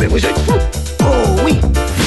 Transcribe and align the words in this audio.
mais 0.00 0.06
vous 0.06 0.24
êtes 0.24 0.38
fous. 0.38 0.52
Oh 1.00 1.04
oui. 1.44 1.54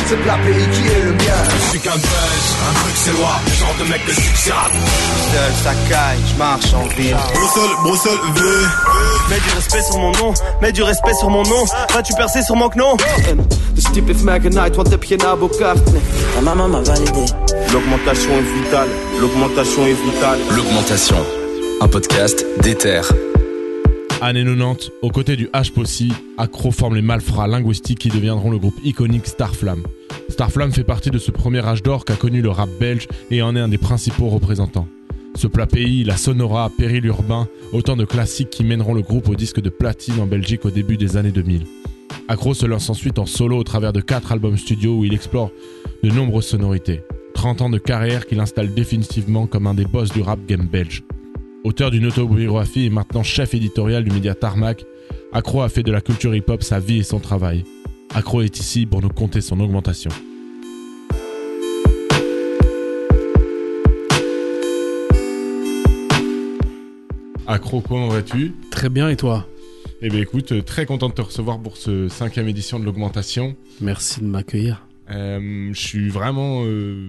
C'est 0.06 0.16
le 0.16 0.24
pays 0.24 0.68
qui 0.74 0.88
est 0.92 1.04
le 1.06 1.12
mien. 1.12 1.44
Je 1.48 1.70
suis 1.70 1.80
qu'un 1.80 1.92
buzz, 1.92 2.02
un 2.02 2.74
truc 2.74 2.96
c'est 2.96 3.12
loin, 3.12 3.40
genre 3.58 3.76
de 3.80 3.90
mec 3.90 4.06
de 4.06 4.12
succès 4.12 4.52
Seul, 4.52 5.54
ça 5.64 5.72
caille, 5.90 6.20
je 6.32 6.38
marche 6.38 6.74
en 6.74 6.86
ville. 6.96 7.16
Bruxelles, 7.34 7.76
Bruxelles, 7.84 8.18
V 8.36 8.42
Mets 9.30 9.40
du 9.40 9.56
respect 9.56 9.82
sur 9.84 9.98
mon 10.00 10.12
nom, 10.12 10.34
mets 10.62 10.72
du 10.72 10.84
respect 10.84 11.14
sur 11.14 11.30
mon 11.30 11.44
nom. 11.44 11.66
Vas-tu 11.94 12.14
percer 12.14 12.42
sur 12.42 12.56
mon 12.56 12.70
non 12.76 12.98
Ce 13.78 13.92
type 13.92 14.10
est 14.10 14.24
Magnite, 14.24 14.78
want 14.78 14.98
pieds 15.00 15.18
à 15.24 15.36
Ma 16.36 16.42
maman 16.42 16.68
m'a 16.68 16.82
validé. 16.82 17.26
L'augmentation 17.72 18.32
est 18.32 18.64
vitale, 18.64 18.90
l'augmentation 19.20 19.86
est 19.86 19.94
vitale 19.94 20.40
L'augmentation, 20.56 21.18
un 21.82 21.88
podcast 21.88 22.46
d'Ether 22.62 23.02
Année 24.26 24.46
90, 24.46 24.90
aux 25.02 25.10
côtés 25.10 25.36
du 25.36 25.48
H-Possi, 25.48 26.14
Accro 26.38 26.72
forme 26.72 26.96
les 26.96 27.02
malfrats 27.02 27.46
linguistiques 27.46 28.00
qui 28.00 28.08
deviendront 28.08 28.52
le 28.52 28.58
groupe 28.58 28.80
iconique 28.82 29.28
Starflame. 29.28 29.84
Starflame 30.30 30.72
fait 30.72 30.86
partie 30.86 31.12
de 31.12 31.18
ce 31.18 31.30
premier 31.30 31.60
âge 31.60 31.84
d'or 31.84 32.06
qu'a 32.06 32.16
connu 32.16 32.42
le 32.42 32.50
rap 32.50 32.70
belge 32.80 33.10
et 33.32 33.42
en 33.42 33.54
est 33.58 33.60
un 33.60 33.68
des 33.68 33.78
principaux 33.78 34.30
représentants. 34.30 34.88
Ce 35.36 35.46
plat 35.46 35.68
pays, 35.68 36.06
la 36.06 36.16
Sonora, 36.16 36.72
Péril 36.78 37.06
Urbain, 37.06 37.50
autant 37.74 37.98
de 37.98 38.06
classiques 38.06 38.50
qui 38.50 38.64
mèneront 38.64 38.94
le 38.94 39.02
groupe 39.02 39.28
au 39.28 39.36
disque 39.36 39.60
de 39.60 39.70
platine 39.70 40.22
en 40.22 40.26
Belgique 40.26 40.64
au 40.64 40.72
début 40.72 40.96
des 40.96 41.18
années 41.18 41.34
2000. 41.34 41.64
Accro 42.30 42.54
se 42.54 42.66
lance 42.66 42.90
ensuite 42.90 43.20
en 43.20 43.26
solo 43.26 43.58
au 43.58 43.64
travers 43.66 43.92
de 43.92 44.00
quatre 44.00 44.32
albums 44.32 44.58
studio 44.58 45.00
où 45.00 45.04
il 45.04 45.14
explore 45.14 45.52
de 46.02 46.10
nombreuses 46.10 46.48
sonorités. 46.48 47.02
30 47.34 47.64
ans 47.64 47.70
de 47.70 47.78
carrière 47.78 48.26
qu'il 48.26 48.40
installe 48.40 48.74
définitivement 48.74 49.48
comme 49.48 49.68
un 49.68 49.74
des 49.74 49.84
boss 49.84 50.14
du 50.14 50.22
rap 50.22 50.40
game 50.48 50.66
belge. 50.66 51.04
Auteur 51.64 51.92
d'une 51.92 52.08
autobiographie 52.08 52.88
et 52.88 52.90
maintenant 52.90 53.24
chef 53.24 53.54
éditorial 53.54 54.04
du 54.04 54.12
média 54.12 54.36
Tarmac, 54.36 54.84
Accro 55.32 55.62
a 55.62 55.70
fait 55.70 55.82
de 55.82 55.94
la 55.94 56.02
culture 56.02 56.36
hip-hop 56.36 56.62
sa 56.62 56.82
vie 56.82 57.00
et 57.00 57.04
son 57.04 57.20
travail. 57.20 57.64
Accro 58.14 58.42
est 58.42 58.60
ici 58.60 58.86
pour 58.86 59.02
nous 59.02 59.08
compter 59.08 59.40
son 59.40 59.62
augmentation. 59.62 60.12
Accro, 67.48 67.80
comment 67.80 68.10
vas-tu? 68.10 68.52
Très 68.70 68.90
bien, 68.90 69.08
et 69.08 69.16
toi? 69.16 69.48
Eh 70.02 70.10
bien 70.10 70.20
écoute, 70.20 70.66
très 70.66 70.86
content 70.86 71.08
de 71.08 71.14
te 71.14 71.22
recevoir 71.22 71.60
pour 71.60 71.78
ce 71.78 72.10
cinquième 72.10 72.50
édition 72.50 72.78
de 72.78 72.84
l'augmentation. 72.84 73.56
Merci 73.80 74.20
de 74.20 74.26
m'accueillir. 74.26 74.86
Euh, 75.10 75.70
je 75.72 75.80
suis 75.80 76.10
vraiment 76.10 76.64
euh, 76.66 77.08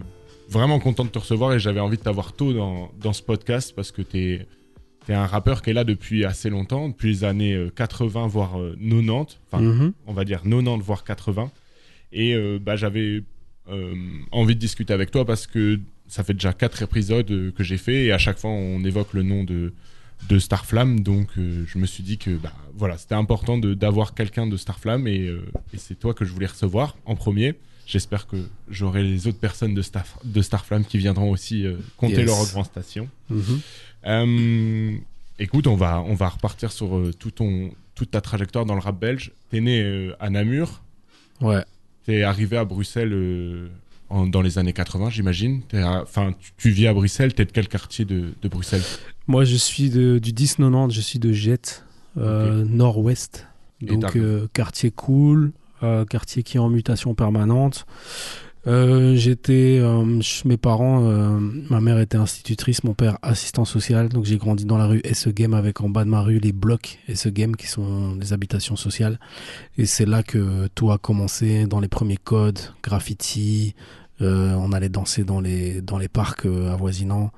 vraiment 0.48 0.78
content 0.78 1.04
de 1.04 1.10
te 1.10 1.18
recevoir 1.18 1.52
et 1.54 1.58
j'avais 1.58 1.80
envie 1.80 1.96
de 1.96 2.02
t'avoir 2.02 2.32
tôt 2.32 2.52
dans, 2.52 2.90
dans, 3.00 3.12
ce 3.12 3.22
podcast 3.22 3.72
parce 3.74 3.92
que 3.92 4.02
tu 4.02 4.18
es, 4.18 4.46
un 5.08 5.26
rappeur 5.26 5.62
qui 5.62 5.70
est 5.70 5.72
là 5.74 5.84
depuis 5.84 6.24
assez 6.24 6.48
longtemps, 6.50 6.88
depuis 6.88 7.08
les 7.08 7.24
années 7.24 7.68
80 7.76 8.24
euh, 8.24 8.26
voire 8.26 8.52
90, 8.52 9.10
euh, 9.10 9.22
enfin 9.50 9.62
mhm. 9.62 9.92
on 10.06 10.12
va 10.12 10.24
dire 10.24 10.42
90 10.42 10.82
voire 10.82 11.04
80. 11.04 11.50
Et 12.12 12.34
euh, 12.34 12.58
bah, 12.60 12.76
j'avais 12.76 13.22
envie 14.30 14.54
de 14.54 14.60
discuter 14.60 14.92
avec 14.92 15.10
toi 15.10 15.24
parce 15.24 15.46
que 15.46 15.80
ça 16.06 16.22
fait 16.22 16.34
déjà 16.34 16.52
quatre 16.52 16.82
épisodes 16.82 17.26
que 17.26 17.64
j'ai 17.64 17.78
fait 17.78 18.04
et 18.04 18.12
à 18.12 18.18
chaque 18.18 18.38
fois 18.38 18.50
on 18.50 18.84
évoque 18.84 19.14
le 19.14 19.22
nom 19.22 19.42
de, 19.42 19.72
de 20.28 20.38
Starflame. 20.38 21.00
Donc 21.00 21.28
je 21.36 21.78
me 21.78 21.86
suis 21.86 22.02
dit 22.02 22.18
que 22.18 22.30
bah, 22.36 22.52
voilà, 22.74 22.98
c'était 22.98 23.14
important 23.14 23.56
d'avoir 23.56 24.14
quelqu'un 24.14 24.46
de 24.46 24.58
Starflame 24.58 25.06
et, 25.06 25.32
et 25.72 25.78
c'est 25.78 25.98
toi 25.98 26.12
que 26.12 26.26
je 26.26 26.32
voulais 26.32 26.46
recevoir 26.46 26.96
en 27.06 27.16
premier. 27.16 27.54
J'espère 27.86 28.26
que 28.26 28.36
j'aurai 28.68 29.02
les 29.02 29.26
autres 29.26 29.38
personnes 29.38 29.74
de, 29.74 29.82
Star, 29.82 30.04
de 30.24 30.42
Starflame 30.42 30.84
qui 30.84 30.98
viendront 30.98 31.30
aussi 31.30 31.66
euh, 31.66 31.76
compter 31.96 32.24
leur 32.24 32.40
augmentation. 32.40 33.08
Euh, 34.06 34.96
écoute, 35.38 35.66
on 35.66 35.76
va, 35.76 36.00
on 36.00 36.14
va 36.14 36.28
repartir 36.28 36.72
sur 36.72 36.96
euh, 36.96 37.12
tout 37.12 37.30
ton, 37.30 37.70
toute 37.94 38.10
ta 38.10 38.20
trajectoire 38.20 38.64
dans 38.64 38.74
le 38.74 38.80
rap 38.80 38.98
belge. 38.98 39.32
T'es 39.50 39.60
né 39.60 40.10
à 40.18 40.30
Namur. 40.30 40.82
Ouais. 41.40 41.64
T'es 42.06 42.22
arrivé 42.22 42.56
à 42.56 42.64
Bruxelles 42.64 43.70
dans 44.10 44.42
les 44.42 44.58
années 44.58 44.72
80, 44.72 45.10
j'imagine. 45.10 45.62
Enfin, 45.74 46.34
tu, 46.56 46.70
vis 46.70 46.86
à 46.86 46.94
Bruxelles. 46.94 47.34
T'es 47.34 47.44
de 47.44 47.52
quel 47.52 47.68
quartier 47.68 48.04
de, 48.04 48.32
de 48.40 48.48
Bruxelles? 48.48 48.82
Moi, 49.26 49.44
je 49.44 49.56
suis 49.56 49.90
de, 49.90 50.18
du 50.18 50.32
10-90. 50.32 50.90
Je 50.90 51.00
suis 51.00 51.18
de 51.18 51.32
Jet, 51.32 51.84
nord-ouest. 52.16 53.46
Donc, 53.82 54.18
quartier 54.52 54.90
cool. 54.90 55.52
Euh, 55.84 56.04
quartier 56.06 56.42
qui 56.42 56.56
est 56.56 56.60
en 56.60 56.70
mutation 56.70 57.14
permanente. 57.14 57.84
Euh, 58.66 59.14
j'étais, 59.16 59.78
euh, 59.78 60.02
mes 60.46 60.56
parents, 60.56 61.00
ma 61.68 61.82
mère 61.82 61.98
était 61.98 62.16
institutrice, 62.16 62.82
mon 62.84 62.94
père 62.94 63.18
assistant 63.20 63.66
social, 63.66 64.08
donc 64.08 64.24
j'ai 64.24 64.38
grandi 64.38 64.64
dans 64.64 64.78
la 64.78 64.86
rue 64.86 65.02
Game 65.26 65.52
avec 65.52 65.82
en 65.82 65.90
bas 65.90 66.04
de 66.04 66.08
ma 66.08 66.22
rue 66.22 66.38
les 66.38 66.52
blocs 66.52 66.98
Game 67.26 67.56
qui 67.56 67.66
sont 67.66 68.16
des 68.16 68.32
habitations 68.32 68.76
sociales. 68.76 69.20
Et 69.76 69.84
c'est 69.84 70.06
là 70.06 70.22
que 70.22 70.68
tout 70.74 70.90
a 70.90 70.96
commencé 70.96 71.66
dans 71.66 71.80
les 71.80 71.88
premiers 71.88 72.16
codes, 72.16 72.60
graffiti. 72.82 73.74
on 74.20 74.72
allait 74.72 74.88
danser 74.88 75.24
dans 75.24 75.42
les 75.42 75.82
dans 75.82 75.98
les 75.98 76.08
parcs 76.08 76.46
avoisinants. 76.46 77.30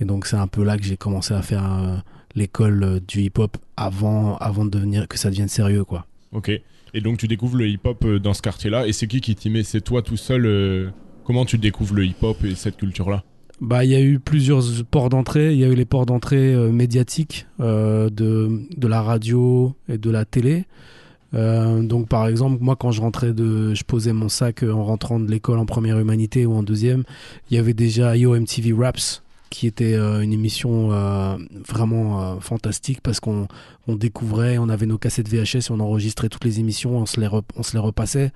Et 0.00 0.04
donc 0.04 0.26
c'est 0.26 0.36
un 0.36 0.48
peu 0.48 0.62
là 0.64 0.76
que 0.76 0.84
j'ai 0.84 0.98
commencé 0.98 1.32
à 1.32 1.40
faire 1.40 2.02
l'école 2.34 3.00
du 3.08 3.22
hip-hop 3.22 3.56
avant 3.78 4.36
avant 4.36 4.66
de 4.66 4.70
devenir 4.70 5.08
que 5.08 5.16
ça 5.16 5.30
devienne 5.30 5.48
sérieux 5.48 5.84
quoi. 5.84 6.04
Ok. 6.32 6.50
Et 6.94 7.00
donc 7.00 7.18
tu 7.18 7.26
découvres 7.26 7.56
le 7.56 7.68
hip-hop 7.68 8.04
euh, 8.04 8.20
dans 8.20 8.34
ce 8.34 8.40
quartier-là. 8.40 8.86
Et 8.86 8.92
c'est 8.92 9.08
qui 9.08 9.20
qui 9.20 9.34
t'y 9.34 9.50
met? 9.50 9.64
C'est 9.64 9.80
toi 9.80 10.00
tout 10.00 10.16
seul 10.16 10.46
euh, 10.46 10.90
Comment 11.24 11.44
tu 11.44 11.58
découvres 11.58 11.94
le 11.94 12.04
hip-hop 12.04 12.44
et 12.44 12.54
cette 12.54 12.76
culture-là? 12.76 13.24
Bah, 13.60 13.84
il 13.84 13.90
y 13.90 13.94
a 13.96 14.00
eu 14.00 14.20
plusieurs 14.20 14.62
ports 14.90 15.08
d'entrée. 15.08 15.52
Il 15.52 15.58
y 15.58 15.64
a 15.64 15.68
eu 15.68 15.74
les 15.74 15.84
ports 15.84 16.06
d'entrée 16.06 16.54
euh, 16.54 16.70
médiatiques 16.70 17.46
de, 17.58 18.10
de 18.10 18.86
la 18.86 19.02
radio 19.02 19.74
et 19.88 19.98
de 19.98 20.10
la 20.10 20.24
télé. 20.24 20.64
donc 21.32 22.08
par 22.08 22.28
exemple, 22.28 22.58
moi 22.60 22.76
quand 22.76 22.92
je 22.92 23.00
rentrais 23.00 23.32
de, 23.32 23.74
je 23.74 23.82
posais 23.82 24.12
mon 24.12 24.28
sac 24.28 24.62
en 24.62 24.84
rentrant 24.84 25.18
de 25.18 25.28
l'école 25.28 25.58
en 25.58 25.66
première 25.66 25.98
humanité 25.98 26.46
ou 26.46 26.54
en 26.54 26.62
deuxième, 26.62 27.02
il 27.50 27.56
y 27.56 27.58
avait 27.58 27.74
déjà 27.74 28.16
Yo 28.16 28.38
MTV 28.38 28.72
Raps 28.72 29.22
qui 29.50 29.66
était 29.66 29.96
une 29.96 30.32
émission 30.32 30.90
vraiment 31.68 32.38
fantastique 32.40 33.00
parce 33.02 33.18
qu'on 33.18 33.48
on 33.86 33.96
découvrait, 33.96 34.58
on 34.58 34.68
avait 34.68 34.86
nos 34.86 34.98
cassettes 34.98 35.28
VHS 35.28 35.68
et 35.68 35.70
on 35.70 35.80
enregistrait 35.80 36.28
toutes 36.28 36.44
les 36.44 36.60
émissions, 36.60 36.98
on 36.98 37.06
se 37.06 37.20
les, 37.20 37.28
on 37.56 37.62
se 37.62 37.72
les 37.74 37.78
repassait. 37.78 38.32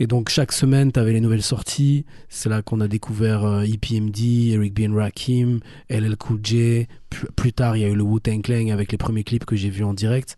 Et 0.00 0.06
donc 0.06 0.28
chaque 0.28 0.52
semaine, 0.52 0.92
tu 0.92 1.00
avais 1.00 1.12
les 1.12 1.20
nouvelles 1.20 1.42
sorties. 1.42 2.04
C'est 2.28 2.48
là 2.48 2.62
qu'on 2.62 2.80
a 2.80 2.88
découvert 2.88 3.44
euh, 3.44 3.62
EPMD, 3.62 4.18
Eric 4.52 4.74
B. 4.74 4.92
Rakim, 4.94 5.60
LL 5.90 6.16
Cool 6.16 6.40
J. 6.42 6.86
Plus, 7.36 7.54
tard, 7.54 7.76
il 7.76 7.80
y 7.80 7.84
a 7.86 7.88
eu 7.88 7.94
le 7.94 8.02
Wu-Tang 8.02 8.42
Clan 8.42 8.68
avec 8.68 8.92
les 8.92 8.98
premiers 8.98 9.24
clips 9.24 9.46
que 9.46 9.56
j'ai 9.56 9.70
vus 9.70 9.82
en 9.82 9.94
direct. 9.94 10.36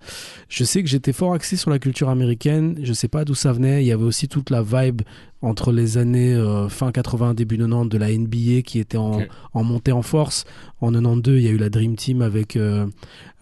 Je 0.48 0.62
sais 0.62 0.82
que 0.84 0.88
j'étais 0.88 1.12
fort 1.12 1.34
axé 1.34 1.56
sur 1.56 1.68
la 1.68 1.80
culture 1.80 2.08
américaine. 2.08 2.78
Je 2.82 2.92
sais 2.92 3.08
pas 3.08 3.24
d'où 3.24 3.34
ça 3.34 3.52
venait. 3.52 3.82
Il 3.82 3.86
y 3.88 3.92
avait 3.92 4.04
aussi 4.04 4.28
toute 4.28 4.50
la 4.50 4.62
vibe 4.62 5.02
entre 5.42 5.72
les 5.72 5.98
années 5.98 6.34
euh, 6.34 6.68
fin 6.68 6.92
80, 6.92 7.34
début 7.34 7.56
90 7.56 7.88
de 7.88 7.98
la 7.98 8.10
NBA 8.10 8.62
qui 8.62 8.78
était 8.78 8.98
en, 8.98 9.20
en 9.52 9.64
montée 9.64 9.92
en 9.92 10.02
force. 10.02 10.44
En 10.80 10.92
92, 10.92 11.40
il 11.40 11.44
y 11.44 11.48
a 11.48 11.50
eu 11.50 11.56
la 11.56 11.70
Dream 11.70 11.96
Team 11.96 12.22
avec 12.22 12.56
euh, 12.56 12.86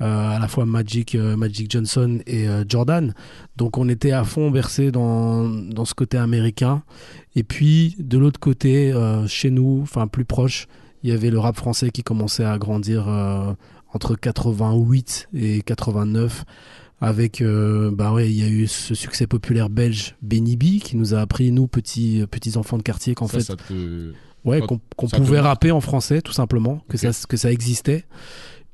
à 0.01 0.39
la 0.39 0.49
fois 0.49 0.65
Magic 0.65 1.15
euh, 1.15 1.37
Magic, 1.37 1.71
Johnson 1.71 2.21
et 2.27 2.49
euh, 2.49 2.65
Jordan. 2.69 3.15
Donc 3.57 3.79
on 3.79 3.89
était 3.89 4.13
à 4.13 4.25
fond 4.25 4.51
versé 4.51 4.91
dans, 4.91 5.49
dans 5.49 5.85
ce 5.85 5.95
côté 5.95 6.19
américain. 6.19 6.83
Et 7.35 7.43
puis 7.43 7.97
de 7.99 8.19
l'autre 8.19 8.41
côté, 8.41 8.93
euh, 8.93 9.27
chez 9.27 9.51
nous, 9.51 9.81
enfin 9.83 10.07
plus 10.07 10.25
proche, 10.25 10.69
il 11.03 11.11
y 11.11 11.13
avait 11.13 11.31
le 11.31 11.39
rap 11.39 11.57
français 11.57 11.91
qui 11.91 12.03
commençait 12.03 12.45
à 12.45 12.59
grandir 12.59 13.07
entre 13.93 14.17
88 14.17 15.29
et 15.33 15.63
89 15.63 16.45
avec 17.01 17.41
bah 17.93 18.13
ouais 18.13 18.29
il 18.29 18.37
y 18.37 18.43
a 18.43 18.49
eu 18.49 18.67
ce 18.67 18.97
succès 18.97 19.29
populaire 19.29 19.71
belge 19.71 20.17
Benny 20.23 20.57
B 20.57 20.81
qui 20.83 20.97
nous 20.97 21.15
a 21.15 21.21
appris 21.21 21.53
nous 21.53 21.69
petits 21.69 22.25
petits 22.29 22.57
enfants 22.57 22.79
de 22.79 22.83
quartier 22.83 23.15
qu'en 23.15 23.29
fait 23.29 23.49
ouais 24.45 24.61
qu'on 24.61 25.07
pouvait 25.07 25.39
rapper 25.39 25.71
en 25.71 25.81
français 25.81 26.21
tout 26.21 26.33
simplement 26.33 26.83
que 26.89 26.97
ça 26.97 27.11
que 27.29 27.37
ça 27.37 27.53
existait 27.53 28.05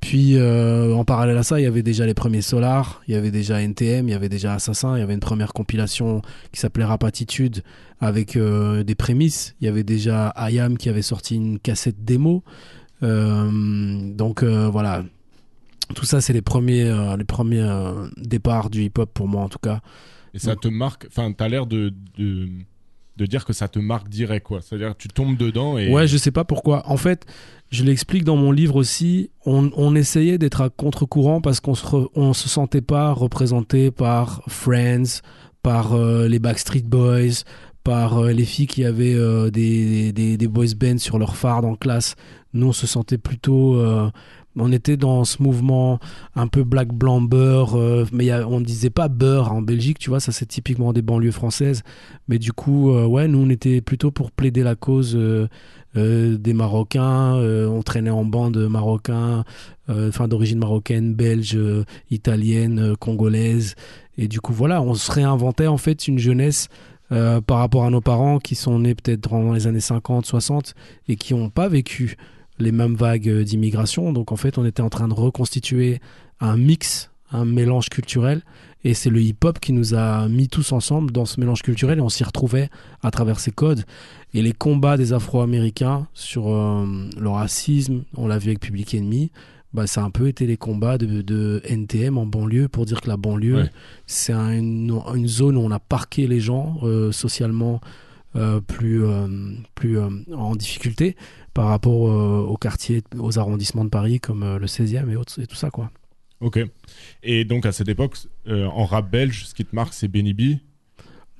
puis 0.05 0.37
euh, 0.37 0.93
en 0.93 1.07
parallèle 1.07 1.39
à 1.39 1.43
ça, 1.43 1.59
il 1.59 1.63
y 1.63 1.67
avait 1.67 1.83
déjà 1.83 2.05
les 2.05 2.13
premiers 2.13 2.43
Solar, 2.43 3.01
il 3.09 3.15
y 3.15 3.17
avait 3.17 3.31
déjà 3.31 3.63
NTM, 3.63 4.07
il 4.07 4.11
y 4.11 4.15
avait 4.15 4.29
déjà 4.29 4.53
Assassin, 4.53 4.99
il 4.99 5.01
y 5.01 5.03
avait 5.03 5.15
une 5.15 5.21
première 5.21 5.55
compilation 5.55 6.21
qui 6.53 6.61
s'appelait 6.61 6.85
Rapatitude 6.85 7.63
avec 8.01 8.37
euh, 8.37 8.85
des 8.85 8.95
prémices. 8.95 9.55
Il 9.63 9.65
y 9.65 9.69
avait 9.69 9.83
déjà 9.83 10.35
IAM 10.37 10.77
qui 10.77 10.91
avait 10.91 11.01
sorti 11.01 11.37
une 11.37 11.59
cassette 11.59 12.05
démo. 12.05 12.45
Euh, 13.03 14.13
donc 14.15 14.45
voilà, 14.45 15.05
tout 15.95 16.05
ça 16.05 16.21
c'est 16.21 16.35
les 16.35 16.43
premiers, 16.43 17.17
les 17.17 17.25
premiers 17.25 17.67
départs 18.19 18.69
du 18.69 18.83
hip-hop 18.83 19.11
pour 19.11 19.27
moi 19.27 19.41
en 19.41 19.49
tout 19.49 19.59
cas. 19.59 19.81
Et 20.35 20.39
ça 20.39 20.55
te 20.55 20.69
marque, 20.69 21.07
enfin, 21.09 21.33
t'as 21.33 21.49
l'air 21.49 21.65
de, 21.65 21.95
de, 22.19 22.51
de, 23.17 23.27
dire 23.27 23.45
que 23.45 23.53
ça 23.53 23.69
te 23.69 23.79
marque 23.79 24.09
direct, 24.09 24.47
quoi. 24.47 24.61
C'est-à-dire 24.61 24.91
que 24.91 25.03
tu 25.03 25.09
tombes 25.09 25.37
dedans 25.37 25.79
et. 25.79 25.91
Ouais, 25.91 26.07
je 26.07 26.17
sais 26.17 26.31
pas 26.31 26.45
pourquoi. 26.45 26.89
En 26.89 26.97
fait, 26.97 27.27
je 27.71 27.83
l'explique 27.85 28.25
dans 28.25 28.37
mon 28.37 28.53
livre 28.53 28.77
aussi, 28.77 29.31
on, 29.45 29.95
essayait 29.95 30.39
d'être 30.39 30.61
à 30.61 30.71
contre-courant 30.71 31.41
parce 31.41 31.61
qu'on 31.61 31.75
se, 31.75 31.87
on 32.15 32.33
se 32.33 32.49
sentait 32.49 32.81
pas 32.81 33.13
représenté 33.13 33.91
par 33.91 34.43
Friends, 34.49 35.21
par 35.63 35.95
euh, 35.95 36.29
les 36.29 36.39
Backstreet 36.39 36.83
Boys, 36.83 37.43
par 37.83 38.19
euh, 38.19 38.33
les 38.33 38.45
filles 38.45 38.67
qui 38.67 38.85
avaient 38.85 39.15
euh, 39.15 39.51
des, 39.51 40.13
des, 40.13 40.49
boys 40.49 40.75
bands 40.77 40.99
sur 40.99 41.19
leur 41.19 41.37
phare 41.37 41.65
en 41.65 41.75
classe. 41.75 42.15
Nous, 42.53 42.69
on 42.69 42.73
se 42.73 42.87
sentait 42.87 43.19
plutôt. 43.19 43.81
On 44.57 44.73
était 44.73 44.97
dans 44.97 45.25
ce 45.25 45.43
mouvement 45.43 45.99
un 46.37 46.47
peu 46.47 46.65
black 46.65 46.89
blanc 46.93 47.21
beurre, 47.21 47.77
euh, 47.77 48.07
mais 48.13 48.33
on 48.33 48.61
ne 48.61 48.65
disait 48.65 48.91
pas 48.91 49.09
beurre 49.09 49.53
en 49.53 49.63
Belgique, 49.63 49.99
tu 49.99 50.11
vois, 50.11 50.21
ça 50.21 50.33
c'est 50.33 50.47
typiquement 50.47 50.93
des 50.93 51.03
banlieues 51.03 51.33
françaises. 51.33 51.83
Mais 52.29 52.39
du 52.39 52.53
coup, 52.53 52.91
euh, 52.91 53.07
ouais, 53.07 53.29
nous 53.29 53.39
on 53.39 53.51
était 53.51 53.81
plutôt 53.81 54.11
pour 54.11 54.31
plaider 54.31 54.63
la 54.63 54.75
cause 54.77 55.17
euh, 55.17 55.49
des 55.95 56.55
Marocains. 56.55 57.35
on 57.35 57.83
traînait 57.83 58.11
en 58.11 58.25
bande 58.25 58.57
marocains, 58.69 59.45
enfin 59.89 60.27
d'origine 60.27 60.59
marocaine, 60.59 61.15
belge, 61.15 61.57
italienne, 62.11 62.97
congolaise. 62.99 63.77
Et 64.19 64.27
du 64.27 64.41
coup, 64.41 64.53
voilà, 64.53 64.83
on 64.83 64.95
se 64.95 65.13
réinventait 65.13 65.69
en 65.69 65.77
fait 65.77 66.09
une 66.09 66.19
jeunesse 66.19 66.69
par 67.11 67.59
rapport 67.59 67.85
à 67.85 67.91
nos 67.91 68.01
parents 68.01 68.41
qui 68.41 68.57
sont 68.57 68.81
nés 68.81 68.97
peut-être 68.97 69.29
dans 69.31 69.53
les 69.53 69.69
années 69.69 69.79
50, 69.79 70.27
60 70.27 70.75
et 71.07 71.15
qui 71.15 71.33
n'ont 71.33 71.51
pas 71.51 71.69
vécu 71.69 72.17
les 72.59 72.73
mêmes 72.73 72.95
vagues 72.95 73.29
euh, 73.29 73.45
d'immigration. 73.45 74.13
Donc 74.13 74.33
en 74.33 74.37
fait, 74.37 74.59
on 74.59 74.65
était 74.65 74.83
en 74.83 74.91
train 74.91 75.09
de 75.09 75.15
reconstituer 75.15 76.01
un 76.41 76.57
mix, 76.57 77.11
un 77.33 77.45
mélange 77.45 77.89
culturel. 77.89 78.43
Et 78.87 78.93
c'est 78.93 79.09
le 79.09 79.21
hip-hop 79.23 79.61
qui 79.61 79.73
nous 79.73 79.95
a 79.95 80.29
mis 80.29 80.49
tous 80.49 80.73
ensemble 80.73 81.11
dans 81.11 81.25
ce 81.25 81.41
mélange 81.41 81.63
culturel 81.63 81.99
et 81.99 82.03
on 82.03 82.11
s'y 82.11 82.23
retrouvait 82.23 82.69
à 83.03 83.11
travers 83.11 83.41
ces 83.41 83.51
codes. 83.51 83.85
Et 84.35 84.43
les 84.43 84.53
combats 84.53 84.97
des 84.99 85.13
Afro-Américains 85.15 86.07
sur 86.13 86.49
euh, 86.53 86.85
le 87.19 87.29
racisme, 87.31 88.05
on 88.17 88.27
l'a 88.27 88.37
vu 88.39 88.49
avec 88.51 88.61
Public 88.61 88.95
Enemy, 88.95 89.31
bah, 89.73 89.87
ça 89.87 90.03
a 90.03 90.05
un 90.05 90.11
peu 90.11 90.29
été 90.29 90.47
les 90.47 90.57
combats 90.59 90.99
de, 90.99 91.23
de 91.23 91.63
NTM 91.65 92.19
en 92.19 92.27
banlieue 92.27 92.69
pour 92.69 92.85
dire 92.85 93.01
que 93.01 93.09
la 93.09 93.17
banlieue, 93.17 93.57
Ouais. 93.57 93.71
c'est 94.07 94.33
un- 94.35 94.53
une, 94.57 94.93
une 95.15 95.27
zone 95.29 95.57
où 95.57 95.61
on 95.61 95.71
a 95.71 95.81
parqué 95.81 96.27
les 96.29 96.39
gens 96.41 96.77
euh, 96.83 97.11
socialement 97.11 97.81
euh, 98.37 98.61
plus, 98.61 99.03
euh, 99.05 99.27
plus 99.75 99.99
en 99.99 100.55
difficulté 100.57 101.17
par 101.55 101.67
rapport 101.69 102.09
euh, 102.09 102.41
aux 102.41 102.57
quartiers, 102.57 103.03
aux 103.19 103.39
arrondissements 103.39 103.85
de 103.85 103.91
Paris 103.91 104.21
comme 104.21 104.43
euh, 104.43 104.59
le 104.59 104.67
16e 104.67 105.11
et, 105.11 105.17
autres, 105.17 105.41
et 105.41 105.47
tout 105.47 105.57
ça. 105.57 105.71
quoi. 105.71 105.91
Ok. 106.41 106.59
Et 107.23 107.45
donc 107.45 107.65
à 107.65 107.73
cette 107.73 107.89
époque, 107.89 108.17
euh, 108.49 108.67
en 108.67 108.85
rap 108.85 109.11
belge, 109.11 109.47
ce 109.47 109.55
qui 109.55 109.65
te 109.65 109.75
marque, 109.75 109.95
c'est 109.95 110.09
Benny 110.09 110.35
B? 110.35 110.59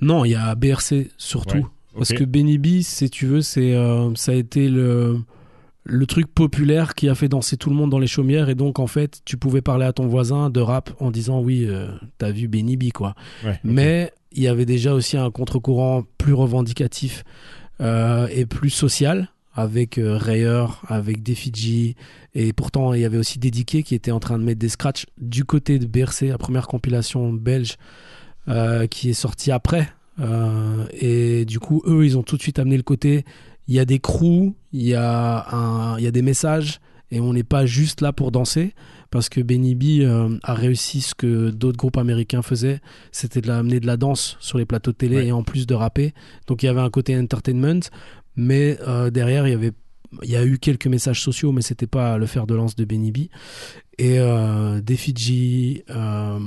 Non, 0.01 0.25
il 0.25 0.31
y 0.31 0.35
a 0.35 0.55
BRC 0.55 1.11
surtout. 1.17 1.57
Ouais, 1.57 1.63
Parce 1.97 2.13
que 2.13 2.23
Benny 2.23 2.57
B, 2.57 2.81
si 2.81 3.09
tu 3.09 3.27
veux, 3.27 3.41
c'est, 3.41 3.73
ça 4.15 4.31
a 4.31 4.35
été 4.35 4.67
le, 4.67 5.19
le 5.85 6.05
truc 6.07 6.27
populaire 6.27 6.95
qui 6.95 7.07
a 7.07 7.15
fait 7.15 7.29
danser 7.29 7.57
tout 7.57 7.69
le 7.69 7.75
monde 7.75 7.91
dans 7.91 7.99
les 7.99 8.07
chaumières. 8.07 8.49
Et 8.49 8.55
donc, 8.55 8.79
en 8.79 8.87
fait, 8.87 9.21
tu 9.23 9.37
pouvais 9.37 9.61
parler 9.61 9.85
à 9.85 9.93
ton 9.93 10.07
voisin 10.07 10.49
de 10.49 10.59
rap 10.59 10.91
en 10.99 11.11
disant 11.11 11.39
Oui, 11.39 11.65
euh, 11.65 11.87
t'as 12.17 12.31
vu 12.31 12.47
Benny 12.47 12.75
B, 12.75 12.91
quoi. 12.91 13.15
Ouais. 13.43 13.59
Mais 13.63 14.11
il 14.31 14.43
y 14.43 14.47
avait 14.47 14.65
déjà 14.65 14.93
aussi 14.93 15.15
un 15.15 15.29
contre-courant 15.31 16.03
plus 16.17 16.33
revendicatif 16.33 17.23
euh, 17.81 18.27
et 18.31 18.45
plus 18.45 18.71
social 18.71 19.29
avec 19.55 19.97
euh, 19.97 20.17
Rayeur, 20.17 20.81
avec 20.87 21.23
Defiji 21.23 21.95
et 22.33 22.51
pourtant 22.53 22.93
il 22.93 23.01
y 23.01 23.05
avait 23.05 23.17
aussi 23.17 23.39
Dédiqué 23.39 23.81
qui 23.83 23.95
était 23.95 24.11
en 24.11 24.19
train 24.19 24.37
de 24.37 24.43
mettre 24.43 24.59
des 24.59 24.69
scratchs 24.69 25.05
du 25.19 25.45
côté 25.45 25.79
de 25.79 25.85
BRC, 25.87 26.23
la 26.29 26.37
première 26.37 26.67
compilation 26.67 27.31
belge 27.33 27.77
euh, 28.47 28.85
qui 28.87 29.09
est 29.09 29.13
sortie 29.13 29.51
après. 29.51 29.89
Euh, 30.19 30.85
et 30.91 31.45
du 31.45 31.59
coup, 31.59 31.81
eux, 31.87 32.05
ils 32.05 32.17
ont 32.17 32.23
tout 32.23 32.37
de 32.37 32.41
suite 32.41 32.59
amené 32.59 32.77
le 32.77 32.83
côté 32.83 33.25
il 33.67 33.73
y 33.75 33.79
a 33.79 33.85
des 33.85 33.97
crews, 33.99 34.53
il 34.73 34.83
y, 34.83 34.93
a 34.93 35.45
un- 35.55 35.97
il 35.97 36.03
y 36.03 36.07
a 36.07 36.11
des 36.11 36.21
messages 36.21 36.79
et 37.09 37.19
on 37.19 37.33
n'est 37.33 37.43
pas 37.43 37.65
juste 37.65 38.01
là 38.01 38.13
pour 38.13 38.31
danser 38.31 38.75
parce 39.09 39.27
que 39.29 39.41
Benny 39.41 39.73
B 39.75 40.01
euh, 40.01 40.37
a 40.43 40.53
réussi 40.53 41.01
ce 41.01 41.15
que 41.15 41.49
d'autres 41.49 41.77
groupes 41.77 41.97
américains 41.97 42.41
faisaient, 42.43 42.79
c'était 43.11 43.41
de 43.41 43.47
la- 43.47 43.57
amener 43.59 43.79
de 43.79 43.87
la 43.87 43.97
danse 43.97 44.37
sur 44.39 44.57
les 44.59 44.65
plateaux 44.65 44.91
de 44.91 44.97
télé 44.97 45.15
Ouais. 45.17 45.27
et 45.27 45.31
en 45.31 45.41
plus 45.43 45.65
de 45.65 45.73
rapper. 45.73 46.13
Donc 46.47 46.61
il 46.61 46.67
y 46.67 46.69
avait 46.69 46.81
un 46.81 46.89
côté 46.91 47.17
entertainment, 47.17 47.79
mais 48.35 48.77
euh, 48.87 49.09
derrière 49.09 49.47
il 49.47 49.51
y 49.51 49.55
avait 49.55 49.71
il 50.23 50.29
y 50.29 50.35
a 50.35 50.45
eu 50.45 50.57
quelques 50.57 50.87
messages 50.87 51.21
sociaux, 51.21 51.51
mais 51.51 51.61
c'était 51.61 51.87
pas 51.87 52.17
le 52.17 52.25
fer 52.25 52.47
de 52.47 52.55
lance 52.55 52.75
de 52.75 52.85
Benny 52.85 53.11
B. 53.11 53.17
Et 53.97 54.19
euh, 54.19 54.81
Defiji, 54.81 55.83
euh, 55.89 56.39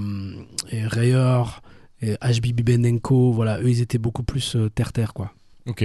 et 0.70 0.86
Rayeur, 0.86 1.62
et 2.00 2.14
HBB 2.22 2.62
Benenko, 2.62 3.32
voilà, 3.32 3.60
eux 3.60 3.68
ils 3.68 3.80
étaient 3.80 3.98
beaucoup 3.98 4.22
plus 4.22 4.56
euh, 4.56 4.68
terre-terre 4.68 5.12
quoi. 5.14 5.32
Ok. 5.66 5.84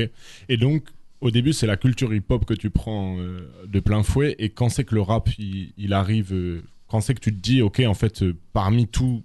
Et 0.49 0.57
donc, 0.57 0.85
au 1.21 1.31
début, 1.31 1.53
c'est 1.53 1.67
la 1.67 1.77
culture 1.77 2.13
hip-hop 2.13 2.45
que 2.45 2.53
tu 2.53 2.69
prends 2.69 3.17
euh, 3.17 3.49
de 3.67 3.79
plein 3.79 4.03
fouet. 4.03 4.35
Et 4.39 4.49
quand 4.49 4.69
c'est 4.69 4.83
que 4.83 4.95
le 4.95 5.01
rap, 5.01 5.29
il, 5.37 5.93
arrive, 5.93 6.61
quand 6.87 7.01
c'est 7.01 7.13
que 7.13 7.19
tu 7.19 7.33
te 7.33 7.39
dis, 7.39 7.61
ok, 7.61 7.81
en 7.85 7.93
fait, 7.93 8.23
parmi 8.53 8.87
tous 8.87 9.23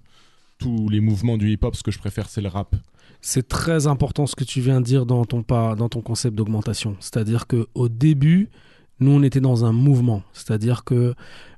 tous 0.59 0.89
les 0.89 1.01
mouvements 1.01 1.39
du 1.39 1.53
hip-hop, 1.53 1.77
ce 1.77 1.85
que 1.85 1.93
je 1.93 2.01
préfère, 2.01 2.29
c'est 2.29 2.41
le 2.41 2.49
rap. 2.49 2.75
C'est 3.20 3.49
très 3.49 3.87
important 3.87 4.26
ce 4.26 4.37
que 4.37 4.44
tu 4.44 4.61
viens 4.61 4.81
de 4.81 4.87
dire 4.87 5.06
dans 5.06 5.25
ton, 5.25 5.43
pas, 5.43 5.75
dans 5.75 5.88
ton 5.88 6.00
concept 6.00 6.37
d'augmentation. 6.37 6.97
C'est-à-dire 7.00 7.47
qu'au 7.47 7.88
début, 7.88 8.49
nous, 9.00 9.12
on 9.12 9.23
était 9.23 9.41
dans 9.41 9.65
un 9.65 9.73
mouvement. 9.73 10.23
C'est-à-dire 10.32 10.85
que 10.85 11.15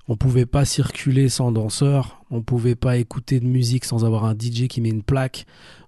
on 0.09 0.17
pouvait 0.17 0.47
pas 0.47 0.65
circuler 0.65 1.29
sans 1.29 1.53
danseur, 1.53 2.23
on 2.31 2.43
pouvait 2.43 2.75
pas 2.75 2.97
écouter 2.97 3.39
de 3.39 3.47
musique 3.47 3.85
sans 3.85 4.05
avoir 4.05 4.25
un 4.25 4.35
DJ 4.35 4.67
qui 4.67 4.81
met 4.81 4.89
une 4.89 5.05
plaque, 5.05 5.47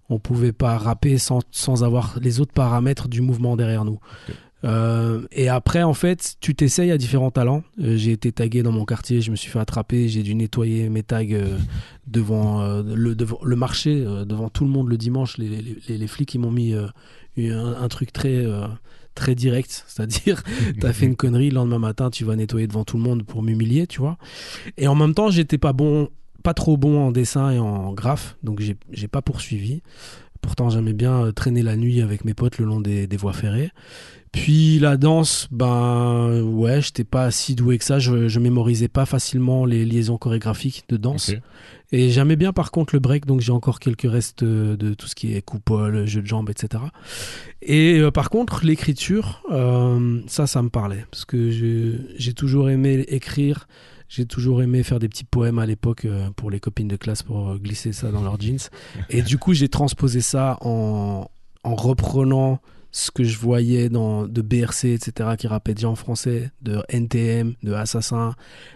on 0.08 0.20
pouvait 0.20 0.52
pas 0.52 0.78
rapper 0.78 1.18
sans, 1.18 1.40
sans 1.50 1.82
avoir 1.82 2.18
les 2.20 2.40
autres 2.40 2.52
paramètres 2.52 3.08
du 3.08 3.20
mouvement 3.20 3.56
derrière 3.56 3.84
nous. 3.84 3.98
Euh, 4.64 5.22
et 5.32 5.48
après, 5.48 5.82
en 5.82 5.94
fait, 5.94 6.36
tu 6.40 6.54
t'essayes 6.54 6.90
à 6.90 6.98
différents 6.98 7.30
talents. 7.30 7.62
Euh, 7.80 7.96
j'ai 7.96 8.12
été 8.12 8.32
tagué 8.32 8.62
dans 8.62 8.72
mon 8.72 8.84
quartier, 8.84 9.20
je 9.20 9.30
me 9.30 9.36
suis 9.36 9.50
fait 9.50 9.58
attraper, 9.58 10.08
j'ai 10.08 10.22
dû 10.22 10.34
nettoyer 10.34 10.88
mes 10.88 11.02
tags 11.02 11.24
euh, 11.32 11.58
devant, 12.06 12.82
le, 12.82 13.56
marché, 13.56 14.04
devant 14.26 14.48
tout 14.48 14.64
le 14.64 14.70
monde 14.70 14.88
le 14.88 14.96
dimanche. 14.96 15.36
Les, 15.38 16.06
flics, 16.06 16.34
ils 16.34 16.38
m'ont 16.38 16.50
mis 16.50 16.74
un, 16.74 17.88
truc 17.88 18.12
très, 18.12 18.44
très 19.14 19.34
direct. 19.34 19.84
C'est-à-dire, 19.88 20.42
t'as 20.80 20.92
fait 20.92 21.06
une 21.06 21.16
connerie, 21.16 21.48
le 21.48 21.56
lendemain 21.56 21.78
matin, 21.78 22.10
tu 22.10 22.24
vas 22.24 22.36
nettoyer 22.36 22.66
devant 22.66 22.84
tout 22.84 22.96
le 22.96 23.02
monde 23.02 23.24
pour 23.24 23.42
m'humilier, 23.42 23.86
tu 23.86 24.00
vois. 24.00 24.18
Et 24.76 24.86
en 24.86 24.94
même 24.94 25.14
temps, 25.14 25.30
j'étais 25.30 25.58
pas 25.58 25.72
bon, 25.72 26.08
pas 26.42 26.54
trop 26.54 26.76
bon 26.76 27.00
en 27.00 27.12
dessin 27.12 27.50
et 27.50 27.58
en 27.58 27.92
graphe, 27.92 28.36
donc 28.42 28.60
j'ai 28.60 29.08
pas 29.08 29.22
poursuivi. 29.22 29.82
Pourtant, 30.42 30.68
j'aimais 30.68 30.92
bien 30.92 31.26
euh, 31.26 31.32
traîner 31.32 31.62
la 31.62 31.76
nuit 31.76 32.02
avec 32.02 32.24
mes 32.24 32.34
potes 32.34 32.58
le 32.58 32.66
long 32.66 32.80
des, 32.80 33.06
des 33.06 33.16
voies 33.16 33.32
ferrées. 33.32 33.70
Puis 34.32 34.78
la 34.78 34.96
danse, 34.96 35.46
ben 35.50 36.40
ouais, 36.42 36.80
j'étais 36.80 37.04
pas 37.04 37.30
si 37.30 37.54
doué 37.54 37.78
que 37.78 37.84
ça. 37.84 37.98
Je, 37.98 38.28
je 38.28 38.38
mémorisais 38.40 38.88
pas 38.88 39.04
facilement 39.04 39.66
les 39.66 39.84
liaisons 39.84 40.16
chorégraphiques 40.16 40.84
de 40.88 40.96
danse. 40.96 41.32
Et 41.92 42.08
j'aimais 42.08 42.36
bien 42.36 42.54
par 42.54 42.70
contre 42.70 42.94
le 42.94 43.00
break, 43.00 43.26
donc 43.26 43.42
j'ai 43.42 43.52
encore 43.52 43.78
quelques 43.78 44.10
restes 44.10 44.42
de 44.42 44.94
tout 44.94 45.06
ce 45.06 45.14
qui 45.14 45.34
est 45.34 45.42
coupole, 45.42 46.06
jeu 46.06 46.22
de 46.22 46.26
jambes, 46.26 46.48
etc. 46.48 46.82
Et 47.60 47.98
euh, 47.98 48.10
par 48.10 48.30
contre, 48.30 48.64
l'écriture, 48.64 49.42
euh, 49.52 50.20
ça, 50.26 50.46
ça 50.46 50.62
me 50.62 50.70
parlait. 50.70 51.04
Parce 51.10 51.26
que 51.26 51.50
j'ai 52.16 52.32
toujours 52.34 52.70
aimé 52.70 53.04
écrire, 53.08 53.68
j'ai 54.14 54.26
toujours 54.26 54.62
aimé 54.62 54.82
faire 54.82 54.98
des 54.98 55.08
petits 55.08 55.24
poèmes 55.24 55.58
à 55.58 55.64
l'époque 55.64 56.04
euh, 56.04 56.28
pour 56.36 56.50
les 56.50 56.60
copines 56.60 56.88
de 56.88 56.96
classe 56.96 57.22
pour 57.22 57.48
euh, 57.48 57.56
glisser 57.56 57.92
ça 57.92 58.10
dans 58.10 58.22
leurs 58.22 58.38
jeans. 58.38 58.58
Et 59.08 59.22
du 59.22 59.38
coup, 59.38 59.54
j'ai 59.54 59.70
transposé 59.70 60.20
ça 60.20 60.58
en, 60.60 61.30
en 61.64 61.74
reprenant 61.74 62.60
ce 62.90 63.10
que 63.10 63.24
je 63.24 63.38
voyais 63.38 63.88
dans 63.88 64.26
de 64.26 64.42
BRC, 64.42 64.84
etc., 64.84 65.30
qui 65.38 65.46
rappaient 65.46 65.72
déjà 65.72 65.88
en 65.88 65.94
français, 65.94 66.50
de 66.60 66.82
NTM, 66.90 67.54
de 67.62 67.72
Assassin, 67.72 68.34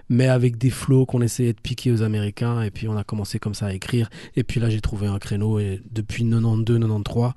mais 0.09 0.27
avec 0.27 0.57
des 0.57 0.71
flows 0.71 1.05
qu'on 1.05 1.21
essayait 1.21 1.53
de 1.53 1.61
piquer 1.61 1.93
aux 1.93 2.01
Américains. 2.01 2.63
Et 2.63 2.71
puis 2.71 2.89
on 2.89 2.97
a 2.97 3.05
commencé 3.05 3.39
comme 3.39 3.55
ça 3.55 3.67
à 3.67 3.73
écrire. 3.75 4.09
Et 4.37 4.43
puis 4.43 4.59
là, 4.59 4.71
j'ai 4.71 4.81
trouvé 4.81 5.07
un 5.07 5.19
créneau. 5.19 5.59
Et 5.59 5.83
depuis 5.93 6.25
92-93, 6.25 7.33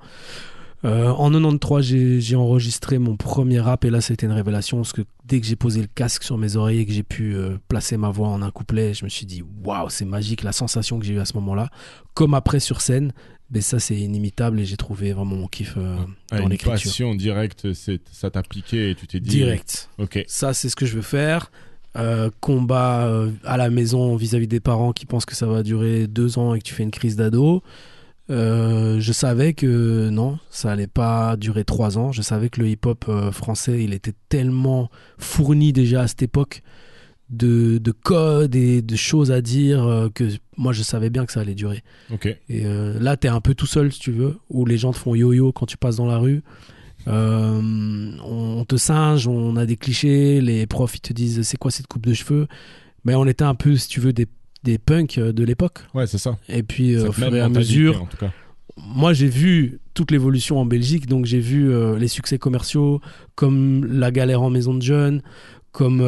euh, 0.84 1.08
en 1.10 1.30
93, 1.30 2.20
j'ai 2.20 2.36
enregistré 2.36 2.98
mon 2.98 3.16
premier 3.16 3.60
rap. 3.60 3.84
Et 3.84 3.90
là, 3.90 4.00
c'était 4.00 4.26
une 4.26 4.32
révélation. 4.32 4.78
Parce 4.78 4.92
que 4.92 5.02
dès 5.26 5.40
que 5.40 5.46
j'ai 5.46 5.56
posé 5.56 5.80
le 5.82 5.88
casque 5.94 6.22
sur 6.22 6.38
mes 6.38 6.56
oreilles 6.56 6.80
et 6.80 6.86
que 6.86 6.92
j'ai 6.92 7.02
pu 7.02 7.34
euh, 7.34 7.58
placer 7.68 7.96
ma 7.96 8.10
voix 8.10 8.28
en 8.28 8.40
un 8.42 8.50
couplet, 8.50 8.94
je 8.94 9.04
me 9.04 9.10
suis 9.10 9.26
dit, 9.26 9.42
waouh, 9.64 9.88
c'est 9.90 10.04
magique 10.06 10.42
la 10.42 10.52
sensation 10.52 10.98
que 10.98 11.04
j'ai 11.04 11.14
eue 11.14 11.20
à 11.20 11.24
ce 11.26 11.34
moment-là. 11.34 11.68
Comme 12.14 12.34
après 12.34 12.60
sur 12.60 12.80
scène. 12.80 13.12
Mais 13.52 13.60
ça, 13.60 13.80
c'est 13.80 13.96
inimitable 13.96 14.60
et 14.60 14.64
j'ai 14.64 14.76
trouvé 14.76 15.12
vraiment 15.12 15.34
mon 15.36 15.48
kiff 15.48 15.74
euh, 15.76 15.96
Ah, 16.30 16.36
dans 16.38 16.44
une 16.44 16.50
l'écriture. 16.50 16.72
passion 16.72 17.14
directe, 17.16 17.66
ça 17.74 18.30
t'a 18.30 18.42
piqué 18.44 18.90
et 18.90 18.94
tu 18.94 19.08
t'es 19.08 19.18
dit. 19.18 19.30
Direct. 19.30 19.90
Ok. 19.98 20.22
Ça, 20.28 20.54
c'est 20.54 20.68
ce 20.68 20.76
que 20.76 20.86
je 20.86 20.94
veux 20.94 21.02
faire. 21.02 21.50
Euh, 21.96 22.30
combat 22.38 23.10
à 23.42 23.56
la 23.56 23.68
maison 23.68 24.14
vis-à-vis 24.14 24.46
des 24.46 24.60
parents 24.60 24.92
qui 24.92 25.04
pensent 25.04 25.24
que 25.26 25.34
ça 25.34 25.46
va 25.46 25.64
durer 25.64 26.06
deux 26.06 26.38
ans 26.38 26.54
et 26.54 26.60
que 26.60 26.64
tu 26.64 26.72
fais 26.74 26.84
une 26.84 26.92
crise 26.92 27.16
d'ado. 27.16 27.64
Euh, 28.30 29.00
je 29.00 29.12
savais 29.12 29.54
que 29.54 30.08
non, 30.08 30.38
ça 30.50 30.70
allait 30.70 30.86
pas 30.86 31.36
durer 31.36 31.64
trois 31.64 31.98
ans. 31.98 32.12
Je 32.12 32.22
savais 32.22 32.48
que 32.48 32.60
le 32.60 32.68
hip-hop 32.68 33.04
euh, 33.08 33.32
français, 33.32 33.82
il 33.82 33.92
était 33.92 34.14
tellement 34.28 34.88
fourni 35.18 35.72
déjà 35.72 36.02
à 36.02 36.08
cette 36.08 36.22
époque 36.22 36.62
de, 37.28 37.78
de 37.78 37.90
codes 37.92 38.54
et 38.54 38.82
de 38.82 38.96
choses 38.96 39.32
à 39.32 39.40
dire 39.40 39.84
euh, 39.84 40.08
que 40.08 40.24
moi 40.56 40.72
je 40.72 40.82
savais 40.82 41.10
bien 41.10 41.26
que 41.26 41.32
ça 41.32 41.40
allait 41.40 41.54
durer. 41.54 41.82
Ok. 42.12 42.26
Et 42.48 42.64
là, 43.00 43.16
t'es 43.16 43.28
un 43.28 43.40
peu 43.40 43.54
tout 43.54 43.66
seul, 43.66 43.92
si 43.92 43.98
tu 43.98 44.12
veux, 44.12 44.38
où 44.48 44.64
les 44.64 44.78
gens 44.78 44.92
te 44.92 44.98
font 44.98 45.14
yo-yo 45.14 45.52
quand 45.52 45.66
tu 45.66 45.76
passes 45.76 45.96
dans 45.96 46.06
la 46.06 46.18
rue. 46.18 46.42
On 47.06 48.64
te 48.68 48.76
singe, 48.76 49.26
on 49.26 49.56
a 49.56 49.66
des 49.66 49.76
clichés, 49.76 50.40
les 50.40 50.66
profs 50.66 50.96
ils 50.96 51.00
te 51.00 51.12
disent 51.12 51.42
c'est 51.42 51.56
quoi 51.56 51.70
cette 51.70 51.86
coupe 51.86 52.06
de 52.06 52.14
cheveux? 52.14 52.46
Mais 53.04 53.14
on 53.14 53.26
était 53.26 53.44
un 53.44 53.54
peu, 53.54 53.76
si 53.76 53.88
tu 53.88 53.98
veux, 53.98 54.12
des, 54.12 54.26
des 54.62 54.78
punks 54.78 55.18
euh, 55.18 55.32
de 55.32 55.44
l'époque. 55.44 55.80
Ouais, 55.94 56.06
c'est 56.06 56.18
ça. 56.18 56.36
Et 56.48 56.62
puis, 56.62 56.94
euh, 56.94 57.08
au 57.08 57.12
fur 57.12 57.34
et 57.34 57.40
à 57.40 57.48
mesure, 57.48 58.02
En 58.02 58.06
tout 58.06 58.16
cas. 58.16 58.32
moi 58.76 59.12
j'ai 59.12 59.28
vu 59.28 59.80
toute 59.94 60.10
l'évolution 60.10 60.58
en 60.58 60.66
Belgique. 60.66 61.06
Donc 61.06 61.26
j'ai 61.26 61.40
vu 61.40 61.70
euh, 61.70 61.98
les 61.98 62.08
succès 62.08 62.38
commerciaux, 62.38 63.00
comme 63.34 63.84
la 63.86 64.10
galère 64.10 64.42
en 64.42 64.50
maison 64.50 64.74
de 64.74 64.82
jeunes, 64.82 65.22
comme 65.72 66.00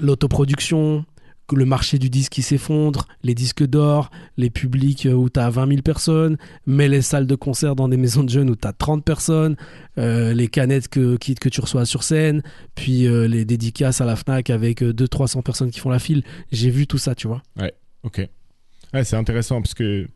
l'autoproduction, 0.00 1.04
le 1.52 1.64
marché 1.64 1.98
du 1.98 2.10
disque 2.10 2.32
qui 2.32 2.42
s'effondre, 2.42 3.06
les 3.22 3.34
disques 3.34 3.64
d'or, 3.64 4.10
les 4.36 4.50
publics 4.50 5.06
euh, 5.06 5.12
où 5.12 5.28
tu 5.28 5.38
as 5.38 5.50
20 5.50 5.68
000 5.68 5.82
personnes, 5.82 6.36
mais 6.66 6.88
les 6.88 7.02
salles 7.02 7.26
de 7.26 7.34
concert 7.34 7.76
dans 7.76 7.88
des 7.88 7.96
maisons 7.96 8.24
de 8.24 8.30
jeunes 8.30 8.50
où 8.50 8.56
tu 8.56 8.66
as 8.66 8.72
30 8.72 9.04
personnes, 9.04 9.56
euh, 9.98 10.32
les 10.32 10.48
canettes 10.48 10.88
que, 10.88 11.16
que 11.16 11.48
tu 11.48 11.60
reçois 11.60 11.86
sur 11.86 12.02
scène, 12.02 12.42
puis 12.74 13.06
euh, 13.06 13.28
les 13.28 13.44
dédicaces 13.44 14.00
à 14.00 14.04
la 14.04 14.16
FNAC 14.16 14.50
avec 14.50 14.82
200-300 14.82 15.42
personnes 15.42 15.70
qui 15.70 15.80
font 15.80 15.90
la 15.90 15.98
file. 15.98 16.22
J'ai 16.50 16.70
vu 16.70 16.86
tout 16.86 16.98
ça, 16.98 17.14
tu 17.14 17.28
vois. 17.28 17.42
Ok. 18.02 18.28
Ouais, 18.94 19.04
c'est 19.04 19.16
intéressant 19.16 19.60
parce 19.60 19.74
que 19.74 20.06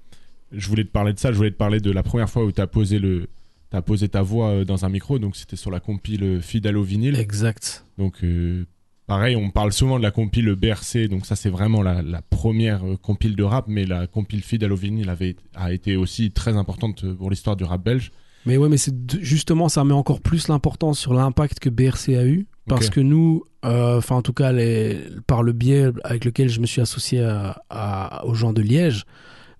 je 0.53 0.69
voulais 0.69 0.85
te 0.85 0.91
parler 0.91 1.13
de 1.13 1.19
ça. 1.19 1.33
Je 1.33 1.37
voulais 1.37 1.51
te 1.51 1.57
parler 1.57 1.81
de 1.81 1.91
la 1.91 2.03
première 2.03 2.31
fois 2.31 2.45
où 2.45 2.53
tu 2.53 2.61
as 2.61 2.67
posé 2.67 2.99
le. 2.99 3.29
T'as 3.71 3.83
posé 3.83 4.09
ta 4.09 4.21
voix 4.21 4.65
dans 4.65 4.85
un 4.85 4.89
micro, 4.89 5.21
donc 5.21 5.37
c'était 5.37 5.55
sur 5.55 5.71
la 5.71 5.79
compile 5.79 6.41
au 6.75 6.83
vinyle. 6.83 7.15
Exact. 7.15 7.87
Donc, 7.99 8.25
euh, 8.25 8.65
pareil, 9.11 9.35
on 9.35 9.51
parle 9.51 9.73
souvent 9.73 9.99
de 9.99 10.05
la 10.05 10.13
compile 10.13 10.55
BRC, 10.55 11.09
donc 11.09 11.27
ça 11.27 11.35
c'est 11.35 11.51
vraiment 11.51 11.83
la, 11.83 12.01
la 12.01 12.23
première 12.23 12.85
euh, 12.87 12.97
compile 12.97 13.35
de 13.35 13.43
rap, 13.43 13.65
mais 13.67 13.85
la 13.85 14.07
compile 14.07 14.41
au 14.71 14.77
vinyle 14.77 15.11
avait, 15.11 15.35
a 15.57 15.73
été 15.73 15.97
aussi 15.97 16.31
très 16.31 16.57
importante 16.57 17.03
euh, 17.03 17.15
pour 17.15 17.29
l'histoire 17.29 17.57
du 17.57 17.65
rap 17.65 17.83
belge. 17.83 18.13
Mais 18.47 18.57
ouais, 18.57 18.69
mais 18.69 18.77
c'est 18.77 18.95
justement, 19.21 19.69
ça 19.69 19.83
met 19.83 19.95
encore 19.95 20.21
plus 20.21 20.47
l'importance 20.47 20.99
sur 21.01 21.13
l'impact 21.13 21.59
que 21.59 21.69
BRC 21.69 22.11
a 22.17 22.25
eu. 22.25 22.47
Parce 22.69 22.89
que 22.89 23.01
nous, 23.01 23.43
euh, 23.65 23.99
enfin 23.99 24.15
en 24.15 24.23
tout 24.23 24.33
cas, 24.33 24.53
les, 24.53 24.97
par 25.27 25.43
le 25.43 25.53
biais 25.53 25.89
avec 26.05 26.25
lequel 26.25 26.49
je 26.49 26.61
me 26.61 26.67
suis 26.67 26.81
associé 26.81 27.21
à- 27.25 27.61
à- 27.69 28.25
aux 28.27 28.35
gens 28.35 28.53
de 28.53 28.63
Liège, 28.63 29.07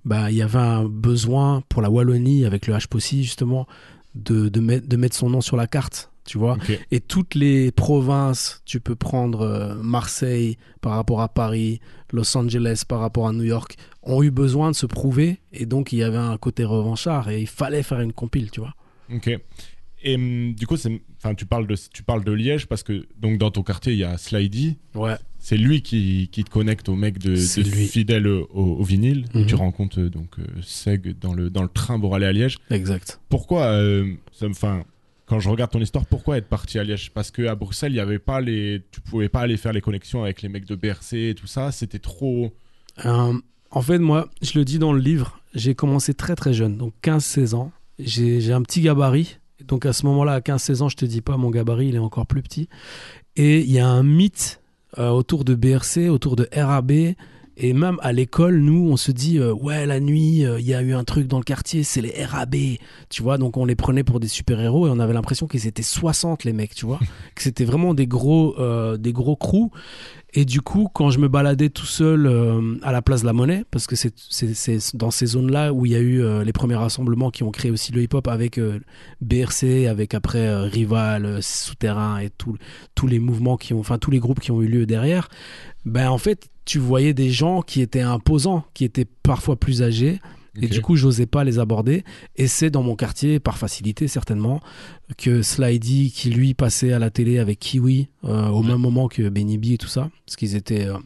bah, 0.05 0.31
il 0.31 0.37
y 0.37 0.43
avait 0.43 0.59
un 0.61 0.85
besoin 0.85 1.63
pour 1.69 1.83
la 1.83 1.91
Wallonie, 1.91 2.45
avec 2.45 2.69
le 2.69 2.75
HPOSI 2.79 3.25
justement, 3.25 3.67
de, 4.15 4.49
de, 4.49 4.61
mettre, 4.61 4.87
de 4.89 4.97
mettre 4.97 5.17
son 5.17 5.29
nom 5.29 5.41
sur 5.41 5.57
la 5.57 5.67
carte, 5.67 6.10
tu 6.25 6.39
vois. 6.39 6.59
Et 6.91 7.01
toutes 7.01 7.35
les 7.35 7.73
provinces, 7.73 8.63
tu 8.65 8.81
peux 8.81 8.95
prendre 8.95 9.43
euh, 9.43 9.75
Marseille 9.83 10.57
par 10.81 10.93
rapport 10.93 11.21
à 11.21 11.29
Paris, 11.29 11.81
Los 12.13 12.37
Angeles 12.37 12.83
par 12.87 13.01
rapport 13.01 13.29
à 13.29 13.33
New 13.33 13.45
York, 13.45 13.77
ont 14.03 14.23
eu 14.23 14.31
besoin 14.31 14.71
de 14.71 14.77
se 14.77 14.87
prouver. 14.87 15.41
Et 15.53 15.67
donc, 15.67 15.93
il 15.93 15.99
y 15.99 16.03
avait 16.03 16.17
un 16.17 16.37
côté 16.37 16.65
revanchard 16.65 17.31
et 17.31 17.41
il 17.41 17.47
fallait 17.47 17.83
faire 17.83 18.01
une 18.01 18.13
compile, 18.13 18.51
tu 18.51 18.61
vois. 18.61 18.75
Ok. 19.13 19.31
Et 20.03 20.15
hum, 20.15 20.55
du 20.55 20.67
coup, 20.67 20.77
enfin, 21.19 21.35
tu 21.35 21.47
parles 21.47 21.67
de, 21.67 21.77
tu 21.93 22.03
parles 22.03 22.25
de 22.25 22.33
Liège 22.33 22.67
parce 22.67 22.83
que 22.83 23.07
donc 23.19 23.39
dans 23.39 23.51
ton 23.51 23.63
quartier 23.63 23.93
il 23.93 23.99
y 23.99 24.05
a 24.05 24.17
Slidey. 24.17 24.77
Ouais. 24.95 25.17
C'est 25.39 25.57
lui 25.57 25.83
qui, 25.83 26.29
qui 26.33 26.45
te 26.45 26.51
connecte 26.51 26.89
au 26.89 26.97
mec 26.97 27.19
de, 27.19 27.35
fidèle 27.35 28.27
au, 28.27 28.47
au 28.53 28.83
vinyle. 28.83 29.27
Mhm. 29.35 29.47
Tu 29.47 29.55
rencontres 29.55 30.01
euh, 30.01 30.11
donc 30.11 30.39
euh, 30.39 30.45
Seg 30.63 31.19
dans 31.19 31.35
le 31.35 31.51
dans 31.51 31.63
le 31.63 31.69
train 31.69 31.99
pour 32.01 32.15
aller 32.15 32.27
à 32.27 32.33
Liège. 32.33 32.59
Exact. 32.71 33.21
Pourquoi, 33.29 33.65
euh, 33.65 34.15
enfin, 34.43 34.85
quand 35.31 35.39
je 35.39 35.49
regarde 35.49 35.71
ton 35.71 35.81
histoire, 35.81 36.05
pourquoi 36.07 36.39
être 36.39 36.49
parti 36.49 36.81
à 36.81 36.83
Liège? 36.83 37.13
Parce 37.13 37.31
qu'à 37.31 37.55
Bruxelles, 37.55 37.93
il 37.93 37.97
y 37.97 38.01
avait 38.01 38.19
pas 38.19 38.41
les, 38.41 38.83
tu 38.91 39.01
pouvais 39.01 39.29
pas 39.29 39.43
aller 39.43 39.57
faire 39.57 39.73
les 39.73 39.81
connexions 39.81 40.25
avec 40.25 40.43
les 40.43 40.49
mecs 40.49 40.65
de 40.65 40.75
BRC 40.75 41.13
et 41.13 41.35
tout 41.37 41.47
ça. 41.47 41.71
C'était 41.71 42.01
trop. 42.01 42.53
Euh, 43.07 43.33
en 43.71 43.81
fait, 43.81 44.01
moi, 44.01 44.29
je 44.43 44.59
le 44.59 44.65
dis 44.65 44.81
dans 44.81 44.93
le 44.93 44.99
livre, 44.99 45.41
j'ai 45.55 45.77
commencé 45.77 46.15
très 46.15 46.35
très 46.35 46.53
jeune, 46.53 46.77
donc 46.77 46.95
15-16 47.05 47.55
ans. 47.55 47.71
J'ai 48.01 48.41
j'ai 48.41 48.53
un 48.53 48.63
petit 48.63 48.81
gabarit. 48.81 49.39
Donc 49.69 49.87
à 49.87 49.93
ce 49.93 50.05
moment-là, 50.07 50.33
à 50.33 50.41
15-16 50.41 50.83
ans, 50.83 50.89
je 50.89 50.97
te 50.97 51.05
dis 51.05 51.21
pas, 51.21 51.37
mon 51.37 51.51
gabarit, 51.51 51.87
il 51.87 51.95
est 51.95 51.99
encore 51.99 52.27
plus 52.27 52.43
petit. 52.43 52.69
Et 53.37 53.61
il 53.61 53.71
y 53.71 53.79
a 53.79 53.87
un 53.87 54.03
mythe 54.03 54.61
euh, 54.99 55.11
autour 55.11 55.45
de 55.45 55.55
BRC, 55.55 56.09
autour 56.11 56.35
de 56.35 56.49
RAB. 56.53 56.91
Et 57.57 57.73
même 57.73 57.99
à 58.01 58.13
l'école, 58.13 58.59
nous, 58.59 58.89
on 58.91 58.97
se 58.97 59.11
dit, 59.13 59.39
euh, 59.39 59.53
ouais, 59.53 59.85
la 59.85 60.01
nuit, 60.01 60.45
euh, 60.45 60.59
il 60.61 60.67
y 60.67 60.75
a 60.75 60.81
eu 60.81 60.95
un 60.95 61.05
truc 61.05 61.27
dans 61.27 61.39
le 61.39 61.45
quartier, 61.45 61.83
c'est 61.83 62.01
les 62.01 62.25
RAB. 62.25 62.57
Tu 63.11 63.23
vois, 63.23 63.39
donc 63.39 63.57
on 63.57 63.65
les 63.65 63.75
prenait 63.75 64.05
pour 64.05 64.19
des 64.19 64.29
super-héros 64.29 64.87
et 64.87 64.91
on 64.91 64.99
avait 64.99 65.13
l'impression 65.13 65.47
qu'ils 65.47 65.67
étaient 65.67 65.83
60, 65.83 66.45
les 66.45 66.53
mecs, 66.53 66.75
tu 66.75 66.87
vois. 66.87 66.99
que 67.35 67.43
c'était 67.43 67.65
vraiment 67.65 67.93
des 67.93 68.07
gros, 68.07 68.59
euh, 68.59 68.97
des 68.97 69.13
gros 69.13 69.37
crews. 69.37 69.71
Et 70.33 70.45
du 70.45 70.61
coup, 70.61 70.89
quand 70.93 71.11
je 71.11 71.19
me 71.19 71.29
baladais 71.29 71.71
tout 71.71 71.87
seul 71.87 72.27
euh, 72.27 72.77
à 72.83 72.93
la 72.93 73.03
place 73.03 73.23
de 73.23 73.27
la 73.27 73.33
Monnaie, 73.33 73.65
parce 73.71 73.87
que 73.87 73.97
c'est 73.97 74.97
dans 74.97 75.11
ces 75.11 75.27
zones-là 75.27 75.73
où 75.73 75.87
il 75.87 75.93
y 75.93 75.97
a 75.97 76.01
eu 76.01 76.23
euh, 76.23 76.45
les 76.45 76.53
premiers 76.53 76.77
rassemblements 76.77 77.31
qui 77.31 77.43
ont 77.43 77.51
créé 77.51 77.71
aussi 77.71 77.91
le 77.93 78.03
hip-hop 78.03 78.29
avec 78.29 78.59
euh, 78.59 78.79
BRC, 79.21 79.87
avec 79.89 80.15
après 80.15 80.69
Rival, 80.69 81.43
Souterrain 81.43 82.19
et 82.21 82.31
tous 82.31 83.07
les 83.07 83.19
mouvements 83.19 83.57
qui 83.57 83.75
ont, 83.75 83.81
enfin 83.81 83.99
tous 83.99 84.11
les 84.11 84.21
groupes 84.21 84.41
qui 84.41 84.53
ont 84.53 84.63
eu 84.63 84.69
lieu 84.69 84.87
derrière, 84.87 85.29
ben 85.85 86.11
en 86.11 86.19
fait, 86.19 86.49
tu 86.65 86.79
voyais 86.79 87.15
des 87.15 87.31
gens 87.31 87.63
qui 87.63 87.81
étaient 87.81 88.01
imposants, 88.01 88.65
qui 88.75 88.85
étaient 88.85 89.07
parfois 89.23 89.57
plus 89.57 89.83
âgés. 89.83 90.21
Et 90.61 90.69
du 90.69 90.81
coup, 90.81 90.97
j'osais 90.97 91.27
pas 91.27 91.45
les 91.45 91.59
aborder. 91.59 92.05
Et 92.37 92.47
c'est 92.47 92.71
dans 92.71 92.83
mon 92.83 92.97
quartier, 92.97 93.41
par 93.41 93.59
facilité 93.59 94.09
certainement, 94.09 94.61
que 95.17 95.43
Slidey, 95.43 96.11
qui 96.11 96.31
lui 96.31 96.55
passait 96.55 96.93
à 96.93 96.99
la 96.99 97.11
télé 97.11 97.39
avec 97.39 97.59
Kiwi, 97.59 98.09
euh, 98.25 98.49
au 98.49 98.63
même 98.63 98.79
moment 98.79 99.09
que 99.09 99.29
Benny 99.29 99.59
B 99.59 99.67
et 99.67 99.79
tout 99.79 99.89
ça, 99.89 100.11
parce 100.27 100.37
qu'ils 100.37 100.57
étaient 100.57 100.87
euh, 100.87 100.99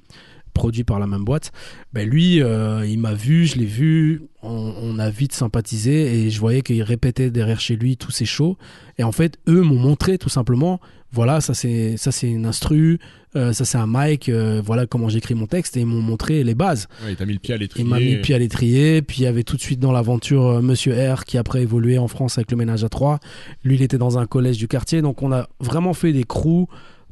produits 0.54 0.84
par 0.84 0.98
la 0.98 1.06
même 1.06 1.24
boîte, 1.24 1.52
ben 1.92 2.08
lui, 2.08 2.42
euh, 2.42 2.86
il 2.86 2.98
m'a 2.98 3.12
vu, 3.12 3.46
je 3.46 3.56
l'ai 3.56 3.66
vu, 3.66 4.22
on, 4.42 4.74
on 4.80 4.98
a 4.98 5.10
vite 5.10 5.32
sympathisé 5.32 6.24
et 6.24 6.30
je 6.30 6.40
voyais 6.40 6.62
qu'il 6.62 6.82
répétait 6.82 7.30
derrière 7.30 7.60
chez 7.60 7.76
lui 7.76 7.96
tous 7.96 8.12
ses 8.12 8.24
shows. 8.24 8.56
Et 8.98 9.02
en 9.02 9.12
fait, 9.12 9.38
eux 9.48 9.60
m'ont 9.60 9.78
montré 9.78 10.16
tout 10.16 10.28
simplement, 10.28 10.80
voilà, 11.14 11.40
ça 11.40 11.54
c'est 11.54 11.96
ça 11.96 12.10
c'est 12.10 12.28
une 12.28 12.44
instru, 12.44 12.98
euh, 13.36 13.52
ça 13.52 13.64
c'est 13.64 13.78
un 13.78 13.86
mic, 13.86 14.28
euh, 14.28 14.60
voilà 14.64 14.86
comment 14.86 15.08
j'écris 15.08 15.34
mon 15.34 15.46
texte 15.46 15.76
et 15.76 15.80
ils 15.80 15.86
m'ont 15.86 16.02
montré 16.02 16.42
les 16.42 16.56
bases. 16.56 16.88
Ouais, 17.04 17.12
il 17.12 17.16
t'a 17.16 17.24
mis 17.24 17.34
le 17.34 17.38
pied 17.38 17.54
à 17.54 17.56
l'étrier. 17.56 17.84
Il 17.84 17.88
m'a 17.88 18.00
mis 18.00 18.16
le 18.16 18.20
pied 18.20 18.34
à 18.34 18.38
l'étrier, 18.38 19.00
puis 19.00 19.18
il 19.20 19.22
y 19.22 19.26
avait 19.26 19.44
tout 19.44 19.56
de 19.56 19.60
suite 19.62 19.78
dans 19.78 19.92
l'aventure 19.92 20.46
euh, 20.46 20.60
Monsieur 20.60 20.92
R 20.92 21.24
qui 21.24 21.38
après 21.38 21.62
évolué 21.62 21.98
en 21.98 22.08
France 22.08 22.36
avec 22.36 22.50
le 22.50 22.56
ménage 22.56 22.82
à 22.82 22.88
trois. 22.88 23.20
Lui, 23.62 23.76
il 23.76 23.82
était 23.82 23.96
dans 23.96 24.18
un 24.18 24.26
collège 24.26 24.58
du 24.58 24.66
quartier, 24.66 25.02
donc 25.02 25.22
on 25.22 25.32
a 25.32 25.48
vraiment 25.60 25.94
fait 25.94 26.12
des 26.12 26.24
crews 26.24 26.66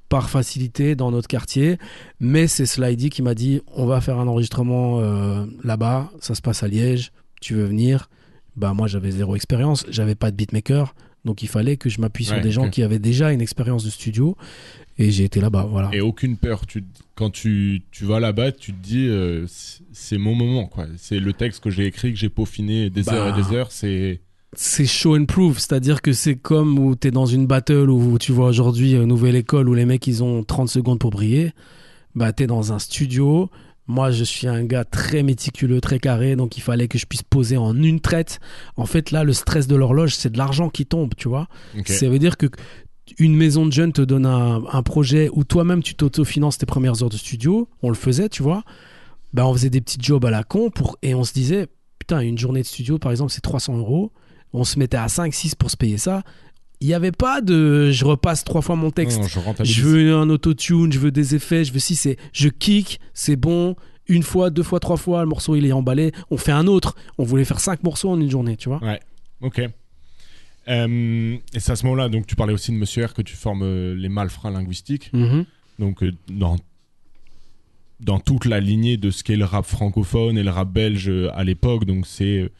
par 0.08 0.28
facilité 0.28 0.96
dans 0.96 1.12
notre 1.12 1.28
quartier. 1.28 1.78
Mais 2.18 2.48
c'est 2.48 2.66
Slidey 2.66 3.08
qui 3.08 3.22
m'a 3.22 3.34
dit 3.34 3.62
on 3.74 3.86
va 3.86 4.00
faire 4.00 4.18
un 4.18 4.26
enregistrement 4.26 4.98
euh, 5.00 5.46
là-bas, 5.62 6.10
ça 6.20 6.34
se 6.34 6.42
passe 6.42 6.64
à 6.64 6.68
Liège, 6.68 7.12
tu 7.40 7.54
veux 7.54 7.64
venir? 7.64 8.10
Bah 8.56 8.74
moi 8.74 8.88
j'avais 8.88 9.12
zéro 9.12 9.36
expérience, 9.36 9.86
j'avais 9.88 10.14
pas 10.14 10.30
de 10.30 10.36
beatmaker, 10.36 10.94
donc 11.24 11.42
il 11.42 11.48
fallait 11.48 11.76
que 11.76 11.88
je 11.88 12.00
m'appuie 12.00 12.24
sur 12.24 12.40
des 12.40 12.50
gens 12.50 12.68
qui 12.70 12.82
avaient 12.82 12.98
déjà 12.98 13.32
une 13.32 13.40
expérience 13.40 13.84
de 13.84 13.90
studio. 13.90 14.36
Et 14.98 15.10
j'ai 15.10 15.24
été 15.24 15.40
là-bas, 15.40 15.66
voilà. 15.70 15.88
Et 15.94 16.00
aucune 16.02 16.36
peur. 16.36 16.66
Tu, 16.66 16.84
quand 17.14 17.30
tu, 17.30 17.82
tu 17.90 18.04
vas 18.04 18.20
là-bas, 18.20 18.52
tu 18.52 18.72
te 18.74 18.82
dis, 18.82 19.06
euh, 19.08 19.46
c'est- 19.48 20.18
mon 20.18 20.34
moment, 20.34 20.66
quoi. 20.66 20.86
C'est 20.98 21.18
le 21.18 21.32
texte 21.32 21.64
que 21.64 21.70
j'ai 21.70 21.86
écrit, 21.86 22.12
que 22.12 22.18
j'ai 22.18 22.28
peaufiné 22.28 22.90
des 22.90 23.04
Bah. 23.04 23.14
heures 23.14 23.38
et 23.38 23.42
des 23.42 23.56
heures. 23.56 23.72
C'est. 23.72 24.20
c'est 24.52 24.84
show 24.84 25.16
and 25.16 25.24
prove, 25.24 25.58
c'est-à-dire 25.58 26.02
que 26.02 26.12
c'est 26.12 26.36
comme 26.36 26.78
où 26.78 26.94
t'es 26.94 27.10
dans 27.10 27.24
une 27.24 27.46
battle 27.46 27.88
où 27.88 28.18
tu 28.18 28.32
vois 28.32 28.48
aujourd'hui 28.48 28.94
euh, 28.94 29.06
Nouvelle 29.06 29.34
École 29.36 29.68
où 29.70 29.74
les 29.74 29.86
mecs 29.86 30.06
ils 30.06 30.22
ont 30.22 30.44
30 30.44 30.68
secondes 30.68 30.98
pour 30.98 31.10
briller, 31.10 31.52
bah 32.14 32.34
t'es 32.34 32.46
dans 32.46 32.74
un 32.74 32.78
studio, 32.78 33.48
moi 33.92 34.10
je 34.10 34.24
suis 34.24 34.48
un 34.48 34.64
gars 34.64 34.84
très 34.84 35.22
méticuleux, 35.22 35.80
très 35.80 35.98
carré, 35.98 36.34
donc 36.34 36.56
il 36.56 36.62
fallait 36.62 36.88
que 36.88 36.98
je 36.98 37.06
puisse 37.06 37.22
poser 37.22 37.56
en 37.56 37.76
une 37.76 38.00
traite. 38.00 38.40
En 38.76 38.86
fait 38.86 39.10
là 39.10 39.22
le 39.22 39.32
stress 39.32 39.66
de 39.66 39.76
l'horloge 39.76 40.14
c'est 40.14 40.30
de 40.30 40.38
l'argent 40.38 40.70
qui 40.70 40.86
tombe, 40.86 41.14
tu 41.16 41.28
vois. 41.28 41.46
Ça 41.86 42.08
veut 42.08 42.18
dire 42.18 42.36
que 42.36 42.46
une 43.18 43.36
maison 43.36 43.66
de 43.66 43.72
jeunes 43.72 43.92
te 43.92 44.02
donne 44.02 44.26
un, 44.26 44.62
un 44.72 44.82
projet 44.82 45.28
où 45.32 45.44
toi-même 45.44 45.82
tu 45.82 45.94
t'autofinances 45.94 46.58
tes 46.58 46.66
premières 46.66 47.02
heures 47.02 47.10
de 47.10 47.16
studio, 47.16 47.68
on 47.82 47.88
le 47.88 47.94
faisait, 47.94 48.28
tu 48.28 48.42
vois. 48.42 48.62
Bah, 49.32 49.46
on 49.46 49.52
faisait 49.52 49.70
des 49.70 49.80
petits 49.80 49.98
jobs 50.00 50.24
à 50.24 50.30
la 50.30 50.44
con 50.44 50.70
pour, 50.70 50.96
et 51.02 51.14
on 51.14 51.24
se 51.24 51.32
disait, 51.32 51.66
putain, 51.98 52.20
une 52.20 52.38
journée 52.38 52.62
de 52.62 52.66
studio 52.66 52.98
par 52.98 53.10
exemple, 53.10 53.32
c'est 53.32 53.40
300 53.40 53.76
euros. 53.76 54.12
On 54.54 54.64
se 54.64 54.78
mettait 54.78 54.98
à 54.98 55.06
5-6 55.06 55.56
pour 55.56 55.70
se 55.70 55.76
payer 55.76 55.98
ça. 55.98 56.22
Il 56.82 56.86
n'y 56.86 56.94
avait 56.94 57.12
pas 57.12 57.40
de 57.40 57.92
je 57.92 58.04
repasse 58.04 58.42
trois 58.42 58.60
fois 58.60 58.74
mon 58.74 58.90
texte. 58.90 59.20
Non, 59.20 59.28
je 59.28 59.64
je 59.64 59.82
veux 59.82 60.14
un 60.16 60.28
autotune, 60.28 60.92
je 60.92 60.98
veux 60.98 61.12
des 61.12 61.36
effets, 61.36 61.64
je 61.64 61.72
veux 61.72 61.78
si 61.78 61.94
c'est 61.94 62.16
je 62.32 62.48
kick, 62.48 62.98
c'est 63.14 63.36
bon. 63.36 63.76
Une 64.08 64.24
fois, 64.24 64.50
deux 64.50 64.64
fois, 64.64 64.80
trois 64.80 64.96
fois, 64.96 65.20
le 65.20 65.28
morceau 65.28 65.54
il 65.54 65.64
est 65.64 65.70
emballé. 65.70 66.10
On 66.32 66.36
fait 66.36 66.50
un 66.50 66.66
autre. 66.66 66.96
On 67.18 67.24
voulait 67.24 67.44
faire 67.44 67.60
cinq 67.60 67.84
morceaux 67.84 68.10
en 68.10 68.20
une 68.20 68.28
journée, 68.28 68.56
tu 68.56 68.68
vois. 68.68 68.80
Ok. 69.42 69.62
Euh, 70.68 71.36
et 71.54 71.60
c'est 71.60 71.70
à 71.70 71.76
ce 71.76 71.84
moment-là, 71.84 72.08
donc 72.08 72.26
tu 72.26 72.34
parlais 72.34 72.52
aussi 72.52 72.72
de 72.72 72.76
Monsieur 72.76 73.06
R 73.06 73.14
que 73.14 73.22
tu 73.22 73.36
formes 73.36 73.62
euh, 73.62 73.94
les 73.94 74.08
malfrats 74.08 74.50
linguistiques. 74.50 75.08
Mhm. 75.12 75.44
Donc 75.78 76.02
euh, 76.02 76.10
dans 76.28 76.56
dans 78.00 78.18
toute 78.18 78.44
la 78.44 78.58
lignée 78.58 78.96
de 78.96 79.12
ce 79.12 79.22
qu'est 79.22 79.36
le 79.36 79.44
rap 79.44 79.66
francophone 79.66 80.36
et 80.36 80.42
le 80.42 80.50
rap 80.50 80.72
belge 80.72 81.12
à 81.32 81.44
l'époque, 81.44 81.84
donc 81.84 82.08
c'est 82.08 82.50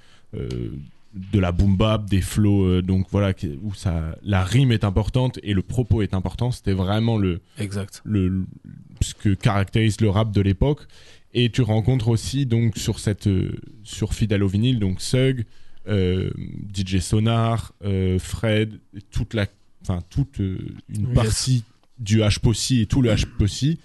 de 1.14 1.38
la 1.38 1.52
boom 1.52 1.76
bap, 1.76 2.08
des 2.08 2.20
flows, 2.22 2.64
euh, 2.64 2.82
donc 2.82 3.06
voilà 3.10 3.34
où 3.62 3.74
ça 3.74 4.16
la 4.22 4.44
rime 4.44 4.72
est 4.72 4.84
importante 4.84 5.38
et 5.42 5.52
le 5.52 5.62
propos 5.62 6.00
est 6.02 6.14
important. 6.14 6.50
C'était 6.50 6.72
vraiment 6.72 7.18
le 7.18 7.40
Exact. 7.58 8.00
le, 8.04 8.46
ce 9.00 9.14
que 9.14 9.34
caractérise 9.34 10.00
le 10.00 10.08
rap 10.10 10.32
de 10.32 10.40
l'époque. 10.40 10.86
Et 11.34 11.50
tu 11.50 11.62
rencontres 11.62 12.08
aussi 12.08 12.46
donc 12.46 12.76
sur 12.76 12.98
cette 12.98 13.26
euh, 13.26 13.52
sur 13.82 14.12
vinyle 14.12 14.78
donc 14.78 15.00
Sug, 15.00 15.44
euh, 15.88 16.30
DJ 16.74 16.98
Sonar, 17.00 17.72
euh, 17.84 18.18
Fred, 18.18 18.78
toute 19.10 19.34
la 19.34 19.46
enfin 19.82 20.00
toute 20.10 20.38
une 20.38 20.76
Yes. 20.88 21.14
partie 21.14 21.64
du 21.98 22.20
H-Possi 22.20 22.80
et 22.82 22.86
tout 22.86 23.02
le 23.02 23.10
H-Possi. 23.10 23.78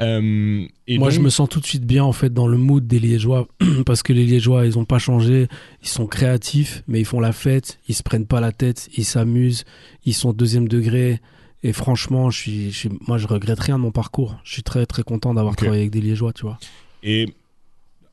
Euh, 0.00 0.66
et 0.86 0.98
Moi, 0.98 1.08
donc- 1.08 1.16
je 1.16 1.20
me 1.20 1.28
sens 1.30 1.48
tout 1.48 1.60
de 1.60 1.66
suite 1.66 1.84
bien 1.86 2.02
en 2.04 2.12
fait 2.12 2.32
dans 2.32 2.46
le 2.48 2.56
mood 2.56 2.86
des 2.86 2.98
Liégeois 2.98 3.46
parce 3.86 4.02
que 4.02 4.12
les 4.12 4.24
Liégeois, 4.24 4.66
ils 4.66 4.78
ont 4.78 4.84
pas 4.84 4.98
changé. 4.98 5.48
Ils 5.82 5.88
sont 5.88 6.06
créatifs, 6.06 6.82
mais 6.88 7.00
ils 7.00 7.04
font 7.04 7.20
la 7.20 7.32
fête. 7.32 7.78
Ils 7.88 7.94
se 7.94 8.02
prennent 8.02 8.26
pas 8.26 8.40
la 8.40 8.52
tête. 8.52 8.88
Ils 8.96 9.04
s'amusent. 9.04 9.64
Ils 10.04 10.14
sont 10.14 10.32
deuxième 10.32 10.68
degré. 10.68 11.20
Et 11.62 11.72
franchement, 11.72 12.30
je 12.30 12.38
suis, 12.38 12.70
je 12.72 12.76
suis- 12.78 12.90
moi, 13.06 13.18
je 13.18 13.26
regrette 13.28 13.60
rien 13.60 13.76
de 13.78 13.82
mon 13.82 13.92
parcours. 13.92 14.36
Je 14.44 14.52
suis 14.52 14.62
très 14.64 14.84
très 14.86 15.02
content 15.04 15.32
d'avoir 15.34 15.54
travaillé 15.54 15.82
avec 15.82 15.92
des 15.92 16.00
Liégeois, 16.00 16.32
tu 16.32 16.42
vois. 16.42 16.58
Et 17.04 17.32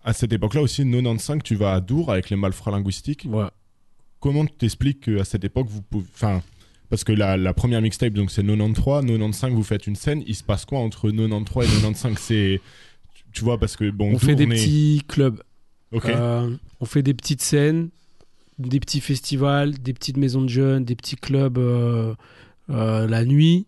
à 0.03 0.13
cette 0.13 0.31
époque-là 0.33 0.61
aussi, 0.61 0.83
95, 0.83 1.39
tu 1.43 1.55
vas 1.55 1.73
à 1.73 1.79
Dour 1.81 2.11
avec 2.11 2.29
les 2.29 2.35
malfrats 2.35 2.71
linguistiques. 2.71 3.25
Ouais. 3.27 3.45
Comment 4.19 4.45
tu 4.45 4.53
t'expliques 4.53 5.01
qu'à 5.01 5.23
cette 5.23 5.43
époque, 5.45 5.67
vous 5.69 5.81
pouvez. 5.81 6.05
Enfin, 6.13 6.41
parce 6.89 7.03
que 7.03 7.11
la, 7.11 7.37
la 7.37 7.53
première 7.53 7.81
mixtape, 7.81 8.13
donc 8.13 8.31
c'est 8.31 8.43
93, 8.43 9.05
95, 9.05 9.53
vous 9.53 9.63
faites 9.63 9.87
une 9.87 9.95
scène. 9.95 10.23
Il 10.27 10.35
se 10.35 10.43
passe 10.43 10.65
quoi 10.65 10.79
entre 10.79 11.09
93 11.11 11.67
et 11.67 11.71
95 11.81 12.17
C'est. 12.19 12.61
tu- 13.31 13.43
vois, 13.43 13.57
parce 13.57 13.75
que 13.75 13.89
bon. 13.91 14.13
On 14.13 14.19
fait 14.19 14.35
des 14.35 14.43
est- 14.43 14.47
petits 14.47 15.01
clubs. 15.07 15.41
Ok. 15.91 16.05
Euh, 16.05 16.49
on 16.79 16.85
fait 16.85 17.01
des 17.03 17.13
petites 17.13 17.41
scènes, 17.41 17.89
des 18.59 18.79
petits 18.79 19.01
festivals, 19.01 19.71
des 19.79 19.93
petites 19.93 20.17
maisons 20.17 20.41
de 20.41 20.49
jeunes, 20.49 20.83
des 20.85 20.95
petits 20.95 21.15
clubs 21.15 21.57
euh, 21.57 22.13
euh, 22.69 23.07
la 23.07 23.25
nuit. 23.25 23.65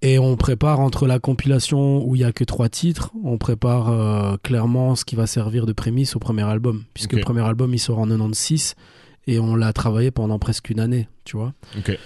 Et 0.00 0.18
on 0.20 0.36
prépare 0.36 0.78
entre 0.78 1.06
la 1.08 1.18
compilation 1.18 2.06
où 2.06 2.14
il 2.14 2.20
y 2.20 2.24
a 2.24 2.30
que 2.30 2.44
trois 2.44 2.68
titres, 2.68 3.10
on 3.24 3.36
prépare 3.36 3.88
euh, 3.90 4.36
clairement 4.42 4.94
ce 4.94 5.04
qui 5.04 5.16
va 5.16 5.26
servir 5.26 5.66
de 5.66 5.72
prémisse 5.72 6.14
au 6.14 6.20
premier 6.20 6.42
album. 6.44 6.84
Puisque 6.94 7.14
le 7.14 7.20
premier 7.22 7.40
album 7.40 7.74
il 7.74 7.80
sort 7.80 7.98
en 7.98 8.06
96 8.06 8.76
et 9.28 9.38
on 9.38 9.54
l'a 9.54 9.72
travaillé 9.74 10.10
pendant 10.10 10.38
presque 10.38 10.70
une 10.70 10.80
année, 10.80 11.06
tu 11.24 11.36
vois. 11.36 11.52
Ok. 11.76 11.96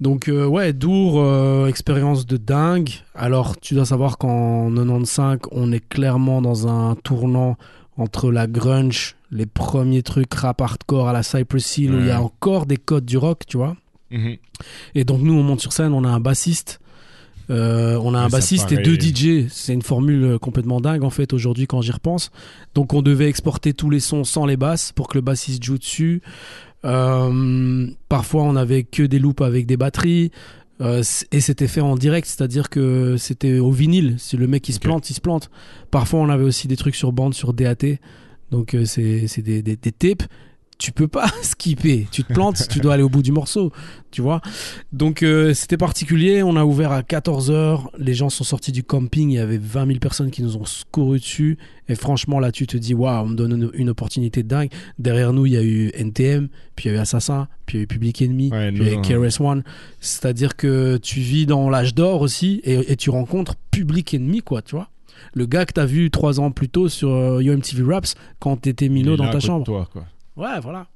Donc 0.00 0.28
euh, 0.28 0.46
ouais, 0.46 0.72
Dour, 0.72 1.20
euh, 1.20 1.66
expérience 1.66 2.24
de 2.24 2.36
dingue. 2.36 2.90
Alors 3.16 3.58
tu 3.58 3.74
dois 3.74 3.84
savoir 3.84 4.16
qu'en 4.16 4.70
95, 4.70 5.40
on 5.50 5.72
est 5.72 5.86
clairement 5.86 6.40
dans 6.40 6.68
un 6.68 6.94
tournant 6.94 7.56
entre 7.96 8.30
la 8.30 8.46
grunge, 8.46 9.16
les 9.32 9.46
premiers 9.46 10.04
trucs 10.04 10.32
rap 10.32 10.60
hardcore 10.60 11.08
à 11.08 11.12
la 11.12 11.24
Cypress 11.24 11.78
Hill, 11.78 11.94
où 11.94 11.98
il 11.98 12.06
y 12.06 12.10
a 12.12 12.22
encore 12.22 12.64
des 12.64 12.76
codes 12.76 13.04
du 13.04 13.18
rock, 13.18 13.42
tu 13.44 13.56
vois. 13.56 13.76
Mhm. 14.12 14.36
Et 14.94 15.02
donc 15.02 15.20
nous, 15.20 15.34
on 15.34 15.42
monte 15.42 15.60
sur 15.60 15.72
scène, 15.72 15.92
on 15.92 16.04
a 16.04 16.08
un 16.08 16.20
bassiste. 16.20 16.78
Euh, 17.50 17.98
on 18.02 18.12
a 18.12 18.18
un 18.18 18.28
bassiste 18.28 18.70
et 18.72 18.76
deux 18.76 19.00
DJ. 19.00 19.48
C'est 19.48 19.72
une 19.72 19.82
formule 19.82 20.38
complètement 20.38 20.80
dingue 20.80 21.02
en 21.02 21.10
fait 21.10 21.32
aujourd'hui 21.32 21.66
quand 21.66 21.80
j'y 21.80 21.92
repense. 21.92 22.30
Donc 22.74 22.92
on 22.92 23.02
devait 23.02 23.28
exporter 23.28 23.72
tous 23.72 23.90
les 23.90 24.00
sons 24.00 24.22
sans 24.22 24.46
les 24.46 24.58
basses 24.58 24.92
pour 24.92 25.08
que 25.08 25.16
le 25.16 25.22
bassiste 25.22 25.64
joue 25.64 25.78
dessus. 25.78 26.22
Euh, 26.84 27.86
parfois 28.08 28.42
on 28.44 28.56
avait 28.56 28.84
que 28.84 29.02
des 29.02 29.18
loops 29.18 29.42
avec 29.42 29.66
des 29.66 29.76
batteries. 29.76 30.30
Euh, 30.80 31.02
et 31.32 31.40
c'était 31.40 31.66
fait 31.66 31.80
en 31.80 31.96
direct, 31.96 32.28
c'est-à-dire 32.28 32.70
que 32.70 33.16
c'était 33.16 33.58
au 33.58 33.72
vinyle. 33.72 34.14
Si 34.18 34.36
le 34.36 34.46
mec 34.46 34.68
il 34.68 34.72
se 34.72 34.78
plante, 34.78 35.10
il 35.10 35.14
se 35.14 35.20
plante. 35.20 35.50
Parfois 35.90 36.20
on 36.20 36.28
avait 36.28 36.44
aussi 36.44 36.68
des 36.68 36.76
trucs 36.76 36.94
sur 36.94 37.12
bande, 37.12 37.34
sur 37.34 37.52
DAT. 37.52 37.98
Donc 38.50 38.74
euh, 38.74 38.84
c'est 38.84 39.26
c'est 39.26 39.42
des, 39.42 39.62
des, 39.62 39.76
des 39.76 39.92
tapes. 39.92 40.22
Tu 40.78 40.92
peux 40.92 41.08
pas 41.08 41.26
skipper. 41.42 42.06
Tu 42.12 42.22
te 42.22 42.32
plantes, 42.32 42.68
tu 42.68 42.78
dois 42.78 42.94
aller 42.94 43.02
au 43.02 43.08
bout 43.08 43.22
du 43.22 43.32
morceau. 43.32 43.72
Tu 44.12 44.22
vois 44.22 44.40
Donc 44.92 45.22
euh, 45.22 45.52
c'était 45.52 45.76
particulier. 45.76 46.42
On 46.42 46.54
a 46.56 46.64
ouvert 46.64 46.92
à 46.92 47.02
14h. 47.02 47.86
Les 47.98 48.14
gens 48.14 48.30
sont 48.30 48.44
sortis 48.44 48.70
du 48.70 48.84
camping. 48.84 49.30
Il 49.30 49.34
y 49.34 49.38
avait 49.38 49.58
20 49.58 49.86
000 49.86 49.98
personnes 49.98 50.30
qui 50.30 50.42
nous 50.42 50.56
ont 50.56 50.62
couru 50.92 51.18
dessus. 51.18 51.58
Et 51.88 51.94
franchement, 51.94 52.38
là, 52.38 52.52
tu 52.52 52.66
te 52.66 52.76
dis, 52.76 52.94
waouh, 52.94 53.24
on 53.24 53.28
me 53.28 53.34
donne 53.34 53.52
une, 53.52 53.70
une 53.74 53.90
opportunité 53.90 54.42
de 54.42 54.48
dingue. 54.48 54.70
Derrière 54.98 55.32
nous, 55.32 55.46
il 55.46 55.52
y 55.52 55.56
a 55.56 55.62
eu 55.62 55.90
NTM, 55.94 56.48
puis 56.76 56.88
il 56.88 56.92
y 56.92 56.94
a 56.94 56.98
eu 56.98 57.00
Assassin, 57.00 57.48
puis 57.66 57.76
il 57.76 57.78
y 57.78 57.80
a 57.80 57.84
eu 57.84 57.86
Public 57.86 58.22
Enemy, 58.22 58.50
Ouais, 58.52 58.70
puis 58.72 58.82
il 58.82 58.86
y 58.86 58.90
a 58.90 58.92
eu 58.92 58.96
non, 58.96 59.02
KRS 59.28 59.40
One. 59.40 59.62
C'est-à-dire 60.00 60.54
que 60.56 60.98
tu 60.98 61.20
vis 61.20 61.46
dans 61.46 61.70
l'âge 61.70 61.94
d'or 61.94 62.20
aussi 62.20 62.60
et, 62.64 62.92
et 62.92 62.96
tu 62.96 63.10
rencontres 63.10 63.54
Public 63.70 64.14
Enemy, 64.14 64.42
quoi, 64.42 64.62
tu 64.62 64.76
vois. 64.76 64.90
Le 65.34 65.46
gars 65.46 65.66
que 65.66 65.72
t'as 65.72 65.86
vu 65.86 66.10
trois 66.10 66.38
ans 66.38 66.50
plus 66.52 66.68
tôt 66.68 66.88
sur 66.88 67.10
euh, 67.10 67.42
Yo 67.42 67.52
MTV 67.56 67.82
Raps 67.92 68.14
quand 68.38 68.56
t'étais 68.56 68.88
minot 68.88 69.16
dans 69.16 69.30
ta 69.30 69.40
chambre. 69.40 69.64
Toi, 69.64 69.88
quoi. 69.92 70.04
Ouais, 70.38 70.60
voilà. 70.62 70.86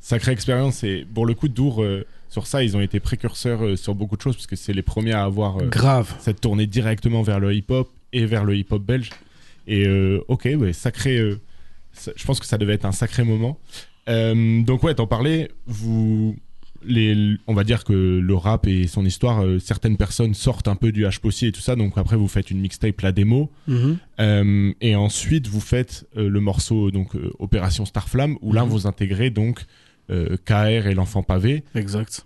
Sacrée 0.00 0.32
expérience. 0.32 0.84
Et 0.84 1.04
pour 1.12 1.26
le 1.26 1.34
coup, 1.34 1.48
Dour, 1.48 1.82
euh, 1.82 2.06
sur 2.28 2.46
ça, 2.46 2.62
ils 2.62 2.76
ont 2.76 2.80
été 2.80 3.00
précurseurs 3.00 3.64
euh, 3.64 3.76
sur 3.76 3.94
beaucoup 3.94 4.16
de 4.16 4.22
choses, 4.22 4.36
parce 4.36 4.46
que 4.46 4.56
c'est 4.56 4.72
les 4.72 4.82
premiers 4.82 5.12
à 5.12 5.24
avoir. 5.24 5.58
euh, 5.60 5.68
Grave. 5.68 6.14
cette 6.20 6.40
tournée 6.40 6.66
directement 6.66 7.22
vers 7.22 7.40
le 7.40 7.54
hip-hop 7.54 7.88
et 8.12 8.26
vers 8.26 8.44
le 8.44 8.54
hip-hop 8.56 8.82
belge. 8.82 9.10
Et 9.66 9.86
ok, 10.28 10.48
ouais, 10.58 10.72
sacré. 10.72 11.18
je 11.18 12.24
pense 12.24 12.40
que 12.40 12.46
ça 12.46 12.58
devait 12.58 12.74
être 12.74 12.84
un 12.84 12.90
sacré 12.92 13.22
moment. 13.22 13.58
Donc 14.08 14.82
ouais, 14.82 14.92
t'en 14.94 15.06
parlais. 15.06 15.50
Vous, 15.66 16.36
les, 16.86 17.36
on 17.46 17.54
va 17.54 17.64
dire 17.64 17.84
que 17.84 17.92
le 17.92 18.34
rap 18.34 18.66
et 18.66 18.86
son 18.86 19.04
histoire, 19.04 19.44
euh, 19.44 19.58
certaines 19.58 19.96
personnes 19.96 20.34
sortent 20.34 20.68
un 20.68 20.76
peu 20.76 20.92
du 20.92 21.04
H-Possi 21.04 21.46
et 21.46 21.52
tout 21.52 21.60
ça. 21.60 21.76
Donc 21.76 21.92
après, 21.96 22.16
vous 22.16 22.28
faites 22.28 22.50
une 22.50 22.60
mixtape, 22.60 23.00
la 23.00 23.12
démo, 23.12 23.50
Mhm. 23.68 23.96
Euh, 24.20 24.72
et 24.80 24.94
ensuite 24.94 25.46
vous 25.48 25.60
faites 25.60 26.06
euh, 26.16 26.28
le 26.28 26.40
morceau 26.40 26.90
donc 26.90 27.10
Opération 27.38 27.84
Starflame, 27.84 28.36
où 28.42 28.52
là 28.52 28.64
Mhm. 28.64 28.68
vous 28.70 28.86
intégrez 28.86 29.30
donc 29.30 29.64
KR 30.44 30.86
et 30.88 30.94
l'enfant 30.94 31.22
pavé. 31.22 31.62
Exact. 31.74 32.22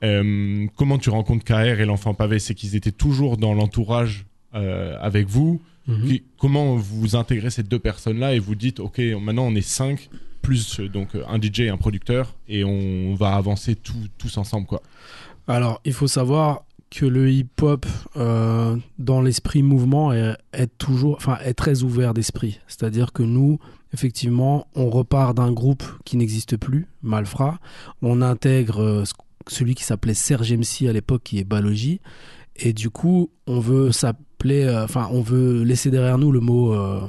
Comment 0.76 0.98
tu 0.98 1.11
rencontres 1.11 1.44
KR 1.44 1.78
et 1.81 1.85
l'enfant 1.85 2.14
pavé? 2.14 2.38
C'est 2.40 2.54
qu'ils 2.54 2.74
étaient 2.74 2.90
toujours 2.90 3.37
dans 3.37 3.54
l'entourage 3.54 4.26
avec 4.52 5.28
vous. 5.28 5.61
Mhm. 5.87 6.09
Qui- 6.09 6.22
comment 6.38 6.74
vous 6.74 7.14
intégrez 7.14 7.50
ces 7.50 7.62
deux 7.62 7.78
personnes-là 7.78 8.35
et 8.35 8.40
vous 8.40 8.57
dites, 8.57 8.81
ok, 8.81 8.98
maintenant 9.22 9.44
on 9.46 9.54
est 9.54 9.61
cinq, 9.61 10.09
plus 10.42 10.81
donc 10.81 11.11
un 11.29 11.40
DJ 11.40 11.61
et 11.61 11.68
un 11.70 11.77
producteur, 11.77 12.35
et 12.49 12.64
on 12.64 13.14
va 13.14 13.35
avancer 13.35 13.75
tout- 13.75 13.94
tous 14.18 14.37
ensemble, 14.38 14.66
quoi. 14.66 14.83
Alors, 15.49 15.81
il 15.85 15.92
faut 15.92 16.09
savoir 16.09 16.62
que 16.90 17.05
le 17.07 17.31
hip-hop, 17.31 17.85
euh, 18.16 18.77
dans 18.99 19.20
l'esprit 19.20 19.62
mouvement, 19.62 20.12
est, 20.12 20.37
toujours, 20.79 21.16
enfin, 21.16 21.38
est 21.44 21.55
très 21.55 21.83
ouvert 21.83 22.14
d'esprit. 22.14 22.61
C'est-à-dire 22.68 23.12
que 23.12 23.22
nous, 23.25 23.59
effectivement, 23.92 24.66
on 24.75 24.88
repart 24.90 25.37
d'un 25.37 25.53
groupe 25.53 25.83
qui 26.05 26.16
n'existe 26.16 26.57
plus, 26.57 26.87
Malfra. 27.03 27.59
On 28.03 28.22
intègre 28.22 28.81
euh, 28.83 29.05
ce- 29.05 29.14
celui 29.49 29.75
qui 29.75 29.83
s'appelait 29.85 30.14
Serge 30.14 30.53
MC 30.53 30.88
à 30.88 30.92
l'époque, 30.92 31.22
qui 31.25 31.38
est 31.38 31.44
Balogi. 31.44 32.01
Et 32.57 32.72
du 32.72 32.88
coup, 32.90 33.31
on 33.46 33.59
veut 33.61 33.90
s'appeler, 33.92 34.64
euh, 34.64 34.85
enfin, 34.85 35.09
on 35.12 35.20
veut 35.22 35.62
laisser 35.64 35.90
derrière 35.90 36.18
nous 36.18 36.31
le 36.33 36.40
mot 36.40 36.72
euh, 36.72 37.01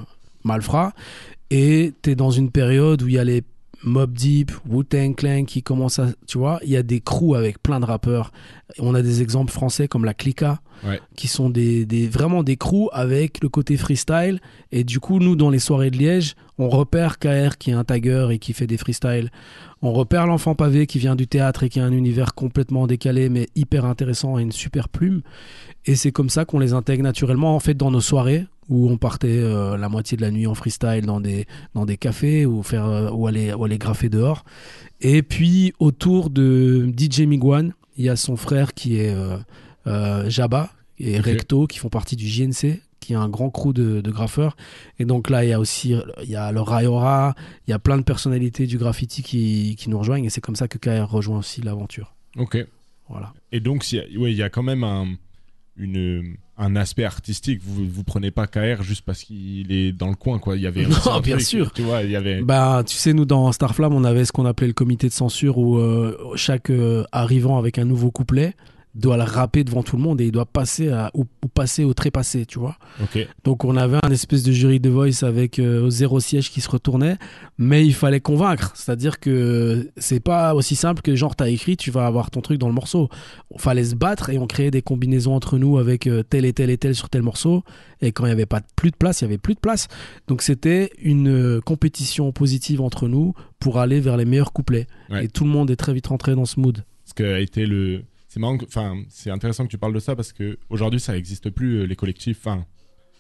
Malfra. 0.44 0.94
Et 1.52 1.94
tu 2.02 2.12
es 2.12 2.16
dans 2.16 2.32
une 2.32 2.52
période 2.52 3.02
où 3.04 3.08
il 3.08 3.14
y 3.14 3.20
a 3.20 3.24
les 3.24 3.44
Mob 3.84 4.12
Deep, 4.12 4.52
Wu-Tang 4.68 5.14
Clan 5.16 5.44
qui 5.46 5.62
commencent 5.62 6.00
à. 6.00 6.08
Tu 6.26 6.40
vois, 6.40 6.60
il 6.64 6.70
y 6.72 6.78
a 6.78 6.84
des 6.84 7.00
crews 7.00 7.36
avec 7.36 7.62
plein 7.62 7.80
de 7.80 7.86
rappeurs. 7.86 8.32
On 8.80 8.96
a 8.96 9.04
des 9.04 9.22
exemples 9.22 9.52
français 9.52 9.88
comme 9.88 10.04
la 10.04 10.16
Clica, 10.16 10.60
Ouais. 10.84 11.00
qui 11.16 11.28
sont 11.28 11.50
des, 11.52 11.86
des- 11.86 12.08
vraiment 12.08 12.42
des 12.44 12.58
crews 12.58 12.90
avec 12.92 13.42
le 13.44 13.50
côté 13.50 13.78
freestyle. 13.78 14.40
Et 14.72 14.84
du 14.84 15.00
coup, 15.00 15.20
nous, 15.20 15.36
dans 15.36 15.50
les 15.52 15.60
soirées 15.60 15.92
de 15.92 15.98
Liège, 15.98 16.36
on 16.58 16.70
repère 16.70 17.20
KR 17.20 17.58
qui 17.60 17.70
est 17.70 17.74
un 17.74 17.84
tagger 17.84 18.28
et 18.32 18.40
qui 18.40 18.54
fait 18.54 18.68
des 18.68 18.78
freestyles. 18.78 19.30
On 19.84 19.92
repère 19.94 20.26
l'enfant 20.26 20.56
pavé 20.56 20.86
qui 20.88 20.98
vient 21.00 21.16
du 21.16 21.28
théâtre 21.28 21.64
et 21.64 21.70
qui 21.70 21.80
a 21.80 21.86
un 21.86 21.92
univers 21.92 22.34
complètement 22.34 22.88
décalé 22.88 23.30
mais 23.30 23.48
hyper 23.56 23.86
intéressant 23.86 24.38
et 24.40 24.42
une 24.42 24.52
super 24.52 24.90
plume. 24.90 25.22
Et 25.86 25.96
c'est 25.96 26.12
comme 26.12 26.30
ça 26.30 26.46
qu'on 26.46 26.60
les 26.60 26.74
intègre 26.74 27.04
naturellement 27.04 27.56
en 27.56 27.60
fait 27.60 27.76
dans 27.76 27.92
nos 27.92 28.02
soirées 28.02 28.46
où 28.70 28.90
on 28.90 28.98
partait 28.98 29.28
euh, 29.40 29.78
la 29.78 29.90
moitié 29.90 30.18
de 30.18 30.22
la 30.22 30.32
nuit 30.32 30.48
en 30.48 30.56
freestyle 30.56 31.06
dans 31.06 31.20
des, 31.22 31.46
dans 31.74 31.86
des 31.86 31.98
cafés 31.98 32.46
ou, 32.46 32.64
faire, 32.64 32.86
euh, 32.86 33.10
ou, 33.12 33.28
aller, 33.28 33.54
ou 33.54 33.64
aller 33.64 33.78
graffer 33.78 34.10
dehors. 34.10 34.44
Et 35.02 35.22
puis 35.24 35.74
autour 35.80 36.30
de 36.30 36.92
DJ 36.98 37.22
Miguan, 37.22 37.74
il 37.98 38.06
y 38.06 38.10
a 38.10 38.16
son 38.16 38.36
frère 38.36 38.74
qui 38.74 38.98
est 39.00 39.14
euh, 39.14 39.38
euh, 39.88 40.30
Jabba 40.30 40.72
et. 41.00 41.20
Recto 41.20 41.68
qui 41.68 41.78
font 41.80 41.90
partie 41.90 42.16
du 42.16 42.28
JNC 42.28 42.82
qui 43.00 43.14
est 43.14 43.16
un 43.16 43.30
grand 43.30 43.50
crew 43.52 43.72
de, 43.74 44.02
de 44.02 44.12
graffeurs 44.12 44.58
et 45.00 45.06
donc 45.06 45.30
là 45.30 45.46
il 45.46 45.50
y 45.50 45.54
a 45.54 45.60
aussi 45.60 45.96
il 46.24 46.30
y 46.30 46.36
a 46.36 46.52
le 46.52 46.60
Rayora 46.60 47.36
il 47.68 47.72
y 47.72 47.74
a 47.74 47.80
plein 47.80 47.98
de 47.98 48.02
personnalités 48.04 48.66
du 48.68 48.78
graffiti 48.80 49.22
qui, 49.24 49.76
qui 49.78 49.90
nous 49.90 50.00
rejoignent 50.00 50.26
et 50.26 50.30
c'est 50.30 50.42
comme 50.42 50.56
ça 50.58 50.68
que 50.68 50.78
KR 50.80 51.08
rejoint 51.10 51.38
aussi 51.38 51.62
l'aventure 51.62 52.16
Ok. 52.36 52.58
voilà 53.08 53.34
Et 53.52 53.60
donc, 53.62 53.84
s'il 53.84 54.00
y 54.00 54.02
a- 54.18 54.20
ouais, 54.20 54.32
il 54.32 54.38
y 54.38 54.42
a 54.44 54.50
quand 54.50 54.64
même 54.64 54.84
un, 54.84 55.08
une, 55.78 56.36
un 56.58 56.76
aspect 56.76 57.04
artistique. 57.04 57.62
Vous 57.64 57.86
vous 57.88 58.04
prenez 58.04 58.32
pas 58.32 58.48
KR 58.48 58.82
juste 58.82 59.04
parce 59.06 59.24
qu'il 59.24 59.72
est 59.72 59.92
dans 59.92 60.10
le 60.10 60.16
coin, 60.16 60.40
quoi. 60.40 60.56
Il 60.56 60.62
y 60.62 60.68
avait 60.68 60.86
Non, 61.06 61.20
bien 61.22 61.36
truc, 61.36 61.48
sûr. 61.48 61.72
Tu 61.72 61.84
vois, 61.84 62.04
il 62.04 62.12
y 62.12 62.16
avait. 62.16 62.42
Bah, 62.42 62.84
tu 62.86 62.96
sais, 62.96 63.14
nous, 63.14 63.26
dans 63.26 63.52
Starflame, 63.52 63.94
on 63.94 64.04
avait 64.04 64.26
ce 64.26 64.32
qu'on 64.32 64.46
appelait 64.46 64.68
le 64.68 64.74
comité 64.74 65.08
de 65.08 65.14
censure 65.14 65.58
où 65.58 65.78
euh, 65.78 66.18
chaque 66.36 66.70
euh, 66.70 67.04
arrivant 67.12 67.58
avec 67.58 67.78
un 67.78 67.86
nouveau 67.86 68.12
couplet 68.12 68.56
doit 69.00 69.18
le 69.18 69.24
rapper 69.24 69.64
devant 69.64 69.84
tout 69.84 69.96
le 69.98 70.02
monde 70.02 70.22
et 70.22 70.26
il 70.26 70.32
doit 70.32 70.46
passer 70.46 70.90
à, 70.90 71.12
ou, 71.14 71.26
ou 71.44 71.48
passer 71.48 71.84
au 71.84 71.94
trépassé, 71.94 72.46
tu 72.46 72.60
vois. 72.60 72.78
Donc, 73.44 73.64
on 73.64 73.76
avait 73.78 74.00
un 74.04 74.12
espèce 74.12 74.44
de 74.44 74.52
jury 74.52 74.80
de 74.80 74.90
voice 74.90 75.24
avec 75.24 75.60
euh, 75.60 75.90
zéro 75.90 76.20
siège 76.20 76.52
qui 76.52 76.62
se 76.62 76.70
retournait, 76.70 77.18
mais 77.58 77.86
il 77.86 77.94
fallait 77.94 78.20
convaincre. 78.20 78.72
C'est-à-dire 78.76 79.20
que 79.20 79.90
c'est 79.98 80.20
pas 80.20 80.56
aussi 80.56 80.76
simple 80.76 81.02
que 81.02 81.16
genre, 81.16 81.36
t'as 81.36 81.50
écrit, 81.50 81.78
tu 81.78 81.92
vas 81.92 82.06
avoir 82.06 82.32
ton 82.32 82.42
truc 82.42 82.60
dans 82.60 82.68
le 82.68 82.74
morceau. 82.74 83.10
Il 83.54 83.62
fallait 83.62 83.84
se 83.84 83.96
battre 83.96 84.30
et 84.30 84.38
on 84.38 84.48
créait 84.48 84.72
des 84.72 84.82
combinaisons 84.82 85.36
entre 85.36 85.58
nous 85.58 85.78
avec 85.78 86.08
euh, 86.08 86.24
tel 86.24 86.46
et 86.46 86.54
tel 86.54 86.70
et 86.70 86.78
tel 86.78 86.96
sur 86.96 87.10
tel 87.10 87.22
morceau. 87.22 87.64
Et 88.02 88.12
quand 88.12 88.26
il 88.26 88.28
n'y 88.28 88.34
avait 88.34 88.46
pas 88.46 88.62
plus 88.76 88.92
de 88.92 88.96
place, 88.96 89.22
il 89.22 89.26
y 89.26 89.28
avait 89.28 89.38
plus 89.38 89.56
de 89.56 89.60
place. 89.60 89.88
Donc 90.28 90.42
c'était 90.42 90.92
une 91.02 91.30
euh, 91.30 91.62
compétition 91.62 92.32
positive 92.32 92.82
entre 92.82 93.08
nous 93.08 93.34
pour 93.60 93.80
aller 93.80 94.00
vers 94.00 94.18
les 94.18 94.26
meilleurs 94.26 94.54
couplets. 94.54 94.88
Ouais. 95.10 95.26
Et 95.26 95.28
tout 95.28 95.44
le 95.44 95.50
monde 95.50 95.72
est 95.72 95.76
très 95.76 95.94
vite 95.94 96.08
rentré 96.08 96.36
dans 96.36 96.46
ce 96.46 96.60
mood. 96.60 96.84
Ce 97.06 97.14
que 97.14 97.24
a 97.24 97.40
été 97.40 97.66
le. 97.66 98.04
C'est 98.38 98.42
marrant, 98.42 98.58
que- 98.60 98.66
enfin, 98.66 99.02
c'est 99.10 99.32
intéressant 99.32 99.66
que 99.66 99.72
tu 99.72 99.80
parles 99.80 99.94
de 99.96 100.00
ça 100.00 100.16
parce 100.16 100.32
que 100.32 100.60
aujourd'hui, 100.70 101.00
ça 101.00 101.14
n'existe 101.14 101.50
plus 101.50 101.80
euh, 101.80 101.84
les 101.88 101.96
collectifs. 101.96 102.38
Enfin, 102.46 102.66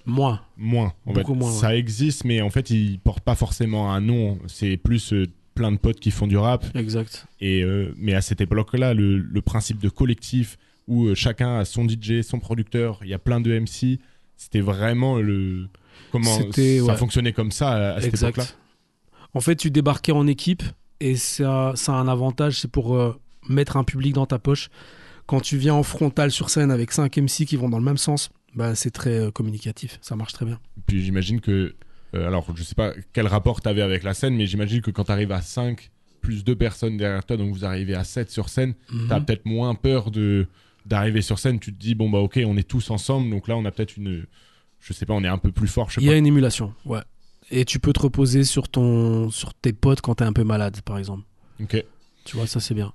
Moins. 0.05 0.41
Moins. 0.57 0.93
en 1.07 1.13
Beaucoup 1.13 1.33
fait. 1.33 1.39
moins, 1.39 1.51
Ça 1.51 1.75
existe, 1.75 2.23
mais 2.23 2.39
en 2.41 2.51
fait, 2.51 2.69
ils 2.69 2.99
portent 2.99 3.23
pas 3.23 3.33
forcément 3.33 3.91
un 3.91 3.99
nom. 3.99 4.37
C'est 4.45 4.77
plus 4.77 5.11
euh, 5.13 5.25
plein 5.55 5.71
de 5.71 5.77
potes 5.77 5.99
qui 5.99 6.11
font 6.11 6.27
du 6.27 6.37
rap. 6.37 6.63
Exact. 6.75 7.25
Et, 7.41 7.63
euh, 7.63 7.93
mais 7.97 8.13
à 8.13 8.21
cette 8.21 8.41
époque-là, 8.41 8.93
le, 8.93 9.17
le 9.17 9.41
principe 9.41 9.79
de 9.79 9.89
collectif 9.89 10.57
où 10.87 11.13
chacun 11.15 11.57
a 11.57 11.65
son 11.65 11.87
DJ, 11.89 12.21
son 12.21 12.37
producteur, 12.39 12.99
il 13.01 13.09
y 13.09 13.13
a 13.15 13.19
plein 13.19 13.41
de 13.41 13.51
MC, 13.59 13.99
c'était 14.35 14.61
vraiment 14.61 15.17
le. 15.17 15.67
Comment 16.11 16.37
ça 16.37 16.43
ouais. 16.61 16.95
fonctionnait 16.95 17.33
comme 17.33 17.51
ça 17.51 17.71
à, 17.71 17.95
à 17.95 18.01
cette 18.01 18.13
époque-là. 18.21 18.45
En 19.33 19.41
fait, 19.41 19.55
tu 19.55 19.71
débarquais 19.71 20.11
en 20.11 20.27
équipe 20.27 20.61
et 20.99 21.15
ça, 21.15 21.73
ça 21.75 21.93
a 21.93 21.95
un 21.95 22.07
avantage, 22.07 22.59
c'est 22.61 22.71
pour 22.71 22.95
euh, 22.95 23.19
mettre 23.49 23.77
un 23.77 23.83
public 23.83 24.13
dans 24.13 24.25
ta 24.27 24.37
poche. 24.39 24.69
Quand 25.27 25.41
tu 25.41 25.57
viens 25.57 25.73
en 25.75 25.83
frontal 25.83 26.31
sur 26.31 26.49
scène 26.49 26.71
avec 26.71 26.91
5 26.91 27.15
MC 27.17 27.45
qui 27.45 27.55
vont 27.57 27.69
dans 27.69 27.77
le 27.79 27.83
même 27.85 27.97
sens, 27.97 28.29
bah, 28.55 28.73
c'est 28.75 28.91
très 28.91 29.19
euh, 29.19 29.31
communicatif. 29.31 29.99
Ça 30.01 30.15
marche 30.15 30.33
très 30.33 30.45
bien. 30.45 30.59
Puis 30.87 31.03
j'imagine 31.03 31.41
que. 31.41 31.75
euh, 32.15 32.27
alors, 32.27 32.47
je 32.55 32.63
sais 32.63 32.75
pas 32.75 32.93
quel 33.13 33.27
rapport 33.27 33.61
tu 33.61 33.67
avais 33.69 33.81
avec 33.81 34.03
la 34.03 34.13
scène, 34.13 34.35
mais 34.35 34.47
j'imagine 34.47 34.81
que 34.81 34.89
quand 34.91 35.03
tu 35.05 35.11
arrives 35.11 35.31
à 35.33 35.41
5 35.41 35.91
plus 36.21 36.43
2 36.43 36.55
personnes 36.55 36.97
derrière 36.97 37.23
toi, 37.25 37.37
donc 37.37 37.53
vous 37.53 37.65
arrivez 37.65 37.93
à 37.93 38.03
7 38.03 38.31
sur 38.31 38.49
scène, 38.49 38.73
Mhm. 38.91 39.07
t'as 39.09 39.19
peut-être 39.21 39.45
moins 39.45 39.75
peur 39.75 40.11
de 40.11 40.47
d'arriver 40.85 41.21
sur 41.21 41.37
scène. 41.37 41.59
Tu 41.59 41.73
te 41.73 41.77
dis, 41.79 41.93
bon, 41.95 42.09
bah, 42.09 42.19
ok, 42.19 42.39
on 42.45 42.55
est 42.55 42.67
tous 42.67 42.89
ensemble, 42.91 43.29
donc 43.29 43.49
là, 43.49 43.57
on 43.57 43.65
a 43.65 43.71
peut-être 43.71 43.97
une. 43.97 44.25
Je 44.79 44.93
sais 44.93 45.05
pas, 45.05 45.13
on 45.13 45.23
est 45.23 45.27
un 45.27 45.37
peu 45.37 45.51
plus 45.51 45.67
fort, 45.67 45.89
je 45.89 45.95
sais 45.95 46.01
Il 46.01 46.05
y 46.05 46.07
pas. 46.07 46.13
a 46.13 46.17
une 46.17 46.25
émulation, 46.27 46.73
ouais. 46.85 47.01
Et 47.51 47.65
tu 47.65 47.79
peux 47.79 47.91
te 47.93 47.99
reposer 47.99 48.43
sur, 48.45 48.69
ton, 48.69 49.29
sur 49.29 49.53
tes 49.53 49.73
potes 49.73 49.99
quand 50.01 50.15
t'es 50.15 50.23
un 50.25 50.31
peu 50.33 50.43
malade, 50.45 50.79
par 50.81 50.97
exemple. 50.97 51.23
Ok. 51.61 51.83
Tu 52.23 52.37
vois, 52.37 52.47
ça 52.47 52.59
c'est 52.61 52.73
bien. 52.73 52.93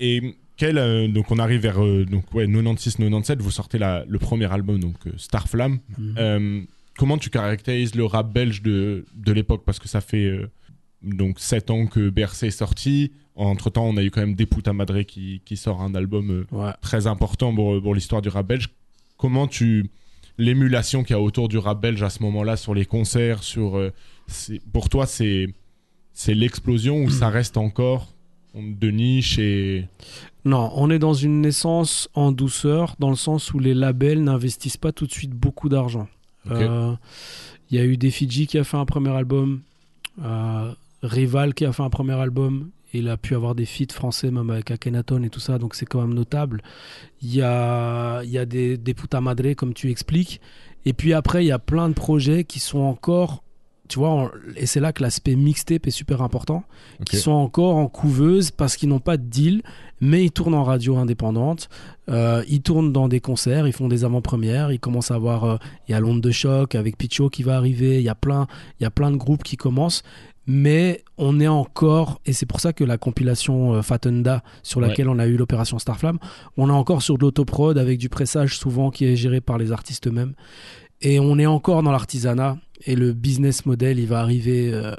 Et 0.00 0.36
quel, 0.58 0.76
euh, 0.76 1.08
donc 1.08 1.30
on 1.30 1.38
arrive 1.38 1.60
vers 1.62 1.82
euh, 1.82 2.04
donc 2.04 2.34
ouais 2.34 2.46
96-97, 2.46 3.38
vous 3.38 3.50
sortez 3.52 3.78
la, 3.78 4.04
le 4.06 4.18
premier 4.18 4.52
album 4.52 4.78
donc 4.80 5.06
euh, 5.06 5.12
Starflame. 5.16 5.78
Mhm. 5.96 6.14
Euh, 6.18 6.60
comment 6.98 7.16
tu 7.16 7.30
caractérises 7.30 7.94
le 7.94 8.04
rap 8.04 8.32
belge 8.32 8.60
de, 8.62 9.06
de 9.14 9.32
l'époque? 9.32 9.62
Parce 9.64 9.78
que 9.78 9.88
ça 9.88 10.00
fait 10.00 10.36
donc 11.02 11.38
7 11.38 11.70
ans 11.70 11.86
que 11.86 12.10
BRC 12.10 12.44
est 12.44 12.50
sorti. 12.50 13.12
Entre 13.36 13.70
temps, 13.70 13.86
on 13.86 13.96
a 13.96 14.02
eu 14.02 14.10
quand 14.10 14.20
même 14.20 14.34
Deputa 14.34 14.72
Madre 14.72 15.02
qui, 15.02 15.40
qui 15.44 15.56
sort 15.56 15.80
un 15.80 15.94
album 15.94 16.44
Ouais. 16.50 16.72
très 16.82 17.06
important 17.06 17.54
pour, 17.54 17.80
pour 17.80 17.94
l'histoire 17.94 18.20
du 18.20 18.28
rap 18.28 18.48
belge. 18.48 18.68
Comment 19.16 19.46
tu 19.46 19.88
l'émulation 20.38 21.04
qu'il 21.04 21.14
y 21.14 21.18
a 21.18 21.20
autour 21.22 21.48
du 21.48 21.58
rap 21.58 21.80
belge 21.80 22.02
à 22.02 22.10
ce 22.10 22.20
moment-là 22.24 22.56
sur 22.56 22.74
les 22.74 22.84
concerts, 22.84 23.42
sur 23.44 23.80
pour 24.72 24.88
toi 24.88 25.06
c'est 25.06 25.46
c'est 26.12 26.34
l'explosion 26.34 27.04
ou 27.04 27.10
ça 27.10 27.28
reste 27.28 27.56
encore 27.56 28.12
de 28.62 28.90
niche 28.90 29.38
et 29.38 29.86
Non, 30.44 30.70
on 30.74 30.90
est 30.90 30.98
dans 30.98 31.14
une 31.14 31.40
naissance 31.40 32.08
en 32.14 32.32
douceur, 32.32 32.96
dans 32.98 33.10
le 33.10 33.16
sens 33.16 33.52
où 33.52 33.58
les 33.58 33.74
labels 33.74 34.22
n'investissent 34.22 34.76
pas 34.76 34.92
tout 34.92 35.06
de 35.06 35.12
suite 35.12 35.32
beaucoup 35.32 35.68
d'argent. 35.68 36.08
Euh, 36.50 36.94
Il 37.70 37.76
y 37.76 37.80
a 37.80 37.84
eu 37.84 37.96
des 37.96 38.10
Fidji 38.10 38.46
qui 38.46 38.58
a 38.58 38.64
fait 38.64 38.76
un 38.78 38.86
premier 38.86 39.10
album, 39.10 39.60
euh, 40.24 40.72
Rival 41.02 41.54
qui 41.54 41.64
a 41.64 41.72
fait 41.72 41.82
un 41.82 41.90
premier 41.90 42.14
album. 42.14 42.70
Il 42.94 43.08
a 43.10 43.18
pu 43.18 43.34
avoir 43.34 43.54
des 43.54 43.66
feats 43.66 43.92
français, 43.92 44.30
même 44.30 44.48
avec 44.48 44.70
Akhenaton 44.70 45.22
et 45.22 45.28
tout 45.28 45.40
ça, 45.40 45.58
donc 45.58 45.74
c'est 45.74 45.84
quand 45.84 46.00
même 46.00 46.14
notable. 46.14 46.62
Il 47.20 47.34
y 47.34 47.42
a, 47.42 48.22
y 48.24 48.38
a 48.38 48.46
des, 48.46 48.78
des 48.78 48.94
puta 48.94 49.20
madre, 49.20 49.52
comme 49.52 49.74
tu 49.74 49.90
expliques. 49.90 50.40
Et 50.86 50.94
puis 50.94 51.12
après, 51.12 51.44
il 51.44 51.48
y 51.48 51.52
a 51.52 51.58
plein 51.58 51.90
de 51.90 51.94
projets 51.94 52.44
qui 52.44 52.60
sont 52.60 52.78
encore, 52.78 53.42
tu 53.88 53.98
vois, 53.98 54.30
et 54.56 54.66
c'est 54.66 54.80
là 54.80 54.92
que 54.92 55.02
l'aspect 55.02 55.34
mixtape 55.34 55.86
est 55.86 55.90
super 55.90 56.22
important 56.22 56.64
Ok. 57.00 57.06
qui 57.06 57.16
sont 57.16 57.32
encore 57.32 57.76
en 57.76 57.88
couveuse 57.88 58.50
parce 58.50 58.76
qu'ils 58.76 58.88
n'ont 58.88 59.00
pas 59.00 59.16
de 59.16 59.24
deal, 59.24 59.62
mais 60.00 60.24
ils 60.24 60.30
tournent 60.30 60.54
en 60.54 60.64
radio 60.64 60.96
indépendante, 60.96 61.68
euh, 62.08 62.44
ils 62.48 62.60
tournent 62.62 62.92
dans 62.92 63.08
des 63.08 63.20
concerts, 63.20 63.66
ils 63.66 63.72
font 63.72 63.88
des 63.88 64.04
avant-premières, 64.04 64.70
ils 64.72 64.78
commencent 64.80 65.10
à 65.10 65.14
avoir, 65.14 65.44
euh, 65.44 65.56
il 65.88 65.92
y 65.92 65.94
a 65.94 66.00
l'onde 66.00 66.20
de 66.20 66.30
choc 66.30 66.74
avec 66.74 66.96
Picho 66.96 67.30
qui 67.30 67.42
va 67.42 67.56
arriver, 67.56 67.96
il 67.98 68.04
y 68.04 68.08
a 68.08 68.14
plein, 68.14 68.46
il 68.78 68.84
y 68.84 68.86
a 68.86 68.90
plein 68.90 69.10
de 69.10 69.16
groupes 69.16 69.42
qui 69.42 69.56
commencent, 69.56 70.02
mais 70.46 71.02
on 71.18 71.40
est 71.40 71.48
encore, 71.48 72.20
et 72.24 72.32
c'est 72.32 72.46
pour 72.46 72.60
ça 72.60 72.72
que 72.72 72.82
la 72.84 72.96
compilation 72.96 73.74
euh, 73.74 73.82
Fatenda 73.82 74.42
sur 74.62 74.80
Ouais. 74.80 74.88
laquelle 74.88 75.08
on 75.08 75.18
a 75.18 75.26
eu 75.26 75.36
l'opération 75.36 75.78
Starflame, 75.78 76.18
on 76.56 76.68
est 76.68 76.72
encore 76.72 77.02
sur 77.02 77.16
de 77.18 77.22
l'autoprod 77.22 77.76
avec 77.76 77.98
du 77.98 78.08
pressage 78.08 78.56
souvent 78.58 78.90
qui 78.90 79.04
est 79.04 79.16
géré 79.16 79.40
par 79.40 79.58
les 79.58 79.72
artistes 79.72 80.06
eux-mêmes, 80.06 80.34
et 81.00 81.20
on 81.20 81.38
est 81.38 81.46
encore 81.46 81.82
dans 81.82 81.92
l'artisanat, 81.92 82.56
et 82.86 82.94
le 82.96 83.12
business 83.12 83.66
model, 83.66 83.98
il 83.98 84.06
va 84.06 84.20
arriver 84.20 84.70
euh, 84.72 84.94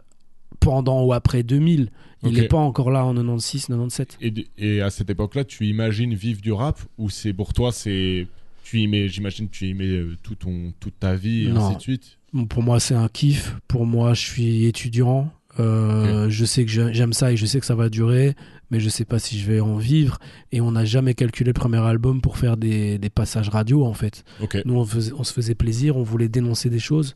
pendant 0.59 1.03
ou 1.03 1.13
après 1.13 1.43
2000. 1.43 1.89
Il 2.23 2.33
n'est 2.33 2.47
pas 2.49 2.57
encore 2.57 2.91
là 2.91 3.05
en 3.05 3.13
96, 3.13 3.67
97. 3.67 4.17
Et, 4.57 4.81
à 4.81 4.89
cette 4.89 5.09
époque-là, 5.09 5.45
tu 5.45 5.65
imagines 5.67 6.13
vivre 6.13 6.41
du 6.41 6.51
rap 6.51 6.77
ou 6.97 7.09
c'est 7.09 7.31
pour 7.31 7.53
toi, 7.53 7.71
c'est 7.71 8.27
tu 8.63 8.79
y 8.81 8.87
mets, 8.87 9.07
j'imagine, 9.07 9.47
tu 9.49 9.67
y 9.67 9.73
mets 9.73 9.85
euh, 9.87 10.17
tout 10.21 10.35
ton, 10.35 10.73
toute 10.81 10.99
ta 10.99 11.15
vie 11.15 11.45
et 11.47 11.51
Non. 11.51 11.65
ainsi 11.67 11.77
de 11.77 11.81
suite? 11.81 12.17
Pour 12.49 12.61
moi, 12.61 12.79
c'est 12.81 12.93
un 12.93 13.07
kiff. 13.07 13.55
Pour 13.69 13.85
moi, 13.85 14.13
je 14.13 14.21
suis 14.21 14.65
étudiant. 14.65 15.31
Euh, 15.59 16.29
Je 16.29 16.45
sais 16.45 16.65
que 16.65 16.69
j'ai- 16.71 16.93
j'aime 16.93 17.13
ça 17.13 17.31
et 17.31 17.37
je 17.37 17.45
sais 17.45 17.59
que 17.59 17.65
ça 17.65 17.73
va 17.73 17.89
durer, 17.89 18.35
mais 18.69 18.79
je 18.79 18.87
sais 18.89 19.05
pas 19.05 19.17
si 19.17 19.39
je 19.39 19.49
vais 19.49 19.59
en 19.61 19.77
vivre. 19.77 20.19
Et 20.51 20.61
on 20.61 20.71
n'a 20.73 20.85
jamais 20.85 21.13
calculé 21.15 21.49
le 21.49 21.53
premier 21.53 21.79
album 21.79 22.21
pour 22.21 22.37
faire 22.37 22.57
des, 22.57 22.97
des 22.99 23.09
passages 23.09 23.49
radio, 23.49 23.83
en 23.85 23.93
fait. 23.93 24.23
Ok. 24.41 24.57
Nous, 24.65 24.75
on 24.75 25.23
se 25.23 25.33
faisait 25.33 25.55
plaisir, 25.55 25.97
on 25.97 26.03
voulait 26.03 26.29
dénoncer 26.29 26.69
des 26.69 26.79
choses. 26.79 27.15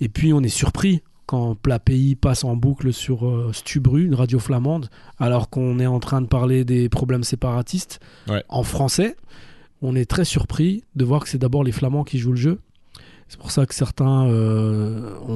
Et 0.00 0.08
puis, 0.08 0.32
on 0.32 0.40
est 0.42 0.48
surpris 0.48 1.02
quand 1.26 1.54
Plat 1.54 1.78
Pays 1.78 2.16
passe 2.16 2.42
en 2.42 2.56
boucle 2.56 2.92
sur 2.92 3.26
euh, 3.28 3.52
Stubru, 3.52 4.04
une 4.04 4.14
radio 4.16 4.38
flamande, 4.38 4.88
alors 5.18 5.48
qu'on 5.48 5.78
est 5.78 5.86
en 5.86 6.00
train 6.00 6.20
de 6.20 6.26
parler 6.26 6.64
des 6.64 6.88
problèmes 6.88 7.22
séparatistes 7.22 8.00
Ouais. 8.28 8.42
en 8.48 8.62
français. 8.64 9.16
On 9.82 9.94
est 9.94 10.04
très 10.10 10.24
surpris 10.24 10.82
de 10.96 11.04
voir 11.04 11.22
que 11.22 11.28
c'est 11.28 11.38
d'abord 11.38 11.62
les 11.64 11.72
Flamands 11.72 12.04
qui 12.04 12.18
jouent 12.18 12.32
le 12.32 12.36
jeu. 12.36 12.58
C'est 13.28 13.38
pour 13.38 13.52
ça 13.52 13.64
que 13.64 13.74
certains 13.76 14.26
euh, 14.26 15.16
ont, 15.20 15.32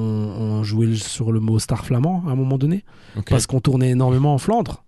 ont 0.59 0.63
joué 0.63 0.95
sur 0.97 1.31
le 1.31 1.39
mot 1.39 1.59
star 1.59 1.85
flamand 1.85 2.23
à 2.27 2.31
un 2.31 2.35
moment 2.35 2.57
donné, 2.57 2.83
parce 3.29 3.47
qu'on 3.47 3.61
tournait 3.61 3.91
énormément 3.91 4.33
en 4.33 4.37
Flandre. 4.37 4.83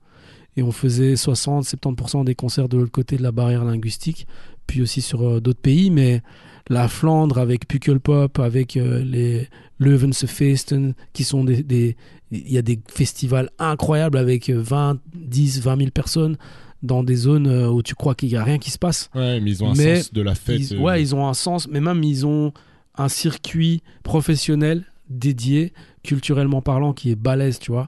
Et 0.57 0.63
on 0.63 0.73
faisait 0.73 1.13
60-70% 1.13 2.25
des 2.25 2.35
concerts 2.35 2.67
de 2.67 2.77
l'autre 2.77 2.91
côté 2.91 3.15
de 3.15 3.23
la 3.23 3.31
barrière 3.31 3.63
linguistique, 3.63 4.27
puis 4.65 4.81
aussi 4.81 5.01
sur 5.01 5.21
euh, 5.25 5.39
d'autres 5.39 5.61
pays. 5.61 5.89
Mais 5.89 6.21
la 6.69 6.87
Flandre 6.87 7.37
avec 7.37 7.67
Pukkelpop, 7.67 8.39
avec 8.39 8.75
euh, 8.77 9.03
les 9.03 9.47
Leuvense 9.79 10.25
Feesten, 10.25 10.93
qui 11.13 11.23
sont 11.23 11.43
des, 11.43 11.63
des- 11.63 11.95
Il 12.31 12.51
y 12.51 12.57
a 12.57 12.61
des 12.61 12.79
festivals 12.89 13.49
incroyables 13.59 14.17
avec 14.17 14.49
euh, 14.49 14.59
20, 14.61 14.99
10, 15.15 15.61
20 15.61 15.77
000 15.77 15.91
personnes 15.91 16.37
dans 16.83 17.03
des 17.03 17.15
zones 17.15 17.47
euh, 17.47 17.69
où 17.69 17.81
tu 17.81 17.95
crois 17.95 18.15
qu'il 18.15 18.29
n'y 18.29 18.35
a 18.35 18.43
rien 18.43 18.57
qui 18.59 18.69
se 18.71 18.77
passe. 18.77 19.09
Ouais, 19.15 19.39
mais 19.39 19.51
ils 19.51 19.63
ont 19.63 19.71
un 19.71 19.75
Mais 19.75 19.95
sens 20.01 20.13
de 20.13 20.21
la 20.21 20.35
fête. 20.35 20.59
Ils- 20.59 20.75
euh, 20.75 20.79
ouais, 20.79 21.01
ils 21.01 21.15
ont 21.15 21.27
un 21.27 21.33
sens, 21.33 21.67
mais 21.69 21.79
même 21.79 22.03
ils 22.03 22.25
ont 22.25 22.51
un 22.97 23.07
circuit 23.09 23.81
professionnel 24.03 24.83
dédié, 25.09 25.73
culturellement 26.03 26.61
parlant, 26.61 26.93
qui 26.93 27.11
est 27.11 27.15
balèze, 27.15 27.59
tu 27.59 27.71
vois. 27.71 27.87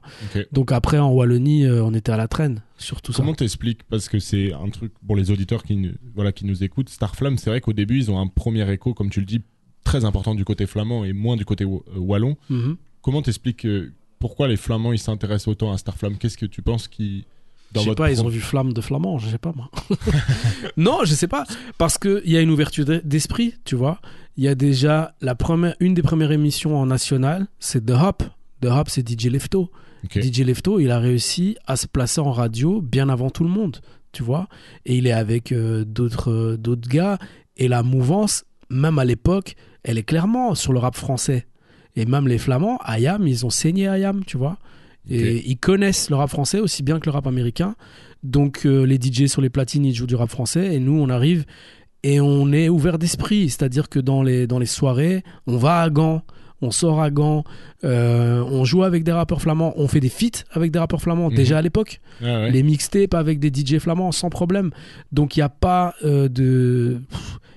Donc 0.52 0.72
après, 0.72 0.98
en 0.98 1.10
Wallonie, 1.10 1.64
euh, 1.64 1.82
on 1.84 1.94
était 1.94 2.12
à 2.12 2.16
la 2.16 2.28
traîne 2.28 2.62
sur 2.78 3.02
tout 3.02 3.12
Comment 3.12 3.32
ça. 3.32 3.36
t'expliques? 3.38 3.82
Parce 3.84 4.08
que 4.08 4.18
c'est 4.18 4.52
un 4.52 4.68
truc 4.68 4.92
pour 5.06 5.16
les 5.16 5.30
auditeurs 5.30 5.62
qui, 5.62 5.76
nous- 5.76 5.92
voilà, 6.14 6.32
qui 6.32 6.44
nous 6.46 6.62
écoutent. 6.64 6.88
Starflame, 6.88 7.38
c'est 7.38 7.50
vrai 7.50 7.60
qu'au 7.60 7.72
début, 7.72 7.98
ils 7.98 8.10
ont 8.10 8.18
un 8.18 8.26
premier 8.26 8.70
écho, 8.72 8.94
comme 8.94 9.10
tu 9.10 9.20
le 9.20 9.26
dis, 9.26 9.40
très 9.84 10.04
important 10.04 10.34
du 10.34 10.44
côté 10.44 10.66
flamand 10.66 11.04
et 11.04 11.12
moins 11.12 11.36
du 11.36 11.44
côté 11.44 11.64
euh, 11.64 11.78
wallon. 11.96 12.36
Mhm. 12.50 12.76
Comment 13.02 13.22
t'expliques 13.22 13.64
euh, 13.66 13.92
pourquoi 14.18 14.46
les 14.48 14.56
flamands 14.56 14.92
ils 14.92 14.98
s'intéressent 14.98 15.48
autant 15.48 15.72
à 15.72 15.78
Starflame? 15.78 16.18
Qu'est-ce 16.18 16.36
que 16.36 16.46
tu 16.46 16.60
penses 16.62 16.86
qui 16.88 17.24
Je 17.74 17.80
sais 17.80 17.94
pas, 17.94 18.10
ils 18.10 18.22
ont 18.22 18.28
vu 18.28 18.40
Flamme 18.40 18.72
de 18.74 18.80
Flamand, 18.80 19.18
je 19.18 19.28
sais 19.30 19.38
pas 19.38 19.52
moi. 19.56 19.70
non, 20.76 20.98
je 21.04 21.14
sais 21.14 21.28
pas. 21.28 21.44
Parce 21.78 21.96
qu'il 21.98 22.22
y 22.30 22.36
a 22.36 22.40
une 22.40 22.50
ouverture 22.50 22.84
d'e- 22.84 23.00
d'esprit, 23.04 23.54
tu 23.64 23.74
vois. 23.76 24.00
Il 24.40 24.44
y 24.44 24.48
a 24.48 24.54
déjà 24.54 25.14
la 25.20 25.34
première, 25.34 25.74
une 25.80 25.92
des 25.92 26.00
premières 26.00 26.32
émissions 26.32 26.74
en 26.78 26.86
national, 26.86 27.46
c'est 27.58 27.84
The 27.84 27.90
Hop. 27.90 28.22
The 28.62 28.68
Hop, 28.68 28.88
c'est 28.88 29.06
DJ 29.06 29.26
Lefto. 29.26 29.70
DJ 30.10 30.38
Lefto, 30.46 30.80
il 30.80 30.90
a 30.90 30.98
réussi 30.98 31.58
à 31.66 31.76
se 31.76 31.86
placer 31.86 32.22
en 32.22 32.32
radio 32.32 32.80
bien 32.80 33.10
avant 33.10 33.28
tout 33.28 33.44
le 33.44 33.50
monde, 33.50 33.82
tu 34.12 34.22
vois. 34.22 34.48
Et 34.86 34.96
il 34.96 35.06
est 35.06 35.12
avec 35.12 35.52
euh, 35.52 35.84
d'autres 35.84 36.32
euh, 36.32 36.56
d'autres 36.56 36.88
gars. 36.88 37.18
Et 37.58 37.68
la 37.68 37.82
mouvance, 37.82 38.46
même 38.70 38.98
à 38.98 39.04
l'époque, 39.04 39.56
elle 39.82 39.98
est 39.98 40.04
clairement 40.04 40.54
sur 40.54 40.72
le 40.72 40.78
rap 40.78 40.96
français. 40.96 41.46
Et 41.94 42.06
même 42.06 42.26
les 42.26 42.38
Flamands, 42.38 42.78
Ayam, 42.82 43.28
ils 43.28 43.44
ont 43.44 43.50
saigné 43.50 43.88
Ayam, 43.88 44.24
tu 44.24 44.38
vois. 44.38 44.56
Et 45.10 45.50
ils 45.50 45.58
connaissent 45.58 46.08
le 46.08 46.16
rap 46.16 46.30
français 46.30 46.60
aussi 46.60 46.82
bien 46.82 46.98
que 46.98 47.06
le 47.06 47.12
rap 47.12 47.26
américain. 47.26 47.74
Donc 48.22 48.64
euh, 48.64 48.84
les 48.84 48.96
DJ 48.96 49.26
sur 49.26 49.42
les 49.42 49.50
platines, 49.50 49.84
ils 49.84 49.94
jouent 49.94 50.06
du 50.06 50.14
rap 50.14 50.30
français. 50.30 50.74
Et 50.74 50.78
nous, 50.78 50.98
on 50.98 51.10
arrive 51.10 51.44
et 52.02 52.20
on 52.20 52.52
est 52.52 52.68
ouvert 52.68 52.98
d'esprit. 52.98 53.48
C'est-à-dire 53.50 53.88
que 53.88 53.98
dans 53.98 54.22
les, 54.22 54.46
dans 54.46 54.58
les 54.58 54.66
soirées, 54.66 55.22
on 55.46 55.56
va 55.56 55.80
à 55.82 55.90
Gand, 55.90 56.22
on 56.62 56.70
sort 56.70 57.00
à 57.00 57.10
Gand, 57.10 57.44
euh, 57.84 58.42
on 58.44 58.64
joue 58.64 58.82
avec 58.82 59.02
des 59.04 59.12
rappeurs 59.12 59.40
flamands, 59.40 59.72
on 59.76 59.88
fait 59.88 60.00
des 60.00 60.08
feats 60.10 60.44
avec 60.52 60.70
des 60.70 60.78
rappeurs 60.78 61.00
flamands 61.00 61.30
Mhm. 61.30 61.36
déjà 61.36 61.58
à 61.58 61.62
l'époque. 61.62 62.00
Ouais. 62.20 62.50
Les 62.50 62.62
mixtapes 62.62 63.14
avec 63.14 63.38
des 63.38 63.48
DJ 63.50 63.78
flamands 63.78 64.12
sans 64.12 64.28
problème. 64.30 64.70
Donc 65.12 65.36
il 65.36 65.40
n'y 65.40 65.44
a 65.44 65.48
pas 65.48 65.94
euh, 66.04 66.28
de... 66.28 67.00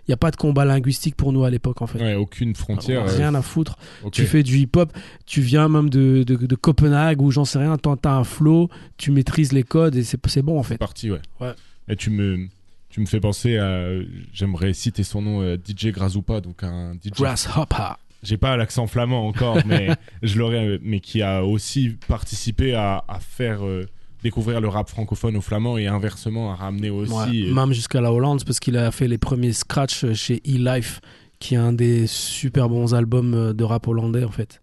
Il 0.06 0.12
y 0.12 0.14
a 0.14 0.18
pas 0.18 0.32
de 0.32 0.36
combat 0.36 0.66
linguistique 0.66 1.16
pour 1.16 1.32
nous 1.32 1.46
à 1.46 1.50
l'époque 1.50 1.82
en 1.82 1.88
fait. 1.88 1.98
Ouais, 1.98 2.16
aucune 2.16 2.56
frontière. 2.56 3.04
euh, 3.04 3.16
Rien 3.16 3.34
à 3.36 3.42
foutre. 3.42 3.78
Tu 4.12 4.26
fais 4.26 4.44
du 4.44 4.58
hip-hop, 4.58 4.92
tu 5.26 5.40
viens 5.40 5.70
même 5.70 5.90
de, 5.90 6.24
de, 6.24 6.36
de 6.36 6.56
Copenhague 6.56 7.22
ou 7.22 7.32
j'en 7.32 7.46
sais 7.46 7.60
rien, 7.60 7.78
t'as 7.78 8.12
un 8.12 8.26
flow, 8.26 8.68
tu 8.98 9.12
maîtrises 9.12 9.54
les 9.54 9.64
codes 9.64 9.96
et 9.96 10.04
c'est 10.04 10.20
c'est 10.28 10.42
bon 10.42 10.60
en 10.60 10.64
C'est 10.64 10.70
fait. 10.74 10.78
parti, 10.78 11.10
ouais. 11.10 11.22
Ouais. 11.40 11.54
Et 11.88 11.96
tu 11.96 12.10
me, 12.10 12.48
tu 12.94 13.00
me 13.00 13.08
fais 13.08 13.20
penser 13.20 13.58
à. 13.58 13.88
J'aimerais 14.34 14.72
citer 14.74 15.04
son 15.04 15.24
nom, 15.24 15.42
euh, 15.42 15.58
DJ 15.58 15.88
Grazupa, 15.88 16.42
donc 16.42 16.62
un 16.64 16.94
DJ. 16.94 17.10
Grasshopper. 17.10 17.96
J'ai 18.22 18.38
pas 18.38 18.56
l'accent 18.56 18.86
flamand 18.86 19.28
encore, 19.28 19.58
mais 19.66 19.90
je 20.22 20.38
l'aurais. 20.38 20.80
Mais 20.84 21.00
qui 21.00 21.24
a 21.24 21.44
aussi 21.44 21.98
participé 22.08 22.76
à, 22.76 23.04
à 23.08 23.20
faire 23.20 23.66
euh, 23.66 23.88
découvrir 24.22 24.62
le 24.62 24.68
rap 24.68 24.90
francophone 24.90 25.36
aux 25.36 25.42
flamands 25.42 25.80
et 25.80 25.88
inversement 25.88 26.52
à 26.52 26.56
ramener 26.56 26.92
aussi. 26.92 27.12
Ouais, 27.14 27.50
euh, 27.50 27.54
même 27.56 27.74
jusqu'à 27.74 28.00
la 28.00 28.14
Hollande, 28.14 28.44
parce 28.46 28.60
qu'il 28.60 28.78
a 28.78 28.92
fait 28.92 29.08
les 29.08 29.18
premiers 29.18 29.54
scratchs 29.54 30.14
chez 30.14 30.36
E-Life, 30.48 31.02
qui 31.40 31.56
est 31.56 31.58
un 31.58 31.74
des 31.74 32.06
super 32.06 32.70
bons 32.70 32.94
albums 32.94 33.54
de 33.54 33.64
rap 33.64 33.88
hollandais, 33.88 34.24
en 34.24 34.32
fait. 34.32 34.62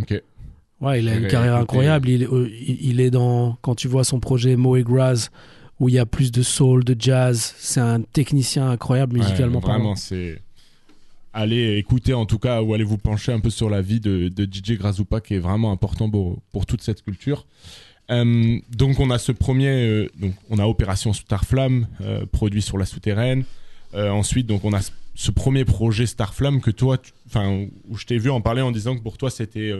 ok. 0.00 0.22
Ouais, 0.80 1.00
il 1.00 1.08
a 1.08 1.14
une 1.14 1.26
carrière 1.28 1.56
incroyable. 1.56 2.08
Il, 2.08 2.22
il 2.22 2.78
il 2.90 3.00
est 3.00 3.10
dans, 3.10 3.56
quand 3.62 3.74
tu 3.74 3.88
vois 3.88 4.04
son 4.04 4.20
projet 4.20 4.56
Moe 4.56 4.82
Graz, 4.82 5.30
où 5.80 5.88
il 5.88 5.94
y 5.94 5.98
a 5.98 6.06
plus 6.06 6.32
de 6.32 6.42
soul, 6.42 6.84
de 6.84 6.96
jazz, 6.98 7.54
c'est 7.58 7.80
un 7.80 8.00
technicien 8.02 8.70
incroyable 8.70 9.18
musicalement 9.18 9.60
Ouais. 9.60 9.66
Vraiment, 9.66 9.94
c'est. 9.96 10.40
Allez 11.32 11.76
écouter 11.76 12.14
en 12.14 12.24
tout 12.24 12.38
cas, 12.38 12.62
ou 12.62 12.72
allez 12.72 12.84
vous 12.84 12.96
pencher 12.96 13.30
un 13.30 13.40
peu 13.40 13.50
sur 13.50 13.68
la 13.68 13.82
vie 13.82 14.00
de, 14.00 14.28
de 14.28 14.44
DJ 14.50 14.78
Grazupa 14.78 15.20
qui 15.20 15.34
est 15.34 15.38
vraiment 15.38 15.70
important 15.70 16.08
pour, 16.08 16.40
pour 16.50 16.64
toute 16.64 16.80
cette 16.80 17.02
culture. 17.02 17.46
Euh, 18.10 18.58
donc 18.74 19.00
on 19.00 19.10
a 19.10 19.18
ce 19.18 19.32
premier, 19.32 19.68
euh, 19.68 20.08
donc 20.18 20.32
on 20.48 20.58
a 20.58 20.64
Opération 20.66 21.12
Starflame, 21.12 21.88
euh, 22.00 22.24
produit 22.24 22.62
sur 22.62 22.78
la 22.78 22.86
souterraine. 22.86 23.44
Ensuite, 23.94 24.46
donc 24.46 24.64
on 24.64 24.72
a 24.74 24.80
ce- 25.14 25.30
premier 25.30 25.64
projet 25.64 26.04
Starflame 26.06 26.60
que 26.60 26.70
toi, 26.70 26.98
enfin, 27.26 27.66
où 27.88 27.96
je 27.96 28.04
t'ai 28.04 28.18
vu 28.18 28.28
en 28.30 28.40
parler 28.42 28.60
en 28.60 28.70
disant 28.72 28.94
que 28.96 29.02
pour 29.02 29.16
toi 29.16 29.30
c'était 29.30 29.72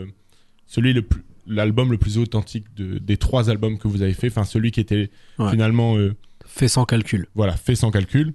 celui 0.65 0.93
le 0.93 1.03
plus, 1.03 1.23
l'album 1.47 1.91
le 1.91 1.97
plus 1.97 2.17
authentique 2.17 2.65
de, 2.75 2.97
des 2.97 3.17
trois 3.17 3.49
albums 3.49 3.77
que 3.77 3.87
vous 3.87 4.01
avez 4.01 4.13
fait, 4.13 4.27
enfin 4.27 4.43
celui 4.43 4.71
qui 4.71 4.79
était 4.79 5.09
Ouais. 5.39 5.51
finalement 5.51 5.97
euh, 5.97 6.15
Fait 6.45 6.67
sans 6.67 6.85
calcul. 6.85 7.27
voilà, 7.35 7.55
fait 7.57 7.75
sans 7.75 7.91
calcul. 7.91 8.33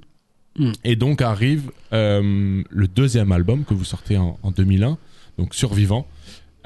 Mm. 0.58 0.72
Et 0.84 0.96
donc 0.96 1.22
arrive 1.22 1.70
euh, 1.92 2.62
le 2.68 2.88
deuxième 2.88 3.32
album 3.32 3.64
que 3.64 3.74
vous 3.74 3.84
sortez 3.84 4.16
en, 4.18 4.38
en 4.42 4.50
2001, 4.50 4.98
donc 5.38 5.54
Survivant, 5.54 6.06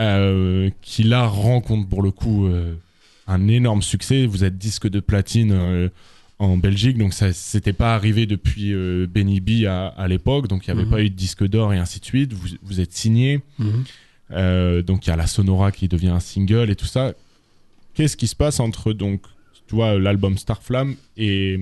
euh, 0.01 0.71
qui 0.83 1.03
là 1.05 1.27
rencontre 1.27 1.89
pour 1.89 2.03
le 2.03 2.11
coup 2.11 2.49
un 3.27 3.49
énorme 3.49 3.83
succès. 3.83 4.27
Vous 4.27 4.45
êtes 4.45 4.59
disque 4.59 4.89
de 4.89 5.01
platine 5.01 5.91
en 6.39 6.57
Belgique, 6.59 6.99
donc 6.99 7.15
ça 7.15 7.33
s'était 7.33 7.73
pas 7.73 7.95
arrivé 7.95 8.27
depuis 8.27 8.75
Benny 9.07 9.41
B 9.41 9.65
à, 9.67 9.87
à 9.89 10.07
l'époque, 10.09 10.49
donc 10.49 10.67
il 10.67 10.71
n'y 10.75 10.79
avait 10.79 10.85
Mhm. 10.85 10.91
pas 10.91 11.03
eu 11.03 11.09
de 11.11 11.15
disque 11.15 11.47
d'or 11.47 11.73
et 11.73 11.79
ainsi 11.79 11.99
de 12.01 12.05
suite. 12.05 12.33
Vous, 12.35 12.49
vous 12.63 12.81
êtes 12.81 12.93
signé, 12.93 13.41
Mhm. 13.59 13.85
Euh, 14.33 14.83
donc 14.83 15.07
il 15.07 15.11
y 15.11 15.13
a 15.13 15.17
la 15.17 15.27
Sonora 15.27 15.73
qui 15.73 15.89
devient 15.89 16.09
un 16.09 16.21
single 16.21 16.71
et 16.71 16.77
tout 16.77 16.87
ça. 16.87 17.13
Qu'est-ce 17.95 18.17
qui 18.17 18.27
se 18.27 18.37
passe 18.37 18.61
entre 18.61 18.93
donc 18.93 19.23
tu 19.67 19.75
vois 19.75 19.99
l'album 19.99 20.39
Starflame 20.39 20.97
et, 21.17 21.59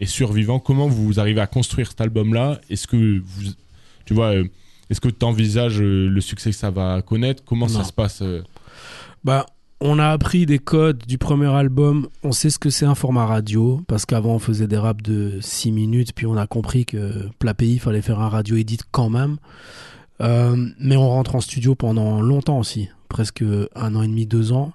et 0.00 0.06
Survivant? 0.06 0.58
Comment 0.58 0.88
vous 0.88 1.20
arrivez 1.20 1.40
à 1.40 1.46
construire 1.46 1.88
cet 1.88 2.00
album-là? 2.00 2.60
Est-ce 2.70 2.86
que 2.86 3.20
vous 3.20 3.52
tu 4.04 4.14
vois 4.14 4.34
euh, 4.34 4.44
est-ce 4.88 5.00
que 5.00 5.08
tu 5.08 5.24
envisages 5.24 5.80
le 5.80 6.20
succès 6.20 6.50
que 6.50 6.56
ça 6.56 6.70
va 6.70 7.02
connaître? 7.02 7.42
Comment 7.44 7.68
ça 7.68 7.84
se 7.84 7.92
passe 7.92 8.22
euh? 8.22 8.42
Bah, 9.24 9.46
on 9.80 9.98
a 9.98 10.08
appris 10.08 10.46
des 10.46 10.58
codes 10.58 11.02
du 11.06 11.18
premier 11.18 11.48
album. 11.48 12.08
On 12.22 12.32
sait 12.32 12.50
ce 12.50 12.58
que 12.58 12.70
c'est 12.70 12.86
un 12.86 12.94
format 12.94 13.26
radio. 13.26 13.82
Parce 13.88 14.06
qu'avant, 14.06 14.36
on 14.36 14.38
faisait 14.38 14.68
des 14.68 14.76
raps 14.76 15.02
de 15.02 15.38
6 15.40 15.72
minutes. 15.72 16.12
Puis 16.14 16.26
on 16.26 16.36
a 16.36 16.46
compris 16.46 16.86
que 16.86 17.28
plat 17.38 17.54
pays, 17.54 17.78
fallait 17.78 18.02
faire 18.02 18.20
un 18.20 18.28
radio 18.28 18.56
edit 18.56 18.78
quand 18.92 19.10
même. 19.10 19.38
Euh, 20.20 20.56
mais 20.80 20.96
on 20.96 21.08
rentre 21.08 21.34
en 21.34 21.40
studio 21.40 21.74
pendant 21.74 22.20
longtemps 22.20 22.58
aussi. 22.58 22.88
Presque 23.08 23.44
un 23.74 23.94
an 23.94 24.02
et 24.02 24.08
demi, 24.08 24.26
deux 24.26 24.52
ans. 24.52 24.72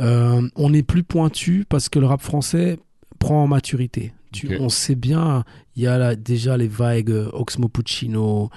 Euh, 0.00 0.48
on 0.56 0.72
est 0.72 0.82
plus 0.82 1.02
pointu 1.02 1.64
parce 1.68 1.88
que 1.88 1.98
le 1.98 2.06
rap 2.06 2.22
français 2.22 2.78
prend 3.18 3.42
en 3.42 3.46
maturité. 3.46 4.12
Tu-. 4.32 4.56
On 4.60 4.68
sait 4.68 4.94
bien, 4.94 5.44
il 5.76 5.82
y 5.82 5.86
a 5.86 5.98
là, 5.98 6.14
déjà 6.16 6.56
les 6.56 6.68
vagues 6.68 7.12
Oxmo 7.32 7.68
Puccino, 7.68 8.48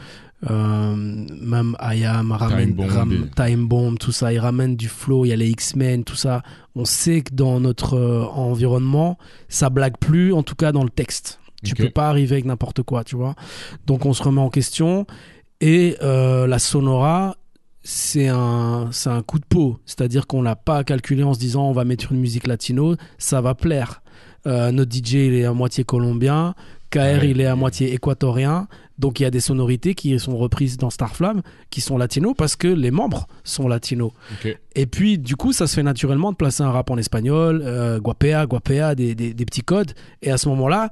euh, 0.50 0.96
même 0.96 1.76
Ayam, 1.80 2.32
ramène, 2.32 2.74
Bomb 2.74 2.88
ram- 2.90 3.12
et- 3.12 3.36
Time 3.36 3.68
Bomb, 3.68 3.98
tout 3.98 4.12
ça, 4.12 4.32
ils 4.32 4.40
ramènent 4.40 4.76
du 4.76 4.88
flow, 4.88 5.26
il 5.26 5.30
y 5.30 5.34
a 5.34 5.36
les 5.36 5.50
X-Men, 5.50 6.04
tout 6.04 6.16
ça. 6.16 6.44
On 6.76 6.86
sait 6.86 7.22
que 7.22 7.34
dans 7.34 7.60
notre 7.60 7.96
euh, 7.96 8.24
environnement, 8.26 9.18
ça 9.50 9.70
blague 9.70 9.98
plus, 9.98 10.32
en 10.34 10.44
tout 10.44 10.56
cas 10.56 10.72
dans 10.72 10.84
le 10.84 10.90
texte. 10.90 11.40
Tu 11.64 11.72
Ok. 11.72 11.78
peux 11.78 11.90
pas 11.90 12.10
arriver 12.10 12.34
avec 12.36 12.46
n'importe 12.46 12.84
quoi, 12.84 13.04
tu 13.06 13.16
vois. 13.16 13.36
Donc 13.88 14.06
on 14.06 14.14
se 14.14 14.22
remet 14.22 14.42
en 14.42 14.50
question. 14.50 15.08
Et 15.66 15.96
euh, 16.02 16.46
la 16.46 16.60
Sonora, 16.60 17.38
c'est 17.84 18.28
un, 18.28 18.90
c'est 18.92 19.10
un 19.10 19.22
coup 19.22 19.40
de 19.40 19.46
peau. 19.46 19.80
C'est-à-dire 19.86 20.28
qu'on 20.28 20.42
l'a 20.42 20.58
pas 20.58 20.84
calculé 20.84 21.24
en 21.24 21.34
se 21.34 21.40
disant 21.40 21.70
on 21.70 21.72
va 21.72 21.86
mettre 21.86 22.12
une 22.12 22.20
musique 22.20 22.48
latino, 22.48 22.96
ça 23.18 23.40
va 23.40 23.56
plaire. 23.56 24.02
Euh, 24.46 24.72
notre 24.74 24.92
DJ, 24.94 25.14
il 25.14 25.34
est 25.36 25.46
à 25.46 25.54
moitié 25.54 25.86
colombien. 25.86 26.54
KR, 26.90 26.98
Ouais. 27.00 27.30
il 27.30 27.40
est 27.40 27.46
à 27.46 27.56
moitié 27.56 27.94
équatorien. 27.94 28.68
Donc 29.00 29.20
il 29.20 29.24
y 29.24 29.26
a 29.26 29.32
des 29.32 29.40
sonorités 29.40 29.96
qui 29.96 30.20
sont 30.20 30.38
reprises 30.38 30.76
dans 30.78 30.90
Starflame, 30.90 31.42
qui 31.70 31.80
sont 31.80 31.98
latinos 31.98 32.34
parce 32.38 32.58
que 32.58 32.68
les 32.68 32.92
membres 32.92 33.28
sont 33.46 33.70
latinos. 33.70 34.12
Et 34.76 34.86
puis, 34.86 35.18
du 35.18 35.38
coup, 35.38 35.54
ça 35.54 35.66
se 35.66 35.76
fait 35.76 35.82
naturellement 35.84 36.32
de 36.34 36.38
placer 36.38 36.62
un 36.62 36.72
rap 36.72 36.92
en 36.92 36.98
espagnol, 36.98 37.64
euh, 37.66 38.00
guapea, 38.02 38.46
guapea, 38.46 38.96
des, 38.96 39.16
des, 39.16 39.34
des 39.34 39.46
petits 39.46 39.64
codes. 39.64 39.94
Et 40.22 40.30
à 40.30 40.38
ce 40.38 40.50
moment-là, 40.50 40.92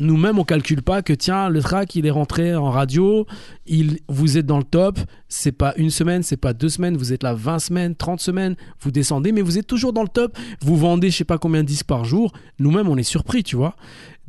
nous-mêmes, 0.00 0.38
on 0.38 0.44
calcule 0.44 0.82
pas 0.82 1.02
que, 1.02 1.12
tiens, 1.12 1.48
le 1.48 1.60
track, 1.60 1.94
il 1.94 2.06
est 2.06 2.10
rentré 2.10 2.54
en 2.56 2.70
radio, 2.70 3.26
il, 3.66 3.98
vous 4.08 4.38
êtes 4.38 4.46
dans 4.46 4.58
le 4.58 4.64
top, 4.64 4.98
c'est 5.28 5.52
pas 5.52 5.74
une 5.76 5.90
semaine, 5.90 6.22
c'est 6.22 6.38
pas 6.38 6.54
deux 6.54 6.70
semaines, 6.70 6.96
vous 6.96 7.12
êtes 7.12 7.22
là 7.22 7.34
20 7.34 7.58
semaines, 7.58 7.94
30 7.94 8.18
semaines, 8.18 8.56
vous 8.80 8.90
descendez, 8.90 9.30
mais 9.30 9.42
vous 9.42 9.58
êtes 9.58 9.66
toujours 9.66 9.92
dans 9.92 10.02
le 10.02 10.08
top, 10.08 10.36
vous 10.62 10.76
vendez 10.76 11.10
je 11.10 11.18
sais 11.18 11.24
pas 11.24 11.38
combien 11.38 11.62
de 11.62 11.68
disques 11.68 11.86
par 11.86 12.04
jour. 12.04 12.32
Nous-mêmes, 12.58 12.88
on 12.88 12.96
est 12.96 13.02
surpris, 13.02 13.42
tu 13.42 13.56
vois. 13.56 13.76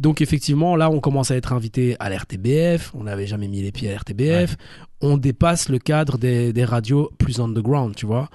Donc, 0.02 0.20
effectivement, 0.20 0.76
là, 0.76 0.90
on 0.90 1.00
commence 1.00 1.32
à 1.32 1.36
être 1.36 1.54
invité 1.54 1.96
à 2.00 2.10
l'RTBF, 2.10 2.92
on 2.96 3.04
n'avait 3.04 3.28
jamais 3.28 3.48
mis 3.48 3.62
les 3.62 3.72
pieds 3.72 3.90
à 3.90 3.94
l'RTBF, 3.94 4.58
on 5.00 5.18
dépasse 5.18 5.70
le 5.70 5.78
cadre 5.80 6.18
des, 6.18 6.54
des 6.54 6.66
radios 6.66 7.12
plus 7.18 7.40
underground, 7.40 7.96
tu 7.96 8.06
vois. 8.08 8.30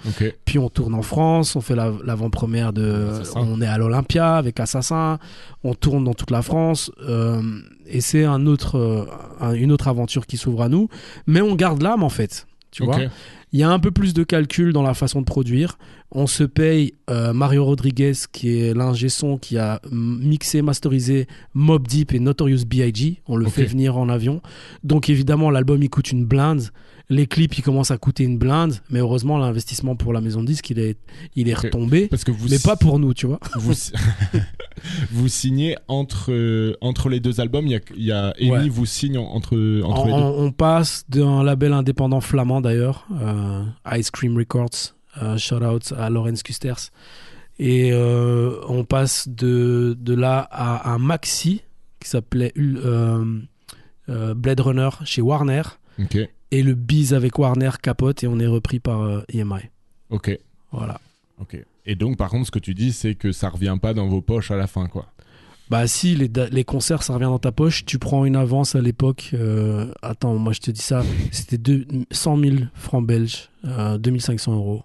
Puis 0.44 0.59
on 0.59 0.68
tourne 0.68 0.94
en 0.94 1.02
France, 1.02 1.57
on 1.57 1.61
fait 1.61 1.74
la- 1.74 1.92
l'avant-première 2.05 2.72
de. 2.72 3.09
Assassin. 3.20 3.40
On 3.40 3.61
est 3.61 3.66
à 3.66 3.79
l'Olympia 3.79 4.37
avec 4.37 4.59
Assassin, 4.61 5.18
on 5.64 5.74
tourne 5.74 6.05
dans 6.05 6.14
toute 6.14 6.31
la 6.31 6.42
France, 6.42 6.90
euh, 7.09 7.42
et 7.87 8.00
c'est 8.00 8.24
un 8.24 8.46
autre, 8.46 8.76
euh, 8.79 9.05
un- 9.40 9.52
une 9.55 9.72
autre 9.72 9.88
aventure 9.88 10.26
qui 10.26 10.37
s'ouvre 10.37 10.62
à 10.62 10.68
nous. 10.68 10.88
Mais 11.26 11.40
on 11.40 11.55
garde 11.57 11.83
l'âme 11.83 12.02
en 12.02 12.09
fait. 12.09 12.46
Tu 12.70 12.85
vois 12.85 12.96
Il 13.52 13.61
y 13.61 13.62
a 13.62 13.70
un 13.70 13.78
peu 13.78 13.90
plus 13.90 14.12
de 14.12 14.24
calcul 14.24 14.72
dans 14.72 14.82
la 14.82 14.94
façon 14.94 15.20
de 15.20 15.24
produire. 15.24 15.78
On 16.11 16.26
se 16.26 16.44
paye 16.44 16.94
euh, 17.11 17.32
Mario 17.32 17.64
Rodriguez, 17.64 18.12
qui 18.32 18.61
est 18.61 18.74
l'ingé 18.74 19.09
son 19.09 19.38
qui 19.38 19.56
a 19.56 19.80
mixé, 19.90 20.62
masterisé 20.62 21.26
Mob 21.54 21.87
Deep 21.87 22.12
et 22.12 22.18
Notorious 22.18 22.64
B.I.G. 22.66 23.22
On 23.26 23.37
le 23.37 23.46
fait 23.46 23.64
venir 23.64 23.96
en 23.96 24.09
avion. 24.09 24.42
Donc 24.82 25.09
évidemment, 25.09 25.50
l'album 25.50 25.82
il 25.82 25.90
coûte 25.90 26.11
une 26.11 26.24
blinde. 26.24 26.70
Les 27.09 27.27
clips 27.29 27.57
ils 27.59 27.62
commencent 27.62 27.92
à 27.92 27.99
coûter 27.99 28.25
une 28.25 28.37
blinde. 28.37 28.75
Mais 28.90 28.99
heureusement, 28.99 29.38
l'investissement 29.38 29.95
pour 29.95 30.12
la 30.12 30.21
maison 30.21 30.42
de 30.42 30.47
disque 30.49 30.71
il 30.71 30.79
est, 30.81 30.99
il 31.37 31.49
est 31.49 31.55
retombé. 31.55 32.09
Parce 32.09 32.25
que 32.25 32.33
vous 32.33 32.49
Mais 32.51 32.59
pas 32.59 32.75
pour 32.77 32.99
nous, 32.99 33.14
tu 33.14 33.27
vois. 33.27 33.38
vous, 33.57 33.75
vous 35.12 35.29
signez 35.29 35.77
entre, 35.88 36.33
euh, 36.33 36.77
entre 36.81 37.09
les 37.09 37.21
deux 37.21 37.40
albums. 37.40 37.66
Il 37.66 37.73
y 37.73 37.77
a, 37.77 37.81
il 37.97 38.05
y 38.05 38.12
a 38.12 38.35
Amy 38.40 38.51
Ouais. 38.51 38.69
vous 38.69 38.87
signe 38.87 39.19
en- 39.19 39.25
entre, 39.27 39.57
entre 39.85 40.01
On, 40.03 40.07
les 40.07 40.12
deux. 40.12 40.19
on- 40.19 40.38
on 40.47 40.53
passe 40.53 41.05
d'un 41.09 41.42
label 41.45 41.73
indépendant 41.73 42.21
flamand 42.21 42.61
d'ailleurs, 42.61 43.07
euh, 43.21 43.64
Ice 43.97 44.11
Cream 44.11 44.37
Records, 44.37 44.95
euh, 45.23 45.37
shout 45.38 45.62
out 45.64 45.92
à 45.97 46.11
Laurence 46.11 46.42
Kusters. 46.42 46.90
Et 47.59 47.90
euh, 47.92 48.59
on 48.69 48.85
passe 48.85 49.29
de, 49.29 49.97
de 49.99 50.14
là 50.14 50.47
à 50.51 50.90
un 50.92 50.99
maxi 50.99 51.62
qui 52.03 52.11
s'appelait 52.11 52.53
euh, 52.59 53.25
euh, 54.09 54.35
Blade 54.35 54.61
Runner 54.61 54.90
chez 55.05 55.23
Warner. 55.23 55.62
Et 56.57 56.62
le 56.62 56.75
bise 56.75 57.12
avec 57.12 57.38
Warner 57.38 57.71
capote 57.83 58.25
et 58.25 58.27
on 58.27 58.38
est 58.38 58.47
repris 58.47 58.81
par 58.81 59.03
euh, 59.03 59.21
EMI. 59.33 59.61
Ok. 60.11 60.38
Voilà. 60.73 60.99
Ok. 61.38 61.62
Et 61.85 61.95
donc, 61.95 62.16
par 62.16 62.31
contre, 62.31 62.47
ce 62.47 62.51
que 62.51 62.59
tu 62.59 62.73
dis, 62.75 62.92
c'est 62.92 63.14
que 63.14 63.31
ça 63.31 63.49
revient 63.51 63.77
pas 63.81 63.92
dans 63.95 64.07
vos 64.09 64.23
poches 64.23 64.51
à 64.51 64.57
la 64.57 64.66
fin, 64.66 64.87
quoi. 64.87 65.07
Bah 65.69 65.87
si, 65.88 66.14
les, 66.14 66.64
concerts, 66.64 67.03
ça 67.03 67.12
revient 67.14 67.25
dans 67.25 67.38
ta 67.40 67.53
poche. 67.53 67.85
Tu 67.85 67.99
prends 67.99 68.25
une 68.25 68.37
avance 68.37 68.75
à 68.75 68.81
l'époque. 68.81 69.31
euh, 69.35 69.92
attends, 70.01 70.37
moi 70.37 70.53
je 70.53 70.61
te 70.61 70.71
dis 70.71 70.81
ça. 70.81 71.03
C'était 71.33 71.59
deux- 71.59 71.85
100 72.12 72.38
000 72.38 72.57
francs 72.75 73.05
belges, 73.05 73.49
euh, 73.64 73.99
2500 73.99 74.55
euros. 74.55 74.85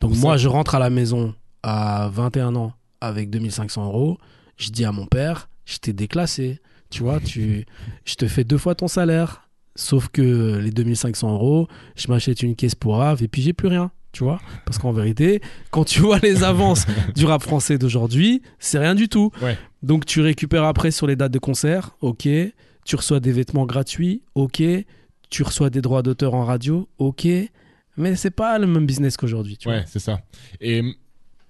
Donc 0.00 0.12
Pour 0.12 0.20
moi, 0.20 0.32
ça. 0.32 0.38
je 0.38 0.48
rentre 0.48 0.74
à 0.74 0.78
la 0.78 0.88
maison 0.90 1.34
à 1.62 2.08
21 2.12 2.56
ans 2.56 2.72
avec 3.02 3.28
2500 3.30 3.84
euros. 3.86 4.18
Je 4.56 4.70
dis 4.70 4.84
à 4.86 4.92
mon 4.92 5.06
père, 5.06 5.48
je 5.66 5.76
t'ai 5.76 5.92
déclassé. 5.92 6.60
Tu 6.90 7.02
vois, 7.02 7.20
tu, 7.20 7.66
je 8.06 8.14
te 8.14 8.26
fais 8.26 8.44
deux 8.44 8.58
fois 8.58 8.74
ton 8.74 8.88
salaire. 8.88 9.43
Sauf 9.76 10.08
que 10.08 10.58
les 10.58 10.70
2500 10.70 11.32
euros, 11.32 11.68
je 11.96 12.08
m'achète 12.08 12.42
une 12.42 12.54
caisse 12.54 12.74
pour 12.74 13.02
Ave 13.02 13.22
et 13.22 13.28
puis 13.28 13.42
j'ai 13.42 13.52
plus 13.52 13.68
rien. 13.68 13.90
Tu 14.12 14.22
vois 14.22 14.40
Parce 14.64 14.78
qu'en 14.78 14.92
vérité, 14.92 15.40
quand 15.72 15.84
tu 15.84 16.00
vois 16.00 16.20
les 16.20 16.44
avances 16.44 16.86
du 17.16 17.26
rap 17.26 17.42
français 17.42 17.78
d'aujourd'hui, 17.78 18.42
c'est 18.60 18.78
rien 18.78 18.94
du 18.94 19.08
tout. 19.08 19.32
Ouais. 19.42 19.58
Donc 19.82 20.06
tu 20.06 20.20
récupères 20.20 20.62
après 20.64 20.92
sur 20.92 21.08
les 21.08 21.16
dates 21.16 21.32
de 21.32 21.40
concert, 21.40 21.96
ok. 22.00 22.28
Tu 22.84 22.96
reçois 22.96 23.18
des 23.18 23.32
vêtements 23.32 23.66
gratuits, 23.66 24.22
ok. 24.36 24.62
Tu 25.30 25.42
reçois 25.42 25.70
des 25.70 25.80
droits 25.80 26.02
d'auteur 26.02 26.34
en 26.34 26.44
radio, 26.44 26.88
ok. 26.98 27.26
Mais 27.96 28.14
c'est 28.14 28.30
pas 28.30 28.58
le 28.58 28.68
même 28.68 28.86
business 28.86 29.16
qu'aujourd'hui, 29.16 29.56
tu 29.56 29.68
Ouais, 29.68 29.82
c'est 29.86 29.98
ça. 29.98 30.20
Et 30.60 30.82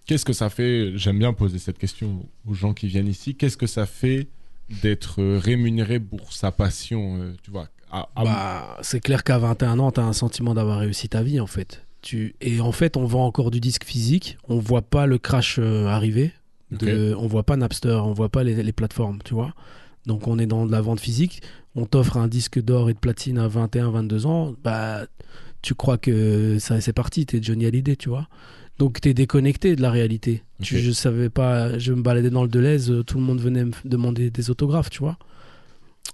qu'est-ce 0.06 0.24
que 0.24 0.32
ça 0.32 0.48
fait 0.48 0.92
J'aime 0.96 1.18
bien 1.18 1.34
poser 1.34 1.58
cette 1.58 1.78
question 1.78 2.26
aux 2.46 2.54
gens 2.54 2.72
qui 2.72 2.86
viennent 2.86 3.08
ici. 3.08 3.34
Qu'est-ce 3.34 3.56
que 3.58 3.66
ça 3.66 3.84
fait 3.84 4.28
d'être 4.82 5.22
rémunéré 5.22 6.00
pour 6.00 6.32
sa 6.32 6.50
passion, 6.50 7.18
euh, 7.20 7.34
tu 7.42 7.50
vois. 7.50 7.68
À- 7.94 8.08
à- 8.16 8.24
Bah, 8.24 8.78
c'est 8.82 9.00
clair 9.00 9.22
qu'à 9.24 9.38
21 9.38 9.78
ans, 9.78 9.92
tu 9.92 10.00
as 10.00 10.04
un 10.04 10.12
sentiment 10.12 10.52
d'avoir 10.54 10.78
réussi 10.80 11.08
ta 11.08 11.22
vie, 11.22 11.38
en 11.40 11.46
fait. 11.46 11.86
Tu... 12.02 12.34
Et 12.40 12.60
en 12.60 12.72
fait, 12.72 12.96
on 12.96 13.04
vend 13.06 13.24
encore 13.24 13.50
du 13.50 13.60
disque 13.60 13.84
physique. 13.84 14.36
On 14.48 14.58
voit 14.58 14.82
pas 14.82 15.06
le 15.06 15.16
crash 15.18 15.56
euh, 15.58 15.86
arriver. 15.86 16.32
De... 16.70 17.14
On 17.16 17.26
voit 17.28 17.44
pas 17.44 17.56
Napster, 17.56 18.00
on 18.04 18.12
voit 18.12 18.28
pas 18.30 18.42
les, 18.42 18.60
les 18.62 18.72
plateformes, 18.72 19.18
tu 19.24 19.32
vois. 19.34 19.54
Donc, 20.06 20.26
on 20.26 20.38
est 20.38 20.46
dans 20.46 20.66
de 20.66 20.72
la 20.72 20.80
vente 20.80 20.98
physique. 21.00 21.40
On 21.76 21.86
t'offre 21.86 22.16
un 22.16 22.26
disque 22.28 22.60
d'or 22.62 22.90
et 22.90 22.94
de 22.94 22.98
platine 22.98 23.38
à 23.38 23.46
21, 23.48 23.90
22 23.90 24.26
ans. 24.26 24.54
Bah, 24.64 25.06
tu 25.62 25.74
crois 25.74 25.96
que 25.96 26.58
ça 26.58 26.80
c'est 26.80 26.92
parti, 26.92 27.24
t'es 27.26 27.40
Johnny 27.42 27.64
Hallyday, 27.66 27.96
tu 27.96 28.08
vois. 28.10 28.28
Donc, 28.78 29.00
t'es 29.00 29.14
déconnecté 29.14 29.76
de 29.76 29.82
la 29.82 29.90
réalité. 29.92 30.42
Tu, 30.60 30.78
je 30.78 30.90
savais 30.90 31.30
pas, 31.30 31.78
je 31.78 31.92
me 31.92 32.02
baladais 32.02 32.30
dans 32.30 32.42
le 32.42 32.48
Deleuze, 32.48 32.90
euh, 32.90 33.02
tout 33.04 33.18
le 33.18 33.24
monde 33.24 33.40
venait 33.40 33.64
me 33.64 33.72
demander 33.84 34.30
des 34.30 34.50
autographes, 34.50 34.90
tu 34.90 34.98
vois. 34.98 35.16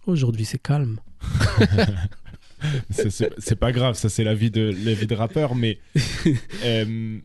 Aujourd'hui, 0.07 0.45
c'est 0.45 0.61
calme. 0.63 0.99
c'est- 2.91 3.55
pas 3.57 3.73
grave, 3.73 3.95
ça 3.97 4.09
c'est 4.09 4.25
la 4.25 4.35
vie 4.35 4.51
de 4.51 4.75
la 4.85 4.95
vie 4.95 5.07
de 5.07 5.15
rappeur, 5.15 5.55
mais 5.55 5.79
euh, 6.65 7.19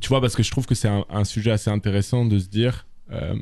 tu 0.00 0.08
vois 0.08 0.20
parce 0.20 0.36
que 0.36 0.42
je 0.42 0.50
trouve 0.50 0.66
que 0.66 0.74
c'est 0.74 0.88
un, 0.88 1.04
un 1.10 1.24
sujet 1.24 1.50
assez 1.50 1.70
intéressant 1.70 2.24
de 2.24 2.38
se 2.38 2.48
dire, 2.48 2.86
euh, 3.12 3.34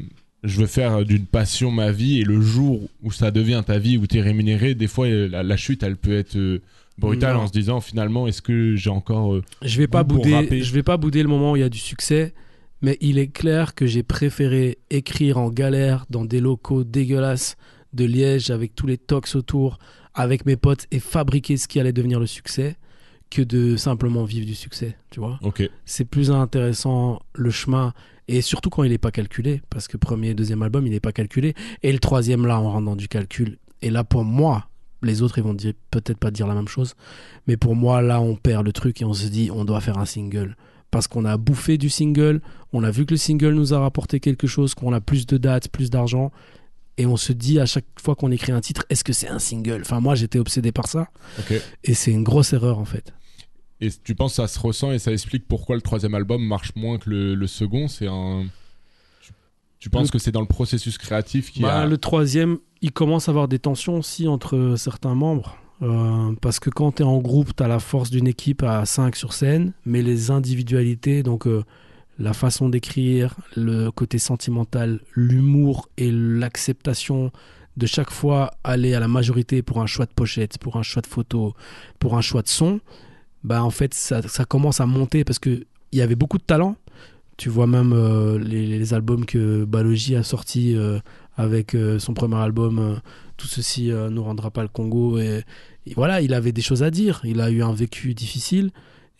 je 0.44 0.60
veux 0.60 0.66
faire 0.66 1.04
d'une 1.04 1.26
passion 1.26 1.70
ma 1.70 1.92
vie 1.92 2.20
et 2.20 2.24
le 2.24 2.40
jour 2.40 2.88
où 3.02 3.10
ça 3.12 3.30
devient 3.30 3.62
ta 3.66 3.78
vie 3.78 3.96
où 3.98 4.06
tu 4.06 4.18
es 4.18 4.20
rémunéré, 4.20 4.74
des 4.74 4.86
fois 4.88 5.06
euh, 5.06 5.28
la, 5.28 5.42
la 5.42 5.56
chute 5.56 5.82
elle 5.82 5.96
peut 5.96 6.16
être 6.16 6.36
euh, 6.36 6.60
brutale 6.98 7.34
Non. 7.36 7.42
en 7.42 7.46
se 7.46 7.52
disant 7.52 7.80
finalement 7.80 8.26
est-ce 8.26 8.42
que 8.42 8.74
j'ai 8.76 8.90
encore 8.90 9.40
Je 9.62 9.78
vais 9.78 9.88
pas 9.88 10.04
bouder, 10.04 10.62
je 10.62 10.72
vais 10.72 10.82
pas 10.82 10.96
bouder 10.96 11.22
le 11.22 11.28
moment 11.28 11.52
où 11.52 11.56
il 11.56 11.60
y 11.60 11.64
a 11.64 11.68
du 11.70 11.78
succès, 11.78 12.34
mais 12.82 12.96
il 13.00 13.18
est 13.18 13.28
clair 13.28 13.74
que 13.74 13.86
j'ai 13.86 14.02
préféré 14.02 14.78
écrire 14.90 15.38
en 15.38 15.48
galère 15.50 16.06
dans 16.10 16.24
des 16.24 16.40
locaux 16.40 16.84
dégueulasses 16.84 17.56
de 17.92 18.04
Liège 18.04 18.50
avec 18.50 18.74
tous 18.74 18.86
les 18.86 18.98
tox 18.98 19.34
autour, 19.34 19.78
avec 20.14 20.46
mes 20.46 20.56
potes 20.56 20.86
et 20.90 20.98
fabriquer 21.00 21.56
ce 21.56 21.68
qui 21.68 21.80
allait 21.80 21.92
devenir 21.92 22.20
le 22.20 22.26
succès 22.26 22.76
que 23.30 23.42
de 23.42 23.76
simplement 23.76 24.24
vivre 24.24 24.46
du 24.46 24.54
succès, 24.54 24.96
tu 25.10 25.20
vois. 25.20 25.38
C'est 25.86 26.04
plus 26.04 26.30
intéressant 26.30 27.20
le 27.34 27.50
chemin 27.50 27.94
et 28.28 28.40
surtout 28.40 28.70
quand 28.70 28.84
il 28.84 28.90
n'est 28.90 28.98
pas 28.98 29.10
calculé 29.10 29.62
parce 29.70 29.88
que 29.88 29.96
premier 29.96 30.34
deuxième 30.34 30.62
album 30.62 30.86
il 30.86 30.90
n'est 30.90 31.00
pas 31.00 31.12
calculé 31.12 31.54
et 31.82 31.92
le 31.92 31.98
troisième 31.98 32.46
là 32.46 32.60
on 32.60 32.70
rentre 32.70 32.84
dans 32.84 32.96
du 32.96 33.08
calcul 33.08 33.58
et 33.80 33.90
là 33.90 34.04
pour 34.04 34.24
moi 34.24 34.68
les 35.02 35.22
autres 35.22 35.38
ils 35.38 35.44
vont 35.44 35.56
peut-être 35.90 36.18
pas 36.18 36.30
dire 36.30 36.46
la 36.46 36.54
même 36.54 36.68
chose 36.68 36.94
mais 37.46 37.56
pour 37.56 37.74
moi 37.74 38.00
là 38.00 38.20
on 38.20 38.36
perd 38.36 38.64
le 38.64 38.72
truc 38.72 39.02
et 39.02 39.04
on 39.04 39.12
se 39.12 39.26
dit 39.26 39.50
on 39.52 39.64
doit 39.64 39.80
faire 39.80 39.98
un 39.98 40.04
single 40.04 40.56
parce 40.92 41.08
qu'on 41.08 41.24
a 41.24 41.36
bouffé 41.36 41.78
du 41.78 41.90
single 41.90 42.40
on 42.72 42.84
a 42.84 42.90
vu 42.90 43.06
que 43.06 43.14
le 43.14 43.18
single 43.18 43.54
nous 43.54 43.74
a 43.74 43.80
rapporté 43.80 44.20
quelque 44.20 44.46
chose 44.46 44.74
qu'on 44.74 44.92
a 44.92 45.00
plus 45.00 45.26
de 45.26 45.36
dates 45.36 45.68
plus 45.68 45.90
d'argent 45.90 46.30
et 46.98 47.06
on 47.06 47.16
se 47.16 47.32
dit 47.32 47.58
à 47.58 47.66
chaque 47.66 47.86
fois 48.00 48.14
qu'on 48.14 48.30
écrit 48.30 48.52
un 48.52 48.60
titre 48.60 48.84
est-ce 48.90 49.04
que 49.04 49.12
c'est 49.12 49.28
un 49.28 49.38
single? 49.38 49.80
Enfin 49.82 50.00
moi 50.00 50.14
j'étais 50.14 50.38
obsédé 50.38 50.72
par 50.72 50.86
ça. 50.88 51.08
Et 51.84 51.94
c'est 51.94 52.10
une 52.12 52.22
grosse 52.24 52.52
erreur 52.52 52.78
en 52.78 52.84
fait. 52.84 53.12
Et 53.80 53.88
tu 54.04 54.14
penses 54.14 54.32
que 54.32 54.36
ça 54.36 54.48
se 54.48 54.58
ressent 54.60 54.92
et 54.92 54.98
ça 54.98 55.10
explique 55.12 55.46
pourquoi 55.48 55.74
le 55.74 55.82
troisième 55.82 56.14
album 56.14 56.44
marche 56.46 56.72
moins 56.76 56.98
que 56.98 57.10
le, 57.10 57.34
le 57.34 57.46
second? 57.48 57.88
C'est 57.88 58.06
un 58.06 58.44
tu, 59.20 59.32
tu 59.78 59.90
penses 59.90 60.08
Le- 60.08 60.12
que 60.12 60.18
c'est 60.18 60.30
dans 60.32 60.40
le 60.40 60.46
processus 60.46 60.98
créatif 60.98 61.50
qui 61.50 61.62
Bah, 61.62 61.80
a 61.80 61.86
Le 61.86 61.98
troisième, 61.98 62.58
il 62.80 62.92
commence 62.92 63.28
à 63.28 63.32
avoir 63.32 63.48
des 63.48 63.58
tensions 63.58 63.96
aussi 63.98 64.28
entre 64.28 64.74
certains 64.76 65.14
membres. 65.16 65.56
Euh, 65.82 66.32
parce 66.40 66.60
que 66.60 66.70
quand 66.70 66.92
tu 66.92 67.02
es 67.02 67.04
en 67.04 67.18
groupe, 67.18 67.56
tu 67.56 67.62
as 67.64 67.66
la 67.66 67.80
force 67.80 68.10
d'une 68.10 68.28
équipe 68.28 68.62
à 68.62 68.84
5 68.86 69.16
sur 69.16 69.32
scène, 69.32 69.72
mais 69.84 70.00
les 70.02 70.30
individualités, 70.30 71.24
donc 71.24 71.48
euh, 71.48 71.64
la 72.18 72.32
façon 72.32 72.68
d'écrire, 72.68 73.36
le 73.56 73.90
côté 73.90 74.18
sentimental, 74.18 75.00
l'humour 75.14 75.88
et 75.96 76.10
l'acceptation 76.10 77.32
de 77.76 77.86
chaque 77.86 78.10
fois 78.10 78.52
aller 78.64 78.94
à 78.94 79.00
la 79.00 79.08
majorité 79.08 79.62
pour 79.62 79.80
un 79.80 79.86
choix 79.86 80.06
de 80.06 80.12
pochette, 80.12 80.58
pour 80.58 80.76
un 80.76 80.82
choix 80.82 81.02
de 81.02 81.06
photo, 81.06 81.54
pour 81.98 82.16
un 82.16 82.20
choix 82.20 82.42
de 82.42 82.48
son, 82.48 82.80
bah 83.44 83.64
en 83.64 83.70
fait 83.70 83.94
ça, 83.94 84.20
commence 84.46 84.80
à 84.80 84.86
monter 84.86 85.24
parce 85.24 85.38
que 85.38 85.64
il 85.92 85.98
y 85.98 86.02
avait 86.02 86.14
beaucoup 86.14 86.38
de 86.38 86.42
talent. 86.42 86.76
Tu 87.38 87.48
vois 87.48 87.66
même 87.66 87.92
euh, 87.92 88.38
les, 88.38 88.94
albums 88.94 89.24
que 89.24 89.64
Balogi 89.64 90.16
a 90.16 90.22
sortis 90.22 90.76
euh, 90.76 91.00
avec 91.36 91.74
euh, 91.74 91.98
son 91.98 92.14
premier 92.14 92.36
album 92.36 93.00
Tout 93.36 93.46
ceci 93.46 93.88
ne 93.88 94.20
rendra 94.20 94.50
pas 94.50 94.62
le 94.62 94.68
Congo. 94.68 95.18
Et 95.18 95.44
voilà, 95.96 96.20
il 96.20 96.34
avait 96.34 96.52
des 96.52 96.62
choses 96.62 96.82
à 96.82 96.90
dire. 96.90 97.20
Il 97.24 97.40
a 97.40 97.50
eu 97.50 97.62
un 97.62 97.72
vécu 97.72 98.14
difficile. 98.14 98.70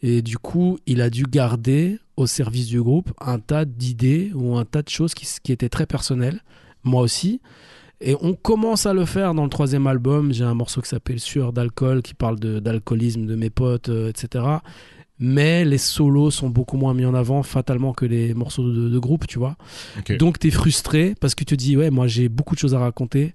Et 0.03 0.21
du 0.23 0.37
coup, 0.39 0.79
il 0.87 1.01
a 1.01 1.11
dû 1.11 1.23
garder 1.25 1.99
au 2.17 2.27
service 2.27 2.67
du 2.67 2.83
groupe 2.83 3.13
un 3.21 3.39
tas 3.39 3.65
d'idées 3.65 4.33
ou 4.35 4.57
un 4.57 4.65
tas 4.65 4.83
de 4.83 4.89
choses 4.89 5.15
qui, 5.15 5.27
qui 5.43 5.53
étaient 5.53 5.69
très 5.69 5.87
personnelles. 5.87 6.41
Moi 6.85 7.03
aussi. 7.03 7.41
Et 8.01 8.17
on 8.21 8.35
commence 8.35 8.85
à 8.87 8.93
le 8.95 9.05
faire 9.05 9.33
dans 9.33 9.45
le 9.45 9.49
troisième 9.49 9.87
album. 9.87 10.33
J'ai 10.33 10.43
un 10.43 10.55
morceau 10.55 10.81
qui 10.81 10.89
s'appelle 10.89 11.21
Sueur 11.21 11.53
d'alcool, 11.53 12.03
qui 12.03 12.15
parle 12.15 12.37
d'alcoolisme 12.41 13.27
de, 13.27 13.37
mes 13.37 13.49
potes, 13.51 13.91
euh, 13.91 14.09
etc. 14.11 14.45
Mais 15.21 15.65
les 15.65 15.79
solos 15.79 16.33
sont 16.33 16.51
beaucoup 16.51 16.77
moins 16.77 16.95
mis 16.95 17.05
en 17.05 17.15
avant 17.15 17.45
fatalement 17.45 17.93
que 17.93 18.05
les 18.05 18.35
morceaux 18.35 18.69
de, 18.69 18.89
de 18.89 18.99
groupe, 18.99 19.29
tu 19.29 19.39
vois. 19.39 19.57
Ok. 19.99 20.17
Donc 20.17 20.41
tu 20.41 20.49
es 20.49 20.51
frustré 20.51 21.15
parce 21.21 21.37
que 21.37 21.45
tu 21.45 21.57
te 21.57 21.63
dis, 21.63 21.77
ouais, 21.77 21.91
moi 21.91 22.09
j'ai 22.09 22.29
beaucoup 22.29 22.57
de 22.57 22.59
choses 22.61 22.75
à 22.75 22.81
raconter 22.81 23.35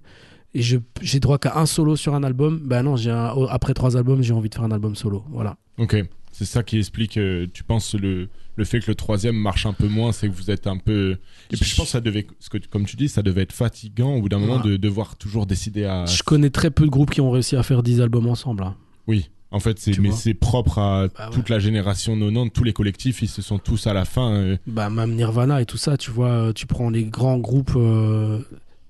et 0.52 0.60
j'ai 0.60 1.20
droit 1.20 1.38
qu'à 1.38 1.58
un 1.58 1.64
solo 1.64 1.96
sur 1.96 2.14
un 2.14 2.22
album. 2.22 2.60
Ben 2.62 2.82
non, 2.82 2.96
un- 3.08 3.46
après 3.48 3.72
trois 3.72 3.96
albums, 3.96 4.22
j'ai 4.22 4.34
envie 4.34 4.50
de 4.50 4.54
faire 4.54 4.64
un 4.64 4.70
album 4.70 4.94
solo. 4.96 5.24
Voilà. 5.30 5.56
Ok, 5.78 5.96
c'est 6.38 6.44
ça 6.44 6.62
qui 6.62 6.78
explique, 6.78 7.16
euh, 7.16 7.46
tu 7.52 7.64
penses, 7.64 7.94
le, 7.94 8.28
le 8.56 8.64
fait 8.64 8.80
que 8.80 8.86
le 8.88 8.94
troisième 8.94 9.36
marche 9.36 9.66
un 9.66 9.72
peu 9.72 9.88
moins, 9.88 10.12
c'est 10.12 10.28
que 10.28 10.32
vous 10.34 10.50
êtes 10.50 10.66
un 10.66 10.76
peu... 10.78 11.16
Et 11.50 11.56
puis 11.56 11.64
je 11.64 11.74
pense 11.76 11.86
que 11.86 11.90
ça 11.92 12.00
devait, 12.00 12.26
ce 12.40 12.48
que, 12.50 12.58
comme 12.58 12.84
tu 12.86 12.96
dis, 12.96 13.08
ça 13.08 13.22
devait 13.22 13.42
être 13.42 13.52
fatigant 13.52 14.14
au 14.14 14.20
bout 14.22 14.28
d'un 14.28 14.38
moment 14.38 14.60
de 14.60 14.76
devoir 14.76 15.16
toujours 15.16 15.46
décider 15.46 15.84
à... 15.84 16.04
Je 16.06 16.22
connais 16.22 16.50
très 16.50 16.70
peu 16.70 16.84
de 16.84 16.90
groupes 16.90 17.10
qui 17.10 17.20
ont 17.20 17.30
réussi 17.30 17.56
à 17.56 17.62
faire 17.62 17.82
10 17.82 18.00
albums 18.00 18.28
ensemble. 18.28 18.62
hein. 18.62 18.76
Oui, 19.06 19.30
en 19.50 19.60
fait, 19.60 19.78
c'est 19.78 19.92
Tu 19.92 20.00
mais 20.00 20.10
vois. 20.10 20.18
c'est 20.18 20.34
propre 20.34 20.78
à 20.78 21.08
Bah 21.08 21.28
ouais. 21.28 21.34
toute 21.34 21.48
la 21.48 21.58
génération 21.58 22.12
90, 22.18 22.50
tous 22.52 22.64
les 22.64 22.72
collectifs, 22.72 23.22
ils 23.22 23.28
se 23.28 23.42
sont 23.42 23.58
tous 23.58 23.86
à 23.86 23.92
la 23.94 24.04
fin... 24.04 24.32
euh, 24.32 24.56
Bah, 24.66 24.90
même 24.90 25.14
Nirvana 25.14 25.60
et 25.62 25.66
tout 25.66 25.78
ça, 25.78 25.96
tu 25.96 26.10
vois, 26.10 26.28
euh, 26.30 26.52
tu 26.52 26.66
prends 26.66 26.90
les 26.90 27.04
grands 27.04 27.38
groupes, 27.38 27.72
euh, 27.76 28.40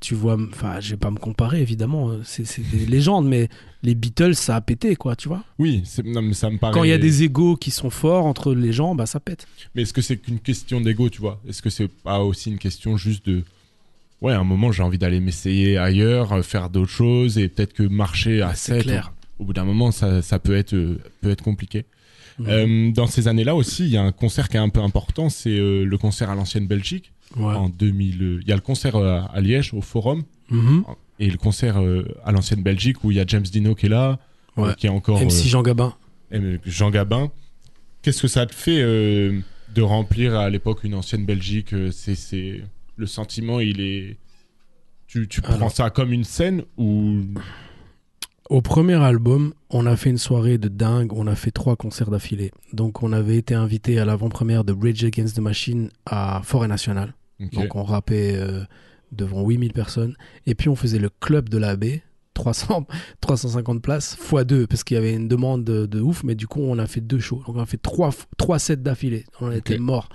tu 0.01 0.15
vois, 0.15 0.37
enfin, 0.53 0.81
je 0.81 0.91
vais 0.91 0.97
pas 0.97 1.11
me 1.11 1.19
comparer 1.19 1.61
évidemment, 1.61 2.11
euh, 2.11 2.21
c'est 2.25 2.45
des 2.71 2.87
légendes, 2.87 3.27
mais 3.27 3.49
les 3.83 3.95
Beatles, 3.95 4.35
ça 4.35 4.57
a 4.57 4.61
pété, 4.61 4.95
quoi, 4.97 5.17
tu 5.17 5.29
vois. 5.29 5.43
Oui, 5.59 5.83
non, 6.05 6.23
mais 6.23 6.35
ça 6.35 6.51
me 6.51 6.59
paraît... 6.59 6.73
Quand 6.73 6.85
il 6.85 6.91
y 6.91 6.93
a 6.93 6.99
des 6.99 7.23
égos 7.25 7.57
qui 7.57 7.71
sont 7.71 7.91
forts 7.91 8.27
entre 8.27 8.55
les 8.55 8.73
gens, 8.73 8.95
bah 8.95 9.07
ça 9.07 9.21
pète. 9.21 9.47
Mais 9.75 9.83
est-ce 9.83 9.93
que 9.93 10.03
c'est 10.03 10.17
qu'une 10.17 10.39
question 10.41 10.81
d'ego, 10.81 11.09
tu 11.11 11.21
vois? 11.21 11.41
Est-ce 11.49 11.63
que 11.63 11.71
c'est 11.71 11.89
pas 11.89 12.21
aussi 12.21 12.51
une 12.51 12.59
question 12.59 12.97
juste 12.97 13.27
de... 13.27 13.43
Ouais, 14.21 14.33
à 14.33 14.39
un 14.41 14.45
moment, 14.45 14.73
j'ai 14.73 14.83
envie 14.83 14.99
d'aller 14.99 15.21
m'essayer 15.21 15.79
ailleurs, 15.79 16.33
euh, 16.33 16.43
faire 16.43 16.71
d'autres 16.71 16.91
choses, 16.91 17.39
et 17.39 17.49
peut-être 17.49 17.73
que 17.73 17.83
marcher 17.85 18.43
à 18.43 18.55
C'est 18.55 18.75
7, 18.75 18.83
clair. 18.83 19.13
au, 19.39 19.43
au 19.43 19.47
bout 19.47 19.53
d'un 19.53 19.65
moment, 19.65 19.91
ça, 19.93 20.23
ça 20.23 20.39
peut, 20.39 20.57
être, 20.57 20.75
euh, 20.75 20.99
peut 21.21 21.31
être 21.31 21.43
compliqué. 21.43 21.85
Euh, 22.47 22.93
dans 22.93 23.07
ces 23.07 23.27
années-là 23.29 23.55
aussi, 23.57 23.85
il 23.85 23.91
y 23.91 23.97
a 23.97 24.03
un 24.03 24.13
concert 24.13 24.49
qui 24.49 24.57
est 24.57 24.61
un 24.61 24.69
peu 24.69 24.81
important, 24.81 25.29
c'est 25.29 25.51
euh, 25.59 25.85
le 25.85 25.99
concert 25.99 26.31
à 26.31 26.35
l'ancienne 26.35 26.67
Belgique. 26.67 27.13
Ouais. 27.37 27.55
En 27.55 27.69
2000, 27.69 28.23
euh, 28.23 28.38
il 28.43 28.49
y 28.49 28.53
a 28.53 28.55
le 28.57 28.61
concert 28.62 28.97
euh, 28.97 29.21
à 29.33 29.41
Liège, 29.41 29.75
au 29.75 29.81
Forum, 29.83 30.23
Mhm. 30.51 30.85
et 31.19 31.29
le 31.31 31.37
concert 31.37 31.81
euh, 31.81 32.05
à 32.25 32.33
l'ancienne 32.33 32.62
Belgique 32.62 33.05
où 33.05 33.11
il 33.11 33.17
y 33.19 33.21
a 33.21 33.25
James 33.27 33.43
Dino 33.43 33.75
qui 33.75 33.87
est 33.87 33.91
là, 33.91 34.19
Ouais. 34.57 34.75
qui 34.77 34.87
est 34.87 34.91
encore 34.91 35.21
MC 35.21 35.47
Jean 35.49 35.62
Gabin. 35.62 35.95
Jean 36.64 36.91
Gabin. 36.91 37.31
Qu'est-ce 38.03 38.23
que 38.23 38.29
ça 38.29 38.47
te 38.47 38.55
fait 38.55 38.81
de 38.83 39.83
remplir 39.83 40.37
à 40.37 40.49
l'époque 40.51 40.85
une 40.85 40.95
ancienne 40.95 41.25
Belgique 41.27 41.75
C'est 41.93 42.14
c'est- 42.14 42.62
le 42.97 43.07
sentiment, 43.07 43.61
il 43.61 43.81
est. 43.81 44.17
Tu, 45.07 45.29
tu 45.29 45.41
prends 45.41 45.55
Alors. 45.55 45.71
ça 45.71 45.91
comme 45.91 46.12
une 46.12 46.25
scène 46.25 46.62
ou 46.77 47.21
Au 48.49 48.63
premier 48.63 48.95
album, 48.95 49.53
on 49.69 49.85
a 49.85 49.95
fait 49.95 50.09
une 50.09 50.17
soirée 50.17 50.57
de 50.57 50.69
dingue, 50.69 51.13
on 51.13 51.27
a 51.27 51.35
fait 51.35 51.51
trois 51.51 51.77
concerts 51.77 52.11
d'affilée. 52.11 52.51
Donc 52.73 53.03
on 53.03 53.13
avait 53.13 53.37
été 53.37 53.55
invité 53.55 53.99
à 53.99 54.07
l'avant-première 54.07 54.65
de 54.65 54.73
Rage 54.73 55.05
Against 55.05 55.37
the 55.37 55.41
Machine 55.41 55.91
à 56.07 56.41
Forêt 56.43 56.69
Nationale. 56.69 57.13
Donc 57.53 57.77
on 57.77 57.83
rappait 57.85 58.35
euh, 58.37 58.65
devant 59.13 59.47
8000 59.47 59.75
personnes. 59.75 60.17
Et 60.47 60.55
puis 60.55 60.71
on 60.71 60.77
faisait 60.77 60.99
le 60.99 61.11
club 61.21 61.51
de 61.51 61.59
la 61.59 61.77
baie, 61.77 62.03
300, 62.33 62.87
350 63.21 63.83
places, 63.83 64.17
x 64.19 64.45
2, 64.47 64.67
parce 64.67 64.83
qu'il 64.83 64.95
y 64.95 64.99
avait 64.99 65.13
une 65.13 65.29
demande 65.29 65.63
de, 65.63 65.85
de 65.85 66.01
ouf, 66.01 66.25
mais 66.25 66.35
du 66.35 66.47
coup 66.47 66.61
on 66.63 66.79
a 66.79 66.87
fait 66.87 67.03
deux 67.03 67.21
shows. 67.21 67.43
Donc 67.47 67.57
on 67.57 67.61
a 67.61 67.67
fait 67.67 67.77
trois, 67.77 68.11
trois 68.39 68.59
sets 68.59 68.77
d'affilée. 68.77 69.27
On 69.43 69.53
était 69.53 69.77
morts. 69.77 70.09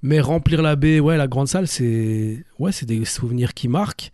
Mais 0.00 0.20
remplir 0.20 0.62
la 0.62 0.76
baie, 0.76 1.00
ouais, 1.00 1.16
la 1.16 1.26
grande 1.26 1.48
salle, 1.48 1.66
c'est 1.66 2.44
ouais, 2.60 2.70
c'est 2.70 2.86
des 2.86 3.04
souvenirs 3.04 3.52
qui 3.52 3.66
marquent. 3.66 4.12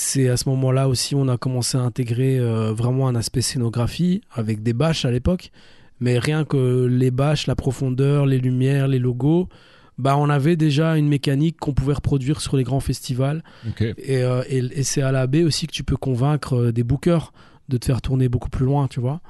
C'est 0.00 0.28
à 0.28 0.36
ce 0.36 0.48
moment-là 0.50 0.88
aussi 0.88 1.16
on 1.16 1.26
a 1.26 1.36
commencé 1.36 1.76
à 1.76 1.80
intégrer 1.80 2.38
euh, 2.38 2.72
vraiment 2.72 3.08
un 3.08 3.16
aspect 3.16 3.40
scénographie 3.40 4.20
avec 4.32 4.62
des 4.62 4.72
bâches 4.72 5.04
à 5.04 5.10
l'époque. 5.10 5.50
Mais 5.98 6.20
rien 6.20 6.44
que 6.44 6.86
les 6.86 7.10
bâches, 7.10 7.48
la 7.48 7.56
profondeur, 7.56 8.24
les 8.24 8.38
lumières, 8.38 8.86
les 8.86 9.00
logos, 9.00 9.48
bah 9.98 10.16
on 10.16 10.30
avait 10.30 10.54
déjà 10.54 10.96
une 10.96 11.08
mécanique 11.08 11.56
qu'on 11.58 11.72
pouvait 11.74 11.94
reproduire 11.94 12.40
sur 12.40 12.56
les 12.56 12.62
grands 12.62 12.78
festivals. 12.78 13.42
Et, 13.98 14.22
euh, 14.22 14.44
et, 14.48 14.58
et 14.58 14.82
c'est 14.84 15.02
à 15.02 15.10
la 15.10 15.26
baie 15.26 15.42
aussi 15.42 15.66
que 15.66 15.72
tu 15.72 15.82
peux 15.82 15.96
convaincre 15.96 16.54
euh, 16.56 16.72
des 16.72 16.84
bookers 16.84 17.32
de 17.68 17.76
te 17.76 17.86
faire 17.86 18.00
tourner 18.00 18.28
beaucoup 18.28 18.50
plus 18.50 18.64
loin, 18.66 18.86
tu 18.86 19.00
vois. 19.00 19.20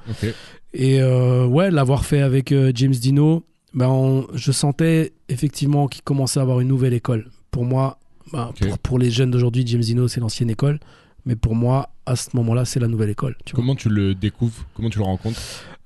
Et 0.75 1.01
euh, 1.01 1.47
ouais, 1.47 1.71
l'avoir 1.71 2.05
fait 2.05 2.21
avec 2.21 2.51
euh, 2.51 2.71
James 2.75 2.91
Dino, 2.93 3.43
ben 3.73 3.87
on- 3.87 4.27
je 4.35 4.51
sentais 4.51 5.13
effectivement 5.29 5.87
qu'il 5.87 6.03
commençait 6.03 6.39
à 6.39 6.43
avoir 6.43 6.59
une 6.59 6.67
nouvelle 6.67 6.93
école. 6.93 7.31
Pour 7.49 7.65
moi, 7.65 7.97
Bah, 8.31 8.51
pour, 8.59 8.77
pour 8.79 8.99
les 8.99 9.11
jeunes 9.11 9.31
d'aujourd'hui, 9.31 9.63
James 9.67 9.81
Dino, 9.81 10.07
c'est 10.07 10.19
l'ancienne 10.19 10.49
école. 10.49 10.79
Mais 11.25 11.35
pour 11.35 11.53
moi, 11.55 11.89
à 12.05 12.15
ce 12.15 12.29
moment-là, 12.35 12.63
c'est 12.65 12.79
la 12.79 12.87
nouvelle 12.87 13.09
école. 13.09 13.35
Tu 13.45 13.51
vois. 13.55 13.61
Comment 13.61 13.75
tu 13.75 13.89
le 13.89 14.15
découvres? 14.15 14.65
Comment 14.73 14.89
tu 14.89 14.99
le 14.99 15.03
rencontres? 15.05 15.39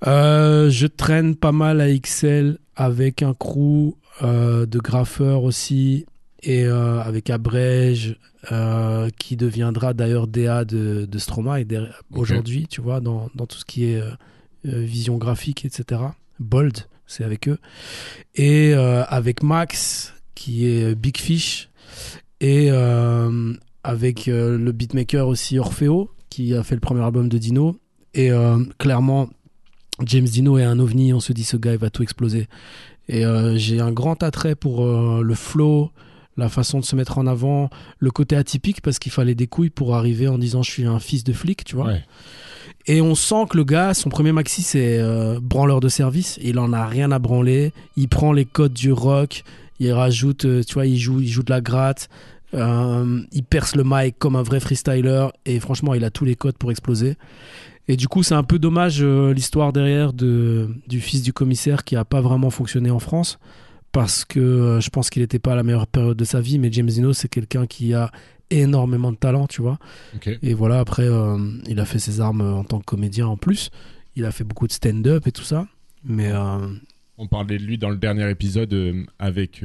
Euh, 0.07 0.69
je 0.69 0.85
traîne 0.87 1.35
pas 1.35 1.51
mal 1.51 1.81
à 1.81 1.87
XL 1.97 2.59
avec 2.75 3.23
un 3.23 3.33
crew 3.33 3.95
euh, 4.21 4.65
de 4.65 4.79
graffeurs 4.79 5.43
aussi 5.43 6.05
et 6.43 6.65
euh, 6.65 7.01
avec 7.01 7.29
Abrège 7.29 8.17
qui 9.17 9.37
deviendra 9.37 9.93
d'ailleurs 9.93 10.27
DA 10.27 10.65
de, 10.65 11.05
de 11.09 11.17
Stromae 11.17 11.63
der- 11.63 12.01
Ok. 12.11 12.19
aujourd'hui, 12.19 12.67
tu 12.69 12.81
vois, 12.81 12.99
dans, 12.99 13.29
dans 13.35 13.45
tout 13.47 13.57
ce 13.57 13.63
qui 13.65 13.85
est 13.85 14.01
vision 14.65 15.17
graphique, 15.17 15.63
etc. 15.65 16.01
Bold, 16.41 16.79
c'est 17.07 17.23
avec 17.23 17.47
eux. 17.47 17.57
Et 18.35 18.73
avec 18.73 19.43
Max 19.43 20.13
qui 20.35 20.67
est 20.67 20.93
Big 20.93 21.17
Fish 21.17 21.69
et 22.43 22.67
euh, 22.69 23.53
avec 23.83 24.27
euh, 24.27 24.57
le 24.57 24.71
beatmaker 24.73 25.27
aussi 25.27 25.57
Orfeo 25.57 26.11
qui 26.29 26.53
a 26.53 26.61
fait 26.61 26.75
le 26.75 26.81
premier 26.81 27.01
album 27.01 27.29
de 27.29 27.37
Dino. 27.37 27.77
Et 28.13 28.31
euh, 28.31 28.57
clairement, 28.77 29.29
James 30.05 30.25
Dino 30.25 30.57
est 30.57 30.63
un 30.63 30.77
ovni, 30.79 31.13
on 31.13 31.21
se 31.21 31.31
dit 31.31 31.45
ce 31.45 31.55
gars 31.55 31.71
il 31.71 31.77
va 31.77 31.89
tout 31.89 32.03
exploser. 32.03 32.47
Et 33.07 33.25
euh, 33.25 33.57
j'ai 33.57 33.79
un 33.79 33.91
grand 33.91 34.21
attrait 34.23 34.55
pour 34.55 34.83
euh, 34.85 35.21
le 35.23 35.35
flow, 35.35 35.91
la 36.35 36.49
façon 36.49 36.79
de 36.79 36.85
se 36.85 36.97
mettre 36.97 37.17
en 37.17 37.27
avant, 37.27 37.69
le 37.99 38.11
côté 38.11 38.35
atypique 38.35 38.81
parce 38.81 38.99
qu'il 38.99 39.11
fallait 39.11 39.35
des 39.35 39.47
couilles 39.47 39.69
pour 39.69 39.95
arriver 39.95 40.27
en 40.27 40.37
disant 40.37 40.63
je 40.63 40.71
suis 40.71 40.85
un 40.85 40.99
fils 40.99 41.23
de 41.23 41.31
flic, 41.31 41.63
tu 41.63 41.75
vois. 41.75 41.85
Ouais. 41.85 42.03
Et 42.87 42.99
on 43.01 43.15
sent 43.15 43.45
que 43.49 43.55
le 43.55 43.63
gars, 43.63 43.93
son 43.93 44.09
premier 44.09 44.33
maxi 44.33 44.63
c'est 44.63 44.97
euh, 44.99 45.39
branleur 45.41 45.79
de 45.79 45.87
service, 45.87 46.39
il 46.43 46.59
en 46.59 46.73
a 46.73 46.85
rien 46.85 47.11
à 47.13 47.19
branler, 47.19 47.71
il 47.95 48.09
prend 48.09 48.33
les 48.33 48.43
codes 48.43 48.73
du 48.73 48.91
rock, 48.91 49.43
il 49.79 49.91
rajoute, 49.93 50.45
tu 50.65 50.73
vois, 50.73 50.85
il 50.85 50.97
joue, 50.97 51.21
il 51.21 51.29
joue 51.29 51.43
de 51.43 51.51
la 51.51 51.61
gratte, 51.61 52.09
euh, 52.53 53.21
il 53.31 53.43
perce 53.43 53.75
le 53.75 53.83
mic 53.85 54.17
comme 54.19 54.35
un 54.35 54.43
vrai 54.43 54.59
freestyler 54.59 55.27
et 55.45 55.59
franchement 55.59 55.93
il 55.93 56.03
a 56.03 56.11
tous 56.11 56.25
les 56.25 56.35
codes 56.35 56.57
pour 56.57 56.71
exploser. 56.71 57.15
Et 57.87 57.97
du 57.97 58.07
coup, 58.07 58.23
c'est 58.23 58.35
un 58.35 58.43
peu 58.43 58.59
dommage 58.59 58.99
euh, 59.01 59.33
l'histoire 59.33 59.73
derrière 59.73 60.13
de, 60.13 60.69
du 60.87 61.01
fils 61.01 61.21
du 61.21 61.33
commissaire 61.33 61.83
qui 61.83 61.95
a 61.95 62.05
pas 62.05 62.21
vraiment 62.21 62.49
fonctionné 62.49 62.89
en 62.91 62.99
France 62.99 63.39
parce 63.91 64.23
que 64.23 64.39
euh, 64.39 64.79
je 64.79 64.89
pense 64.89 65.09
qu'il 65.09 65.21
n'était 65.21 65.39
pas 65.39 65.51
à 65.53 65.55
la 65.55 65.63
meilleure 65.63 65.87
période 65.87 66.15
de 66.15 66.23
sa 66.23 66.39
vie. 66.39 66.59
Mais 66.59 66.71
James 66.71 66.87
Dino, 66.87 67.11
c'est 67.11 67.27
quelqu'un 67.27 67.67
qui 67.67 67.93
a 67.93 68.09
énormément 68.49 69.11
de 69.11 69.17
talent, 69.17 69.47
tu 69.47 69.61
vois. 69.61 69.79
Et 70.41 70.53
voilà, 70.53 70.79
après, 70.79 71.07
il 71.67 71.79
a 71.79 71.85
fait 71.85 71.97
ses 71.97 72.21
armes 72.21 72.41
en 72.41 72.63
tant 72.63 72.79
que 72.79 72.85
comédien 72.85 73.25
en 73.25 73.35
plus. 73.35 73.71
Il 74.15 74.25
a 74.25 74.31
fait 74.31 74.43
beaucoup 74.43 74.67
de 74.67 74.71
stand-up 74.71 75.25
et 75.25 75.31
tout 75.31 75.43
ça. 75.43 75.65
Mais 76.03 76.31
On 77.17 77.27
parlait 77.27 77.57
de 77.57 77.63
lui 77.63 77.79
dans 77.79 77.89
le 77.89 77.97
dernier 77.97 78.29
épisode 78.29 78.75
avec, 79.17 79.63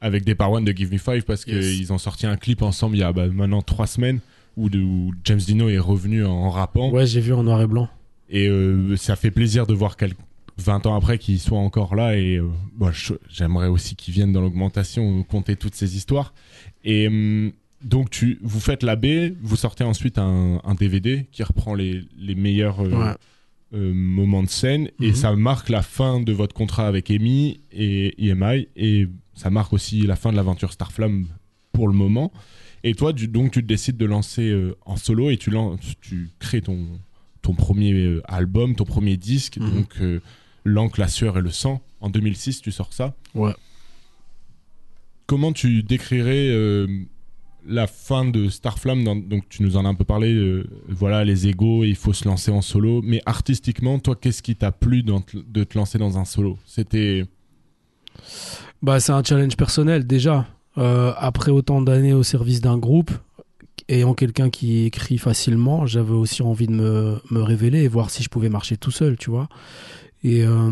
avec 0.00 0.24
des 0.24 0.34
Parwan 0.34 0.64
de 0.64 0.72
Give 0.72 0.92
Me 0.92 0.98
Five 0.98 1.24
parce 1.24 1.44
qu'ils 1.44 1.80
Yes. 1.80 1.90
ont 1.90 1.98
sorti 1.98 2.26
un 2.26 2.36
clip 2.36 2.62
ensemble 2.62 2.96
il 2.96 3.00
y 3.00 3.02
a 3.02 3.12
bah, 3.12 3.26
maintenant 3.28 3.62
trois 3.62 3.86
semaines 3.86 4.20
où, 4.56 4.68
de- 4.70 4.80
où 4.80 5.12
James 5.24 5.38
Dino 5.40 5.68
est 5.68 5.78
revenu 5.78 6.24
en 6.24 6.50
rappant. 6.50 6.90
ouais, 6.90 7.06
j'ai 7.06 7.20
vu 7.20 7.32
en 7.32 7.42
noir 7.42 7.60
et 7.62 7.66
blanc. 7.66 7.88
Et 8.28 8.48
euh, 8.48 8.96
ça 8.96 9.14
fait 9.16 9.30
plaisir 9.30 9.66
de 9.66 9.74
voir 9.74 9.96
quel- 9.96 10.14
20 10.58 10.86
ans 10.86 10.94
après 10.96 11.18
qu'il 11.18 11.38
soit 11.38 11.58
encore 11.58 11.94
là. 11.94 12.16
Et 12.16 12.36
euh, 12.36 12.48
bon, 12.74 12.90
je- 12.90 13.12
j'aimerais 13.28 13.68
aussi 13.68 13.94
qu'il 13.94 14.14
vienne 14.14 14.32
dans 14.32 14.40
l'augmentation 14.40 15.22
compter 15.24 15.54
toutes 15.56 15.74
ces 15.74 15.96
histoires. 15.96 16.32
Et 16.84 17.06
hum, 17.08 17.52
donc, 17.84 18.08
tu, 18.10 18.38
vous 18.42 18.58
faites 18.60 18.82
la 18.82 18.96
B, 18.96 19.34
vous 19.42 19.56
sortez 19.56 19.84
ensuite 19.84 20.18
un, 20.18 20.60
un 20.64 20.74
DVD 20.74 21.26
qui 21.30 21.42
reprend 21.42 21.74
les, 21.74 22.02
les 22.18 22.34
meilleurs 22.34 22.80
euh, 22.80 22.88
Ouais. 22.90 23.14
euh, 23.74 23.92
moments 23.94 24.42
de 24.42 24.48
scène. 24.48 24.88
Et 25.02 25.08
Mhm. 25.08 25.14
ça 25.14 25.36
marque 25.36 25.68
la 25.68 25.82
fin 25.82 26.20
de 26.20 26.32
votre 26.32 26.54
contrat 26.54 26.86
avec 26.88 27.10
EMI 27.10 27.60
et 27.72 28.14
EMI. 28.26 28.68
Et 28.76 29.08
ça 29.36 29.50
marque 29.50 29.72
aussi 29.72 30.02
la 30.02 30.16
fin 30.16 30.32
de 30.32 30.36
l'aventure 30.36 30.72
Starflame 30.72 31.26
pour 31.72 31.86
le 31.86 31.94
moment. 31.94 32.32
Et 32.82 32.94
toi, 32.94 33.12
tu- 33.12 33.28
donc, 33.28 33.52
tu 33.52 33.62
décides 33.62 33.96
de 33.96 34.06
lancer 34.06 34.48
euh, 34.48 34.76
en 34.84 34.96
solo 34.96 35.30
et 35.30 35.36
tu, 35.36 35.50
lances, 35.50 35.78
tu 36.00 36.30
crées 36.40 36.62
ton, 36.62 36.86
ton 37.42 37.54
premier 37.54 37.92
euh, 37.92 38.22
album, 38.24 38.74
ton 38.74 38.84
premier 38.84 39.16
disque, 39.16 39.58
Mhm. 39.58 39.70
donc 39.70 39.94
euh, 40.00 40.20
L'encre, 40.64 40.98
la 40.98 41.06
sueur 41.06 41.38
et 41.38 41.42
le 41.42 41.50
sang. 41.50 41.80
En 42.00 42.10
2006, 42.10 42.60
tu 42.60 42.72
sors 42.72 42.92
ça. 42.92 43.14
Ouais. 43.36 43.52
Comment 45.26 45.52
tu 45.52 45.82
décrirais 45.84 46.86
la 47.68 47.86
fin 47.86 48.24
de 48.24 48.48
Starflame 48.48 49.04
dans- 49.04 49.14
Donc, 49.16 49.48
tu 49.48 49.62
nous 49.62 49.76
en 49.76 49.84
as 49.84 49.88
un 49.88 49.94
peu 49.94 50.04
parlé. 50.04 50.62
voilà, 50.88 51.24
les 51.24 51.46
égaux, 51.48 51.84
il 51.84 51.94
faut 51.96 52.12
se 52.12 52.24
lancer 52.28 52.50
en 52.50 52.62
solo. 52.62 53.00
Mais 53.02 53.20
artistiquement, 53.26 53.98
toi, 54.00 54.16
qu'est-ce 54.16 54.42
qui 54.42 54.56
t'a 54.56 54.72
plu 54.72 55.02
dans 55.04 55.22
de 55.34 55.64
te 55.64 55.78
lancer 55.78 55.98
dans 55.98 56.18
un 56.18 56.24
solo? 56.24 56.58
C'était. 56.66 57.24
Bah, 58.86 59.00
c'est 59.00 59.10
un 59.10 59.24
challenge 59.24 59.56
personnel 59.56 60.06
déjà. 60.06 60.46
Euh, 60.78 61.12
après 61.18 61.50
autant 61.50 61.82
d'années 61.82 62.12
au 62.12 62.22
service 62.22 62.60
d'un 62.60 62.78
groupe, 62.78 63.10
ayant 63.88 64.14
quelqu'un 64.14 64.48
qui 64.48 64.84
écrit 64.84 65.18
facilement, 65.18 65.86
j'avais 65.86 66.12
aussi 66.12 66.40
envie 66.42 66.68
de 66.68 66.72
me, 66.72 67.20
me 67.32 67.42
révéler 67.42 67.82
et 67.82 67.88
voir 67.88 68.10
si 68.10 68.22
je 68.22 68.28
pouvais 68.28 68.48
marcher 68.48 68.76
tout 68.76 68.92
seul, 68.92 69.16
tu 69.16 69.28
vois. 69.28 69.48
Et 70.22 70.44
euh, 70.44 70.70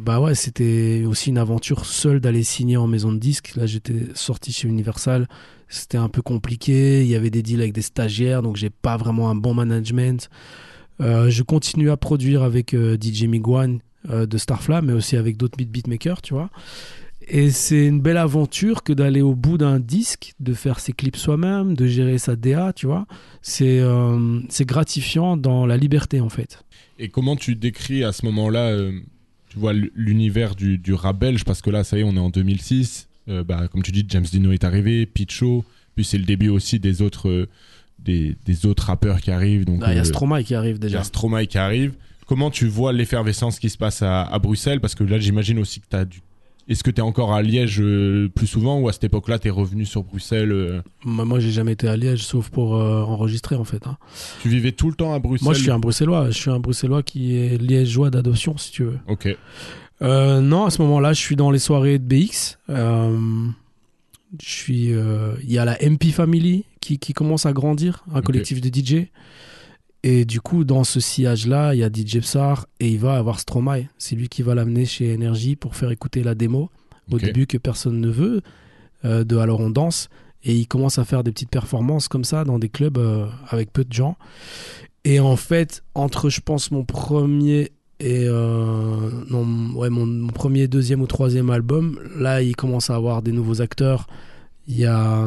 bah 0.00 0.18
ouais, 0.18 0.34
c'était 0.34 1.04
aussi 1.06 1.30
une 1.30 1.38
aventure 1.38 1.86
seule 1.86 2.18
d'aller 2.18 2.42
signer 2.42 2.76
en 2.76 2.88
maison 2.88 3.12
de 3.12 3.18
disque. 3.18 3.54
Là, 3.54 3.66
j'étais 3.66 4.08
sorti 4.14 4.50
chez 4.50 4.66
Universal, 4.66 5.28
c'était 5.68 5.98
un 5.98 6.08
peu 6.08 6.22
compliqué. 6.22 7.02
Il 7.02 7.06
y 7.06 7.14
avait 7.14 7.30
des 7.30 7.44
deals 7.44 7.60
avec 7.60 7.72
des 7.72 7.82
stagiaires, 7.82 8.42
donc 8.42 8.56
j'ai 8.56 8.70
pas 8.70 8.96
vraiment 8.96 9.30
un 9.30 9.36
bon 9.36 9.54
management. 9.54 10.28
Euh, 11.00 11.30
je 11.30 11.44
continue 11.44 11.92
à 11.92 11.96
produire 11.96 12.42
avec 12.42 12.74
DJ 12.74 13.26
Miguan 13.26 13.78
de 14.08 14.38
Starflame, 14.38 14.86
mais 14.86 14.92
aussi 14.92 15.16
avec 15.16 15.36
d'autres 15.36 15.56
beat 15.56 15.70
beatmakers, 15.70 16.20
tu 16.20 16.34
vois. 16.34 16.50
Et 17.28 17.50
c'est 17.50 17.86
une 17.86 18.00
belle 18.00 18.16
aventure 18.18 18.82
que 18.82 18.92
d'aller 18.92 19.22
au 19.22 19.34
bout 19.34 19.56
d'un 19.58 19.80
disque, 19.80 20.34
de 20.40 20.52
faire 20.52 20.78
ses 20.80 20.92
clips 20.92 21.16
soi-même, 21.16 21.74
de 21.74 21.86
gérer 21.86 22.18
sa 22.18 22.36
DA, 22.36 22.72
tu 22.74 22.86
vois. 22.86 23.06
C'est 23.40 23.80
euh, 23.80 24.40
c'est 24.50 24.66
gratifiant 24.66 25.36
dans 25.36 25.64
la 25.66 25.76
liberté, 25.76 26.20
en 26.20 26.28
fait. 26.28 26.62
Et 26.98 27.08
comment 27.08 27.36
tu 27.36 27.56
décris 27.56 28.04
à 28.04 28.12
ce 28.12 28.26
moment-là, 28.26 28.68
euh, 28.68 28.92
tu 29.48 29.58
vois, 29.58 29.72
l'univers 29.72 30.54
du, 30.54 30.76
du 30.78 30.92
rap 30.92 31.18
belge? 31.18 31.44
Parce 31.44 31.62
que 31.62 31.70
là, 31.70 31.82
ça 31.82 31.96
y 31.96 32.00
est, 32.00 32.04
on 32.04 32.14
est 32.14 32.18
en 32.18 32.30
2006. 32.30 33.08
Euh, 33.28 33.42
bah, 33.42 33.68
comme 33.68 33.82
tu 33.82 33.90
dis, 33.90 34.04
James 34.08 34.24
Dino 34.30 34.52
est 34.52 34.64
arrivé, 34.64 35.06
Pitcho. 35.06 35.64
Puis 35.96 36.04
c'est 36.04 36.18
le 36.18 36.24
début 36.24 36.48
aussi 36.50 36.78
des 36.78 37.00
autres, 37.02 37.48
des, 38.00 38.36
des 38.44 38.66
autres 38.66 38.84
rappeurs 38.84 39.20
qui 39.20 39.30
arrivent. 39.30 39.64
Donc, 39.64 39.80
Là, 39.80 39.92
il 39.92 39.96
y 39.96 40.00
a 40.00 40.04
Stromae 40.04 40.42
qui 40.42 40.54
arrive 40.54 40.74
il 40.76 40.78
y 40.78 40.80
déjà. 40.80 41.00
a 41.00 41.04
Stromae 41.04 41.46
qui 41.46 41.56
arrive. 41.56 41.94
Comment 42.26 42.50
tu 42.50 42.66
vois 42.66 42.92
l'effervescence 42.92 43.58
qui 43.58 43.70
se 43.70 43.78
passe 43.78 44.02
à, 44.02 44.22
à 44.24 44.38
Bruxelles? 44.38 44.80
Parce 44.80 44.94
que 44.94 45.04
là, 45.04 45.18
j'imagine 45.18 45.58
aussi 45.58 45.80
que 45.80 45.86
tu 45.88 45.96
as 45.96 46.04
du. 46.04 46.20
Est-ce 46.66 46.82
que 46.82 46.90
tu 46.90 46.98
es 46.98 47.02
encore 47.02 47.34
à 47.34 47.42
Liège 47.42 47.80
euh, 47.80 48.28
plus 48.34 48.46
souvent 48.46 48.80
ou 48.80 48.88
à 48.88 48.92
cette 48.92 49.04
époque-là, 49.04 49.38
tu 49.38 49.48
es 49.48 49.50
revenu 49.50 49.84
sur 49.84 50.02
Bruxelles 50.02 50.52
euh, 50.52 50.80
Moi, 51.04 51.24
moi, 51.26 51.38
j'ai 51.38 51.50
jamais 51.50 51.72
été 51.72 51.88
à 51.88 51.96
Liège, 51.96 52.24
sauf 52.24 52.48
pour 52.48 52.76
euh, 52.76 53.02
enregistrer, 53.02 53.56
en 53.56 53.64
fait. 53.64 53.86
hein. 53.86 53.98
Tu 54.40 54.48
vivais 54.48 54.72
tout 54.72 54.88
le 54.88 54.94
temps 54.94 55.12
à 55.12 55.18
Bruxelles? 55.18 55.44
Moi, 55.44 55.54
je 55.54 55.60
suis 55.60 55.70
un 55.70 55.78
Bruxellois. 55.78 56.30
Je 56.30 56.38
suis 56.38 56.50
un 56.50 56.60
Bruxellois 56.60 57.02
qui 57.02 57.36
est 57.36 57.60
liégeois 57.60 58.10
d'adoption, 58.10 58.56
si 58.56 58.72
tu 58.72 58.84
veux. 58.84 58.98
Ok. 59.08 59.28
Euh, 60.02 60.40
non, 60.40 60.64
à 60.64 60.70
ce 60.70 60.80
moment-là, 60.82 61.12
je 61.12 61.20
suis 61.20 61.36
dans 61.36 61.50
les 61.50 61.58
soirées 61.58 61.98
de 61.98 62.04
BX. 62.04 62.56
Je 62.68 63.52
suis. 64.40 64.86
Il 65.42 65.52
y 65.52 65.58
a 65.58 65.64
la 65.64 65.76
MP 65.82 66.06
Family 66.12 66.64
qui, 66.80 66.98
qui 66.98 67.12
commence 67.12 67.46
à 67.46 67.52
grandir, 67.52 68.04
un 68.12 68.22
collectif 68.22 68.60
de 68.60 68.68
DJ. 68.68 69.06
Et 70.06 70.26
du 70.26 70.42
coup, 70.42 70.64
dans 70.64 70.84
ce 70.84 71.00
sillage-là, 71.00 71.74
il 71.74 71.78
y 71.78 71.82
a 71.82 71.88
DJ 71.88 72.18
Psar 72.20 72.66
et 72.78 72.90
il 72.90 72.98
va 72.98 73.16
avoir 73.16 73.40
Stromae. 73.40 73.84
C'est 73.96 74.14
lui 74.14 74.28
qui 74.28 74.42
va 74.42 74.54
l'amener 74.54 74.84
chez 74.84 75.14
Energy 75.14 75.56
pour 75.56 75.76
faire 75.76 75.90
écouter 75.90 76.22
la 76.22 76.34
démo 76.34 76.70
au 77.10 77.18
début 77.18 77.46
que 77.46 77.56
personne 77.56 78.02
ne 78.02 78.10
veut 78.10 78.42
euh, 79.06 79.24
de 79.24 79.38
Alors 79.38 79.60
on 79.60 79.70
danse. 79.70 80.10
Et 80.44 80.54
il 80.54 80.66
commence 80.66 80.98
à 80.98 81.06
faire 81.06 81.24
des 81.24 81.32
petites 81.32 81.48
performances 81.48 82.08
comme 82.08 82.22
ça 82.22 82.44
dans 82.44 82.58
des 82.58 82.68
clubs 82.68 82.98
euh, 82.98 83.26
avec 83.48 83.72
peu 83.72 83.82
de 83.82 83.94
gens. 83.94 84.18
Et 85.04 85.20
en 85.20 85.36
fait, 85.36 85.82
entre, 85.94 86.28
je 86.28 86.42
pense, 86.42 86.70
mon 86.70 86.84
premier 86.84 87.72
et 87.98 88.26
euh, 88.26 89.10
non, 89.30 89.72
ouais, 89.74 89.88
mon, 89.88 90.04
mon 90.04 90.32
premier, 90.32 90.68
deuxième 90.68 91.00
ou 91.00 91.06
troisième 91.06 91.48
album, 91.48 91.98
là, 92.14 92.42
il 92.42 92.54
commence 92.56 92.90
à 92.90 92.94
avoir 92.94 93.22
des 93.22 93.32
nouveaux 93.32 93.62
acteurs. 93.62 94.06
Il 94.68 94.76
y 94.76 94.84
a, 94.84 95.26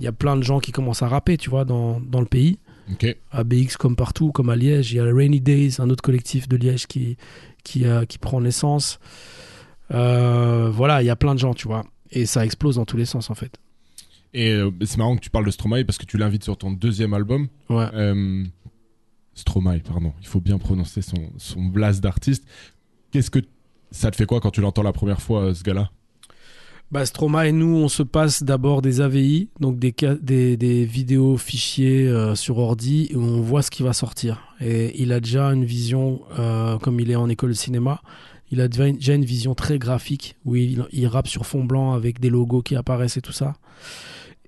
il 0.00 0.04
y 0.04 0.08
a 0.08 0.12
plein 0.12 0.36
de 0.36 0.42
gens 0.42 0.58
qui 0.58 0.72
commencent 0.72 1.02
à 1.02 1.08
rapper, 1.08 1.36
tu 1.36 1.50
vois, 1.50 1.64
dans, 1.64 2.00
dans 2.00 2.18
le 2.18 2.26
pays. 2.26 2.58
Ok. 2.92 3.16
À 3.30 3.44
BX 3.44 3.76
comme 3.78 3.96
partout, 3.96 4.32
comme 4.32 4.48
à 4.50 4.56
Liège. 4.56 4.92
Il 4.92 4.96
y 4.96 5.00
a 5.00 5.04
Rainy 5.04 5.40
Days, 5.40 5.76
un 5.80 5.90
autre 5.90 6.02
collectif 6.02 6.48
de 6.48 6.56
Liège 6.56 6.86
qui, 6.86 7.16
qui, 7.64 7.84
a- 7.86 8.06
qui 8.06 8.18
prend 8.18 8.40
naissance. 8.40 8.98
Euh, 9.92 10.70
voilà, 10.70 11.02
il 11.02 11.06
y 11.06 11.10
a 11.10 11.16
plein 11.16 11.34
de 11.34 11.38
gens, 11.40 11.54
tu 11.54 11.66
vois. 11.68 11.84
Et 12.10 12.26
ça 12.26 12.44
explose 12.44 12.76
dans 12.76 12.84
tous 12.84 12.96
les 12.96 13.04
sens, 13.04 13.30
en 13.30 13.34
fait. 13.34 13.56
Et 14.34 14.50
euh, 14.52 14.70
c'est 14.84 14.98
marrant 14.98 15.16
que 15.16 15.20
tu 15.22 15.30
parles 15.30 15.46
de 15.46 15.50
Stromae 15.50 15.84
parce 15.84 15.98
que 15.98 16.04
tu 16.04 16.18
l'invites 16.18 16.44
sur 16.44 16.56
ton 16.56 16.70
deuxième 16.70 17.14
album. 17.14 17.48
Ouais. 17.70 17.86
Euh, 17.94 18.44
Stromae, 19.34 19.80
pardon. 19.80 20.12
Il 20.20 20.26
faut 20.26 20.40
bien 20.40 20.58
prononcer 20.58 21.00
son, 21.02 21.30
son 21.38 21.62
blast 21.64 22.02
d'artiste. 22.02 22.44
Qu'est-ce 23.10 23.30
que 23.30 23.38
ça 23.90 24.10
te 24.10 24.16
fait 24.16 24.26
quoi 24.26 24.40
quand 24.40 24.50
tu 24.50 24.60
l'entends 24.60 24.82
la 24.82 24.92
première 24.92 25.22
fois, 25.22 25.54
ce 25.54 25.62
gars-là? 25.62 25.90
Bah, 26.90 27.04
Stromae 27.04 27.48
et 27.48 27.52
nous, 27.52 27.76
on 27.76 27.88
se 27.88 28.02
passe 28.02 28.42
d'abord 28.42 28.80
des 28.80 29.02
AVI, 29.02 29.50
donc 29.60 29.78
des, 29.78 30.84
vidéos 30.86 31.36
fichiers 31.36 32.08
euh, 32.08 32.34
sur 32.34 32.56
ordi, 32.56 33.10
où 33.14 33.18
on 33.18 33.42
voit 33.42 33.60
ce 33.60 33.70
qui 33.70 33.82
va 33.82 33.92
sortir. 33.92 34.54
Et 34.62 34.98
il 35.02 35.12
a 35.12 35.20
déjà 35.20 35.48
une 35.48 35.66
vision, 35.66 36.22
euh, 36.38 36.78
comme 36.78 36.98
il 36.98 37.10
est 37.10 37.16
en 37.16 37.28
école 37.28 37.50
de 37.50 37.54
cinéma, 37.54 38.00
il 38.50 38.62
a 38.62 38.68
déjà 38.68 39.14
une 39.14 39.24
vision 39.26 39.54
très 39.54 39.78
graphique, 39.78 40.36
où 40.46 40.56
il, 40.56 40.82
il 40.90 41.06
rappe 41.06 41.28
sur 41.28 41.44
fond 41.44 41.62
blanc 41.62 41.92
avec 41.92 42.20
des 42.20 42.30
logos 42.30 42.62
qui 42.62 42.74
apparaissent 42.74 43.18
et 43.18 43.22
tout 43.22 43.32
ça. 43.32 43.56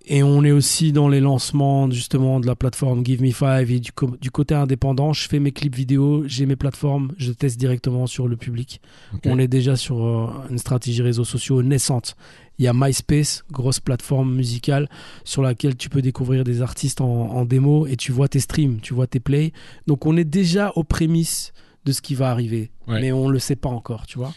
Et 0.07 0.23
on 0.23 0.43
est 0.45 0.51
aussi 0.51 0.93
dans 0.93 1.09
les 1.09 1.21
lancements 1.21 1.91
justement 1.91 2.41
de 2.41 2.47
la 2.47 2.57
plateforme 2.57 3.05
Give 3.05 3.23
Me 3.23 3.31
Five 3.33 3.71
et 3.71 3.81
du, 3.81 3.93
côté 3.93 4.55
indépendant. 4.55 5.13
Je 5.13 5.29
fais 5.29 5.39
mes 5.39 5.53
clips 5.53 5.77
vidéo, 5.77 6.25
j'ai 6.27 6.47
mes 6.47 6.57
plateformes, 6.57 7.13
je 7.19 7.33
teste 7.33 7.59
directement 7.61 8.07
sur 8.07 8.27
le 8.27 8.37
public. 8.37 8.81
On 9.27 9.39
est 9.39 9.47
déjà 9.47 9.77
sur 9.77 10.05
euh, 10.05 10.27
une 10.51 10.59
stratégie 10.59 11.03
réseaux 11.03 11.25
sociaux 11.25 11.63
naissante. 11.63 12.17
Il 12.59 12.65
y 12.65 12.69
a 12.69 12.73
MySpace, 12.75 13.45
grosse 13.53 13.81
plateforme 13.81 14.35
musicale 14.35 14.89
sur 15.25 15.43
laquelle 15.43 15.77
tu 15.77 15.89
peux 15.89 16.03
découvrir 16.03 16.45
des 16.45 16.61
artistes 16.63 17.01
en, 17.01 17.07
en 17.07 17.45
démo 17.45 17.87
et 17.87 17.97
tu 17.97 18.11
vois 18.11 18.29
tes 18.29 18.41
streams, 18.41 18.81
tu 18.81 18.95
vois 18.95 19.07
tes 19.07 19.21
plays. 19.21 19.53
Donc 19.87 20.07
on 20.07 20.17
est 20.17 20.25
déjà 20.25 20.73
aux 20.77 20.85
prémices 20.85 21.53
de 21.85 21.93
ce 21.93 22.03
qui 22.03 22.15
va 22.15 22.31
arriver, 22.31 22.71
Ouais. 22.89 23.01
mais 23.01 23.13
on 23.13 23.29
le 23.29 23.39
sait 23.39 23.57
pas 23.57 23.71
encore, 23.71 24.07
tu 24.07 24.19
vois. 24.19 24.35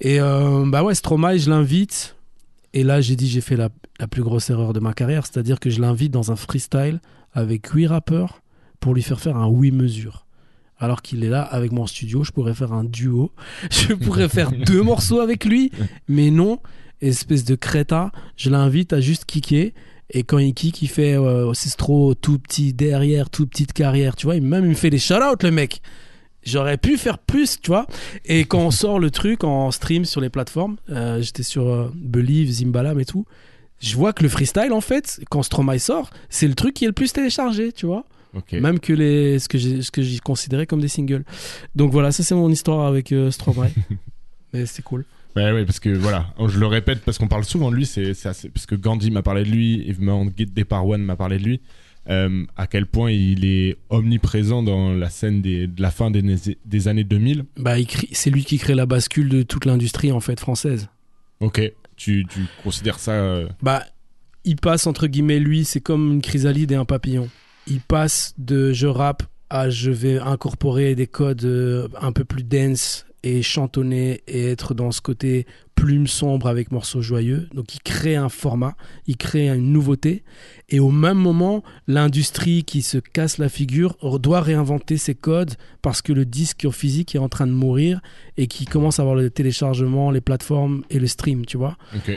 Et 0.00 0.20
euh, 0.20 0.64
bah 0.66 0.82
ouais, 0.82 0.94
Stromae, 0.94 1.36
je 1.38 1.50
l'invite. 1.50 2.16
Et 2.74 2.84
là, 2.84 3.00
j'ai 3.00 3.16
dit, 3.16 3.28
j'ai 3.28 3.40
fait 3.40 3.56
la, 3.56 3.68
la 4.00 4.06
plus 4.08 4.22
grosse 4.22 4.48
erreur 4.50 4.72
de 4.72 4.80
ma 4.80 4.94
carrière, 4.94 5.26
c'est-à-dire 5.26 5.60
que 5.60 5.68
je 5.70 5.80
l'invite 5.80 6.10
dans 6.12 6.32
un 6.32 6.36
freestyle 6.36 7.00
avec 7.32 7.66
huit 7.68 7.86
rappeurs 7.86 8.42
pour 8.80 8.94
lui 8.94 9.02
faire 9.02 9.20
faire 9.20 9.36
un 9.36 9.46
oui 9.48 9.70
mesure. 9.70 10.26
Alors 10.78 11.02
qu'il 11.02 11.22
est 11.22 11.28
là 11.28 11.42
avec 11.42 11.70
mon 11.70 11.86
studio, 11.86 12.24
je 12.24 12.32
pourrais 12.32 12.54
faire 12.54 12.72
un 12.72 12.82
duo, 12.84 13.30
je 13.70 13.92
pourrais 13.94 14.28
faire 14.28 14.50
deux 14.66 14.82
morceaux 14.82 15.20
avec 15.20 15.44
lui, 15.44 15.70
mais 16.08 16.30
non, 16.30 16.58
espèce 17.00 17.44
de 17.44 17.54
crétin, 17.54 18.10
je 18.36 18.50
l'invite 18.50 18.92
à 18.92 19.00
juste 19.00 19.24
kicker. 19.26 19.72
Et 20.14 20.24
quand 20.24 20.38
il 20.38 20.52
kick, 20.52 20.82
il 20.82 20.88
fait 20.88 21.14
euh, 21.14 21.52
c'est 21.54 21.74
trop 21.76 22.14
tout 22.14 22.38
petit 22.38 22.74
derrière, 22.74 23.30
toute 23.30 23.50
petite 23.50 23.72
carrière, 23.72 24.14
tu 24.16 24.26
vois. 24.26 24.36
Il- 24.36 24.42
Même 24.42 24.64
il 24.64 24.70
me 24.70 24.74
fait 24.74 24.90
des 24.90 24.98
shout-out, 24.98 25.42
le 25.42 25.50
mec. 25.50 25.80
J'aurais 26.44 26.76
pu 26.76 26.96
faire 26.96 27.18
plus, 27.18 27.60
tu 27.60 27.68
vois. 27.70 27.86
Et 28.24 28.44
quand 28.44 28.58
on 28.60 28.70
sort 28.70 28.98
le 28.98 29.10
truc 29.10 29.44
en 29.44 29.70
stream 29.70 30.04
sur 30.04 30.20
les 30.20 30.28
plateformes, 30.28 30.76
euh, 30.90 31.22
j'étais 31.22 31.42
sur 31.42 31.68
euh, 31.68 31.92
Believe, 31.94 32.50
Zimbalam 32.50 32.98
et 32.98 33.04
tout, 33.04 33.26
je 33.78 33.96
vois 33.96 34.12
que 34.12 34.22
le 34.22 34.28
freestyle, 34.28 34.72
en 34.72 34.80
fait, 34.80 35.20
quand 35.30 35.42
Stromae 35.42 35.78
sort, 35.78 36.10
c'est 36.30 36.48
le 36.48 36.54
truc 36.54 36.74
qui 36.74 36.84
est 36.84 36.88
le 36.88 36.92
plus 36.92 37.12
téléchargé, 37.12 37.72
tu 37.72 37.86
vois. 37.86 38.04
Même 38.52 38.80
que 38.80 38.92
les, 38.92 39.38
ce 39.38 39.48
que 39.48 39.58
j'ai, 39.58 40.18
considéré 40.20 40.66
comme 40.66 40.80
des 40.80 40.88
singles. 40.88 41.24
Donc 41.74 41.92
voilà, 41.92 42.12
ça 42.12 42.22
c'est 42.22 42.34
mon 42.34 42.48
histoire 42.48 42.86
avec 42.86 43.12
euh, 43.12 43.30
Stromae. 43.30 43.70
Mais 44.52 44.66
c'est 44.66 44.82
cool. 44.82 45.04
Ouais, 45.36 45.50
ouais, 45.52 45.64
parce 45.64 45.80
que 45.80 45.90
voilà, 45.90 46.26
je 46.46 46.58
le 46.58 46.66
répète 46.66 47.00
parce 47.04 47.18
qu'on 47.18 47.28
parle 47.28 47.44
souvent 47.44 47.70
de 47.70 47.76
lui, 47.76 47.86
c'est 47.86 48.12
parce 48.22 48.66
que 48.66 48.74
Gandhi 48.74 49.10
m'a 49.10 49.22
parlé 49.22 49.44
de 49.44 49.48
lui, 49.48 49.82
évidemment 49.88 50.26
Guide 50.26 50.52
Départ 50.52 50.86
One 50.86 51.02
m'a 51.02 51.16
parlé 51.16 51.38
de 51.38 51.44
lui, 51.44 51.60
euh, 52.08 52.44
à 52.56 52.66
quel 52.66 52.86
point 52.86 53.10
il 53.10 53.44
est 53.44 53.76
omniprésent 53.90 54.62
dans 54.62 54.92
la 54.92 55.08
scène 55.10 55.40
des, 55.42 55.66
de 55.66 55.80
la 55.80 55.90
fin 55.90 56.10
des, 56.10 56.22
des 56.64 56.88
années 56.88 57.04
2000. 57.04 57.44
Bah, 57.56 57.74
c'est 58.12 58.30
lui 58.30 58.44
qui 58.44 58.58
crée 58.58 58.74
la 58.74 58.86
bascule 58.86 59.28
de 59.28 59.42
toute 59.42 59.64
l'industrie 59.64 60.10
en 60.12 60.20
fait 60.20 60.38
française. 60.40 60.88
Ok, 61.40 61.60
tu, 61.96 62.26
tu 62.28 62.40
considères 62.62 62.98
ça. 62.98 63.12
euh, 63.12 63.48
Bah, 63.62 63.84
il 64.44 64.56
passe 64.56 64.86
entre 64.86 65.06
guillemets, 65.06 65.38
lui, 65.38 65.64
c'est 65.64 65.80
comme 65.80 66.12
une 66.14 66.22
chrysalide 66.22 66.72
et 66.72 66.76
un 66.76 66.84
papillon. 66.84 67.28
Il 67.68 67.80
passe 67.80 68.34
de 68.38 68.72
je 68.72 68.86
rappe 68.88 69.22
à 69.50 69.70
je 69.70 69.90
vais 69.90 70.18
incorporer 70.18 70.94
des 70.94 71.06
codes 71.06 71.44
euh, 71.44 71.86
un 72.00 72.10
peu 72.12 72.24
plus 72.24 72.42
dense 72.42 73.06
et 73.22 73.42
chantonner 73.42 74.22
et 74.26 74.46
être 74.48 74.74
dans 74.74 74.90
ce 74.90 75.00
côté 75.00 75.46
plume 75.82 76.06
sombre 76.06 76.46
avec 76.46 76.70
morceaux 76.70 77.02
joyeux. 77.02 77.48
Donc 77.52 77.74
il 77.74 77.80
crée 77.80 78.14
un 78.14 78.28
format, 78.28 78.76
il 79.08 79.16
crée 79.16 79.48
une 79.48 79.72
nouveauté. 79.72 80.22
Et 80.68 80.78
au 80.78 80.92
même 80.92 81.18
moment, 81.18 81.64
l'industrie 81.88 82.62
qui 82.62 82.82
se 82.82 82.98
casse 82.98 83.38
la 83.38 83.48
figure 83.48 83.96
doit 84.20 84.42
réinventer 84.42 84.96
ses 84.96 85.16
codes 85.16 85.54
parce 85.82 86.00
que 86.00 86.12
le 86.12 86.24
disque 86.24 86.70
physique 86.70 87.16
est 87.16 87.18
en 87.18 87.28
train 87.28 87.48
de 87.48 87.52
mourir 87.52 88.00
et 88.36 88.46
qui 88.46 88.64
commence 88.64 89.00
à 89.00 89.02
avoir 89.02 89.16
le 89.16 89.28
téléchargement, 89.28 90.12
les 90.12 90.20
plateformes 90.20 90.84
et 90.88 91.00
le 91.00 91.08
stream, 91.08 91.46
tu 91.46 91.56
vois. 91.56 91.76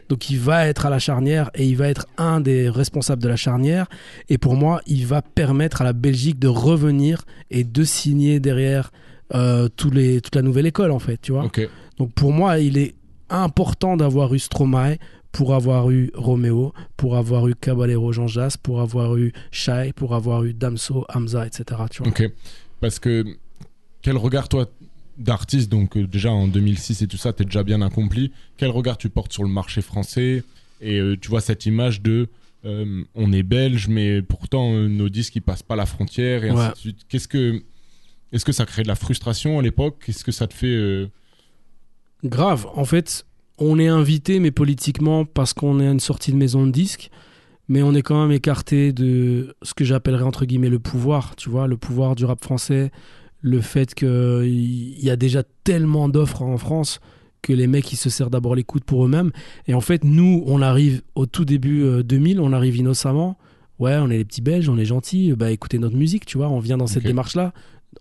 Donc 0.09 0.29
il 0.29 0.37
va 0.37 0.67
être 0.67 0.85
à 0.85 0.91
la 0.91 0.99
charnière 0.99 1.49
et 1.55 1.65
il 1.65 1.75
va 1.75 1.89
être 1.89 2.05
un 2.19 2.41
des 2.41 2.69
responsables 2.69 3.23
de 3.23 3.29
la 3.29 3.35
charnière. 3.35 3.87
Et 4.29 4.37
pour 4.37 4.53
moi, 4.53 4.79
il 4.85 5.07
va 5.07 5.23
permettre 5.23 5.81
à 5.81 5.85
la 5.85 5.93
Belgique 5.93 6.37
de 6.37 6.47
revenir 6.47 7.25
et 7.49 7.63
de 7.63 7.83
signer 7.83 8.39
derrière 8.39 8.91
euh, 9.33 9.69
tous 9.75 9.89
les, 9.89 10.21
toute 10.21 10.35
la 10.35 10.43
nouvelle 10.43 10.67
école, 10.67 10.91
en 10.91 10.99
fait, 10.99 11.17
tu 11.19 11.31
vois. 11.31 11.45
Donc 11.97 12.13
pour 12.13 12.31
moi, 12.31 12.59
il 12.59 12.77
est 12.77 12.93
important 13.43 13.97
d'avoir 13.97 14.33
eu 14.33 14.39
Stromae 14.39 14.97
pour 15.31 15.53
avoir 15.53 15.91
eu 15.91 16.11
Roméo, 16.13 16.73
pour 16.95 17.17
avoir 17.17 17.47
eu 17.49 17.55
Caballero 17.55 18.13
Jean 18.13 18.27
Jass, 18.27 18.55
pour 18.55 18.79
avoir 18.79 19.17
eu 19.17 19.33
Shai, 19.51 19.91
pour 19.93 20.15
avoir 20.15 20.45
eu 20.45 20.53
Damso, 20.53 21.05
Hamza, 21.13 21.45
etc. 21.45 21.81
Tu 21.91 22.03
vois. 22.03 22.07
Ok. 22.09 22.31
Parce 22.79 22.99
que 22.99 23.25
quel 24.01 24.15
regard 24.15 24.47
toi 24.47 24.65
d'artiste, 25.17 25.69
donc 25.69 25.97
euh, 25.97 26.07
déjà 26.07 26.31
en 26.31 26.47
2006 26.47 27.01
et 27.01 27.07
tout 27.07 27.17
ça, 27.17 27.33
t'es 27.33 27.43
déjà 27.43 27.63
bien 27.63 27.81
accompli. 27.81 28.31
Quel 28.55 28.69
regard 28.69 28.97
tu 28.97 29.09
portes 29.09 29.33
sur 29.33 29.43
le 29.43 29.49
marché 29.49 29.81
français? 29.81 30.43
Et 30.79 30.99
euh, 30.99 31.17
tu 31.19 31.29
vois 31.29 31.41
cette 31.41 31.65
image 31.65 32.01
de 32.01 32.29
euh, 32.65 33.03
on 33.13 33.33
est 33.33 33.43
belge, 33.43 33.87
mais 33.89 34.21
pourtant 34.21 34.71
nos 34.71 35.09
disques 35.09 35.35
ils 35.35 35.41
passent 35.41 35.63
pas 35.63 35.75
la 35.75 35.85
frontière 35.85 36.45
et 36.45 36.49
ainsi 36.49 36.69
de 36.71 36.77
suite. 36.77 36.97
Qu'est-ce 37.09 37.27
que 37.27 37.61
est-ce 38.31 38.45
que 38.45 38.51
ça 38.51 38.65
crée 38.65 38.83
de 38.83 38.87
la 38.87 38.95
frustration 38.95 39.59
à 39.59 39.61
l'époque? 39.61 40.01
Qu'est-ce 40.05 40.23
que 40.23 40.31
ça 40.31 40.47
te 40.47 40.53
fait 40.53 41.09
Grave. 42.23 42.67
En 42.75 42.85
fait, 42.85 43.25
on 43.57 43.79
est 43.79 43.87
invité, 43.87 44.39
mais 44.39 44.51
politiquement, 44.51 45.25
parce 45.25 45.53
qu'on 45.53 45.79
est 45.79 45.87
à 45.87 45.91
une 45.91 45.99
sortie 45.99 46.31
de 46.31 46.37
maison 46.37 46.65
de 46.65 46.71
disques. 46.71 47.09
Mais 47.67 47.81
on 47.81 47.93
est 47.95 48.03
quand 48.03 48.21
même 48.21 48.31
écarté 48.31 48.93
de 48.93 49.55
ce 49.63 49.73
que 49.73 49.83
j'appellerais 49.83 50.23
entre 50.23 50.45
guillemets 50.45 50.69
le 50.69 50.77
pouvoir, 50.77 51.35
tu 51.35 51.49
vois, 51.49 51.65
le 51.67 51.77
pouvoir 51.77 52.15
du 52.15 52.23
rap 52.23 52.43
français, 52.43 52.91
le 53.41 53.59
fait 53.59 53.95
qu'il 53.95 55.03
y 55.03 55.09
a 55.09 55.15
déjà 55.15 55.41
tellement 55.63 56.07
d'offres 56.07 56.43
en 56.43 56.57
France 56.57 56.99
que 57.41 57.53
les 57.53 57.67
mecs 57.67 57.91
ils 57.91 57.97
se 57.97 58.09
servent 58.09 58.31
d'abord 58.31 58.55
les 58.55 58.63
coudes 58.63 58.83
pour 58.83 59.05
eux-mêmes. 59.05 59.31
Et 59.67 59.73
en 59.73 59.81
fait, 59.81 60.03
nous, 60.03 60.43
on 60.47 60.61
arrive 60.61 61.01
au 61.15 61.25
tout 61.25 61.45
début 61.45 61.83
euh, 61.83 62.03
2000, 62.03 62.39
on 62.39 62.53
arrive 62.53 62.75
innocemment. 62.77 63.37
Ouais, 63.77 63.95
on 63.99 64.09
est 64.09 64.17
les 64.17 64.25
petits 64.25 64.41
Belges, 64.41 64.69
on 64.69 64.77
est 64.77 64.85
gentils, 64.85 65.33
bah 65.33 65.51
écoutez 65.51 65.77
notre 65.79 65.95
musique, 65.95 66.25
tu 66.25 66.37
vois, 66.37 66.47
on 66.49 66.59
vient 66.59 66.77
dans 66.77 66.87
cette 66.87 67.03
démarche-là, 67.03 67.51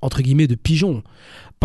entre 0.02 0.22
guillemets, 0.22 0.46
de 0.46 0.54
pigeon. 0.54 1.02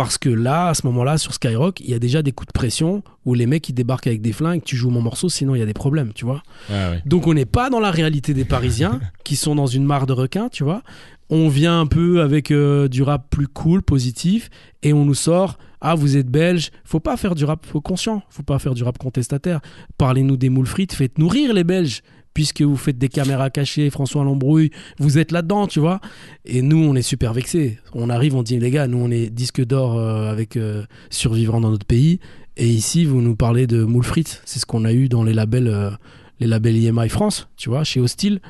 Parce 0.02 0.16
que 0.16 0.30
là, 0.30 0.68
à 0.68 0.74
ce 0.74 0.86
moment-là, 0.86 1.18
sur 1.18 1.34
Skyrock, 1.34 1.80
il 1.80 1.90
y 1.90 1.94
a 1.94 1.98
déjà 1.98 2.22
des 2.22 2.32
coups 2.32 2.46
de 2.46 2.52
pression 2.52 3.02
où 3.26 3.34
les 3.34 3.44
mecs 3.44 3.68
ils 3.68 3.74
débarquent 3.74 4.06
avec 4.06 4.22
des 4.22 4.32
flingues, 4.32 4.62
tu 4.64 4.74
joues 4.74 4.88
mon 4.88 5.02
morceau, 5.02 5.28
sinon 5.28 5.54
il 5.54 5.58
y 5.58 5.62
a 5.62 5.66
des 5.66 5.74
problèmes, 5.74 6.14
tu 6.14 6.24
vois. 6.24 6.42
ouais. 6.70 7.02
Donc 7.04 7.26
on 7.26 7.34
n'est 7.34 7.44
pas 7.44 7.68
dans 7.68 7.80
la 7.80 7.90
réalité 7.90 8.32
des 8.32 8.46
Parisiens 8.46 8.98
qui 9.24 9.36
sont 9.36 9.54
dans 9.54 9.66
une 9.66 9.84
mare 9.84 10.06
de 10.06 10.14
requins, 10.14 10.48
tu 10.48 10.64
vois. 10.64 10.82
On 11.28 11.50
vient 11.50 11.80
un 11.80 11.86
peu 11.86 12.22
avec 12.22 12.50
euh, 12.50 12.88
du 12.88 13.02
rap 13.02 13.28
plus 13.28 13.46
cool, 13.46 13.82
positif, 13.82 14.48
et 14.82 14.94
on 14.94 15.04
nous 15.04 15.14
sort 15.14 15.58
ah 15.82 15.94
vous 15.94 16.16
êtes 16.16 16.28
belge, 16.28 16.70
faut 16.84 17.00
pas 17.00 17.16
faire 17.16 17.34
du 17.34 17.44
rap 17.44 17.64
faut 17.64 17.80
conscient, 17.80 18.22
faut 18.28 18.42
pas 18.42 18.58
faire 18.58 18.74
du 18.74 18.82
rap 18.82 18.98
contestataire. 18.98 19.60
Parlez-nous 19.96 20.36
des 20.36 20.50
moules 20.50 20.66
frites, 20.66 20.92
faites 20.92 21.18
nourrir 21.18 21.54
les 21.54 21.64
Belges. 21.64 22.02
Puisque 22.32 22.62
vous 22.62 22.76
faites 22.76 22.96
des 22.96 23.08
caméras 23.08 23.50
cachées, 23.50 23.90
François 23.90 24.22
Lambrouille, 24.24 24.70
vous 24.98 25.18
êtes 25.18 25.32
là-dedans, 25.32 25.66
tu 25.66 25.80
vois. 25.80 26.00
Et 26.44 26.62
nous, 26.62 26.78
on 26.78 26.94
est 26.94 27.02
super 27.02 27.32
vexés. 27.32 27.78
On 27.92 28.08
arrive, 28.08 28.36
on 28.36 28.42
dit, 28.42 28.58
les 28.58 28.70
gars, 28.70 28.86
nous, 28.86 28.98
on 28.98 29.10
est 29.10 29.30
disque 29.30 29.64
d'or 29.64 29.98
euh, 29.98 30.30
avec 30.30 30.56
euh, 30.56 30.84
survivants 31.10 31.60
dans 31.60 31.70
notre 31.70 31.86
pays. 31.86 32.20
Et 32.56 32.68
ici, 32.68 33.04
vous 33.04 33.20
nous 33.20 33.34
parlez 33.36 33.66
de 33.66 33.82
moules 33.84 34.04
frites. 34.04 34.42
C'est 34.44 34.60
ce 34.60 34.66
qu'on 34.66 34.84
a 34.84 34.92
eu 34.92 35.08
dans 35.08 35.24
les 35.24 35.32
labels, 35.34 35.66
euh, 35.68 35.90
les 36.38 36.46
labels 36.46 36.76
IMI 36.76 37.08
France, 37.08 37.48
tu 37.56 37.68
vois, 37.68 37.82
chez 37.84 38.00
Hostile. 38.00 38.40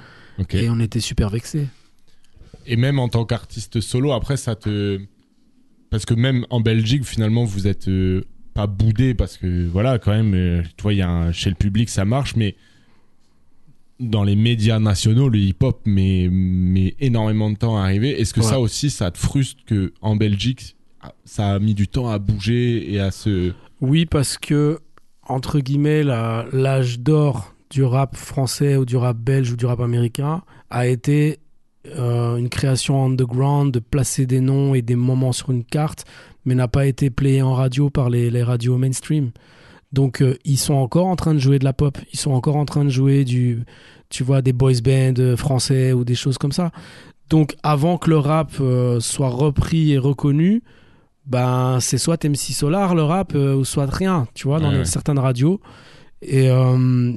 Et 0.52 0.68
on 0.70 0.78
était 0.80 1.00
super 1.00 1.30
vexés. 1.30 1.66
Et 2.66 2.76
même 2.76 2.98
en 2.98 3.08
tant 3.08 3.24
qu'artiste 3.24 3.80
solo, 3.80 4.12
après, 4.12 4.36
ça 4.36 4.54
te. 4.56 5.00
Parce 5.90 6.04
que 6.04 6.14
même 6.14 6.46
en 6.50 6.60
Belgique, 6.60 7.04
finalement, 7.04 7.44
vous 7.44 7.66
êtes 7.66 7.88
euh, 7.88 8.22
pas 8.54 8.66
boudé, 8.66 9.14
parce 9.14 9.36
que 9.38 9.66
voilà, 9.66 9.98
quand 9.98 10.12
même, 10.12 10.62
tu 10.76 10.82
vois, 10.82 10.92
y 10.94 11.02
a 11.02 11.08
un- 11.08 11.32
chez 11.32 11.48
le 11.50 11.56
public, 11.56 11.88
ça 11.88 12.04
marche, 12.04 12.36
mais 12.36 12.56
dans 14.00 14.24
les 14.24 14.34
médias 14.36 14.78
nationaux, 14.78 15.28
le 15.28 15.38
hip-hop 15.38 15.80
met, 15.84 16.28
met 16.30 16.94
énormément 17.00 17.50
de 17.50 17.56
temps 17.56 17.76
à 17.78 17.82
arriver. 17.84 18.20
Est-ce 18.20 18.34
que 18.34 18.40
Ouais. 18.40 18.46
ça 18.46 18.58
aussi, 18.60 18.90
ça 18.90 19.10
te 19.10 19.18
frustre 19.18 19.62
que 19.66 19.92
en 20.00 20.16
Belgique, 20.16 20.76
ça 21.24 21.54
a 21.54 21.58
mis 21.58 21.74
du 21.74 21.86
temps 21.86 22.08
à 22.08 22.18
bouger 22.18 22.92
et 22.92 22.98
à 22.98 23.10
se. 23.10 23.52
Oui, 23.80 24.06
parce 24.06 24.36
que, 24.38 24.78
entre 25.28 25.60
guillemets, 25.60 26.02
l'âge 26.02 26.98
d'or 27.00 27.54
du 27.70 27.84
rap 27.84 28.16
français 28.16 28.76
ou 28.76 28.84
du 28.84 28.96
rap 28.96 29.16
belge 29.16 29.52
ou 29.52 29.56
du 29.56 29.64
rap 29.66 29.80
américain 29.80 30.42
a 30.70 30.86
été 30.86 31.38
euh, 31.86 32.36
une 32.36 32.48
création 32.48 33.04
underground 33.04 33.72
de 33.72 33.78
placer 33.78 34.26
des 34.26 34.40
noms 34.40 34.74
et 34.74 34.82
des 34.82 34.96
moments 34.96 35.32
sur 35.32 35.50
une 35.50 35.64
carte, 35.64 36.04
mais 36.44 36.54
n'a 36.54 36.68
pas 36.68 36.86
été 36.86 37.10
playé 37.10 37.42
en 37.42 37.54
radio 37.54 37.88
par 37.90 38.10
les, 38.10 38.30
les 38.30 38.42
radios 38.42 38.76
mainstream. 38.76 39.30
Donc, 39.92 40.22
euh, 40.22 40.36
ils 40.44 40.58
sont 40.58 40.74
encore 40.74 41.06
en 41.06 41.16
train 41.16 41.34
de 41.34 41.38
jouer 41.40 41.58
de 41.58 41.64
la 41.64 41.72
pop, 41.72 41.98
ils 42.12 42.18
sont 42.18 42.30
encore 42.32 42.56
en 42.56 42.64
train 42.64 42.84
de 42.84 42.90
jouer 42.90 43.24
du, 43.24 43.64
tu 44.08 44.22
vois, 44.22 44.40
des 44.42 44.52
boys 44.52 44.80
bands 44.84 45.18
euh, 45.18 45.36
français 45.36 45.92
ou 45.92 46.04
des 46.04 46.14
choses 46.14 46.38
comme 46.38 46.52
ça. 46.52 46.70
Donc, 47.28 47.56
avant 47.62 47.98
que 47.98 48.08
le 48.10 48.18
rap 48.18 48.52
euh, 48.60 49.00
soit 49.00 49.28
repris 49.30 49.92
et 49.92 49.98
reconnu, 49.98 50.62
ben 51.26 51.78
c'est 51.80 51.98
soit 51.98 52.24
MC 52.24 52.52
Solar 52.52 52.94
le 52.94 53.02
rap 53.02 53.32
euh, 53.34 53.54
ou 53.54 53.64
soit 53.64 53.86
rien, 53.86 54.26
tu 54.34 54.46
vois, 54.48 54.58
dans 54.60 54.66
Ouais, 54.68 54.72
les- 54.74 54.78
ouais. 54.80 54.84
certaines 54.84 55.18
radios. 55.18 55.60
Et, 56.22 56.46
et 56.48 56.52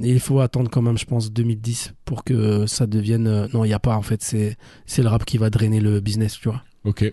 il 0.02 0.18
faut 0.20 0.40
attendre 0.40 0.70
quand 0.70 0.80
même, 0.80 0.96
je 0.96 1.04
pense, 1.04 1.30
2010 1.30 1.92
pour 2.06 2.24
que 2.24 2.64
ça 2.66 2.86
devienne. 2.86 3.48
non, 3.52 3.64
il 3.64 3.68
n'y 3.68 3.74
a 3.74 3.78
pas 3.78 3.96
en 3.96 4.02
fait. 4.02 4.22
C'est 4.22 4.56
c'est 4.86 5.02
le 5.02 5.08
rap 5.10 5.24
qui 5.26 5.36
va 5.36 5.50
drainer 5.50 5.78
le 5.80 6.00
business, 6.00 6.38
tu 6.40 6.48
vois. 6.48 6.62
Ok. 6.84 7.12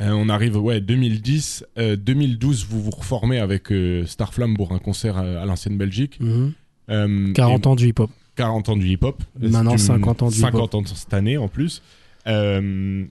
Euh, 0.00 0.10
on 0.10 0.28
arrive, 0.28 0.56
ouais, 0.56 0.80
2010. 0.80 1.64
Euh, 1.78 1.96
2012, 1.96 2.66
vous 2.68 2.82
vous 2.82 2.90
reformez 2.90 3.38
avec 3.38 3.70
euh, 3.70 4.04
Starflame 4.06 4.56
pour 4.56 4.72
un 4.72 4.78
concert 4.78 5.16
à, 5.18 5.22
à 5.42 5.44
l'ancienne 5.46 5.76
Belgique. 5.76 6.18
Mhm. 6.20 6.52
Euh, 6.90 7.32
40 7.34 7.66
ans 7.68 7.76
du 7.76 7.88
hip-hop. 7.88 8.10
40 8.36 8.70
ans 8.70 8.76
du 8.76 8.88
hip-hop. 8.88 9.22
Maintenant, 9.38 9.72
Tu- 9.72 9.78
50 9.78 10.22
ans 10.22 10.28
du 10.30 10.36
50 10.36 10.74
ans 10.74 10.82
cette 10.86 11.14
année 11.14 11.36
en 11.36 11.48
plus. 11.48 11.82
Euh, 12.26 13.04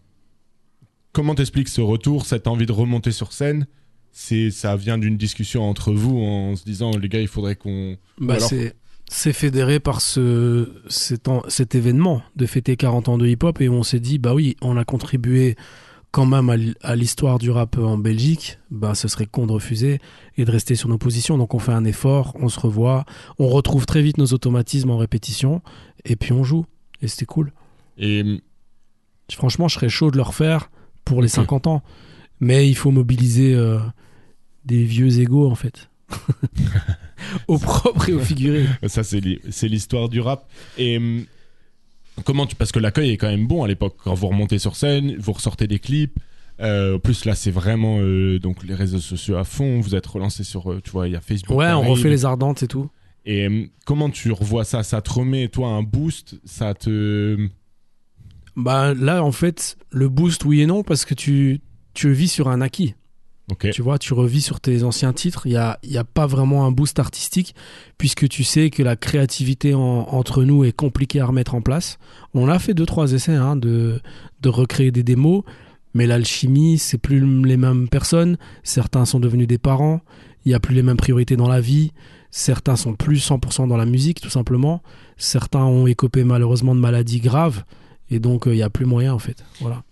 comment 1.14 1.36
t'expliques 1.36 1.70
ce 1.70 1.82
retour, 1.82 2.26
cette 2.26 2.48
envie 2.48 2.66
de 2.66 2.72
remonter 2.72 3.12
sur 3.12 3.32
scène? 3.34 3.68
C'est 4.12 4.52
ça 4.52 4.76
vient 4.76 4.98
d'une 4.98 5.16
discussion 5.18 5.64
entre 5.70 5.94
vous 5.94 6.18
en 6.20 6.56
se 6.58 6.66
disant 6.66 6.92
les 6.98 7.08
gars 7.08 7.22
il 7.22 7.30
faudrait 7.30 7.56
qu'on 7.56 7.96
Bah, 8.20 8.34
alors- 8.36 8.50
c'est 8.50 8.74
c'est 9.14 9.34
fédéré 9.34 9.80
par 9.82 10.00
ce, 10.02 10.70
cet, 10.88 11.28
cet 11.50 11.76
événement 11.76 12.22
de 12.38 12.46
fêter 12.46 12.76
40 12.78 13.10
ans 13.10 13.18
de 13.18 13.28
hip-hop 13.28 13.60
et 13.62 13.68
on 13.70 13.84
s'est 13.84 14.00
dit 14.00 14.18
bah 14.20 14.34
oui 14.34 14.56
on 14.62 14.76
a 14.78 14.84
contribué 14.86 15.56
quand 16.12 16.26
même 16.26 16.74
à 16.82 16.96
l'histoire 16.96 17.40
du 17.40 17.50
rap 17.52 17.78
en 17.78 17.98
Belgique 17.98 18.60
bah 18.70 18.96
ce 18.96 19.08
serait 19.08 19.26
con 19.26 19.48
de 19.48 19.54
refuser 19.54 20.00
et 20.38 20.46
de 20.46 20.52
rester 20.52 20.76
sur 20.76 20.90
nos 20.90 20.98
positions. 20.98 21.38
Donc 21.38 21.54
on 21.54 21.60
fait 21.60 21.72
un 21.72 21.86
effort 21.86 22.36
on 22.40 22.50
se 22.50 22.60
revoit 22.60 23.06
on 23.40 23.48
retrouve 23.48 23.86
très 23.86 24.02
vite 24.02 24.18
nos 24.18 24.28
automatismes 24.28 24.90
en 24.90 24.98
répétition 24.98 25.62
et 26.06 26.16
puis 26.16 26.34
on 26.34 26.44
joue. 26.44 26.66
Et 27.02 27.08
c'était 27.08 27.26
cool. 27.26 27.54
Et 27.98 28.24
franchement 29.32 29.68
je 29.68 29.76
serais 29.76 29.90
chaud 29.90 30.12
de 30.12 30.18
le 30.18 30.24
refaire 30.24 30.70
pour 31.06 31.22
les 31.22 31.30
Ok. 31.30 31.46
50 31.46 31.68
ans. 31.68 31.84
Mais 32.40 32.68
il 32.68 32.76
faut 32.76 32.92
mobiliser 32.92 33.54
euh, 33.54 33.80
des 34.66 34.84
vieux 34.84 35.20
égaux 35.20 35.50
en 35.50 35.56
fait. 35.56 35.90
Au 37.48 37.58
propre 37.58 38.10
et 38.10 38.14
au 38.14 38.20
figuré. 38.20 38.66
Ça, 38.88 39.04
c'est 39.04 39.68
l'histoire 39.68 40.10
du 40.10 40.20
rap. 40.20 40.50
Et 40.78 40.98
hum, 40.98 41.26
comment 42.26 42.46
tu. 42.46 42.56
Parce 42.56 42.72
que 42.72 42.80
l'accueil 42.80 43.12
est 43.12 43.18
quand 43.18 43.30
même 43.30 43.48
bon 43.48 43.64
à 43.64 43.68
l'époque. 43.68 43.96
Quand 44.04 44.14
vous 44.14 44.28
remontez 44.28 44.60
sur 44.60 44.76
scène, 44.76 45.16
vous 45.18 45.34
ressortez 45.34 45.68
des 45.68 45.80
clips. 45.80 46.20
Euh, 46.60 46.98
en 46.98 47.00
plus, 47.00 47.26
là, 47.26 47.34
c'est 47.34 47.52
vraiment 47.52 47.98
euh, 48.00 48.38
donc 48.40 48.64
les 48.64 48.76
réseaux 48.76 49.00
sociaux 49.00 49.38
à 49.38 49.44
fond. 49.44 49.80
Vous 49.80 49.96
êtes 49.96 50.06
relancé 50.06 50.44
sur. 50.44 50.72
euh, 50.72 50.82
tu 50.84 50.92
vois, 50.92 51.08
il 51.08 51.14
y 51.14 51.16
a 51.16 51.22
Facebook. 51.22 51.58
Ouais, 51.58 51.72
on 51.72 51.82
refait 51.82 52.10
les 52.10 52.26
ardentes 52.26 52.64
et 52.64 52.68
tout. 52.68 52.90
Et 53.26 53.70
comment 53.86 54.10
tu 54.10 54.32
revois 54.32 54.64
ça? 54.64 54.84
Ça 54.84 55.02
te 55.02 55.12
remet, 55.12 55.48
toi, 55.48 55.70
un 55.70 55.84
boost? 55.84 56.40
Ça 56.44 56.74
te. 56.74 57.48
Bah 58.56 58.94
là, 58.94 59.24
en 59.24 59.32
fait, 59.32 59.78
le 59.92 60.10
boost, 60.10 60.44
oui 60.46 60.62
et 60.62 60.66
non, 60.66 60.84
parce 60.84 61.06
que 61.06 61.14
tu, 61.14 61.62
tu 61.94 62.12
vis 62.12 62.28
sur 62.28 62.50
un 62.50 62.62
acquis. 62.62 62.96
Tu 63.74 63.82
vois, 63.82 63.98
tu 64.00 64.14
revis 64.14 64.42
sur 64.42 64.60
tes 64.62 64.84
anciens 64.84 65.12
titres. 65.14 65.42
Il 65.46 65.50
n'y 65.52 65.58
a, 65.58 65.78
y 65.84 65.98
a 65.98 66.04
pas 66.04 66.26
vraiment 66.26 66.66
un 66.66 66.72
boost 66.72 67.00
artistique, 67.00 67.54
puisque 67.98 68.30
tu 68.30 68.44
sais 68.44 68.70
que 68.70 68.82
la 68.82 68.96
créativité 68.96 69.74
en- 69.74 69.80
entre 70.10 70.44
nous 70.44 70.64
est 70.64 70.72
compliquée 70.72 71.20
à 71.20 71.26
remettre 71.26 71.54
en 71.56 71.62
place. 71.62 71.98
On 72.34 72.48
a 72.48 72.60
fait 72.60 72.74
deux, 72.74 72.86
trois 72.86 73.12
essais 73.12 73.36
hein, 73.36 73.56
de, 73.58 74.00
de 74.42 74.50
recréer 74.50 74.92
des 74.92 75.04
démos, 75.04 75.44
mais 75.94 76.08
l'alchimie, 76.08 76.78
c'est 76.78 76.98
plus 76.98 77.20
les 77.44 77.58
mêmes 77.58 77.90
personnes. 77.90 78.38
Certains 78.64 79.04
sont 79.06 79.20
devenus 79.20 79.48
des 79.48 79.58
parents. 79.58 80.00
Il 80.46 80.50
n'y 80.50 80.56
a 80.56 80.60
plus 80.62 80.74
les 80.74 80.84
mêmes 80.84 80.98
priorités 80.98 81.36
dans 81.36 81.50
la 81.50 81.60
vie. 81.60 81.92
Certains 82.30 82.78
sont 82.78 82.94
plus 82.94 83.18
100% 83.30 83.68
dans 83.68 83.76
la 83.76 83.86
musique, 83.86 84.22
tout 84.22 84.30
simplement. 84.30 84.82
Certains 85.18 85.66
ont 85.66 85.88
écopé 85.88 86.24
malheureusement 86.24 86.74
de 86.74 86.80
maladies 86.80 87.20
graves. 87.20 87.64
Et 88.10 88.20
donc, 88.20 88.48
euh, 88.48 88.54
il 88.54 88.58
n'y 88.58 88.64
a 88.64 88.70
plus 88.70 88.86
moyen, 88.86 89.14
en 89.14 89.20
fait. 89.20 89.44
Voilà. 89.60 89.84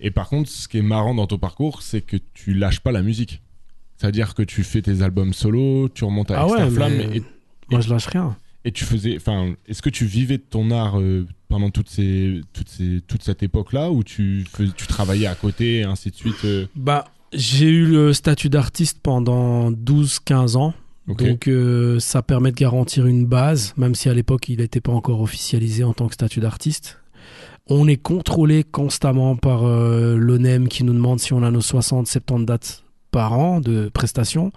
Et 0.00 0.10
par 0.10 0.28
contre, 0.28 0.48
ce 0.50 0.68
qui 0.68 0.78
est 0.78 0.82
marrant 0.82 1.14
dans 1.14 1.26
ton 1.26 1.38
parcours, 1.38 1.82
c'est 1.82 2.00
que 2.00 2.16
tu 2.34 2.54
lâches 2.54 2.80
pas 2.80 2.92
la 2.92 3.02
musique. 3.02 3.42
C'est-à-dire 3.96 4.34
que 4.34 4.42
tu 4.42 4.62
fais 4.62 4.80
tes 4.82 5.02
albums 5.02 5.32
solo, 5.32 5.88
tu 5.88 6.04
remontes 6.04 6.30
à 6.30 6.40
Ah 6.40 6.46
ouais, 6.46 6.70
Flamme 6.70 6.96
mais 6.96 7.16
et, 7.18 7.22
moi, 7.70 7.80
je 7.80 7.90
lâche 7.90 8.06
rien. 8.06 8.36
et 8.64 8.70
tu 8.70 8.84
faisais. 8.84 9.16
Enfin, 9.16 9.54
est-ce 9.66 9.82
que 9.82 9.90
tu 9.90 10.04
vivais 10.04 10.38
de 10.38 10.44
ton 10.48 10.70
art 10.70 11.00
euh, 11.00 11.26
pendant 11.48 11.70
toutes 11.70 11.88
ces, 11.90 12.40
toutes 12.52 12.68
ces, 12.68 13.00
toute 13.08 13.24
cette 13.24 13.42
époque-là 13.42 13.90
ou 13.90 14.04
tu, 14.04 14.44
fais- 14.52 14.68
tu 14.76 14.86
travaillais 14.86 15.26
à 15.26 15.34
côté 15.34 15.78
et 15.78 15.82
ainsi 15.84 16.10
de 16.10 16.14
suite 16.14 16.44
euh, 16.44 16.66
Bah, 16.76 17.06
j'ai 17.32 17.66
eu 17.66 17.86
le 17.86 18.12
statut 18.12 18.48
d'artiste 18.48 19.00
pendant 19.02 19.72
12-15 19.72 20.56
ans. 20.56 20.74
Donc, 21.08 21.48
euh, 21.48 21.98
ça 22.00 22.20
permet 22.22 22.50
de 22.52 22.56
garantir 22.56 23.06
une 23.06 23.24
base, 23.26 23.72
même 23.78 23.94
si 23.94 24.10
à 24.10 24.14
l'époque, 24.14 24.48
il 24.50 24.58
n'était 24.58 24.82
pas 24.82 24.92
encore 24.92 25.22
officialisé 25.22 25.82
en 25.82 25.94
tant 25.94 26.06
que 26.06 26.12
statut 26.14 26.40
d'artiste. 26.40 27.00
On 27.68 27.86
est 27.88 27.96
contrôlé 27.96 28.64
constamment 28.64 29.36
par 29.36 29.64
euh, 29.64 30.16
l'ONEM 30.16 30.68
qui 30.68 30.84
nous 30.84 30.94
demande 30.94 31.20
si 31.20 31.32
on 31.32 31.42
a 31.42 31.50
nos 31.50 31.60
60-70 31.60 32.44
dates 32.44 32.84
par 33.10 33.32
an 33.32 33.60
de 33.60 33.90
prestations. 33.92 34.52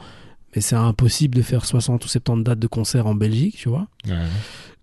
Mais 0.56 0.62
c'est 0.62 0.76
impossible 0.76 1.36
de 1.36 1.42
faire 1.42 1.66
60 1.66 2.04
ou 2.04 2.08
70 2.08 2.44
dates 2.44 2.60
de 2.60 2.68
concert 2.68 3.08
en 3.08 3.16
Belgique, 3.16 3.56
tu 3.58 3.70
vois. 3.70 3.88
Ouais. 4.08 4.16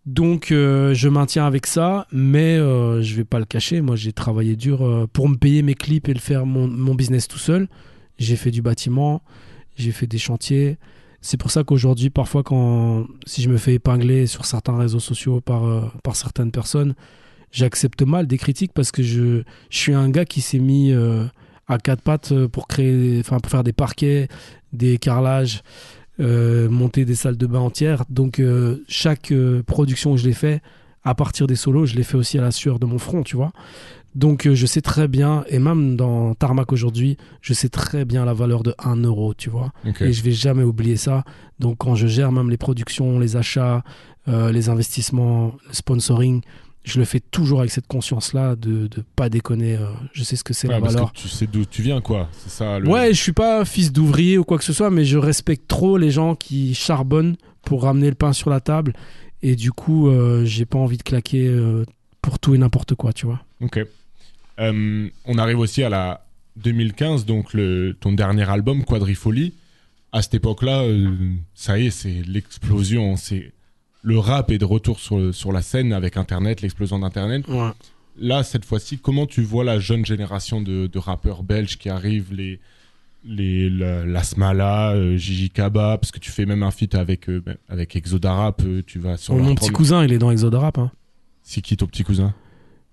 Donc 0.08 0.52
euh, 0.52 0.94
je 0.94 1.06
maintiens 1.10 1.46
avec 1.46 1.66
ça, 1.66 2.06
mais 2.12 2.56
euh, 2.56 3.02
je 3.02 3.14
vais 3.14 3.24
pas 3.24 3.38
le 3.38 3.44
cacher. 3.44 3.82
Moi, 3.82 3.94
j'ai 3.94 4.14
travaillé 4.14 4.56
dur 4.56 4.82
euh, 4.82 5.06
pour 5.12 5.28
me 5.28 5.36
payer 5.36 5.60
mes 5.60 5.74
clips 5.74 6.08
et 6.08 6.14
le 6.14 6.20
faire 6.20 6.46
mon, 6.46 6.66
mon 6.66 6.94
business 6.94 7.28
tout 7.28 7.38
seul. 7.38 7.68
J'ai 8.18 8.36
fait 8.36 8.50
du 8.50 8.62
bâtiment, 8.62 9.22
j'ai 9.76 9.92
fait 9.92 10.06
des 10.06 10.16
chantiers. 10.16 10.78
C'est 11.20 11.36
pour 11.36 11.50
ça 11.50 11.62
qu'aujourd'hui, 11.62 12.08
parfois, 12.08 12.42
quand 12.42 13.06
si 13.26 13.42
je 13.42 13.50
me 13.50 13.58
fais 13.58 13.74
épingler 13.74 14.26
sur 14.26 14.46
certains 14.46 14.78
réseaux 14.78 14.98
sociaux 14.98 15.42
par 15.42 15.64
euh, 15.64 15.82
par 16.02 16.16
certaines 16.16 16.52
personnes, 16.52 16.94
j'accepte 17.50 18.02
mal 18.02 18.26
des 18.26 18.38
critiques 18.38 18.72
parce 18.74 18.92
que 18.92 19.02
je 19.02 19.42
je 19.70 19.78
suis 19.78 19.94
un 19.94 20.10
gars 20.10 20.24
qui 20.24 20.40
s'est 20.40 20.58
mis 20.58 20.92
euh, 20.92 21.24
à 21.68 21.78
quatre 21.78 22.02
pattes 22.02 22.32
euh, 22.32 22.48
pour 22.48 22.66
créer, 22.66 23.20
enfin 23.20 23.38
pour 23.38 23.50
faire 23.50 23.62
des 23.62 23.72
parquets, 23.72 24.28
des 24.72 24.98
carrelages 24.98 25.62
euh, 26.20 26.68
monter 26.68 27.04
des 27.04 27.14
salles 27.14 27.36
de 27.36 27.46
bain 27.46 27.60
entières. 27.60 28.04
Donc 28.10 28.40
euh, 28.40 28.82
chaque 28.88 29.32
production 29.66 30.14
que 30.14 30.20
je 30.20 30.26
l'ai 30.26 30.32
fait, 30.32 30.62
à 31.04 31.14
partir 31.14 31.46
des 31.46 31.54
solos, 31.54 31.86
je 31.86 31.94
l'ai 31.94 32.02
fait 32.02 32.16
aussi 32.16 32.38
à 32.38 32.42
la 32.42 32.50
sueur 32.50 32.78
de 32.78 32.86
mon 32.86 32.98
front, 32.98 33.22
tu 33.22 33.36
vois. 33.36 33.52
Donc 34.14 34.48
je 34.52 34.66
sais 34.66 34.80
très 34.80 35.06
bien, 35.06 35.44
et 35.48 35.60
même 35.60 35.94
dans 35.94 36.34
Tarmac 36.34 36.72
aujourd'hui, 36.72 37.18
je 37.40 37.52
sais 37.52 37.68
très 37.68 38.04
bien 38.04 38.24
la 38.24 38.32
valeur 38.32 38.64
de 38.64 38.74
1 38.78 38.96
euro, 39.04 39.32
tu 39.32 39.48
vois. 39.48 39.70
Et 40.00 40.12
je 40.12 40.24
vais 40.24 40.32
jamais 40.32 40.64
oublier 40.64 40.96
ça. 40.96 41.22
Donc 41.60 41.76
quand 41.78 41.94
je 41.94 42.08
gère 42.08 42.32
même 42.32 42.50
les 42.50 42.56
productions, 42.56 43.20
les 43.20 43.36
achats, 43.36 43.84
les 44.26 44.70
investissements, 44.70 45.54
le 45.68 45.74
sponsoring, 45.74 46.40
je 46.88 46.98
le 46.98 47.04
fais 47.04 47.20
toujours 47.20 47.60
avec 47.60 47.70
cette 47.70 47.86
conscience-là 47.86 48.56
de 48.56 48.88
ne 48.96 49.02
pas 49.16 49.28
déconner. 49.28 49.76
euh, 49.76 49.86
je 50.12 50.22
sais 50.24 50.36
ce 50.36 50.44
que 50.44 50.52
c'est 50.54 50.68
Ouais, 50.68 50.74
la 50.74 50.80
parce 50.80 50.94
valeur. 50.94 51.12
que 51.12 51.18
tu 51.18 51.28
sais 51.28 51.46
d'où 51.46 51.64
tu 51.64 51.82
viens, 51.82 52.00
quoi. 52.00 52.28
C'est 52.32 52.50
ça. 52.50 52.78
Le... 52.78 52.88
Ouais, 52.88 53.12
je 53.14 53.20
suis 53.20 53.32
pas 53.32 53.64
fils 53.64 53.92
d'ouvrier 53.92 54.38
ou 54.38 54.44
quoi 54.44 54.58
que 54.58 54.64
ce 54.64 54.72
soit, 54.72 54.90
mais 54.90 55.04
je 55.04 55.18
respecte 55.18 55.68
trop 55.68 55.96
les 55.98 56.10
gens 56.10 56.34
qui 56.34 56.74
charbonnent 56.74 57.36
pour 57.62 57.82
ramener 57.82 58.08
le 58.08 58.14
pain 58.14 58.32
sur 58.32 58.50
la 58.50 58.60
table. 58.60 58.92
Et 59.42 59.54
du 59.54 59.70
coup, 59.70 60.08
euh, 60.08 60.44
j'ai 60.44 60.64
pas 60.64 60.78
envie 60.78 60.96
de 60.96 61.02
claquer 61.02 61.46
euh, 61.46 61.84
pour 62.22 62.38
tout 62.38 62.54
et 62.54 62.58
n'importe 62.58 62.94
quoi, 62.94 63.12
tu 63.12 63.26
vois. 63.26 63.40
Ok. 63.60 63.78
Euh, 64.58 65.08
on 65.24 65.38
arrive 65.38 65.58
aussi 65.58 65.82
à 65.84 65.88
la 65.88 66.24
2015, 66.56 67.24
donc 67.26 67.54
le, 67.54 67.96
ton 68.00 68.12
dernier 68.12 68.48
album, 68.50 68.84
Quadrifolie. 68.84 69.54
À 70.10 70.22
cette 70.22 70.34
époque-là, 70.34 70.84
ça 71.54 71.78
y 71.78 71.86
est, 71.86 71.90
c'est 71.90 72.22
l'explosion. 72.26 73.16
C'est 73.16 73.52
le 74.02 74.18
rap 74.18 74.50
est 74.50 74.58
de 74.58 74.64
retour 74.64 74.98
sur, 75.00 75.34
sur 75.34 75.52
la 75.52 75.62
scène 75.62 75.92
avec 75.92 76.16
Internet, 76.16 76.62
l'explosion 76.62 76.98
d'Internet. 76.98 77.46
Ouais. 77.48 77.70
Là, 78.20 78.42
cette 78.42 78.64
fois-ci, 78.64 78.98
comment 78.98 79.26
tu 79.26 79.42
vois 79.42 79.64
la 79.64 79.78
jeune 79.78 80.04
génération 80.04 80.60
de, 80.60 80.86
de 80.86 80.98
rappeurs 80.98 81.42
belges 81.42 81.78
qui 81.78 81.88
arrivent, 81.88 82.32
les, 82.32 82.58
les, 83.24 83.70
la, 83.70 84.04
la 84.04 84.22
Smala, 84.22 84.92
euh, 84.92 85.16
Gigi 85.16 85.50
Kaba, 85.50 85.98
parce 85.98 86.10
que 86.10 86.18
tu 86.18 86.30
fais 86.30 86.46
même 86.46 86.62
un 86.62 86.70
feat 86.70 86.94
avec, 86.94 87.28
euh, 87.28 87.40
ben, 87.44 87.56
avec 87.68 87.94
Exodarap, 87.96 88.62
euh, 88.64 88.82
tu 88.86 88.98
vas 88.98 89.16
sur 89.16 89.34
leur 89.36 89.44
Mon 89.44 89.54
petit 89.54 89.70
cousin, 89.70 90.04
il 90.04 90.12
est 90.12 90.18
dans 90.18 90.30
Exode 90.30 90.54
Rap. 90.54 90.78
hein. 90.78 90.90
C'est 91.42 91.60
qui 91.60 91.76
ton 91.76 91.86
petit 91.86 92.02
cousin? 92.04 92.34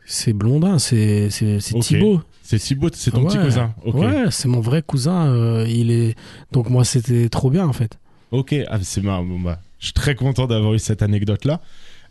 C'est 0.08 0.34
Blondin, 0.34 0.78
c'est 0.78 1.32
c'est 1.32 1.60
c'est 1.60 1.76
Ok. 1.76 1.82
Thibaut. 1.82 2.22
C'est 2.44 2.60
Thibaut, 2.60 2.90
c'est 2.94 3.10
ton 3.10 3.26
petit 3.26 3.40
cousin. 3.40 3.74
Ouais, 3.86 4.26
c'est 4.30 4.48
mon 4.48 4.60
vrai 4.62 4.84
cousin. 4.84 5.26
euh, 5.34 5.66
il 5.68 5.90
est 5.90 6.16
donc 6.52 6.70
moi, 6.70 6.86
c'était 6.86 7.28
trop 7.30 7.50
bien 7.50 7.66
en 7.68 7.74
fait. 7.74 7.98
Ok, 8.30 8.54
ah, 8.70 8.78
c'est 8.84 9.02
marrant. 9.02 9.24
Bon, 9.26 9.40
bah, 9.40 9.60
je 9.80 9.86
suis 9.86 9.94
très 9.94 10.16
content 10.16 10.48
d'avoir 10.48 10.74
eu 10.74 10.80
cette 10.80 11.02
anecdote-là. 11.02 11.62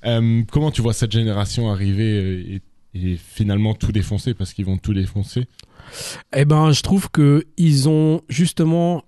Euh, 0.05 0.43
comment 0.51 0.71
tu 0.71 0.83
vois 0.83 0.93
cette 0.93 1.13
génération 1.13 1.71
arriver 1.71 2.13
euh, 2.13 2.59
et, 2.95 3.13
et 3.13 3.17
finalement 3.17 3.75
tout 3.75 3.93
défoncer 3.93 4.35
parce 4.35 4.53
qu'ils 4.53 4.67
vont 4.67 4.79
tout 4.79 4.95
défoncer? 4.95 5.47
Eh 6.35 6.45
ben, 6.45 6.73
je 6.73 6.83
trouve 6.83 7.11
que 7.11 7.45
ils 7.57 7.89
ont 7.89 8.21
justement 8.29 9.05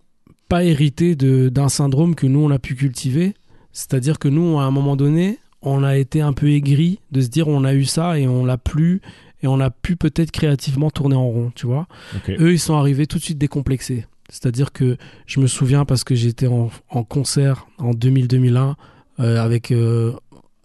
pas 0.49 0.65
hérité 0.65 1.17
d'un 1.17 1.69
syndrome 1.69 2.15
que 2.15 2.27
nous 2.27 2.41
on 2.41 2.51
a 2.51 2.59
pu 2.59 2.75
cultiver. 2.75 3.35
C'est-à-dire 3.73 4.19
que 4.19 4.29
nous, 4.29 4.59
à 4.59 4.65
un 4.65 4.71
moment 4.71 4.97
donné, 4.97 5.39
on 5.61 5.83
a 5.83 5.97
été 5.97 6.21
un 6.21 6.33
peu 6.33 6.51
aigri 6.51 7.01
de 7.11 7.21
se 7.21 7.29
dire 7.29 7.49
on 7.49 7.65
a 7.65 7.75
eu 7.75 7.85
ça 7.85 8.19
et 8.19 8.27
on 8.27 8.45
l'a 8.45 8.57
plus 8.57 9.01
et 9.43 9.49
on 9.49 9.61
a 9.61 9.71
pu 9.71 9.97
peut-être 9.97 10.31
créativement 10.31 10.91
tourner 10.91 11.17
en 11.17 11.27
rond, 11.27 11.53
tu 11.55 11.67
vois. 11.67 11.87
Eux, 12.29 12.53
ils 12.53 12.59
sont 12.59 12.75
arrivés 12.75 13.07
tout 13.07 13.19
de 13.19 13.23
suite 13.23 13.39
décomplexés. 13.39 14.07
C'est-à-dire 14.29 14.73
que 14.73 14.97
je 15.27 15.41
me 15.41 15.47
souviens 15.47 15.85
parce 15.85 16.05
que 16.05 16.15
j'étais 16.15 16.47
en, 16.47 16.71
en 16.91 17.05
concert 17.05 17.67
en 17.79 17.93
2000-2001 17.93 18.75
euh, 19.19 19.43
avec 19.43 19.71
euh, 19.71 20.13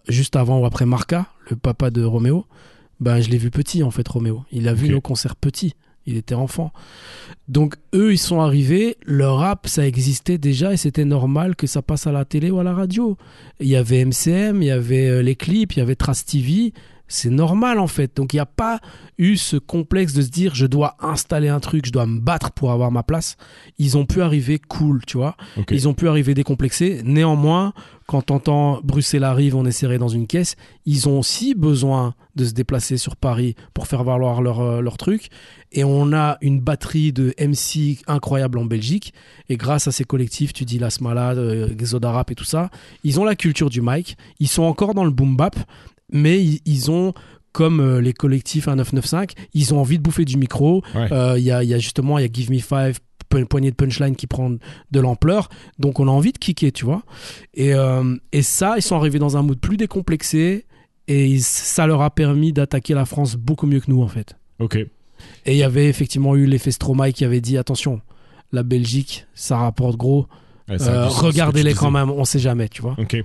juste 0.08 0.36
avant 0.36 0.60
ou 0.60 0.66
après 0.66 0.86
Marca, 0.86 1.26
le 1.48 1.56
papa 1.56 1.90
de 1.90 2.04
Roméo. 2.04 2.46
Ben, 3.00 3.20
je 3.20 3.30
l'ai 3.30 3.38
vu 3.38 3.50
petit 3.50 3.82
en 3.82 3.90
fait, 3.90 4.06
Roméo. 4.06 4.44
Il 4.52 4.68
a 4.68 4.74
vu 4.74 4.88
nos 4.88 5.00
concerts 5.00 5.36
petits. 5.36 5.74
Il 6.04 6.16
était 6.16 6.34
enfant. 6.34 6.72
Donc 7.48 7.76
eux, 7.94 8.12
ils 8.12 8.18
sont 8.18 8.40
arrivés, 8.40 8.96
leur 9.04 9.38
rap, 9.38 9.68
ça 9.68 9.86
existait 9.86 10.38
déjà 10.38 10.72
et 10.72 10.76
c'était 10.76 11.04
normal 11.04 11.54
que 11.54 11.68
ça 11.68 11.80
passe 11.80 12.06
à 12.06 12.12
la 12.12 12.24
télé 12.24 12.50
ou 12.50 12.58
à 12.58 12.64
la 12.64 12.74
radio. 12.74 13.16
Il 13.60 13.68
y 13.68 13.76
avait 13.76 14.04
MCM, 14.04 14.62
il 14.62 14.66
y 14.66 14.70
avait 14.70 15.08
euh, 15.08 15.22
les 15.22 15.36
clips, 15.36 15.74
il 15.74 15.78
y 15.78 15.82
avait 15.82 15.94
Trace 15.94 16.24
TV. 16.24 16.72
C'est 17.12 17.28
normal 17.28 17.78
en 17.78 17.86
fait. 17.86 18.16
Donc 18.16 18.32
il 18.32 18.36
n'y 18.36 18.40
a 18.40 18.46
pas 18.46 18.80
eu 19.18 19.36
ce 19.36 19.58
complexe 19.58 20.14
de 20.14 20.22
se 20.22 20.30
dire 20.30 20.54
je 20.54 20.64
dois 20.64 20.96
installer 20.98 21.48
un 21.48 21.60
truc, 21.60 21.84
je 21.84 21.92
dois 21.92 22.06
me 22.06 22.18
battre 22.18 22.52
pour 22.52 22.72
avoir 22.72 22.90
ma 22.90 23.02
place. 23.02 23.36
Ils 23.78 23.98
ont 23.98 24.06
pu 24.06 24.22
arriver 24.22 24.58
cool, 24.58 25.04
tu 25.06 25.18
vois. 25.18 25.36
Ils 25.70 25.88
ont 25.88 25.92
pu 25.92 26.08
arriver 26.08 26.32
décomplexés. 26.32 27.02
Néanmoins, 27.04 27.74
quand 28.06 28.22
t'entends 28.22 28.80
Bruxelles 28.82 29.24
arrive, 29.24 29.54
on 29.54 29.66
est 29.66 29.72
serré 29.72 29.98
dans 29.98 30.08
une 30.08 30.26
caisse, 30.26 30.56
ils 30.86 31.06
ont 31.06 31.18
aussi 31.18 31.54
besoin 31.54 32.14
de 32.34 32.46
se 32.46 32.54
déplacer 32.54 32.96
sur 32.96 33.16
Paris 33.16 33.56
pour 33.74 33.86
faire 33.86 34.04
valoir 34.04 34.40
leur, 34.40 34.60
euh, 34.60 34.80
leur 34.80 34.96
truc. 34.96 35.28
Et 35.70 35.84
on 35.84 36.14
a 36.14 36.38
une 36.40 36.60
batterie 36.60 37.12
de 37.12 37.34
MC 37.38 37.98
incroyable 38.06 38.58
en 38.58 38.64
Belgique. 38.64 39.12
Et 39.50 39.58
grâce 39.58 39.86
à 39.86 39.92
ces 39.92 40.04
collectifs, 40.04 40.54
tu 40.54 40.64
dis 40.64 40.78
Las 40.78 41.02
Malades, 41.02 41.36
euh, 41.36 41.68
Zodarap 41.84 42.30
et 42.30 42.34
tout 42.34 42.44
ça, 42.44 42.70
ils 43.04 43.20
ont 43.20 43.24
la 43.24 43.36
culture 43.36 43.68
du 43.68 43.82
mic. 43.82 44.16
Ils 44.40 44.48
sont 44.48 44.62
encore 44.62 44.94
dans 44.94 45.04
le 45.04 45.10
boom 45.10 45.36
bap, 45.36 45.56
mais 46.12 46.42
ils, 46.42 46.60
ils 46.66 46.90
ont 46.90 47.12
comme 47.52 47.80
euh, 47.80 48.00
les 48.00 48.12
collectifs 48.14 48.66
1995, 48.66 49.26
ils 49.52 49.74
ont 49.74 49.78
envie 49.80 49.98
de 49.98 50.02
bouffer 50.02 50.24
du 50.24 50.36
micro. 50.38 50.82
Ouais. 50.94 51.12
Euh, 51.12 51.38
Il 51.38 51.44
y, 51.44 51.50
a, 51.50 51.62
il 51.62 51.68
y 51.68 51.74
a 51.74 51.78
justement, 51.78 52.18
il 52.18 52.22
y 52.22 52.24
a 52.24 52.28
Give 52.32 52.50
Me 52.50 52.58
Five, 52.60 52.98
po- 53.28 53.44
poignée 53.44 53.70
de 53.70 53.76
punchline 53.76 54.16
qui 54.16 54.26
prend 54.26 54.50
de 54.50 55.00
l'ampleur. 55.00 55.50
Donc 55.78 56.00
on 56.00 56.08
a 56.08 56.10
envie 56.10 56.32
de 56.32 56.38
kicker, 56.38 56.72
tu 56.72 56.84
vois. 56.86 57.02
Et, 57.52 57.74
euh, 57.74 58.16
et 58.32 58.40
ça, 58.42 58.74
ils 58.78 58.82
sont 58.82 58.96
arrivés 58.96 59.18
dans 59.18 59.36
un 59.36 59.42
mood 59.42 59.58
plus 59.58 59.76
décomplexé. 59.76 60.64
Et 61.08 61.26
ils- 61.26 61.42
ça 61.42 61.86
leur 61.86 62.00
a 62.00 62.08
permis 62.10 62.52
d'attaquer 62.54 62.94
la 62.94 63.04
France 63.04 63.34
beaucoup 63.36 63.66
mieux 63.66 63.80
que 63.80 63.90
nous, 63.90 64.02
en 64.02 64.08
fait. 64.08 64.36
Ok. 64.58 64.76
Et 64.76 64.88
il 65.52 65.56
y 65.56 65.62
avait 65.62 65.86
effectivement 65.88 66.34
eu 66.36 66.46
l'effet 66.46 66.70
Stromae 66.70 67.12
qui 67.12 67.24
avait 67.24 67.40
dit 67.42 67.58
attention, 67.58 68.00
la 68.52 68.62
Belgique, 68.62 69.26
ça 69.34 69.56
rapporte 69.58 69.96
gros. 69.96 70.26
Ouais, 70.70 70.80
Euh, 70.80 71.06
Regardez-les 71.08 71.74
quand 71.74 71.90
même, 71.90 72.10
on 72.10 72.24
sait 72.24 72.38
jamais, 72.38 72.68
tu 72.68 72.80
vois. 72.82 72.94
Ok. 72.98 73.16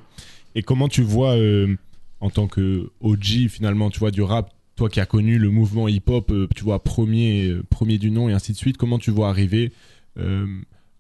Et 0.56 0.64
comment 0.64 0.88
tu 0.90 1.02
vois, 1.04 1.38
euh, 1.38 1.76
en 2.20 2.30
tant 2.30 2.48
que 2.48 2.92
OG 3.02 3.48
finalement, 3.50 3.90
tu 3.90 4.00
vois, 4.00 4.12
du 4.12 4.22
rap, 4.22 4.54
toi 4.76 4.90
qui 4.90 5.00
as 5.00 5.06
connu 5.06 5.38
le 5.40 5.50
mouvement 5.50 5.88
hip-hop, 5.88 6.32
euh, 6.32 6.48
tu 6.56 6.64
vois, 6.64 6.84
premier, 6.84 7.48
euh, 7.50 7.64
premier 7.70 7.98
du 7.98 8.12
nom 8.12 8.30
et 8.30 8.34
ainsi 8.34 8.52
de 8.52 8.58
suite, 8.58 8.78
comment 8.78 9.00
tu 9.00 9.12
vois 9.12 9.30
arriver 9.30 9.72
euh, 10.20 10.46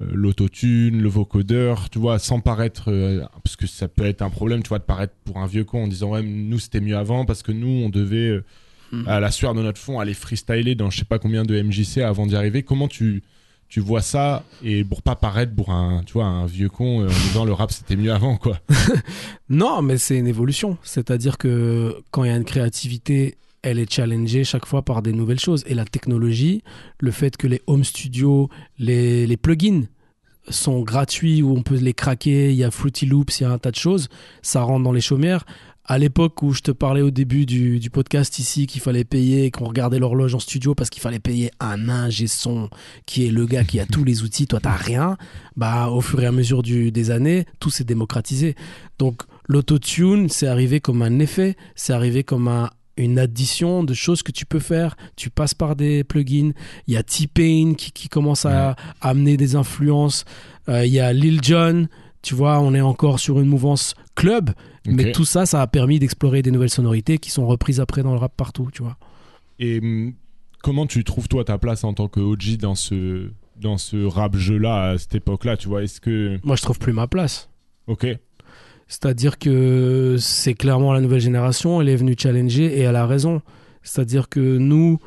euh, 0.01 0.07
l'autotune, 0.13 1.01
le 1.01 1.09
vocodeur, 1.09 1.89
tu 1.89 1.99
vois, 1.99 2.19
sans 2.19 2.39
paraître, 2.39 2.91
euh, 2.91 3.23
parce 3.43 3.55
que 3.55 3.65
ça 3.67 3.87
peut 3.87 4.05
être 4.05 4.21
un 4.21 4.29
problème, 4.29 4.61
tu 4.63 4.69
vois, 4.69 4.79
de 4.79 4.83
paraître 4.83 5.13
pour 5.25 5.37
un 5.37 5.47
vieux 5.47 5.63
con 5.63 5.83
en 5.83 5.87
disant, 5.87 6.11
ouais, 6.11 6.23
nous 6.23 6.59
c'était 6.59 6.81
mieux 6.81 6.97
avant 6.97 7.25
parce 7.25 7.41
que 7.43 7.51
nous 7.51 7.67
on 7.85 7.89
devait, 7.89 8.29
euh, 8.29 8.43
Mm. 8.91 9.03
à 9.05 9.19
la 9.19 9.31
sueur 9.31 9.53
de 9.53 9.61
notre 9.61 9.79
fond, 9.79 9.99
aller 9.99 10.13
freestyler 10.13 10.73
dans 10.73 10.89
je 10.89 10.99
sais 10.99 11.03
pas 11.03 11.19
combien 11.19 11.43
de 11.43 11.61
MJC 11.61 11.97
avant 11.97 12.25
d'y 12.25 12.37
arriver. 12.37 12.63
Comment 12.63 12.87
tu, 12.87 13.21
tu 13.69 13.79
vois 13.79 14.01
ça 14.01 14.43
et 14.63 14.83
pour 14.83 15.01
pas 15.01 15.15
paraître 15.15 15.53
pour 15.53 15.71
un, 15.71 16.03
tu 16.05 16.13
vois, 16.13 16.25
un 16.25 16.45
vieux 16.45 16.69
con 16.69 17.01
euh, 17.01 17.07
en 17.07 17.09
disant 17.27 17.45
le 17.45 17.53
rap 17.53 17.71
c'était 17.71 17.95
mieux 17.95 18.13
avant, 18.13 18.37
quoi. 18.37 18.59
Non, 19.49 19.81
mais 19.81 19.97
c'est 19.97 20.17
une 20.17 20.27
évolution. 20.27 20.77
C'est-à-dire 20.83 21.37
que 21.37 21.95
quand 22.11 22.23
il 22.23 22.29
y 22.29 22.33
a 22.33 22.37
une 22.37 22.45
créativité, 22.45 23.37
elle 23.61 23.79
est 23.79 23.91
challengée 23.91 24.43
chaque 24.43 24.65
fois 24.65 24.83
par 24.83 25.01
des 25.01 25.13
nouvelles 25.13 25.39
choses. 25.39 25.63
Et 25.67 25.73
la 25.73 25.85
technologie, 25.85 26.63
le 26.99 27.11
fait 27.11 27.37
que 27.37 27.47
les 27.47 27.61
home 27.67 27.83
studios, 27.83 28.49
les, 28.77 29.25
les 29.25 29.37
plugins 29.37 29.83
sont 30.49 30.81
gratuits 30.81 31.41
où 31.41 31.55
on 31.55 31.61
peut 31.61 31.75
les 31.75 31.93
craquer, 31.93 32.51
il 32.51 32.55
y 32.55 32.63
a 32.63 32.71
Fruity 32.71 33.05
Loops, 33.05 33.39
il 33.39 33.43
y 33.43 33.45
a 33.45 33.51
un 33.51 33.57
tas 33.57 33.71
de 33.71 33.75
choses, 33.75 34.07
ça 34.41 34.61
rentre 34.61 34.83
dans 34.83 34.93
les 34.93 35.01
chaumières. 35.01 35.45
À 35.89 35.97
l'époque 35.97 36.43
où 36.43 36.51
je 36.51 36.59
te 36.59 36.71
parlais 36.71 37.01
au 37.01 37.11
début 37.11 37.45
du, 37.45 37.79
du 37.79 37.89
podcast 37.89 38.39
ici 38.39 38.67
qu'il 38.67 38.81
fallait 38.81 39.05
payer 39.05 39.51
qu'on 39.51 39.65
regardait 39.65 39.99
l'horloge 39.99 40.35
en 40.35 40.39
studio 40.39 40.75
parce 40.75 40.89
qu'il 40.89 41.01
fallait 41.01 41.19
payer 41.19 41.49
un 41.61 41.87
ingé 41.87 42.27
son 42.27 42.69
qui 43.05 43.25
est 43.25 43.31
le 43.31 43.45
gars 43.45 43.63
qui 43.63 43.79
a 43.79 43.85
tous 43.85 44.03
les 44.03 44.21
outils, 44.21 44.47
toi 44.47 44.59
t'as 44.59 44.75
rien, 44.75 45.17
bah 45.55 45.87
au 45.87 46.01
fur 46.01 46.21
et 46.21 46.25
à 46.25 46.33
mesure 46.33 46.61
du, 46.61 46.91
des 46.91 47.09
années, 47.09 47.45
tout 47.61 47.69
s'est 47.69 47.85
démocratisé. 47.85 48.55
Donc 48.99 49.23
l'autotune, 49.47 50.27
c'est 50.27 50.47
arrivé 50.47 50.81
comme 50.81 51.01
un 51.01 51.19
effet, 51.19 51.55
c'est 51.75 51.93
arrivé 51.93 52.25
comme 52.25 52.49
un, 52.49 52.69
une 52.97 53.17
addition 53.17 53.85
de 53.85 53.93
choses 53.93 54.23
que 54.23 54.33
tu 54.33 54.45
peux 54.45 54.59
faire. 54.59 54.97
Tu 55.15 55.29
passes 55.29 55.53
par 55.53 55.77
des 55.77 56.03
plugins. 56.03 56.51
Il 56.87 56.95
y 56.95 56.97
a 56.97 57.03
T-Pain 57.03 57.75
qui, 57.77 57.91
qui 57.91 58.09
commence 58.09 58.45
à, 58.45 58.71
à 58.71 58.75
amener 59.09 59.37
des 59.37 59.55
influences. 59.55 60.25
Euh, 60.67 60.85
il 60.85 60.91
y 60.91 60.99
a 60.99 61.13
Lil 61.13 61.41
Jon. 61.41 61.87
Tu 62.23 62.35
vois, 62.35 62.59
on 62.59 62.73
est 62.73 62.81
encore 62.81 63.19
sur 63.19 63.39
une 63.39 63.47
mouvance 63.47 63.93
club. 64.15 64.49
Mais 64.87 65.11
tout 65.11 65.25
ça, 65.25 65.45
ça 65.45 65.61
a 65.61 65.67
permis 65.67 65.99
d'explorer 65.99 66.41
des 66.41 66.51
nouvelles 66.51 66.69
sonorités 66.69 67.17
qui 67.17 67.29
sont 67.29 67.45
reprises 67.45 67.79
après 67.79 68.03
dans 68.03 68.13
le 68.13 68.17
rap 68.19 68.33
partout, 68.35 68.69
tu 68.71 68.83
vois. 68.83 68.97
Et 69.59 69.79
hum, 69.79 70.13
comment 70.63 70.85
tu 70.85 71.03
trouves 71.03 71.27
toi 71.27 71.43
ta 71.43 71.57
place 71.57 71.83
en 71.83 71.93
tant 71.93 72.07
que 72.07 72.19
OG 72.19 72.57
dans 72.57 72.75
ce 72.75 73.29
dans 73.59 73.77
ce 73.77 74.05
rap 74.05 74.35
jeu 74.35 74.57
là 74.57 74.89
à 74.91 74.97
cette 74.97 75.15
époque 75.15 75.45
là 75.45 75.57
tu 75.57 75.67
vois? 75.67 75.83
Est-ce 75.83 75.99
que 75.99 76.39
Moi, 76.43 76.55
je 76.55 76.61
trouve 76.61 76.77
plus 76.79 76.93
ma 76.93 77.07
place. 77.07 77.49
ok 77.87 78.07
C'est-à-dire 78.87 79.39
que 79.39 80.15
c'est 80.19 80.53
clairement 80.53 80.93
la 80.93 81.01
nouvelle 81.01 81.21
génération, 81.21 81.81
elle 81.81 81.89
est 81.89 81.95
venue 81.95 82.15
challenger 82.17 82.65
et 82.65 82.81
elle 82.81 82.95
a 82.95 83.07
raison. 83.07 83.41
C'est-à-dire 83.81 84.29
que 84.29 84.57
nous, 84.57 84.99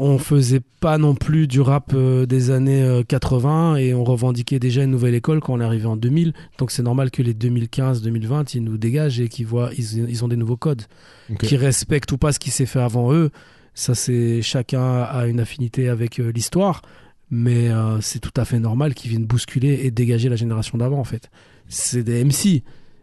on 0.00 0.18
faisait 0.18 0.60
pas 0.80 0.96
non 0.98 1.14
plus 1.14 1.46
du 1.46 1.60
rap 1.60 1.92
euh, 1.94 2.24
des 2.26 2.50
années 2.50 2.82
euh, 2.82 3.02
80 3.02 3.76
et 3.76 3.94
on 3.94 4.04
revendiquait 4.04 4.58
déjà 4.58 4.84
une 4.84 4.90
nouvelle 4.90 5.14
école 5.14 5.40
quand 5.40 5.54
on 5.54 5.60
est 5.60 5.64
arrivé 5.64 5.86
en 5.86 5.96
2000. 5.96 6.32
Donc 6.58 6.70
c'est 6.70 6.82
normal 6.82 7.10
que 7.10 7.22
les 7.22 7.34
2015-2020, 7.34 8.56
ils 8.56 8.64
nous 8.64 8.78
dégagent 8.78 9.20
et 9.20 9.28
qu'ils 9.28 9.46
voient, 9.46 9.70
ils, 9.76 10.08
ils 10.08 10.24
ont 10.24 10.28
des 10.28 10.36
nouveaux 10.36 10.56
codes, 10.56 10.82
Ok. 11.30 11.38
qui 11.46 11.56
respectent 11.56 12.12
ou 12.12 12.18
pas 12.18 12.32
ce 12.32 12.38
qui 12.38 12.50
s'est 12.50 12.66
fait 12.66 12.80
avant 12.80 13.12
eux. 13.12 13.30
Ça, 13.74 13.94
c'est 13.94 14.42
chacun 14.42 15.02
a 15.02 15.26
une 15.26 15.40
affinité 15.40 15.88
avec 15.88 16.18
euh, 16.18 16.32
l'histoire, 16.32 16.82
mais 17.30 17.68
euh, 17.68 18.00
c'est 18.00 18.18
tout 18.18 18.32
à 18.36 18.44
fait 18.44 18.58
normal 18.58 18.94
qu'ils 18.94 19.10
viennent 19.10 19.26
bousculer 19.26 19.80
et 19.84 19.90
dégager 19.90 20.28
la 20.28 20.36
génération 20.36 20.78
d'avant 20.78 20.98
en 20.98 21.04
fait. 21.04 21.30
C'est 21.68 22.02
des 22.02 22.24
MC. 22.24 22.44
Ils 22.46 22.62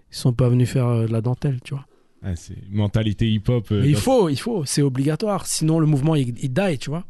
sont 0.10 0.34
pas 0.34 0.50
venus 0.50 0.70
faire 0.70 0.88
euh, 0.88 1.08
de 1.08 1.12
la 1.14 1.22
dentelle, 1.22 1.60
tu 1.64 1.74
vois. 1.74 1.86
Ah, 2.28 2.36
c'est 2.36 2.58
mentalité 2.72 3.30
hip 3.32 3.44
hop 3.50 3.70
Mais 3.70 3.90
il 3.90 3.96
faut, 3.96 4.30
il 4.30 4.40
faut, 4.40 4.66
c'est 4.66 4.82
obligatoire. 4.82 5.46
Sinon, 5.46 5.78
le 5.80 5.86
mouvement, 5.86 6.16
il, 6.16 6.34
il 6.44 6.52
die, 6.52 6.78
tu 6.80 6.90
vois. 6.90 7.06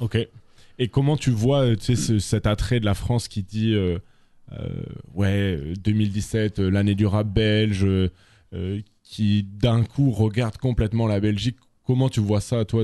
ok 0.00 0.18
et 0.78 0.88
comment 0.88 1.16
tu 1.18 1.30
vois 1.30 1.60
euh, 1.66 1.76
tu 1.76 1.84
sais 1.84 1.96
ce- 1.96 2.18
cet 2.18 2.46
attrait 2.46 2.78
de 2.80 2.84
la 2.86 2.94
France 2.94 3.28
qui 3.28 3.42
dit 3.42 3.74
euh, 3.74 3.98
euh, 4.52 4.66
ouais 5.14 5.56
euh, 5.60 5.74
2017 5.84 6.58
euh, 6.58 6.70
l'année 6.70 6.94
du 6.94 7.04
rap 7.04 7.26
belge 7.28 7.84
euh, 7.84 8.08
euh, 8.54 8.80
qui 9.02 9.42
d'un 9.42 9.82
coup 9.84 10.10
regarde 10.10 10.56
complètement 10.56 11.06
la 11.06 11.20
Belgique 11.20 11.56
comment 11.84 12.08
tu 12.08 12.20
vois 12.20 12.40
ça 12.40 12.64
toi 12.64 12.82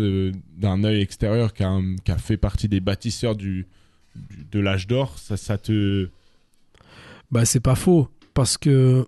d'un 0.58 0.84
œil 0.84 1.00
extérieur 1.00 1.54
qui 1.54 1.62
a, 1.62 1.70
un- 1.70 1.96
qui 1.96 2.10
a 2.12 2.18
fait 2.18 2.36
partie 2.36 2.68
des 2.68 2.80
bâtisseurs 2.80 3.34
du, 3.34 3.66
du- 4.14 4.44
de 4.52 4.60
l'âge 4.60 4.86
d'or? 4.86 5.18
Ça 5.18 5.38
ça 5.38 5.56
te 5.56 6.10
Bah, 7.30 7.46
c'est 7.46 7.60
pas 7.60 7.76
faux. 7.76 8.08
Parce 8.34 8.58
que, 8.58 9.06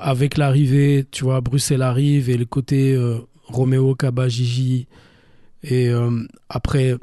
avec 0.00 0.36
l'arrivée, 0.36 1.06
tu 1.10 1.24
vois, 1.24 1.40
Bruxelles 1.40 1.82
arrive 1.82 2.30
et 2.30 2.36
le 2.36 2.44
côté 2.44 2.94
euh, 2.94 3.18
Roméo, 3.44 3.94
Kaba, 3.94 4.28
Gigi. 4.28 4.86
Et 5.62 5.88
euh, 5.88 6.26
après, 6.48 6.96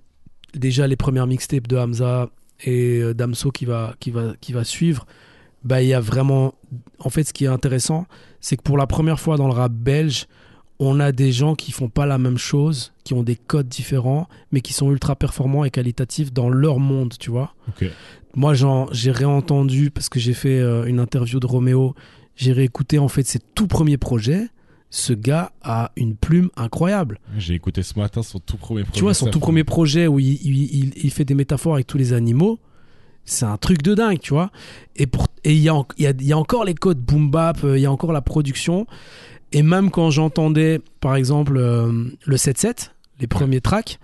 déjà 0.53 0.88
les 0.88 0.95
premières 0.95 1.27
mixtapes 1.27 1.67
de 1.67 1.77
Hamza 1.77 2.29
et 2.63 2.99
euh, 2.99 3.13
Damso 3.13 3.51
qui 3.51 3.65
va, 3.65 3.95
qui, 3.99 4.11
va, 4.11 4.33
qui 4.39 4.53
va 4.53 4.63
suivre. 4.63 5.05
Bah, 5.63 5.81
il 5.81 5.88
y 5.88 5.93
a 5.93 5.99
vraiment. 5.99 6.53
En 6.99 7.09
fait, 7.09 7.23
ce 7.23 7.33
qui 7.33 7.45
est 7.45 7.49
intéressant, 7.49 8.05
c'est 8.39 8.55
que 8.57 8.61
pour 8.61 8.77
la 8.77 8.88
première 8.88 9.19
fois 9.19 9.38
dans 9.38 9.47
le 9.47 9.53
rap 9.53 9.71
belge, 9.71 10.27
on 10.79 10.99
a 10.99 11.11
des 11.11 11.31
gens 11.31 11.55
qui 11.55 11.71
font 11.71 11.89
pas 11.89 12.05
la 12.05 12.17
même 12.17 12.38
chose, 12.38 12.93
qui 13.03 13.13
ont 13.13 13.23
des 13.23 13.36
codes 13.36 13.67
différents, 13.67 14.27
mais 14.51 14.61
qui 14.61 14.73
sont 14.73 14.91
ultra 14.91 15.15
performants 15.15 15.63
et 15.63 15.71
qualitatifs 15.71 16.33
dans 16.33 16.49
leur 16.49 16.79
monde, 16.79 17.13
tu 17.19 17.31
vois. 17.31 17.55
Moi, 18.36 18.53
j'ai 18.91 19.11
réentendu 19.11 19.89
parce 19.89 20.09
que 20.09 20.19
j'ai 20.19 20.33
fait 20.33 20.59
euh, 20.59 20.86
une 20.86 20.99
interview 20.99 21.39
de 21.39 21.47
Roméo. 21.47 21.95
J'ai 22.36 22.51
réécouté 22.51 22.99
en 22.99 23.07
fait 23.07 23.25
ses 23.25 23.39
tout 23.39 23.67
premiers 23.67 23.97
projets. 23.97 24.47
Ce 24.89 25.13
gars 25.13 25.51
a 25.61 25.91
une 25.97 26.15
plume 26.15 26.49
incroyable. 26.55 27.19
J'ai 27.38 27.53
écouté 27.53 27.83
ce 27.83 27.97
matin 27.99 28.23
son 28.23 28.39
tout 28.39 28.57
premier 28.57 28.83
projet. 28.83 28.97
tu 28.97 29.03
vois, 29.03 29.13
son 29.13 29.25
tout 29.31 29.39
premier 29.39 29.63
projet 29.63 30.07
où 30.07 30.19
il, 30.19 30.33
il- 30.45 30.75
il- 30.86 30.93
il 31.03 31.11
fait 31.11 31.25
des 31.25 31.33
métaphores 31.33 31.73
avec 31.75 31.88
tous 31.88 31.97
les 31.97 32.13
animaux, 32.13 32.59
c'est 33.25 33.45
un 33.45 33.57
truc 33.57 33.81
de 33.81 33.93
dingue, 33.95 34.19
tu 34.19 34.33
vois. 34.33 34.51
Et 34.95 35.07
il 35.45 35.51
y, 35.57 35.63
y, 35.63 35.69
a, 35.69 35.83
y 35.97 36.31
a 36.33 36.38
encore 36.38 36.63
les 36.63 36.75
codes 36.75 36.99
boom 36.99 37.29
bap, 37.29 37.63
euh, 37.63 37.77
il 37.77 37.81
y 37.81 37.86
a 37.86 37.91
encore 37.91 38.13
la 38.13 38.21
production. 38.21 38.86
Et 39.51 39.63
même 39.63 39.89
quand 39.91 40.11
j'entendais, 40.11 40.79
par 41.01 41.15
exemple, 41.15 41.57
euh, 41.57 42.05
le 42.25 42.36
7-7, 42.38 42.91
les 43.19 43.27
premiers 43.27 43.61
tracks, 43.61 43.99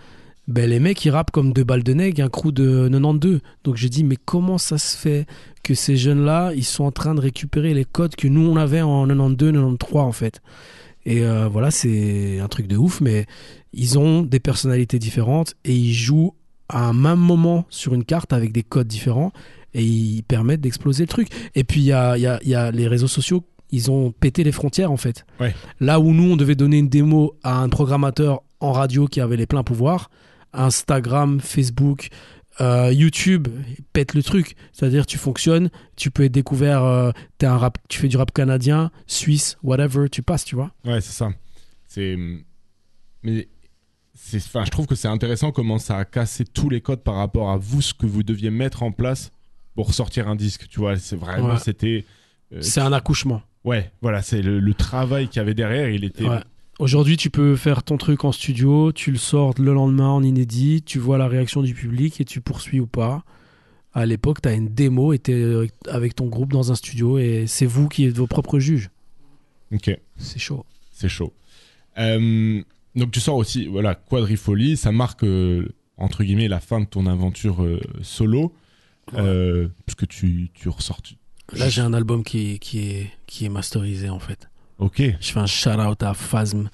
ben, 0.48 0.70
les 0.70 0.80
mecs, 0.80 1.06
ils 1.06 1.12
rappent 1.12 1.32
comme 1.32 1.54
deux 1.54 1.64
balles 1.64 1.84
de 1.84 1.94
nègre, 1.94 2.24
un 2.24 2.28
crew 2.30 2.52
de 2.52 2.90
92. 2.90 3.40
Donc 3.64 3.76
j'ai 3.78 3.90
dit, 3.90 4.04
mais 4.04 4.18
comment 4.18 4.58
ça 4.58 4.78
se 4.78 4.98
fait? 4.98 5.26
Que 5.64 5.74
ces 5.74 5.96
jeunes-là, 5.98 6.52
ils 6.56 6.64
sont 6.66 6.84
en 6.86 6.92
train 6.92 7.16
de 7.16 7.22
récupérer 7.22 7.74
les 7.74 7.86
codes 7.86 8.16
que 8.16 8.28
nous, 8.28 8.48
on 8.50 8.56
avait 8.56 8.82
en 8.82 9.06
92, 9.08 9.52
93, 9.54 10.02
en 10.02 10.12
fait. 10.12 10.42
Et 11.06 11.24
euh, 11.24 11.48
voilà, 11.48 11.72
c'est 11.72 12.40
un 12.40 12.48
truc 12.48 12.68
de 12.68 12.78
ouf, 12.78 13.02
mais 13.02 13.26
ils 13.74 13.98
ont 13.98 14.22
des 14.22 14.40
personnalités 14.40 15.00
différentes 15.00 15.56
et 15.66 15.74
ils 15.74 15.94
jouent 15.94 16.34
à 16.70 16.86
un 16.88 16.94
même 16.94 17.20
moment 17.20 17.66
sur 17.70 17.94
une 17.94 18.04
carte 18.06 18.34
avec 18.34 18.52
des 18.52 18.64
codes 18.64 18.88
différents 18.88 19.32
et 19.74 19.84
ils 19.84 20.22
permettent 20.24 20.62
d'exploser 20.62 21.04
le 21.04 21.08
truc. 21.08 21.28
Et 21.56 21.64
puis 21.64 21.82
il 21.82 21.86
y 21.86 21.92
a, 21.92 22.18
il 22.18 22.22
y 22.22 22.28
a- 22.28 22.40
il 22.44 22.50
y 22.50 22.56
a 22.56 22.72
les 22.72 22.88
réseaux 22.88 23.08
sociaux, 23.08 23.44
ils 23.72 23.90
ont 23.90 24.12
pété 24.12 24.44
les 24.44 24.52
frontières 24.52 24.92
en 24.92 24.98
fait. 24.98 25.26
Ouais. 25.40 25.56
Là 25.80 26.00
où 26.00 26.14
nous, 26.14 26.32
on 26.32 26.36
devait 26.38 26.56
donner 26.56 26.78
une 26.78 26.90
démo 26.90 27.36
à 27.44 27.60
un 27.62 27.70
programmateur 27.70 28.44
en 28.60 28.72
radio 28.72 29.08
qui 29.08 29.22
avait 29.22 29.38
les 29.38 29.48
pleins 29.48 29.64
pouvoirs, 29.64 30.10
Instagram, 30.54 31.40
Facebook, 31.40 32.10
euh, 32.60 32.92
YouTube 32.92 33.48
pète 33.94 34.14
le 34.14 34.22
truc. 34.24 34.56
C'est-à-dire 34.74 35.06
tu 35.06 35.18
fonctionnes, 35.18 35.70
tu 35.96 36.12
peux 36.12 36.24
être 36.26 36.32
découvert, 36.32 36.84
euh, 36.84 37.12
t'es 37.38 37.46
un 37.46 37.58
rap, 37.58 37.78
tu 37.88 38.00
fais 38.00 38.08
du 38.08 38.18
rap 38.18 38.32
canadien, 38.34 38.92
suisse, 39.08 39.58
whatever, 39.64 40.10
tu 40.10 40.22
passes, 40.22 40.44
tu 40.46 40.56
vois. 40.56 40.72
Ouais, 40.86 41.00
c'est 41.02 41.14
ça. 41.14 41.30
C'est. 41.88 42.16
Mais. 43.24 43.48
c'est- 44.14 44.38
Enfin, 44.38 44.64
je 44.66 44.70
trouve 44.72 44.86
que 44.88 44.96
c'est 44.96 45.08
intéressant 45.08 45.52
comment 45.52 45.78
ça 45.80 45.98
a 45.98 46.06
cassé 46.06 46.44
tous 46.46 46.70
les 46.70 46.82
codes 46.82 47.02
par 47.04 47.16
rapport 47.16 47.50
à 47.52 47.58
vous, 47.58 47.82
ce 47.82 47.94
que 47.94 48.06
vous 48.06 48.24
deviez 48.24 48.50
mettre 48.52 48.84
en 48.84 48.92
place 48.92 49.32
pour 49.76 49.94
sortir 49.94 50.28
un 50.28 50.36
disque. 50.36 50.68
Tu 50.70 50.80
vois, 50.80 50.98
c'est 50.98 51.16
vraiment, 51.16 51.54
Ouais. 51.54 51.60
c'était. 51.60 52.06
euh, 52.54 52.62
C'est 52.62 52.82
un 52.82 52.94
accouchement. 52.94 53.42
Ouais, 53.64 53.92
voilà, 54.02 54.22
c'est 54.22 54.42
le, 54.42 54.60
le 54.60 54.74
travail 54.74 55.28
qu'il 55.28 55.38
y 55.38 55.40
avait 55.40 55.54
derrière. 55.54 55.90
Il 55.90 56.04
était. 56.04 56.26
Ouais. 56.28 56.40
Aujourd'hui, 56.82 57.16
tu 57.16 57.30
peux 57.30 57.56
faire 57.56 57.84
ton 57.84 57.98
truc 57.98 58.26
en 58.26 58.32
studio, 58.32 58.92
tu 58.92 59.12
le 59.12 59.20
sors 59.20 59.54
le 59.60 59.72
lendemain 59.72 60.10
en 60.10 60.24
inédit, 60.24 60.82
tu 60.82 60.98
vois 60.98 61.20
la 61.20 61.28
réaction 61.28 61.62
du 61.62 61.76
public 61.76 62.20
et 62.20 62.26
tu 62.26 62.42
poursuis 62.42 62.80
ou 62.80 62.88
pas. 62.88 63.24
À 63.94 64.08
l'époque, 64.08 64.42
tu 64.42 64.50
as 64.50 64.54
une 64.54 64.68
démo 64.70 65.14
et 65.14 65.20
tu 65.20 65.46
avec 65.88 66.16
ton 66.16 66.26
groupe 66.26 66.52
dans 66.52 66.72
un 66.72 66.76
studio 66.76 67.20
et 67.20 67.46
c'est 67.46 67.68
vous 67.68 67.88
qui 67.88 68.06
êtes 68.06 68.18
vos 68.18 68.26
propres 68.26 68.58
juges. 68.58 68.90
Ok. 69.72 69.96
C'est 70.18 70.40
chaud. 70.40 70.66
C'est 70.92 71.08
chaud. 71.08 71.34
Euh, 72.00 72.64
donc 72.96 73.12
tu 73.12 73.20
sors 73.20 73.36
aussi, 73.36 73.68
voilà, 73.68 73.94
Quadrifolie, 73.94 74.76
ça 74.76 74.92
marque 74.92 75.24
euh, 75.24 75.70
entre 75.98 76.24
guillemets 76.24 76.48
la 76.48 76.60
fin 76.60 76.80
de 76.80 76.86
ton 76.86 77.06
aventure 77.06 77.62
euh, 77.64 77.80
solo, 78.02 78.56
euh, 79.14 79.68
parce 79.86 79.96
que 79.96 80.08
tu, 80.08 80.50
tu 80.56 80.68
ressors. 80.68 81.04
tu- 81.04 81.14
Là, 81.54 81.70
j'ai 81.70 81.82
un 81.82 81.94
album 81.94 82.24
qui, 82.24 82.58
qui, 82.58 82.80
est, 82.80 83.12
qui 83.28 83.46
est 83.46 83.50
masterisé 83.50 84.10
en 84.10 84.20
fait. 84.20 84.48
Ok, 84.82 85.02
Je 85.20 85.32
fais 85.32 85.40
un 85.40 85.46
shout-out 85.46 86.04
à 86.04 86.14
Phasm 86.14 86.68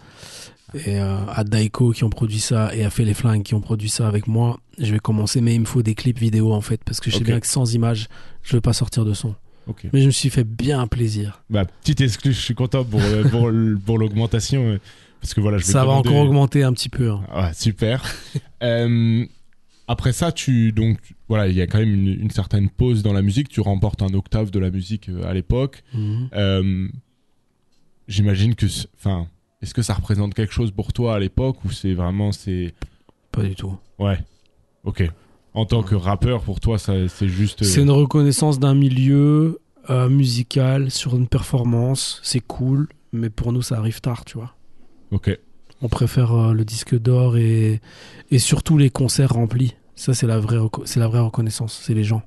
et 0.73 0.99
euh, 0.99 1.17
à 1.27 1.43
Daiko 1.43 1.91
qui 1.91 2.03
ont 2.03 2.09
produit 2.09 2.39
ça 2.39 2.73
et 2.75 2.83
à 2.83 2.89
Fait 2.89 3.05
les 3.05 3.13
Flingues 3.13 3.43
qui 3.43 3.53
ont 3.53 3.61
produit 3.61 3.89
ça 3.89 4.07
avec 4.07 4.27
moi. 4.27 4.59
Je 4.79 4.91
vais 4.91 4.99
commencer, 4.99 5.39
mais 5.41 5.53
il 5.55 5.61
me 5.61 5.65
faut 5.65 5.81
des 5.83 5.93
clips 5.95 6.19
vidéo 6.19 6.53
en 6.53 6.61
fait, 6.61 6.81
parce 6.83 6.99
que 6.99 7.09
je 7.11 7.17
sais 7.17 7.23
bien 7.23 7.39
que 7.39 7.47
sans 7.47 7.73
images, 7.73 8.07
je 8.43 8.55
vais 8.55 8.61
pas 8.61 8.73
sortir 8.73 9.05
de 9.05 9.13
son. 9.13 9.35
Mais 9.93 9.99
je 10.01 10.05
me 10.05 10.11
suis 10.11 10.29
fait 10.29 10.45
bien 10.45 10.87
plaisir. 10.87 11.43
Bah 11.49 11.65
petite 11.65 11.99
exclus, 12.01 12.31
je 12.33 12.39
suis 12.39 12.55
content 12.55 12.85
pour 12.85 13.01
euh, 13.01 13.23
pour, 13.25 13.49
l'augmentation, 13.99 14.61
euh, 14.69 14.79
parce 15.19 15.33
que 15.33 15.41
voilà, 15.41 15.57
je 15.57 15.65
Ça 15.65 15.79
va 15.79 15.91
demander- 15.91 16.09
encore 16.09 16.21
augmenter 16.21 16.63
un 16.63 16.71
petit 16.71 16.89
peu. 16.89 17.11
hein. 17.11 17.21
Ah, 17.31 17.53
super. 17.53 18.03
Euh, 18.63 19.23
après 19.87 20.13
ça, 20.13 20.31
tu 20.31 20.71
donc 20.71 20.97
voilà, 21.29 21.47
il 21.47 21.55
y 21.55 21.61
a 21.61 21.67
quand 21.67 21.77
même 21.77 21.93
une, 21.93 22.07
une 22.21 22.31
certaine 22.31 22.69
pause 22.71 23.03
dans 23.03 23.13
la 23.13 23.21
musique. 23.21 23.49
Tu 23.49 23.61
remportes 23.61 24.01
un 24.01 24.11
octave 24.15 24.49
de 24.49 24.57
la 24.57 24.71
musique 24.71 25.09
à 25.23 25.31
l'époque. 25.33 25.83
Mhm. 25.93 26.29
Euh, 26.33 26.87
J'imagine 28.07 28.55
que, 28.55 28.65
enfin, 28.97 29.27
est-ce 29.61 29.73
que 29.73 29.81
ça 29.81 29.93
représente 29.93 30.33
quelque 30.33 30.53
chose 30.53 30.71
pour 30.71 30.93
toi 30.93 31.15
à 31.15 31.19
l'époque 31.19 31.63
ou 31.65 31.71
c'est 31.71 31.93
vraiment 31.93 32.31
c'est 32.31 32.73
Pas 33.31 33.43
du 33.43 33.55
tout. 33.55 33.75
ouais, 33.99 34.17
ok. 34.83 35.09
En 35.53 35.65
tant 35.65 35.81
que 35.81 35.95
rappeur, 35.95 36.43
pour 36.43 36.59
toi, 36.59 36.77
c'est 36.77 37.07
juste. 37.27 37.63
euh, 37.63 37.65
C'est 37.65 37.81
une 37.81 37.89
reconnaissance 37.89 38.59
d'un 38.59 38.75
milieu 38.75 39.59
euh, 39.89 40.07
musical 40.07 40.91
sur 40.91 41.15
une 41.15 41.27
performance. 41.27 42.19
C'est 42.23 42.41
cool, 42.41 42.87
mais 43.11 43.31
pour 43.31 43.51
nous, 43.51 43.63
ça 43.63 43.77
arrive 43.77 43.99
tard, 43.99 44.23
tu 44.23 44.37
vois. 44.37 44.55
Ok. 45.09 45.35
On 45.81 45.89
préfère 45.89 46.31
euh, 46.33 46.53
le 46.53 46.63
disque 46.63 46.95
d'or 46.99 47.37
et, 47.37 47.81
et 48.29 48.37
surtout 48.39 48.77
les 48.77 48.91
concerts 48.91 49.31
remplis. 49.31 49.75
Ça, 49.95 50.13
c'est 50.13 50.27
la 50.27 50.37
vraie, 50.39 50.59
c'est 50.85 50.99
la 50.99 51.07
vraie 51.07 51.19
reconnaissance. 51.21 51.81
C'est 51.83 51.95
les 51.95 52.03
gens. 52.03 52.21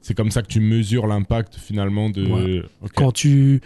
C'est 0.00 0.14
comme 0.14 0.32
ça 0.32 0.42
que 0.42 0.48
tu 0.48 0.58
mesures 0.58 1.06
l'impact 1.06 1.54
finalement 1.54 2.10
de. 2.10 2.26
Ouais. 2.26 2.62
Ok. 2.82 2.90
Quand 2.96 3.12
tu 3.12 3.60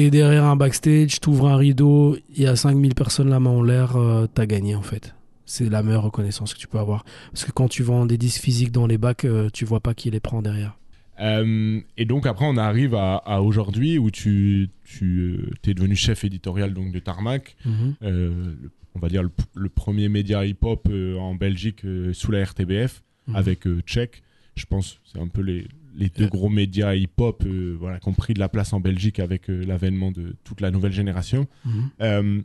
es 0.00 0.10
derrière 0.10 0.44
un 0.44 0.56
backstage, 0.56 1.20
tu 1.20 1.28
ouvres 1.28 1.48
un 1.48 1.56
rideau, 1.56 2.16
il 2.36 2.42
y 2.42 2.46
a 2.46 2.56
5000 2.56 2.94
personnes 2.94 3.28
la 3.30 3.40
main 3.40 3.50
en 3.50 3.62
l'air, 3.62 3.96
euh, 3.96 4.26
t'as 4.32 4.46
gagné 4.46 4.74
en 4.74 4.82
fait. 4.82 5.14
C'est 5.46 5.68
la 5.68 5.82
meilleure 5.82 6.04
reconnaissance 6.04 6.54
que 6.54 6.58
tu 6.58 6.66
peux 6.66 6.78
avoir. 6.78 7.04
Parce 7.32 7.44
que 7.44 7.52
quand 7.52 7.68
tu 7.68 7.82
vends 7.82 8.06
des 8.06 8.16
disques 8.18 8.40
physiques 8.42 8.72
dans 8.72 8.86
les 8.86 8.96
bacs, 8.98 9.24
euh, 9.24 9.50
tu 9.52 9.64
vois 9.64 9.80
pas 9.80 9.92
qui 9.94 10.10
les 10.10 10.20
prend 10.20 10.40
derrière. 10.42 10.76
Euh, 11.20 11.80
et 11.96 12.06
donc 12.06 12.26
après, 12.26 12.46
on 12.48 12.56
arrive 12.56 12.94
à, 12.94 13.16
à 13.18 13.40
aujourd'hui 13.40 13.98
où 13.98 14.10
tu, 14.10 14.70
tu 14.84 15.38
es 15.66 15.74
devenu 15.74 15.94
chef 15.94 16.24
éditorial 16.24 16.72
donc 16.74 16.92
de 16.92 16.98
Tarmac. 16.98 17.56
euh, 17.66 18.30
le- 18.62 18.70
on 18.96 19.00
va 19.00 19.08
dire 19.08 19.22
le, 19.24 19.30
le 19.56 19.68
premier 19.68 20.08
média 20.08 20.44
hip-hop 20.46 20.86
euh, 20.90 21.16
en 21.18 21.34
Belgique 21.34 21.84
euh, 21.84 22.12
sous 22.12 22.30
la 22.30 22.44
RTBF 22.44 23.02
Mhm. 23.26 23.36
avec 23.36 23.66
euh, 23.66 23.80
Check. 23.86 24.22
Je 24.54 24.66
pense 24.66 24.98
c'est 25.04 25.18
un 25.18 25.28
peu 25.28 25.40
les, 25.40 25.66
les 25.96 26.08
deux 26.08 26.26
gros 26.28 26.48
médias 26.48 26.94
hip-hop 26.94 27.44
euh, 27.46 27.76
voilà, 27.78 28.00
qui 28.00 28.08
ont 28.08 28.12
pris 28.14 28.34
de 28.34 28.40
la 28.40 28.48
place 28.48 28.72
en 28.72 28.80
Belgique 28.80 29.18
avec 29.20 29.48
euh, 29.48 29.64
l'avènement 29.64 30.10
de 30.12 30.34
toute 30.44 30.60
la 30.60 30.70
nouvelle 30.70 30.92
génération. 30.92 31.46
Mhm. 31.64 31.90
Euh, 32.00 32.40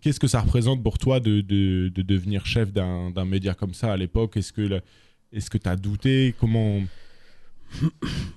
Qu'est-ce 0.00 0.20
que 0.20 0.28
ça 0.28 0.40
représente 0.40 0.82
pour 0.82 0.98
toi 0.98 1.18
de, 1.18 1.40
de- 1.40 1.90
de 1.92 2.02
devenir 2.02 2.46
chef 2.46 2.72
d'un 2.72 3.10
d'un 3.10 3.24
média 3.24 3.54
comme 3.54 3.74
ça 3.74 3.92
à 3.92 3.96
l'époque? 3.96 4.36
Est-ce 4.36 4.52
que 4.52 5.58
tu 5.58 5.68
as 5.68 5.76
douté? 5.76 6.34
Comment? 6.38 6.80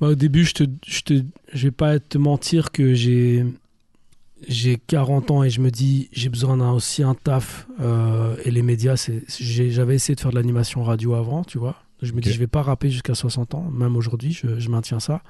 Bah, 0.02 0.08
au 0.08 0.16
début, 0.16 0.46
je 0.46 0.54
te, 0.54 0.64
je 0.88 1.02
te, 1.02 1.14
je 1.54 1.64
vais 1.68 1.72
pas 1.72 2.00
te 2.00 2.18
mentir 2.18 2.72
que 2.72 2.96
j'ai, 2.96 3.46
j'ai 4.48 4.78
40 4.78 5.30
ans 5.30 5.44
et 5.44 5.52
je 5.52 5.62
me 5.62 5.70
dis, 5.70 6.10
j'ai 6.12 6.30
besoin 6.30 6.58
d'un 6.58 6.72
aussi 6.72 7.04
un 7.04 7.14
taf. 7.14 7.68
euh, 7.82 8.36
et 8.46 8.50
les 8.50 8.64
médias, 8.64 8.98
c'est, 8.98 9.24
j'avais 9.40 9.96
essayé 9.96 10.16
de 10.16 10.22
faire 10.22 10.32
de 10.32 10.36
l'animation 10.38 10.82
radio 10.84 11.14
avant, 11.14 11.44
tu 11.44 11.60
vois. 11.60 11.84
Je 12.02 12.14
me 12.14 12.22
dis, 12.22 12.30
Ok. 12.30 12.36
je 12.36 12.40
vais 12.40 12.48
pas 12.48 12.62
rapper 12.62 12.90
jusqu'à 12.90 13.14
60 13.16 13.56
ans, 13.56 13.70
même 13.72 13.96
aujourd'hui, 13.96 14.32
je, 14.32 14.60
je 14.60 14.70
maintiens 14.70 15.00
ça. 15.00 15.22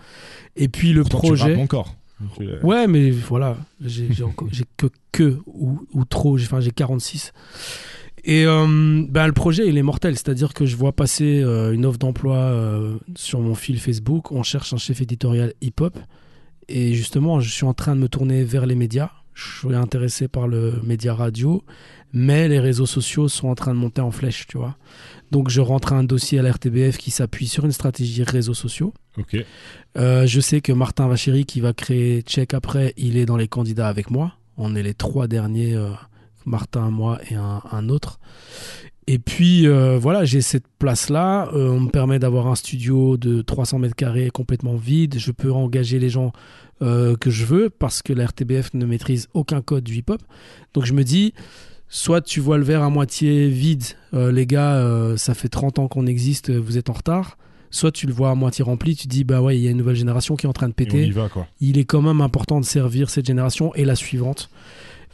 Et 0.55 0.67
puis 0.67 0.93
le 0.93 1.01
Pourtant, 1.01 1.20
tu 1.22 1.28
projet. 1.28 1.55
encore 1.55 1.95
Tu 2.38 2.43
l'as- 2.45 2.63
Ouais, 2.63 2.86
mais 2.88 3.09
voilà, 3.11 3.57
j'ai 3.82 4.24
encore- 4.24 4.47
que, 4.78 4.88
que 5.11 5.38
ou, 5.47 5.82
ou 5.93 6.05
trop, 6.05 6.36
enfin 6.38 6.59
j'ai 6.59 6.72
46. 6.72 7.34
Et 8.26 8.45
euh, 8.45 9.05
ben, 9.07 9.28
le 9.28 9.34
projet, 9.34 9.67
il 9.67 9.78
est 9.78 9.82
mortel, 9.84 10.15
c'est-à-dire 10.15 10.53
que 10.53 10.65
je 10.65 10.76
vois 10.76 10.91
passer 10.91 11.41
euh, 11.41 11.72
une 11.72 11.86
offre 11.86 11.97
d'emploi 11.97 12.36
euh, 12.36 12.97
sur 13.15 13.39
mon 13.39 13.55
fil 13.55 13.80
Facebook, 13.80 14.32
on 14.34 14.43
cherche 14.43 14.74
un 14.74 14.78
chef 14.78 14.99
éditorial 15.01 15.53
hip-hop, 15.61 15.97
et 16.67 16.93
justement, 16.93 17.39
je 17.39 17.49
suis 17.49 17.65
en 17.65 17.74
train 17.74 17.95
de 17.95 18.01
me 18.01 18.09
tourner 18.09 18.43
vers 18.43 18.65
les 18.65 18.76
médias, 18.76 19.09
je 19.34 19.59
suis 19.59 19.74
intéressé 19.76 20.28
par 20.28 20.47
le 20.49 20.82
média 20.84 21.13
radio, 21.15 21.63
mais 22.11 22.49
les 22.49 22.59
réseaux 22.59 22.86
sociaux 22.86 23.30
sont 23.30 23.47
en 23.47 23.55
train 23.55 23.74
de 23.74 23.80
monter 23.80 24.01
en 24.01 24.11
flèche, 24.11 24.47
tu 24.47 24.57
vois. 24.57 24.76
Donc 25.32 25.49
je 25.49 25.61
rentre 25.61 25.93
un 25.93 26.03
dossier 26.03 26.39
à 26.39 26.41
la 26.41 26.51
RTBF 26.51 26.97
qui 26.97 27.11
s'appuie 27.11 27.47
sur 27.47 27.65
une 27.65 27.71
stratégie 27.71 28.23
réseaux 28.23 28.53
sociaux. 28.53 28.93
Euh, 29.97 30.25
je 30.25 30.39
sais 30.39 30.61
que 30.61 30.71
Martin 30.71 31.07
Vachéry, 31.07 31.45
qui 31.45 31.59
va 31.61 31.73
créer 31.73 32.21
Check 32.21 32.53
après, 32.53 32.93
il 32.97 33.17
est 33.17 33.25
dans 33.25 33.38
les 33.38 33.47
candidats 33.47 33.88
avec 33.88 34.09
moi. 34.09 34.34
On 34.57 34.75
est 34.75 34.84
les 34.84 34.93
trois 34.93 35.27
derniers, 35.27 35.73
euh, 35.75 35.91
Martin, 36.45 36.89
moi 36.89 37.19
et 37.30 37.36
un, 37.36 37.61
un 37.71 37.89
autre. 37.89 38.19
Et 39.11 39.17
puis 39.17 39.67
euh, 39.67 39.97
voilà, 39.97 40.23
j'ai 40.23 40.41
cette 40.41 40.67
place-là. 40.77 41.49
Euh, 41.53 41.69
on 41.69 41.80
me 41.80 41.89
permet 41.89 42.19
d'avoir 42.19 42.45
un 42.45 42.53
studio 42.53 43.17
de 43.17 43.41
300 43.41 43.80
mètres 43.80 43.95
carrés 43.95 44.30
complètement 44.30 44.75
vide. 44.75 45.17
Je 45.17 45.32
peux 45.32 45.51
engager 45.51 45.97
les 45.97 46.09
gens 46.09 46.32
euh, 46.84 47.15
que 47.15 47.32
je 47.32 47.43
veux 47.43 47.71
parce 47.71 48.03
que 48.03 48.13
la 48.13 48.27
RTBF 48.27 48.75
ne 48.75 48.86
maîtrise 48.86 49.27
aucun 49.34 49.63
code 49.63 49.84
du 49.84 49.95
hip-hop. 49.95 50.21
Donc 50.75 50.86
je 50.86 50.93
me 50.93 51.03
dis, 51.03 51.34
soit 51.89 52.21
tu 52.21 52.39
vois 52.39 52.57
le 52.57 52.63
verre 52.63 52.83
à 52.83 52.89
moitié 52.89 53.49
vide, 53.49 53.83
euh, 54.13 54.31
les 54.31 54.45
gars, 54.45 54.75
euh, 54.75 55.17
ça 55.17 55.33
fait 55.33 55.49
30 55.49 55.79
ans 55.79 55.87
qu'on 55.87 56.05
existe, 56.07 56.49
vous 56.51 56.77
êtes 56.77 56.89
en 56.89 56.93
retard. 56.93 57.37
Soit 57.71 57.91
tu 57.91 58.07
le 58.07 58.13
vois 58.13 58.31
à 58.31 58.35
moitié 58.35 58.63
rempli, 58.63 58.95
tu 58.95 59.07
dis, 59.07 59.23
bah 59.23 59.41
ouais, 59.41 59.55
il 59.57 59.61
y 59.61 59.67
a 59.67 59.71
une 59.71 59.77
nouvelle 59.77 59.95
génération 59.95 60.35
qui 60.35 60.47
est 60.47 60.49
en 60.49 60.53
train 60.53 60.67
de 60.69 60.71
Et 60.71 60.81
on 60.81 60.85
péter 60.85 61.05
y 61.05 61.11
va 61.11 61.29
quoi. 61.29 61.47
il 61.61 61.77
est 61.77 61.83
quand 61.85 62.01
même 62.01 62.19
important 62.21 62.59
de 62.59 62.65
servir 62.65 63.09
cette 63.11 63.27
génération 63.27 63.73
et 63.75 63.85
la 63.85 63.95
suivante. 63.95 64.49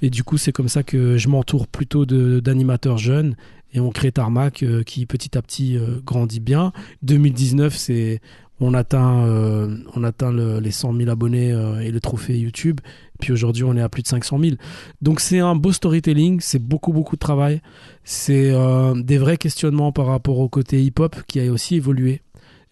Et 0.01 0.09
du 0.09 0.23
coup, 0.23 0.37
c'est 0.37 0.51
comme 0.53 0.69
ça 0.69 0.83
que 0.83 1.17
je 1.17 1.27
m'entoure 1.27 1.67
plutôt 1.67 2.05
d'animateurs 2.05 2.97
jeunes 2.97 3.35
et 3.73 3.79
on 3.81 3.89
crée 3.91 4.11
Tarmac 4.11 4.63
euh, 4.63 4.83
qui 4.83 5.05
petit 5.05 5.37
à 5.37 5.41
petit 5.41 5.77
euh, 5.77 5.99
grandit 6.05 6.39
bien. 6.39 6.71
2019, 7.03 7.75
c'est 7.75 8.21
on 8.61 8.73
atteint, 8.73 9.25
euh, 9.25 9.75
on 9.95 10.03
atteint 10.05 10.31
le- 10.31 10.59
les 10.59 10.71
100 10.71 10.93
000 10.95 11.09
abonnés 11.09 11.51
euh, 11.51 11.81
et 11.81 11.91
le 11.91 11.99
trophée 11.99 12.37
YouTube. 12.37 12.79
Puis 13.19 13.31
aujourd'hui, 13.31 13.63
on 13.63 13.75
est 13.75 13.81
à 13.81 13.89
plus 13.89 14.03
de 14.03 14.07
500 14.07 14.39
000. 14.39 14.55
Donc 15.01 15.19
c'est 15.19 15.39
un 15.39 15.55
beau 15.55 15.71
storytelling, 15.71 16.39
c'est 16.41 16.59
beaucoup 16.59 16.93
beaucoup 16.93 17.15
de 17.15 17.19
travail. 17.19 17.61
C'est 18.03 18.51
euh, 18.51 18.93
des 18.95 19.17
vrais 19.17 19.37
questionnements 19.37 19.91
par 19.91 20.07
rapport 20.07 20.39
au 20.39 20.49
côté 20.49 20.83
hip-hop 20.83 21.15
qui 21.27 21.39
a 21.39 21.51
aussi 21.51 21.75
évolué. 21.75 22.21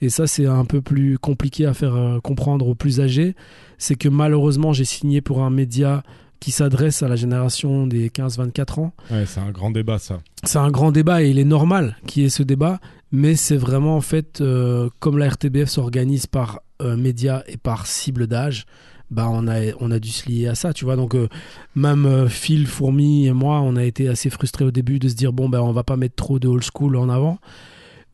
Et 0.02 0.10
ça, 0.10 0.28
c'est 0.28 0.46
un 0.46 0.66
peu 0.66 0.82
plus 0.82 1.18
compliqué 1.18 1.66
à 1.66 1.74
faire 1.74 1.96
euh, 1.96 2.20
comprendre 2.20 2.68
aux 2.68 2.76
plus 2.76 3.00
âgés 3.00 3.36
c'est 3.84 3.96
que 3.96 4.08
malheureusement 4.08 4.72
j'ai 4.72 4.86
signé 4.86 5.20
pour 5.20 5.44
un 5.44 5.50
média 5.50 6.04
qui 6.40 6.52
s'adresse 6.52 7.04
à 7.04 7.10
la 7.10 7.18
génération 7.18 7.86
des 7.86 8.10
15-24 8.10 8.80
ans. 8.80 8.94
Ouais, 9.12 9.26
c'est 9.26 9.42
un 9.42 9.52
grand 9.52 9.72
débat 9.72 10.00
ça. 10.00 10.20
C'est 10.44 10.58
un 10.58 10.72
grand 10.72 10.92
débat 10.92 11.22
et 11.22 11.30
il 11.30 11.40
est 11.40 11.46
normal 11.46 11.98
qu'il 12.06 12.24
y 12.24 12.26
ait 12.26 12.30
ce 12.30 12.44
débat, 12.44 12.80
mais 13.12 13.36
c'est 13.36 13.58
vraiment 13.58 13.98
en 13.98 14.02
fait 14.02 14.40
euh, 14.40 14.90
comme 15.00 15.18
la 15.18 15.30
RTBF 15.30 15.68
s'organise 15.70 16.28
par 16.28 16.62
médias 16.98 17.44
et 17.48 17.56
par 17.56 17.88
cible 17.88 18.28
d'âge. 18.28 18.66
Bah 19.12 19.28
on 19.30 19.48
a 19.48 19.74
on 19.80 19.92
a 19.92 20.00
dû 20.00 20.10
se 20.10 20.28
lier 20.28 20.48
à 20.48 20.56
ça, 20.56 20.74
tu 20.74 20.86
vois. 20.86 20.96
Donc 20.96 21.16
euh, 21.16 21.28
même 21.76 22.06
euh, 22.06 22.28
Phil, 22.28 22.66
Fourmi 22.68 23.28
et 23.28 23.34
moi, 23.34 23.62
on 23.62 23.76
a 23.76 23.84
été 23.84 24.08
assez 24.08 24.30
frustrés 24.30 24.66
au 24.66 24.72
début 24.72 25.00
de 25.00 25.08
se 25.08 25.16
dire 25.16 25.34
bon 25.34 25.50
ben 25.50 25.62
on 25.62 25.72
va 25.72 25.84
pas 25.84 25.98
mettre 25.98 26.16
trop 26.16 26.40
de 26.40 26.48
old 26.48 26.64
school 26.64 26.96
en 26.96 27.10
avant. 27.10 27.38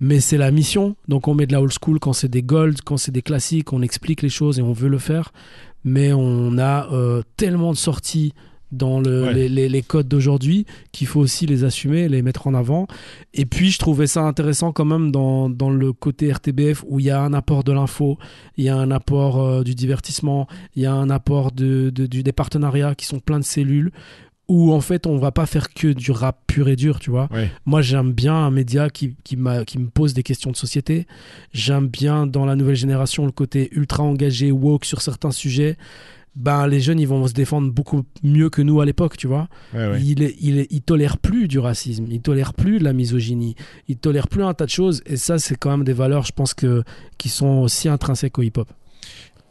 Mais 0.02 0.22
c'est 0.22 0.38
la 0.38 0.52
mission, 0.52 0.96
donc 1.10 1.28
on 1.28 1.34
met 1.34 1.46
de 1.46 1.52
la 1.52 1.62
old 1.62 1.74
school 1.74 2.00
quand 2.00 2.14
c'est 2.14 2.30
des 2.30 2.42
gold, 2.42 2.82
quand 2.86 2.96
c'est 2.96 3.12
des 3.12 3.22
classiques, 3.22 3.74
on 3.74 3.82
explique 3.82 4.22
les 4.22 4.30
choses 4.30 4.58
et 4.58 4.62
on 4.62 4.72
veut 4.72 4.88
le 4.88 4.98
faire. 4.98 5.34
Mais 5.84 6.14
on 6.14 6.58
a 6.58 6.90
euh, 6.92 7.22
tellement 7.36 7.72
de 7.72 7.78
sorties 7.78 8.34
dans 8.72 9.00
le, 9.00 9.24
Ouais. 9.26 9.34
les, 9.34 9.50
les- 9.50 9.70
les 9.70 9.82
codes 9.82 10.08
d'aujourd'hui, 10.08 10.66
qu'il 10.92 11.08
faut 11.08 11.20
aussi 11.20 11.46
les 11.46 11.64
assumer, 11.64 12.08
les 12.08 12.22
mettre 12.22 12.48
en 12.48 12.54
avant. 12.54 12.88
Et 13.34 13.46
puis, 13.46 13.72
je 13.72 13.80
trouvais 13.80 14.08
ça 14.08 14.22
intéressant 14.22 14.72
quand 14.72 14.86
même 14.86 15.12
dans, 15.12 15.50
dans 15.50 15.70
le 15.70 15.92
côté 15.94 16.32
RTBF 16.32 16.84
où 16.88 17.00
il 17.00 17.06
y 17.08 17.10
a 17.10 17.22
un 17.22 17.34
apport 17.34 17.64
de 17.64 17.72
l'info, 17.72 18.18
il 18.58 18.66
y 18.66 18.70
a 18.70 18.76
un 18.78 18.92
apport 18.92 19.42
euh, 19.42 19.64
du 19.64 19.74
divertissement, 19.76 20.48
il 20.76 20.84
y 20.84 20.86
a 20.86 20.94
un 20.94 21.10
apport 21.10 21.52
de, 21.52 21.90
des 21.90 22.32
partenariats 22.32 22.96
qui 22.96 23.06
sont 23.06 23.20
pleins 23.20 23.40
de 23.40 23.44
cellules 23.46 23.92
où 24.48 24.74
en 24.74 24.82
fait 24.82 25.06
on 25.06 25.20
va 25.20 25.32
pas 25.32 25.46
faire 25.46 25.72
que 25.76 25.90
du 25.94 26.10
rap 26.10 26.40
pur 26.48 26.70
et 26.70 26.76
dur, 26.76 27.00
tu 27.00 27.12
vois. 27.12 27.28
Ouais. 27.32 27.52
Moi 27.68 27.84
j'aime 27.84 28.14
bien 28.14 28.34
un 28.34 28.50
média 28.50 28.90
qui, 28.90 29.16
qui 29.24 29.38
me 29.38 29.90
pose 29.94 30.16
des 30.16 30.24
questions 30.24 30.50
de 30.50 30.56
société. 30.56 31.06
J'aime 31.54 31.88
bien 31.88 32.26
dans 32.26 32.46
la 32.48 32.56
nouvelle 32.56 32.76
génération 32.76 33.26
le 33.28 33.32
côté 33.32 33.70
ultra 33.74 34.02
engagé, 34.02 34.52
woke 34.52 34.86
sur 34.86 35.02
certains 35.02 35.30
sujets. 35.30 35.78
Ben, 36.40 36.66
les 36.68 36.80
jeunes 36.80 37.00
ils 37.00 37.08
vont 37.08 37.28
se 37.28 37.34
défendre 37.34 37.70
beaucoup 37.72 38.04
mieux 38.24 38.50
que 38.50 38.62
nous 38.62 38.80
à 38.82 38.86
l'époque, 38.86 39.18
tu 39.18 39.28
vois. 39.28 39.50
Ouais, 39.74 39.88
ouais. 39.92 40.02
Il, 40.02 40.24
est, 40.24 40.36
il, 40.40 40.58
est- 40.58 40.68
il 40.72 40.82
tolère 40.82 41.18
plus 41.18 41.48
du 41.50 41.60
racisme, 41.60 42.06
il 42.10 42.22
tolère 42.22 42.54
plus 42.54 42.80
de 42.80 42.84
la 42.86 42.94
misogynie, 42.94 43.56
il 43.90 43.98
tolère 43.98 44.28
plus 44.30 44.44
un 44.44 44.54
tas 44.54 44.66
de 44.66 44.70
choses. 44.72 45.02
Et 45.06 45.18
ça, 45.18 45.38
c'est 45.38 45.56
quand 45.56 45.70
même 45.72 45.84
des 45.84 45.94
valeurs, 45.94 46.24
je 46.24 46.32
pense, 46.32 46.54
que, 46.54 46.84
qui 47.18 47.28
sont 47.30 47.60
aussi 47.60 47.90
intrinsèques 47.90 48.40
au 48.40 48.42
hip-hop. 48.42 48.70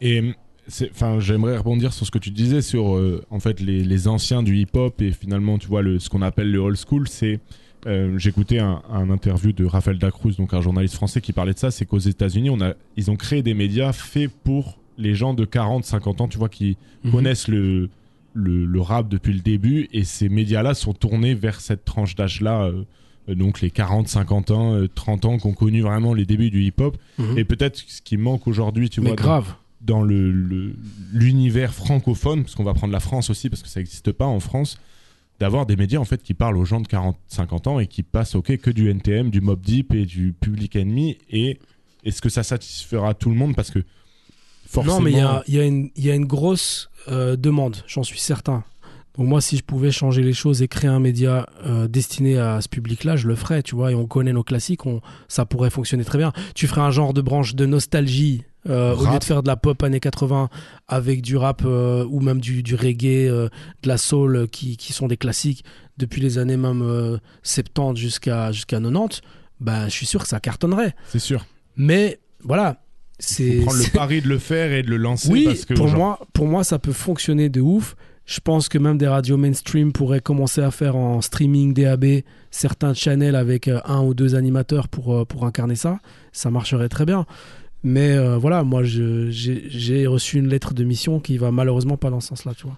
Et 0.01 0.33
c'est- 0.67 0.89
enfin, 0.91 1.19
j'aimerais 1.19 1.57
rebondir 1.57 1.93
sur 1.93 2.05
ce 2.05 2.11
que 2.11 2.19
tu 2.19 2.31
disais 2.31 2.61
sur 2.61 2.95
euh, 2.95 3.23
en 3.29 3.39
fait 3.39 3.59
les, 3.59 3.83
les 3.83 4.07
anciens 4.07 4.43
du 4.43 4.57
hip-hop 4.57 5.01
et 5.01 5.11
finalement, 5.11 5.57
tu 5.57 5.67
vois, 5.67 5.81
le, 5.81 5.99
ce 5.99 6.09
qu'on 6.09 6.21
appelle 6.21 6.51
le 6.51 6.59
old 6.59 6.77
school. 6.77 7.07
C'est 7.07 7.39
euh, 7.87 8.17
j'écoutais 8.17 8.59
un, 8.59 8.81
un 8.91 9.09
interview 9.09 9.51
de 9.53 9.63
Raphaël 9.65 9.97
Dacruz, 9.99 10.35
donc 10.37 10.53
un 10.53 10.61
journaliste 10.61 10.95
français, 10.95 11.21
qui 11.21 11.33
parlait 11.33 11.53
de 11.53 11.59
ça. 11.59 11.71
C'est 11.71 11.85
qu'aux 11.85 11.97
États-Unis, 11.99 12.49
on 12.49 12.59
a, 12.61 12.73
ils 12.97 13.09
ont 13.09 13.15
créé 13.15 13.41
des 13.41 13.53
médias 13.53 13.93
faits 13.93 14.29
pour 14.43 14.79
les 14.99 15.15
gens 15.15 15.33
de 15.33 15.45
40, 15.45 15.85
50 15.85 16.21
ans, 16.21 16.27
tu 16.27 16.37
vois, 16.37 16.49
qui 16.49 16.77
Mhm. 17.03 17.11
connaissent 17.11 17.47
le, 17.47 17.89
le, 18.33 18.65
le 18.65 18.81
rap 18.81 19.09
depuis 19.09 19.33
le 19.33 19.39
début. 19.39 19.87
Et 19.93 20.03
ces 20.03 20.29
médias-là 20.29 20.73
sont 20.75 20.93
tournés 20.93 21.33
vers 21.33 21.59
cette 21.61 21.85
tranche 21.85 22.13
d'âge-là. 22.15 22.63
euh, 22.65 22.83
euh, 23.29 23.35
donc 23.35 23.61
les 23.61 23.71
40, 23.71 24.07
50 24.07 24.51
ans, 24.51 24.73
euh, 24.75 24.87
30 24.93 25.25
ans 25.25 25.37
qui 25.37 25.47
ont 25.47 25.53
connu 25.53 25.81
vraiment 25.81 26.13
les 26.13 26.25
débuts 26.25 26.49
du 26.51 26.63
hip-hop. 26.63 26.97
Mhm. 27.17 27.37
Et 27.37 27.43
peut-être 27.45 27.77
ce 27.87 28.01
qui 28.01 28.17
manque 28.17 28.45
aujourd'hui, 28.47 28.89
tu 28.89 29.01
Mais 29.01 29.07
vois, 29.07 29.15
dans- 29.15 29.23
grave. 29.23 29.53
dans 29.81 30.01
le 30.01 30.31
le- 30.31 30.75
l'univers 31.13 31.73
francophone, 31.73 32.43
parce 32.43 32.55
qu'on 32.55 32.63
va 32.63 32.73
prendre 32.73 32.93
la 32.93 32.99
France 32.99 33.29
aussi, 33.29 33.49
parce 33.49 33.61
que 33.61 33.69
ça 33.69 33.79
n'existe 33.79 34.11
pas 34.11 34.25
en 34.25 34.39
France, 34.39 34.77
d'avoir 35.39 35.65
des 35.65 35.75
médias 35.77 35.99
en 35.99 36.05
fait 36.05 36.21
qui 36.21 36.33
parlent 36.33 36.57
aux 36.57 36.65
gens 36.65 36.81
de 36.81 36.87
40, 36.87 37.17
50 37.27 37.67
ans 37.67 37.79
et 37.79 37.87
qui 37.87 38.03
passent 38.03 38.35
ok 38.35 38.57
que 38.57 38.69
du 38.71 38.89
NTM, 38.89 39.29
du 39.29 39.39
Mob 39.41 39.61
Deep 39.61 39.93
et 39.93 40.05
du 40.05 40.33
Public 40.33 40.75
Enemy. 40.75 41.17
Et 41.29 41.59
est-ce 42.03 42.21
que 42.21 42.29
ça 42.29 42.43
satisfera 42.43 43.13
tout 43.13 43.29
le 43.29 43.35
monde? 43.37 43.55
Parce 43.55 43.71
que 43.71 43.79
forcément. 44.69 44.95
Non, 44.97 45.01
mais 45.01 45.11
il 45.11 45.17
y 45.17 45.21
a, 45.21 45.43
il 45.47 45.53
y 45.55 45.59
a 45.59 45.65
une- 45.65 45.89
il 45.95 46.05
y 46.05 46.11
a 46.11 46.15
une 46.15 46.25
grosse 46.25 46.89
euh, 47.07 47.35
demande, 47.35 47.77
j'en 47.87 48.03
suis 48.03 48.19
certain. 48.19 48.63
Donc 49.17 49.27
moi, 49.27 49.41
si 49.41 49.57
je 49.57 49.63
pouvais 49.63 49.91
changer 49.91 50.21
les 50.21 50.31
choses 50.33 50.61
et 50.61 50.67
créer 50.67 50.89
un 50.89 50.99
média 50.99 51.45
euh, 51.65 51.87
destiné 51.87 52.37
à 52.37 52.61
ce 52.61 52.69
public-là, 52.69 53.15
je 53.17 53.27
le 53.27 53.35
ferais, 53.35 53.63
tu 53.63 53.75
vois. 53.75 53.91
Et 53.91 53.95
on 53.95 54.05
connaît 54.05 54.31
nos 54.31 54.43
classiques, 54.43 54.85
on, 54.85 55.01
ça 55.27 55.45
pourrait 55.45 55.69
fonctionner 55.71 56.05
très 56.05 56.17
bien. 56.17 56.31
Tu 56.55 56.67
ferais 56.67 56.81
un 56.81 56.91
genre 56.91 57.13
de 57.13 57.21
branche 57.21 57.55
de 57.55 57.65
nostalgie 57.65 58.43
euh, 58.69 58.93
au 58.95 59.05
lieu 59.13 59.19
de 59.19 59.23
faire 59.23 59.41
de 59.41 59.47
la 59.47 59.55
pop 59.57 59.81
années 59.83 59.99
80 59.99 60.49
avec 60.87 61.21
du 61.21 61.35
rap 61.37 61.63
euh, 61.65 62.05
ou 62.09 62.19
même 62.21 62.39
du, 62.39 62.61
du 62.63 62.75
reggae, 62.75 63.27
euh, 63.29 63.49
de 63.83 63.87
la 63.87 63.97
soul 63.97 64.47
qui, 64.49 64.77
qui 64.77 64.93
sont 64.93 65.07
des 65.07 65.17
classiques 65.17 65.63
depuis 65.97 66.21
les 66.21 66.37
années 66.37 66.57
même 66.57 66.81
euh, 66.81 67.17
70 67.43 67.99
jusqu'à 67.99 68.51
jusqu'à 68.51 68.77
90. 68.79 69.21
Bah, 69.59 69.85
je 69.87 69.93
suis 69.93 70.05
sûr 70.05 70.21
que 70.21 70.27
ça 70.29 70.39
cartonnerait. 70.39 70.93
C'est 71.09 71.19
sûr. 71.19 71.45
Mais 71.75 72.19
voilà, 72.43 72.77
Il 72.88 72.88
c'est 73.19 73.57
prendre 73.61 73.77
le 73.79 73.91
pari 73.91 74.21
de 74.21 74.27
le 74.27 74.37
faire 74.39 74.71
et 74.71 74.81
de 74.83 74.89
le 74.89 74.97
lancer. 74.97 75.29
oui, 75.29 75.43
parce 75.45 75.65
que 75.65 75.73
pour, 75.73 75.87
genre- 75.87 75.97
moi, 75.97 76.19
pour 76.33 76.47
moi, 76.47 76.63
ça 76.63 76.79
peut 76.79 76.93
fonctionner 76.93 77.49
de 77.49 77.61
ouf. 77.61 77.95
Je 78.25 78.39
pense 78.39 78.69
que 78.69 78.77
même 78.77 78.97
des 78.99 79.07
radios 79.07 79.37
mainstream 79.37 79.91
pourraient 79.91 80.19
commencer 80.21 80.61
à 80.61 80.69
faire 80.69 80.95
en 80.95 81.19
streaming 81.19 81.73
DAB 81.73 82.21
certains 82.51 82.93
channels 82.93 83.35
avec 83.35 83.67
euh, 83.67 83.79
un 83.85 84.01
ou 84.03 84.13
deux 84.13 84.35
animateurs 84.35 84.87
pour, 84.87 85.15
euh, 85.15 85.25
pour 85.25 85.45
incarner 85.45 85.75
ça. 85.75 85.99
Ça 86.31 86.51
marcherait 86.51 86.89
très 86.89 87.05
bien. 87.05 87.25
Mais 87.81 88.11
euh, 88.11 88.37
voilà, 88.37 88.63
moi, 88.63 88.83
j'ai 88.83 90.05
reçu 90.07 90.37
une 90.37 90.47
lettre 90.47 90.73
de 90.75 90.83
mission 90.83 91.19
qui 91.19 91.37
va 91.37 91.49
malheureusement 91.51 91.97
pas 91.97 92.09
dans 92.11 92.19
ce 92.19 92.27
sens-là, 92.29 92.53
tu 92.55 92.67
vois. 92.67 92.77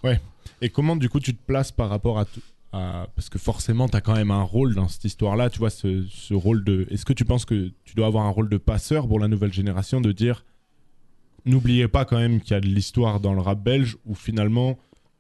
Et 0.62 0.70
comment 0.70 0.96
du 0.96 1.10
coup 1.10 1.20
tu 1.20 1.34
te 1.36 1.40
places 1.46 1.72
par 1.72 1.90
rapport 1.90 2.20
à, 2.20 2.26
à- 2.74 3.08
parce 3.16 3.30
que 3.30 3.38
forcément 3.40 3.88
tu 3.90 3.98
as 3.98 4.02
quand 4.02 4.16
même 4.16 4.32
un 4.32 4.44
rôle 4.44 4.76
dans 4.76 4.88
cette 4.88 5.04
histoire-là, 5.06 5.50
tu 5.50 5.60
vois 5.60 5.70
ce, 5.70 6.06
ce 6.10 6.34
rôle 6.34 6.64
de 6.64 6.88
est-ce 6.90 7.06
que 7.06 7.14
tu 7.14 7.26
penses 7.26 7.46
que 7.46 7.72
tu 7.84 7.96
dois 7.96 8.08
avoir 8.08 8.26
un 8.26 8.30
rôle 8.30 8.50
de 8.50 8.58
passeur 8.58 9.08
pour 9.08 9.20
la 9.20 9.28
nouvelle 9.28 9.54
génération 9.54 10.00
de 10.02 10.12
dire 10.12 10.46
n'oubliez 11.46 11.88
pas 11.88 12.06
quand 12.06 12.18
même 12.18 12.40
qu'il 12.42 12.52
y 12.52 12.58
a 12.58 12.62
de 12.62 12.68
l'histoire 12.68 13.20
dans 13.20 13.34
le 13.34 13.42
rap 13.42 13.62
belge 13.62 13.98
où 14.06 14.14
finalement 14.16 14.78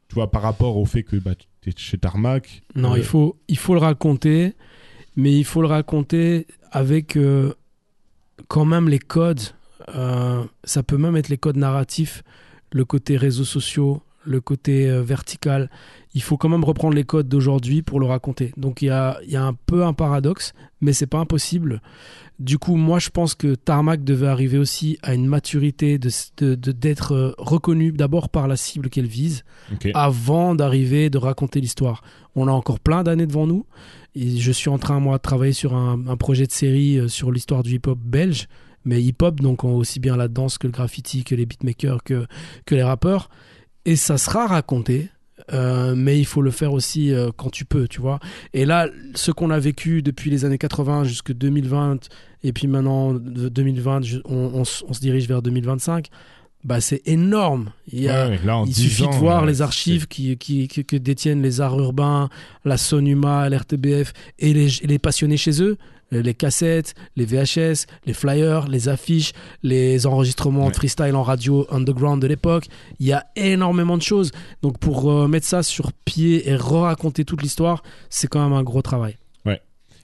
tu 0.08 0.16
vois 0.16 0.30
par 0.30 0.42
rapport 0.42 0.78
au 0.78 0.86
fait 0.86 1.04
que 1.04 1.16
bah, 1.16 1.36
tu 1.62 1.70
es 1.70 1.74
chez 1.76 1.98
Tarmac 1.98 2.62
Non, 2.76 2.94
euh, 2.94 2.98
il, 2.98 3.04
faut, 3.04 3.38
il 3.48 3.58
faut 3.58 3.74
le 3.74 3.80
raconter, 3.80 4.54
mais 5.16 5.38
il 5.38 5.46
faut 5.46 5.62
le 5.62 5.68
raconter 5.68 6.48
avec 6.72 7.16
euh, 7.16 7.54
quand 8.48 8.66
même 8.66 8.90
les 8.90 9.00
codes. 9.00 9.42
euh, 9.96 10.44
ça 10.64 10.84
peut 10.84 10.98
même 10.98 11.16
être 11.16 11.30
les 11.30 11.38
codes 11.38 11.58
narratifs, 11.58 12.24
le 12.72 12.84
côté 12.86 13.18
réseaux 13.18 13.46
sociaux, 13.46 14.02
le 14.26 14.42
côté 14.42 14.88
euh, 14.90 15.02
vertical. 15.02 15.70
Il 16.14 16.22
faut 16.22 16.36
quand 16.38 16.50
même 16.50 16.64
reprendre 16.66 16.94
les 16.94 17.06
codes 17.06 17.30
d'aujourd'hui 17.30 17.82
pour 17.82 18.00
le 18.00 18.06
raconter. 18.06 18.54
Donc 18.58 18.82
il 18.82 18.86
y 18.86 18.90
a, 18.90 19.18
il 19.26 19.32
y 19.32 19.38
a 19.38 19.44
un 19.46 19.54
peu 19.54 19.86
un 19.86 19.94
paradoxe, 19.94 20.54
mais 20.82 20.92
c'est 20.94 21.08
pas 21.08 21.20
impossible. 21.20 21.82
Du 22.40 22.58
coup, 22.58 22.76
moi, 22.76 22.98
je 23.00 23.10
pense 23.10 23.34
que 23.36 23.54
Tarmac 23.56 24.04
devait 24.04 24.28
arriver 24.28 24.58
aussi 24.58 24.98
à 25.04 25.14
une 25.14 25.26
maturité 25.28 26.00
de 26.00 26.10
de- 26.38 26.56
de- 26.56 26.72
d'être 26.72 27.14
euh, 27.14 27.34
reconnu 27.38 27.92
d'abord 27.92 28.30
par 28.30 28.48
la 28.48 28.58
cible 28.58 28.90
qu'elle 28.90 29.06
vise 29.06 29.44
avant 29.94 30.56
d'arriver 30.56 31.10
de 31.10 31.18
raconter 31.20 31.62
l'histoire. 31.62 32.02
On 32.36 32.48
a 32.48 32.52
encore 32.52 32.80
plein 32.80 33.04
d'années 33.04 33.28
devant 33.28 33.46
nous. 33.48 33.66
Et 34.16 34.38
je 34.38 34.52
suis 34.52 34.70
en 34.70 34.80
train, 34.80 35.00
moi, 35.00 35.18
de 35.18 35.22
travailler 35.22 35.54
sur 35.54 35.76
un, 35.76 36.06
un 36.08 36.18
projet 36.18 36.46
de 36.48 36.52
série 36.52 36.98
euh, 36.98 37.08
sur 37.08 37.32
l'histoire 37.32 37.64
du 37.64 37.76
hip-hop 37.76 38.00
belge. 38.04 38.48
Mais 38.84 39.02
hip-hop, 39.02 39.40
donc 39.40 39.64
aussi 39.64 40.00
bien 40.00 40.18
la 40.18 40.28
danse 40.28 40.58
que 40.58 40.66
le 40.68 40.74
graffiti, 40.74 41.24
que 41.24 41.36
les 41.36 41.46
beatmakers, 41.46 42.04
que, 42.04 42.26
que 42.66 42.74
les 42.76 42.84
rappeurs. 42.84 43.30
Et 43.86 43.96
ça 43.96 44.18
sera 44.18 44.48
raconté. 44.48 45.10
Euh, 45.54 45.94
mais 45.96 46.20
il 46.20 46.26
faut 46.26 46.42
le 46.42 46.52
faire 46.52 46.74
aussi 46.74 47.12
euh, 47.14 47.30
quand 47.36 47.50
tu 47.50 47.66
peux, 47.66 47.88
tu 47.88 48.02
vois. 48.02 48.20
Et 48.54 48.66
là, 48.66 48.88
ce 49.16 49.32
qu'on 49.32 49.50
a 49.50 49.60
vécu 49.60 50.02
depuis 50.02 50.30
les 50.30 50.46
années 50.46 50.58
80 50.58 51.04
jusqu'à 51.06 51.34
2020, 51.34 52.10
et 52.44 52.54
puis 52.54 52.68
maintenant 52.68 53.14
de 53.14 53.50
2020, 53.50 54.02
je- 54.04 54.18
on, 54.26 54.52
on 54.56 54.62
s- 54.62 54.84
on 54.88 54.94
se 54.94 55.00
dirige 55.00 55.28
vers 55.28 55.42
2025, 55.42 56.08
bah 56.64 56.80
c'est 56.80 57.02
énorme. 57.08 57.72
Il 57.92 58.02
y 58.02 58.08
a, 58.10 58.26
Ouais, 58.26 58.32
ouais, 58.38 58.40
là, 58.46 58.58
en 58.58 58.66
il 58.66 58.74
10 58.74 58.82
suffit 58.90 59.04
ans, 59.06 59.10
de 59.10 59.16
voir 59.16 59.44
euh, 59.44 59.48
les 59.48 59.62
archives 59.62 60.08
qui, 60.08 60.38
qui- 60.38 60.68
qui- 60.68 60.86
que 60.86 60.96
détiennent 60.96 61.42
les 61.42 61.60
arts 61.60 61.80
urbains, 61.80 62.30
la 62.66 62.78
Sonuma, 62.78 63.50
l'RTBF 63.50 64.14
et 64.40 64.54
les, 64.54 64.84
et 64.84 64.88
les 64.88 65.00
passionnés 65.00 65.38
chez 65.38 65.62
eux. 65.64 65.78
Les 66.12 66.34
cassettes, 66.34 66.94
les 67.16 67.26
VHS, 67.26 67.86
les 68.06 68.14
flyers, 68.14 68.68
les 68.68 68.90
affiches, 68.90 69.32
les 69.64 70.06
enregistrements 70.06 70.68
Ouais. 70.68 70.74
freestyle 70.74 71.16
en 71.16 71.24
radio 71.24 71.66
underground 71.72 72.22
de 72.22 72.28
l'époque. 72.28 72.68
Il 73.00 73.08
y 73.08 73.14
a 73.14 73.26
énormément 73.38 73.98
de 73.98 74.02
choses. 74.04 74.32
Donc 74.62 74.78
pour 74.78 75.10
euh, 75.10 75.28
mettre 75.28 75.48
ça 75.48 75.64
sur 75.64 75.94
pied 75.94 76.50
et 76.50 76.56
re-raconter 76.56 77.24
toute 77.26 77.42
l'histoire, 77.42 77.82
c'est 78.10 78.28
quand 78.28 78.44
même 78.44 78.54
un 78.54 78.64
gros 78.64 78.82
travail. 78.82 79.16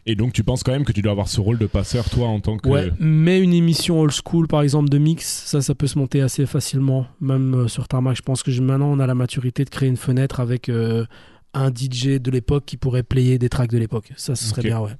Et 0.09 0.15
donc 0.15 0.31
tu 0.31 0.41
penses 0.41 0.63
quand 0.63 0.71
même 0.71 0.85
que 0.85 0.93
tu 0.93 1.01
dois 1.01 1.11
avoir 1.11 1.27
ce 1.27 1.41
rôle 1.41 1.57
de 1.57 1.65
passeur 1.65 2.09
toi 2.09 2.29
en 2.29 2.39
tant 2.39 2.55
que 2.55 2.69
Ouais, 2.69 2.91
mais 2.97 3.41
une 3.41 3.51
émission 3.51 3.99
old 3.99 4.13
school, 4.13 4.47
par 4.47 4.61
exemple, 4.61 4.87
de 4.87 4.97
mix, 4.97 5.43
ça, 5.45 5.59
ça 5.61 5.75
peut 5.75 5.85
se 5.87 5.99
monter 5.99 6.21
assez 6.21 6.45
facilement. 6.45 7.05
Même 7.19 7.53
euh, 7.53 7.67
sur 7.67 7.89
Tarmac, 7.89 8.15
je 8.15 8.21
pense 8.21 8.41
que 8.41 8.49
je- 8.49 8.61
maintenant, 8.61 8.87
on 8.89 8.99
a 8.99 9.05
la 9.05 9.15
maturité 9.15 9.65
de 9.65 9.69
créer 9.69 9.89
une 9.89 9.97
fenêtre 9.97 10.39
avec 10.39 10.69
euh, 10.69 11.05
un 11.53 11.71
DJ 11.71 12.21
de 12.21 12.31
l'époque 12.31 12.63
qui 12.65 12.77
pourrait 12.77 13.03
player 13.03 13.37
des 13.37 13.49
tracks 13.49 13.69
de 13.69 13.77
l'époque. 13.77 14.13
Ça, 14.15 14.35
ce 14.35 14.45
serait 14.45 14.61
bien, 14.61 14.79
ouais. 14.79 14.91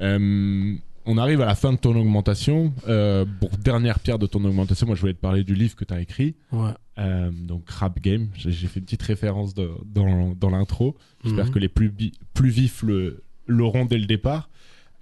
Euh, 0.00 0.74
on 1.08 1.18
arrive 1.18 1.40
à 1.40 1.46
la 1.46 1.54
fin 1.54 1.72
de 1.72 1.78
ton 1.78 1.94
augmentation. 1.96 2.72
Euh, 2.88 3.24
pour 3.40 3.50
dernière 3.50 4.00
pierre 4.00 4.18
de 4.18 4.26
ton 4.26 4.44
augmentation, 4.44 4.86
moi 4.86 4.96
je 4.96 5.00
voulais 5.00 5.14
te 5.14 5.20
parler 5.20 5.44
du 5.44 5.54
livre 5.54 5.76
que 5.76 5.84
tu 5.84 5.94
as 5.94 6.00
écrit. 6.00 6.34
ouais. 6.52 6.70
Euh, 6.98 7.30
donc 7.30 7.68
Rap 7.68 8.00
Game, 8.00 8.28
j'ai 8.36 8.52
fait 8.68 8.80
une 8.80 8.86
petite 8.86 9.02
référence 9.02 9.52
de- 9.52 9.70
dans, 9.84 10.34
dans 10.34 10.48
l'intro. 10.48 10.96
J'espère 11.24 11.44
Mhm. 11.46 11.50
que 11.52 11.58
les 11.58 11.68
plus, 11.68 11.92
vifs 12.40 12.82
le- 12.82 13.22
l'auront 13.46 13.84
dès 13.84 13.98
le 13.98 14.06
départ. 14.06 14.48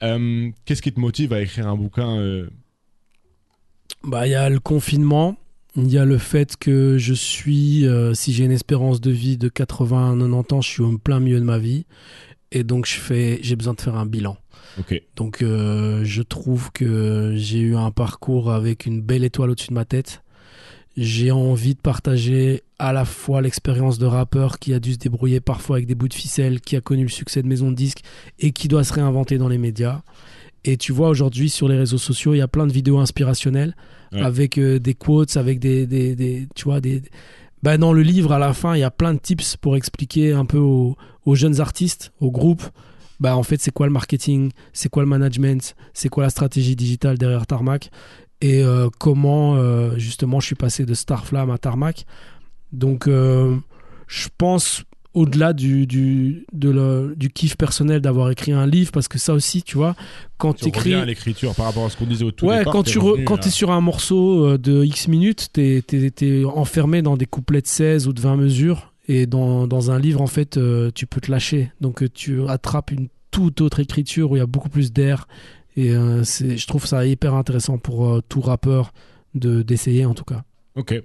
Euh, 0.02 0.50
Qu'est-ce 0.64 0.82
qui 0.82 0.92
te 0.92 0.98
motive 0.98 1.32
à 1.32 1.40
écrire 1.40 1.68
un 1.68 1.76
bouquin 1.76 2.18
Bah, 4.02 4.26
il 4.26 4.30
y 4.30 4.34
a 4.34 4.50
le 4.50 4.58
confinement. 4.60 5.36
Il 5.76 5.88
y 5.90 5.98
a 5.98 6.04
le 6.04 6.18
fait 6.18 6.56
que 6.56 6.98
je 6.98 7.14
suis, 7.14 7.84
si 8.14 8.32
j'ai 8.32 8.44
une 8.44 8.50
espérance 8.52 9.00
de 9.00 9.10
vie 9.10 9.36
de 9.38 9.48
80-90 9.48 10.52
ans, 10.52 10.60
je 10.60 10.68
suis 10.68 10.82
au 10.82 10.98
plein 10.98 11.20
milieu 11.20 11.38
de 11.40 11.44
ma 11.44 11.58
vie. 11.58 11.84
Et 12.54 12.64
donc, 12.64 12.86
je 12.86 12.94
fais, 12.94 13.38
j'ai 13.42 13.56
besoin 13.56 13.74
de 13.74 13.80
faire 13.82 13.96
un 13.96 14.06
bilan. 14.06 14.36
Donc 15.14 15.42
euh, 15.42 16.02
je 16.04 16.22
trouve 16.22 16.72
que 16.72 17.34
j'ai 17.36 17.58
eu 17.60 17.76
un 17.76 17.90
parcours 17.92 18.50
avec 18.50 18.86
une 18.86 19.02
belle 19.02 19.22
étoile 19.24 19.50
au-dessus 19.50 19.68
de 19.68 19.74
ma 19.74 19.84
tête. 19.84 20.22
J'ai 20.96 21.30
envie 21.32 21.74
de 21.74 21.80
partager 21.80 22.62
à 22.78 22.92
la 22.92 23.04
fois 23.04 23.40
l'expérience 23.42 23.98
de 23.98 24.06
rappeur 24.06 24.58
qui 24.58 24.72
a 24.74 24.80
dû 24.80 24.92
se 24.94 24.98
débrouiller 24.98 25.40
parfois 25.40 25.76
avec 25.76 25.86
des 25.86 25.94
bouts 25.94 26.08
de 26.08 26.14
ficelle, 26.14 26.60
qui 26.60 26.74
a 26.76 26.80
connu 26.80 27.02
le 27.02 27.08
succès 27.08 27.42
de 27.42 27.46
maison 27.48 27.70
de 27.70 27.76
disques 27.76 28.02
et 28.38 28.52
qui 28.52 28.66
doit 28.68 28.84
se 28.84 28.92
réinventer 28.92 29.38
dans 29.38 29.48
les 29.48 29.58
médias. 29.58 30.02
Et 30.64 30.76
tu 30.76 30.92
vois 30.92 31.08
aujourd'hui 31.08 31.50
sur 31.50 31.68
les 31.68 31.76
réseaux 31.76 31.98
sociaux, 31.98 32.32
il 32.34 32.38
y 32.38 32.42
a 32.42 32.48
plein 32.48 32.66
de 32.66 32.72
vidéos 32.72 32.98
inspirationnelles 32.98 33.74
Ouais. 34.12 34.22
avec 34.22 34.58
euh, 34.58 34.78
des 34.78 34.94
quotes, 34.94 35.36
avec 35.36 35.58
des, 35.58 35.86
des, 35.88 36.14
des- 36.14 36.46
tu 36.54 36.64
vois 36.64 36.80
des 36.80 37.02
bah, 37.64 37.78
dans 37.78 37.92
le 37.92 38.02
livre, 38.02 38.30
à 38.32 38.38
la 38.38 38.52
fin, 38.52 38.76
il 38.76 38.80
y 38.80 38.84
a 38.84 38.90
plein 38.90 39.12
de 39.14 39.18
tips 39.18 39.56
pour 39.56 39.74
expliquer 39.76 40.32
un 40.32 40.44
peu 40.44 40.58
aux, 40.58 40.96
aux 41.26 41.34
jeunes 41.34 41.60
artistes, 41.60 42.12
aux 42.20 42.30
groupes, 42.30 42.64
bah, 43.20 43.36
en 43.36 43.42
fait, 43.42 43.60
c'est 43.60 43.70
quoi 43.72 43.86
le 43.86 43.92
marketing, 43.92 44.50
c'est 44.72 44.88
quoi 44.88 45.02
le 45.02 45.08
management, 45.08 45.74
c'est 45.94 46.08
quoi 46.08 46.24
la 46.24 46.30
stratégie 46.30 46.76
digitale 46.76 47.16
derrière 47.18 47.46
Tarmac, 47.46 47.90
et 48.40 48.62
euh, 48.62 48.88
comment, 48.98 49.56
euh, 49.56 49.96
justement, 49.96 50.40
je 50.40 50.46
suis 50.46 50.54
passé 50.56 50.84
de 50.84 50.92
Starflame 50.94 51.50
à 51.50 51.56
Tarmac. 51.58 52.04
Donc, 52.72 53.06
euh, 53.06 53.56
je 54.06 54.28
pense 54.36 54.82
au-delà 55.14 55.52
du, 55.52 55.86
du, 55.86 56.44
de 56.52 56.70
le- 56.70 57.14
du 57.16 57.30
kiff 57.30 57.56
personnel 57.56 58.00
d'avoir 58.00 58.30
écrit 58.32 58.50
un 58.50 58.66
livre, 58.66 58.90
parce 58.90 59.06
que 59.06 59.16
ça 59.16 59.32
aussi, 59.32 59.62
tu 59.62 59.76
vois, 59.76 59.94
quand 60.38 60.54
Tu 60.54 60.64
tu 60.64 60.68
écris. 60.70 60.94
à 60.94 61.04
l'écriture 61.04 61.54
par 61.54 61.66
rapport 61.66 61.86
à 61.86 61.90
ce 61.90 61.96
qu'on 61.96 62.04
disait 62.06 62.24
au 62.24 62.32
tout 62.32 62.46
Ouais, 62.46 62.58
départ. 62.58 62.72
quand 62.72 62.82
tu 62.82 62.98
re- 62.98 63.10
revenu 63.12 63.24
quand 63.24 63.46
es 63.46 63.50
sur 63.50 63.70
un 63.70 63.80
morceau 63.80 64.58
de 64.58 64.84
X 64.84 65.06
minutes, 65.06 65.50
t'es 65.52 65.84
es, 65.88 66.44
enfermé 66.44 67.00
dans 67.00 67.16
des 67.16 67.26
couplets 67.26 67.62
de 67.62 67.68
16 67.68 68.08
ou 68.08 68.12
de 68.12 68.20
20 68.20 68.36
mesures. 68.36 68.92
Et 69.06 69.26
dans, 69.26 69.66
dans 69.66 69.90
un 69.90 69.98
livre, 69.98 70.20
en 70.22 70.26
fait, 70.26 70.56
euh, 70.56 70.90
tu 70.94 71.06
peux 71.06 71.20
te 71.20 71.30
lâcher. 71.30 71.70
Donc 71.80 72.02
euh, 72.02 72.08
tu 72.08 72.46
attrapes 72.48 72.90
une 72.90 73.08
toute 73.30 73.60
autre 73.60 73.80
écriture 73.80 74.30
où 74.30 74.36
il 74.36 74.38
y 74.38 74.42
a 74.42 74.46
beaucoup 74.46 74.68
plus 74.70 74.92
d'air. 74.92 75.26
Et 75.76 75.90
euh, 75.90 76.22
je 76.24 76.66
trouve 76.66 76.86
ça 76.86 77.04
hyper 77.06 77.34
intéressant 77.34 77.78
pour 77.78 78.22
tout 78.28 78.40
rappeur 78.40 78.92
de 79.34 79.62
d'essayer, 79.62 80.06
en 80.06 80.14
tout 80.14 80.24
cas. 80.24 80.44
Ok. 80.76 81.02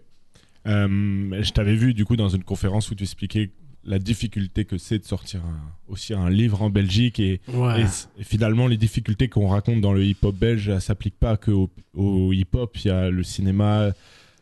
Je 0.65 1.51
t'avais 1.51 1.75
vu 1.75 1.93
du 1.93 2.05
coup 2.05 2.15
dans 2.15 2.29
une 2.29 2.43
conférence 2.43 2.91
où 2.91 2.95
tu 2.95 3.03
expliquais 3.03 3.51
la 3.85 3.97
difficulté 3.97 4.65
que 4.65 4.77
c'est 4.77 4.99
de 4.99 5.05
sortir 5.05 5.39
un- 5.45 5.71
aussi 5.87 6.13
un 6.13 6.29
livre 6.29 6.61
en 6.61 6.69
Belgique 6.69 7.19
et, 7.19 7.39
Ouais. 7.51 7.81
et 7.81 7.87
c- 7.87 8.07
et 8.19 8.23
finalement 8.23 8.67
les 8.67 8.77
difficultés 8.77 9.29
qu'on 9.29 9.47
raconte 9.47 9.79
dans 9.81 9.93
le 9.93 10.03
hip-hop 10.05 10.35
belge 10.35 10.67
elles 10.69 10.81
s'appliquent 10.81 11.17
pas 11.19 11.37
que 11.37 11.49
au, 11.51 11.69
au 11.95 12.33
hip-hop. 12.33 12.75
Il 12.83 12.87
y 12.87 12.91
a 12.91 13.09
le 13.09 13.23
cinéma, 13.23 13.91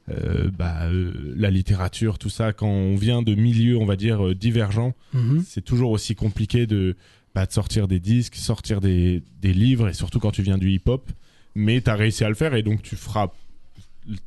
euh, 0.10 0.50
bah, 0.58 0.86
euh, 0.86 1.34
la 1.36 1.50
littérature, 1.52 2.18
tout 2.18 2.30
ça. 2.30 2.54
Quand 2.54 2.68
on 2.70 2.96
vient 2.96 3.22
de 3.22 3.36
milieux, 3.36 3.78
on 3.78 3.86
va 3.86 3.96
dire, 3.96 4.28
euh, 4.28 4.36
divergents, 4.36 4.94
Mhm. 5.14 5.44
c'est 5.46 5.64
toujours 5.64 5.92
aussi 5.92 6.16
compliqué 6.16 6.66
de, 6.66 6.96
bah, 7.36 7.46
de 7.46 7.52
sortir 7.52 7.88
des 7.88 8.00
disques, 8.00 8.36
sortir 8.36 8.80
des, 8.82 9.22
des 9.42 9.54
livres, 9.54 9.90
et 9.90 9.94
surtout 9.94 10.20
quand 10.20 10.32
tu 10.32 10.42
viens 10.44 10.58
du 10.58 10.72
hip-hop. 10.72 11.10
Mais 11.56 11.82
tu 11.82 11.90
as 11.90 11.96
réussi 11.96 12.24
à 12.24 12.30
le 12.30 12.36
faire, 12.36 12.54
et 12.56 12.64
donc 12.64 12.82
tu 12.82 12.96
feras. 12.96 13.30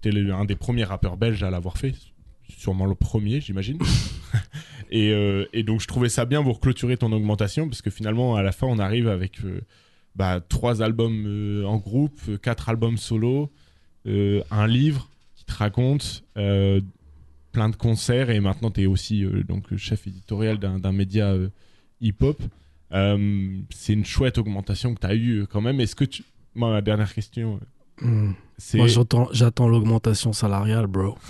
T'es 0.03 0.11
un 0.31 0.45
des 0.45 0.57
premiers 0.57 0.85
rappeurs 0.85 1.17
belges 1.17 1.43
à 1.43 1.51
l'avoir 1.51 1.79
fait, 1.79 1.95
sûrement 2.49 2.85
le 2.87 2.95
premier, 2.95 3.41
j'imagine. 3.41 3.79
et, 4.91 5.11
euh, 5.13 5.47
et 5.53 5.63
donc 5.63 5.81
je 5.81 5.87
trouvais 5.87 6.09
ça 6.11 6.25
bien 6.27 6.43
pour 6.43 6.61
clôturer 6.61 6.97
ton 6.97 7.11
augmentation, 7.13 7.69
parce 7.69 7.81
que 7.83 7.91
finalement, 7.91 8.37
à 8.37 8.43
la 8.43 8.53
fin, 8.53 8.67
on 8.67 8.79
arrive 8.79 9.09
avec 9.09 9.43
euh, 9.45 9.61
bah, 10.17 10.41
trois 10.47 10.83
albums 10.83 11.25
euh, 11.27 11.65
en 11.65 11.79
groupe, 11.79 12.21
quatre 12.43 12.69
albums 12.69 12.97
solo, 12.99 13.51
un 14.07 14.67
livre 14.67 15.10
te 15.51 15.59
raconte. 15.59 16.25
euh, 16.37 16.81
plein 17.53 17.69
de 17.69 17.75
concerts 17.75 18.31
et 18.31 18.39
maintenant 18.39 18.71
tu 18.71 18.83
es 18.83 18.87
aussi 18.87 19.25
euh, 19.25 19.43
donc 19.43 19.75
chef 19.77 20.07
éditorial 20.07 20.59
d'un 20.59 20.93
média 20.93 21.33
euh, 21.33 21.49
hip-hop. 22.01 22.41
Euh, 22.93 23.59
c'est 23.71 23.93
une 23.93 24.05
chouette 24.05 24.39
augmentation 24.39 24.95
que 24.95 25.01
tu 25.01 25.07
as 25.09 25.15
eue 25.17 25.47
quand 25.51 25.61
même. 25.61 25.81
Est-ce 25.81 25.97
que 25.97 26.05
tu... 26.05 26.23
Moi, 26.55 26.71
ma 26.71 26.81
dernière 26.81 27.13
question, 27.13 27.59
c'est... 28.57 28.79
Moi, 28.79 28.87
j'attends 29.33 29.67
l'augmentation 29.69 30.33
salariale, 30.33 30.87
bro. 30.87 31.19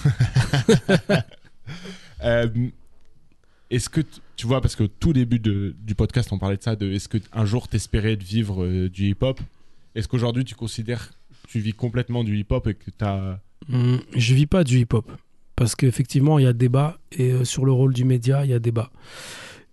Est-ce 3.70 3.88
que 3.88 4.00
tu 4.36 4.46
vois, 4.46 4.60
parce 4.60 4.74
que 4.76 4.82
au 4.84 4.88
tout 4.88 5.12
début 5.12 5.38
de- 5.38 5.74
du 5.80 5.94
podcast, 5.94 6.32
on 6.32 6.38
parlait 6.38 6.56
de 6.56 6.62
ça, 6.62 6.76
de 6.76 6.90
est-ce 6.90 7.08
que 7.08 7.18
un 7.32 7.44
jour 7.44 7.68
t'espérais 7.68 8.16
de 8.16 8.24
vivre 8.24 8.88
du 8.88 9.08
hip-hop? 9.10 9.40
Est-ce 9.94 10.08
qu'aujourd'hui 10.08 10.44
tu 10.44 10.54
considères 10.54 11.08
que 11.10 11.48
tu 11.48 11.60
vis 11.60 11.72
complètement 11.72 12.24
du 12.24 12.36
hip-hop 12.38 12.66
et 12.66 12.74
que 12.74 12.90
tu 12.90 13.04
as... 13.04 13.40
Hmm, 13.68 13.96
je 14.14 14.34
vis 14.34 14.46
pas 14.46 14.64
du 14.64 14.78
hip-hop. 14.78 15.10
Parce 15.56 15.74
qu'effectivement, 15.76 16.38
il 16.38 16.44
y 16.44 16.48
a 16.48 16.52
débat. 16.52 16.98
Et 17.12 17.32
euh, 17.32 17.44
sur 17.44 17.64
le 17.64 17.72
rôle 17.72 17.92
du 17.92 18.04
média, 18.04 18.44
il 18.44 18.50
y 18.50 18.54
a 18.54 18.58
débat. 18.58 18.90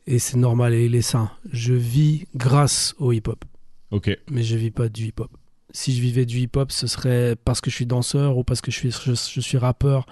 Et 0.06 0.20
c'est 0.20 0.38
normal 0.38 0.74
et 0.74 0.86
il 0.86 0.96
est 0.96 1.02
sain. 1.02 1.32
Je 1.52 1.74
vis 1.74 2.26
grâce 2.36 2.96
au 2.98 3.12
hip-hop. 3.12 3.44
Ok, 3.92 4.10
Mais 4.30 4.44
je 4.44 4.58
vis 4.58 4.72
pas 4.72 4.90
du 4.90 5.06
hip-hop. 5.06 5.32
Si 5.72 5.94
je 5.96 6.02
vivais 6.02 6.26
du 6.26 6.40
hip-hop, 6.40 6.72
ce 6.72 6.88
serait 6.88 7.36
parce 7.44 7.62
que 7.62 7.70
je 7.70 7.76
suis 7.76 7.86
danseur 7.86 8.38
ou 8.38 8.44
parce 8.44 8.62
que 8.62 8.72
je 8.72 8.78
suis, 8.78 8.92
je, 8.92 9.14
je 9.14 9.42
suis 9.42 9.58
rappeur. 9.58 10.06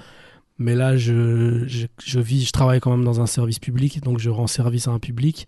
Mais 0.58 0.76
là, 0.76 0.96
je, 0.96 1.64
je, 1.68 1.88
je 2.04 2.20
vis, 2.20 2.46
je 2.46 2.52
travaille 2.52 2.80
quand 2.80 2.92
même 2.92 3.04
dans 3.04 3.20
un 3.20 3.26
service 3.26 3.60
public. 3.60 4.02
Donc, 4.02 4.20
je 4.20 4.30
rends 4.30 4.48
service 4.48 4.88
à 4.88 4.92
un 4.92 5.00
public 5.00 5.48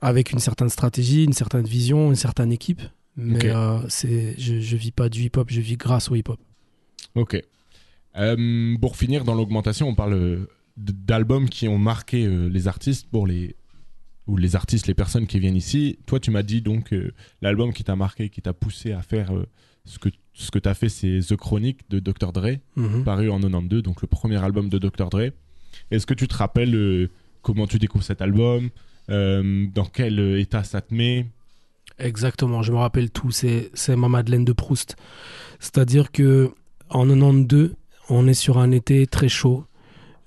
avec 0.00 0.32
une 0.32 0.40
certaine 0.40 0.68
stratégie, 0.68 1.24
une 1.24 1.32
certaine 1.32 1.64
vision, 1.64 2.08
une 2.08 2.16
certaine 2.16 2.52
équipe. 2.52 2.82
Mais 3.16 3.50
euh, 3.50 3.78
c'est, 3.88 4.34
je, 4.38 4.58
je 4.58 4.76
vis 4.76 4.90
pas 4.90 5.08
du 5.08 5.22
hip-hop, 5.22 5.48
je 5.50 5.60
vis 5.60 5.76
grâce 5.76 6.10
au 6.10 6.16
hip-hop. 6.16 6.40
Ok. 7.14 7.42
Euh, 8.16 8.76
pour 8.80 8.96
finir, 8.96 9.24
dans 9.24 9.34
l'augmentation, 9.34 9.88
on 9.88 9.94
parle 9.94 10.14
euh, 10.14 10.48
d'albums 10.76 11.48
qui 11.48 11.68
ont 11.68 11.78
marqué 11.78 12.26
euh, 12.26 12.48
les 12.48 12.68
artistes 12.68 13.08
pour 13.10 13.26
les 13.26 13.56
ou 14.26 14.36
les 14.38 14.56
artistes, 14.56 14.86
les 14.86 14.94
personnes 14.94 15.26
qui 15.26 15.38
viennent 15.38 15.56
ici. 15.56 15.98
Toi, 16.06 16.18
tu 16.18 16.30
m'as 16.30 16.42
dit 16.42 16.62
donc 16.62 16.92
euh, 16.92 17.12
l'album 17.42 17.72
qui 17.72 17.84
t'a 17.84 17.96
marqué, 17.96 18.30
qui 18.30 18.40
t'a 18.40 18.54
poussé 18.54 18.92
à 18.92 19.02
faire 19.02 19.34
euh, 19.36 19.46
ce 19.84 19.98
que 19.98 20.08
ce 20.32 20.50
que 20.50 20.58
t'as 20.58 20.74
fait, 20.74 20.88
c'est 20.88 21.20
The 21.20 21.36
Chronic 21.36 21.88
de 21.90 22.00
Dr 22.00 22.32
Dre. 22.32 22.56
Mhm. 22.76 23.04
paru 23.04 23.30
en 23.30 23.38
92, 23.38 23.82
donc 23.82 24.00
le 24.02 24.08
premier 24.08 24.42
album 24.42 24.68
de 24.68 24.78
Dr. 24.78 25.08
Dre. 25.10 25.30
Est-ce 25.90 26.06
que 26.06 26.14
tu 26.14 26.26
te 26.26 26.34
rappelles 26.34 26.74
euh, 26.74 27.10
comment 27.42 27.66
tu 27.66 27.78
découvres 27.78 28.04
cet 28.04 28.22
album? 28.22 28.70
Dans 29.08 29.84
quel 29.92 30.18
état 30.38 30.64
ça 30.64 30.80
te 30.80 30.94
met? 30.94 31.26
Exactement, 31.98 32.62
je 32.62 32.72
me 32.72 32.78
rappelle 32.78 33.10
tout. 33.10 33.30
C'est, 33.30 33.70
c'est 33.74 33.94
ma 33.94 34.08
Madeleine 34.08 34.46
de 34.46 34.52
Proust. 34.54 34.96
C'est-à-dire 35.60 36.10
que 36.10 36.52
en 36.90 37.06
92, 37.06 37.74
on 38.10 38.26
est 38.26 38.34
sur 38.34 38.58
un 38.58 38.70
été 38.70 39.06
très 39.06 39.28
chaud. 39.28 39.64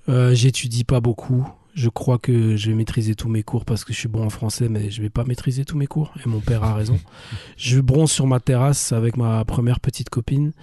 Euh, 0.10 0.34
j'étudie 0.34 0.84
pas 0.84 1.00
beaucoup. 1.00 1.48
Je 1.74 1.90
crois 1.90 2.18
que 2.18 2.56
je 2.56 2.70
vais 2.70 2.76
maîtriser 2.76 3.14
tous 3.14 3.30
mes 3.30 3.44
cours 3.44 3.64
parce 3.64 3.86
que 3.86 3.94
je 3.94 4.00
suis 4.00 4.08
bon 4.08 4.26
en 4.26 4.30
français, 4.30 4.68
mais 4.68 4.90
je 4.90 5.02
vais 5.02 5.12
pas 5.12 5.24
maîtriser 5.24 5.64
tous 5.64 5.78
mes 5.78 5.86
cours. 5.86 6.12
Et 6.26 6.28
mon 6.28 6.40
père 6.40 6.64
a 6.64 6.74
raison. 6.74 7.00
je 7.58 7.80
bronze 7.80 8.12
sur 8.12 8.26
ma 8.26 8.40
terrasse 8.40 8.92
avec 8.92 9.16
ma 9.16 9.46
première 9.46 9.80
petite 9.80 10.10
copine 10.10 10.54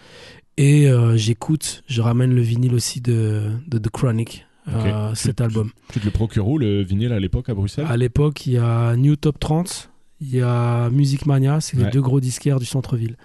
et 0.57 0.89
euh, 0.89 1.17
j'écoute. 1.17 1.85
Je 1.87 2.03
ramène 2.03 2.35
le 2.35 2.43
vinyle 2.43 2.75
aussi 2.75 3.01
de, 3.01 3.51
de 3.69 3.79
The 3.79 3.91
Chronic, 3.91 4.47
euh, 4.69 5.15
cet 5.15 5.41
album. 5.41 5.71
Tu 5.93 6.01
te 6.01 6.05
le 6.05 6.11
procures 6.11 6.49
où 6.49 6.59
le 6.59 6.83
vinyle 6.83 7.13
à 7.13 7.21
l'époque 7.21 7.49
à 7.49 7.55
Bruxelles? 7.55 7.87
À 7.89 7.97
l'époque, 7.97 8.47
il 8.47 8.55
y 8.55 8.59
a 8.59 8.97
New 8.97 9.15
Top 9.15 9.39
30, 9.39 9.91
il 10.21 10.35
y 10.35 10.41
a 10.41 10.91
Music 10.91 11.27
Mania, 11.27 11.61
c'est 11.61 11.77
les 11.77 11.91
deux 11.91 12.03
gros 12.03 12.21
disquaires 12.21 12.59
du 12.59 12.67
centre-ville. 12.67 13.17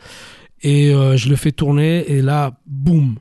Et 0.62 0.94
euh, 0.94 1.16
je 1.18 1.30
le 1.30 1.36
fais 1.36 1.52
tourner, 1.52 2.10
et 2.12 2.22
là, 2.22 2.60
boum, 2.66 3.16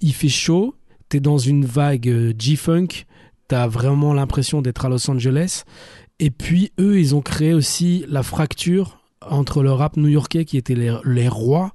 il 0.00 0.12
fait 0.14 0.28
chaud, 0.28 0.74
t'es 1.08 1.20
dans 1.20 1.38
une 1.38 1.64
vague 1.64 2.08
euh, 2.08 2.32
G-Funk, 2.38 3.04
t'as 3.48 3.66
vraiment 3.66 4.14
l'impression 4.14 4.62
d'être 4.62 4.84
à 4.86 4.88
Los 4.88 5.10
Angeles. 5.10 5.64
Et 6.20 6.30
puis, 6.30 6.72
eux, 6.78 6.98
ils 7.00 7.14
ont 7.14 7.20
créé 7.20 7.52
aussi 7.54 8.04
la 8.08 8.22
fracture 8.22 8.98
entre 9.28 9.62
le 9.62 9.72
rap 9.72 9.96
new-yorkais 9.96 10.44
qui 10.44 10.56
était 10.56 10.74
les, 10.74 10.96
les 11.04 11.28
rois. 11.28 11.72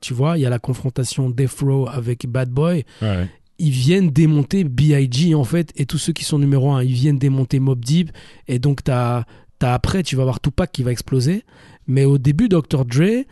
Tu 0.00 0.14
vois, 0.14 0.38
il 0.38 0.42
y 0.42 0.46
a 0.46 0.50
la 0.50 0.58
confrontation 0.58 1.30
Death 1.30 1.60
Row 1.62 1.88
avec 1.88 2.26
Bad 2.26 2.50
Boy 2.50 2.84
Ouais. 3.02 3.28
ils 3.58 3.70
viennent 3.70 4.10
démonter 4.10 4.62
B.I.G. 4.64 5.34
en 5.34 5.44
fait 5.44 5.72
et 5.76 5.86
tous 5.86 5.98
ceux 5.98 6.12
qui 6.12 6.24
sont 6.24 6.38
numéro 6.38 6.72
un 6.72 6.82
ils 6.82 6.92
viennent 6.92 7.18
démonter 7.18 7.58
Mob 7.58 7.82
Deep 7.84 8.10
et 8.48 8.58
donc 8.58 8.82
t'as 8.84 9.24
as 9.62 9.74
après 9.74 10.02
tu 10.02 10.14
vas 10.16 10.24
voir 10.24 10.40
Tupac 10.40 10.70
qui 10.72 10.82
va 10.82 10.90
exploser 10.92 11.44
mais 11.86 12.04
au 12.04 12.18
début 12.18 12.48
Dr 12.50 12.84
Dre 12.84 13.24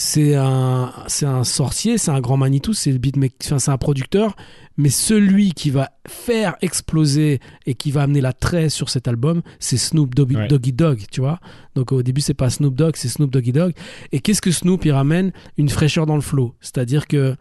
c'est 0.00 0.36
un 0.36 0.92
c'est 1.08 1.26
un 1.26 1.42
sorcier 1.42 1.98
c'est 1.98 2.12
un 2.12 2.20
grand 2.20 2.36
Manitou 2.36 2.72
c'est 2.72 2.92
le 2.92 2.98
beatmaker 2.98 3.34
enfin, 3.44 3.58
c'est 3.58 3.72
un 3.72 3.78
producteur 3.78 4.36
mais 4.76 4.90
celui 4.90 5.54
qui 5.54 5.70
va 5.70 5.90
faire 6.06 6.54
exploser 6.62 7.40
et 7.66 7.74
qui 7.74 7.90
va 7.90 8.02
amener 8.02 8.20
la 8.20 8.32
trait 8.32 8.68
sur 8.68 8.90
cet 8.90 9.08
album 9.08 9.42
c'est 9.58 9.76
Snoop 9.76 10.14
Doggy, 10.14 10.36
Ouais. 10.36 10.46
Doggy 10.46 10.72
Dogg 10.72 11.02
tu 11.10 11.20
vois 11.20 11.40
donc 11.74 11.90
au 11.90 12.04
début 12.04 12.20
c'est 12.20 12.32
pas 12.32 12.48
Snoop 12.48 12.76
Dogg 12.76 12.92
c'est 12.94 13.08
Snoop 13.08 13.32
Doggy 13.32 13.50
Dogg 13.50 13.72
et 14.12 14.20
qu'est-ce 14.20 14.40
que 14.40 14.52
Snoop 14.52 14.84
il 14.84 14.92
ramène 14.92 15.32
une 15.56 15.68
fraîcheur 15.68 16.06
dans 16.06 16.14
le 16.14 16.20
flow 16.20 16.54
c'est 16.60 16.78
à 16.78 16.84
dire 16.84 17.08
que 17.08 17.34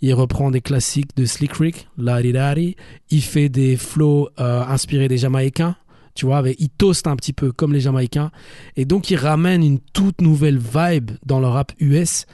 il 0.00 0.14
reprend 0.14 0.52
des 0.52 0.60
classiques 0.60 1.16
de 1.16 1.24
Slick 1.24 1.54
Rick, 1.54 1.88
La 1.96 2.20
Di 2.20 2.32
Dadi. 2.32 2.76
Il 3.10 3.22
fait 3.22 3.48
des 3.48 3.78
flows 3.78 4.28
euh, 4.38 4.62
inspirés 4.66 5.08
des 5.08 5.16
Jamaïcains. 5.16 5.76
Tu 6.14 6.26
vois, 6.26 6.38
avec, 6.38 6.56
il 6.60 6.68
toast 6.68 7.06
un 7.06 7.16
petit 7.16 7.32
peu 7.32 7.50
comme 7.52 7.72
les 7.72 7.80
Jamaïcains. 7.80 8.30
Et 8.76 8.84
donc, 8.84 9.10
il 9.10 9.16
ramène 9.16 9.62
une 9.64 9.80
toute 9.80 10.20
nouvelle 10.20 10.58
vibe 10.58 11.10
dans 11.26 11.40
le 11.40 11.48
rap 11.48 11.72
US. 11.80 12.26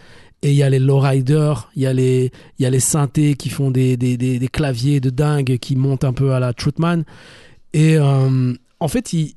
Et 0.42 0.50
il 0.50 0.56
y 0.56 0.62
a 0.62 0.70
les 0.70 0.78
lowriders, 0.78 1.70
il 1.76 1.82
y 1.82 1.86
a 1.86 1.92
les, 1.92 2.30
il 2.58 2.62
y 2.62 2.66
a 2.66 2.70
les 2.70 2.80
synthés 2.80 3.34
qui 3.34 3.50
font 3.50 3.70
des, 3.70 3.96
des, 3.96 4.16
des, 4.16 4.38
des 4.38 4.48
claviers 4.48 5.00
de 5.00 5.10
dingue 5.10 5.58
qui 5.58 5.76
montent 5.76 6.04
un 6.04 6.14
peu 6.14 6.32
à 6.32 6.40
la 6.40 6.54
Truthman. 6.54 7.04
Et 7.74 7.96
euh, 7.98 8.54
en 8.80 8.88
fait, 8.88 9.12
il, 9.12 9.34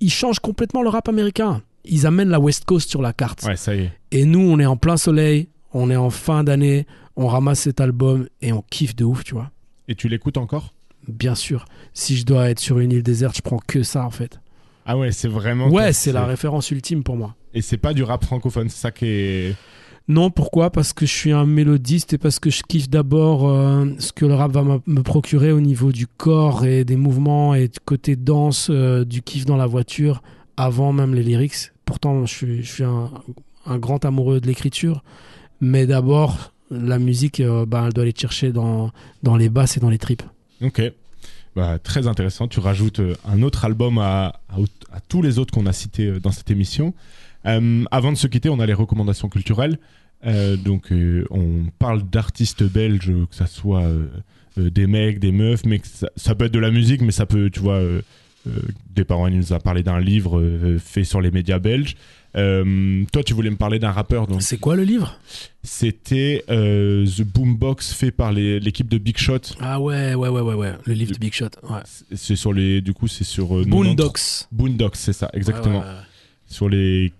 il 0.00 0.10
change 0.10 0.38
complètement 0.38 0.82
le 0.82 0.88
rap 0.90 1.08
américain. 1.08 1.62
Ils 1.84 2.06
amènent 2.06 2.28
la 2.28 2.38
West 2.38 2.64
Coast 2.66 2.88
sur 2.88 3.02
la 3.02 3.12
carte. 3.12 3.42
Ouais, 3.44 3.56
ça 3.56 3.74
y 3.74 3.80
est. 3.80 3.92
Et 4.12 4.24
nous, 4.24 4.40
on 4.40 4.58
est 4.60 4.66
en 4.66 4.76
plein 4.76 4.96
soleil, 4.96 5.48
on 5.72 5.90
est 5.90 5.96
en 5.96 6.10
fin 6.10 6.44
d'année, 6.44 6.86
on 7.16 7.26
ramasse 7.26 7.60
cet 7.60 7.80
album 7.80 8.28
et 8.40 8.52
on 8.52 8.62
kiffe 8.70 8.94
de 8.94 9.04
ouf, 9.04 9.24
tu 9.24 9.34
vois. 9.34 9.50
Et 9.88 9.94
tu 9.94 10.08
l'écoutes 10.08 10.36
encore? 10.36 10.72
Bien 11.08 11.34
sûr, 11.34 11.64
si 11.94 12.16
je 12.16 12.24
dois 12.26 12.50
être 12.50 12.60
sur 12.60 12.78
une 12.78 12.92
île 12.92 13.02
déserte, 13.02 13.36
je 13.36 13.42
prends 13.42 13.58
que 13.66 13.82
ça 13.82 14.04
en 14.04 14.10
fait. 14.10 14.40
Ah 14.86 14.96
ouais, 14.96 15.10
c'est 15.10 15.28
vraiment. 15.28 15.68
Ouais, 15.68 15.92
c'est 15.92 16.12
la 16.12 16.24
référence 16.26 16.70
ultime 16.70 17.02
pour 17.02 17.16
moi. 17.16 17.34
Et 17.54 17.62
c'est 17.62 17.76
pas 17.78 17.94
du 17.94 18.02
rap 18.02 18.24
francophone, 18.24 18.68
c'est 18.68 18.78
ça 18.80 18.90
qui 18.90 19.06
est. 19.06 19.56
Non, 20.06 20.30
pourquoi? 20.30 20.70
Parce 20.70 20.94
que 20.94 21.04
je 21.04 21.12
suis 21.12 21.32
un 21.32 21.44
mélodiste 21.44 22.14
et 22.14 22.18
parce 22.18 22.38
que 22.38 22.48
je 22.48 22.62
kiffe 22.62 22.88
d'abord 22.88 23.46
euh, 23.48 23.86
ce 23.98 24.12
que 24.12 24.24
le 24.24 24.34
rap 24.34 24.52
va 24.52 24.62
me- 24.62 25.02
procurer 25.02 25.52
au 25.52 25.60
niveau 25.60 25.92
du 25.92 26.06
corps 26.06 26.64
et 26.64 26.84
des 26.86 26.96
mouvements 26.96 27.54
et 27.54 27.68
du 27.68 27.78
côté 27.84 28.16
danse, 28.16 28.68
euh, 28.70 29.04
du 29.04 29.20
kiff 29.20 29.44
dans 29.44 29.58
la 29.58 29.66
voiture, 29.66 30.22
avant 30.56 30.94
même 30.94 31.14
les 31.14 31.22
lyrics. 31.22 31.72
Pourtant, 31.84 32.24
je 32.24 32.34
suis, 32.34 32.62
je 32.62 32.72
suis 32.72 32.84
un, 32.84 33.10
un 33.66 33.78
grand 33.78 34.02
amoureux 34.06 34.40
de 34.40 34.46
l'écriture, 34.46 35.02
mais 35.60 35.86
d'abord, 35.86 36.52
la 36.70 36.98
musique, 36.98 37.40
euh, 37.40 37.66
bah, 37.66 37.84
elle 37.86 37.92
doit 37.92 38.04
aller 38.04 38.14
te 38.14 38.20
chercher 38.20 38.50
dans, 38.52 38.90
dans 39.22 39.36
les 39.36 39.50
basses 39.50 39.76
et 39.76 39.80
dans 39.80 39.90
les 39.90 39.98
tripes. 39.98 40.22
Ok. 40.62 40.82
Bah, 41.56 41.78
très 41.78 42.06
intéressant. 42.06 42.46
Tu 42.46 42.60
rajoutes 42.60 43.00
euh, 43.00 43.16
un 43.26 43.42
autre 43.42 43.64
album 43.64 43.98
à, 43.98 44.40
tous 45.08 45.22
les 45.22 45.38
autres 45.38 45.52
qu'on 45.52 45.66
a 45.66 45.72
cités 45.72 46.06
euh, 46.06 46.20
dans 46.20 46.30
cette 46.30 46.50
émission. 46.52 46.94
Euh, 47.46 47.84
avant 47.90 48.12
de 48.12 48.16
se 48.16 48.26
quitter, 48.28 48.48
on 48.48 48.60
a 48.60 48.66
les 48.66 48.74
recommandations 48.74 49.28
culturelles. 49.28 49.78
Donc, 50.24 50.92
on 51.30 51.66
parle 51.78 52.02
d'artistes 52.02 52.64
belges, 52.64 53.12
que 53.30 53.34
ça 53.34 53.46
soit 53.46 53.84
des 54.56 54.88
mecs, 54.88 55.20
des 55.20 55.30
meufs, 55.30 55.64
mais 55.64 55.80
ça, 55.84 56.10
ça 56.16 56.34
peut 56.34 56.46
être 56.46 56.52
de 56.52 56.58
la 56.58 56.72
musique, 56.72 57.02
mais 57.02 57.12
ça 57.12 57.24
peut, 57.24 57.50
tu 57.50 57.60
vois, 57.60 57.80
euh, 58.46 58.50
euh, 58.50 58.60
des 58.94 59.04
parents, 59.04 59.26
il 59.26 59.36
nous 59.36 59.52
a 59.52 59.58
parlé 59.58 59.82
d'un 59.82 60.00
livre 60.00 60.38
euh, 60.38 60.78
fait 60.78 61.04
sur 61.04 61.20
les 61.20 61.30
médias 61.30 61.58
belges. 61.58 61.96
Euh, 62.36 63.04
toi, 63.12 63.22
tu 63.22 63.32
voulais 63.34 63.50
me 63.50 63.56
parler 63.56 63.78
d'un 63.78 63.90
rappeur, 63.90 64.26
donc 64.26 64.42
C'est 64.42 64.58
quoi 64.58 64.76
le 64.76 64.84
livre? 64.84 65.18
C'était 65.62 66.44
euh, 66.50 67.06
The 67.06 67.22
Boombox 67.22 67.92
fait 67.92 68.10
par 68.10 68.32
l'équipe 68.32 68.88
de 68.88 68.98
Big 68.98 69.16
Shot. 69.16 69.40
Ah 69.60 69.80
ouais, 69.80 70.14
ouais, 70.14 70.28
ouais, 70.28 70.40
ouais, 70.40 70.54
ouais. 70.54 70.72
Le 70.84 70.94
livre 70.94 71.12
de 71.12 71.18
Big 71.18 71.32
Shot. 71.32 71.48
Ouais. 71.62 71.80
C'est 72.14 72.36
sur 72.36 72.52
les, 72.52 72.80
du 72.80 72.92
coup, 72.92 73.08
c'est 73.08 73.24
sur 73.24 73.56
euh, 73.56 73.64
93 73.64 73.70
Boondocks. 73.70 74.20
Boondocks, 74.52 74.96
c'est 74.96 75.12
ça, 75.12 75.30
exactement. 75.32 75.80
Ouais, 75.80 75.84
ouais, 75.84 75.90
ouais. 75.90 76.00
Sur 76.46 76.68
les 76.68 77.12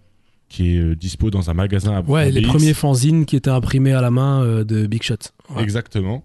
qui 0.48 0.76
est 0.76 0.94
dispo 0.94 1.30
dans 1.30 1.50
un 1.50 1.54
magasin 1.54 1.96
à 1.96 2.00
Ouais, 2.00 2.30
les 2.30 2.40
premiers 2.40 2.72
fanzines 2.72 3.26
qui 3.26 3.36
étaient 3.36 3.50
imprimés 3.50 3.92
à 3.92 4.00
la 4.00 4.10
main 4.10 4.64
de 4.64 4.86
Big 4.86 5.02
Shot. 5.02 5.16
Exactement. 5.58 6.24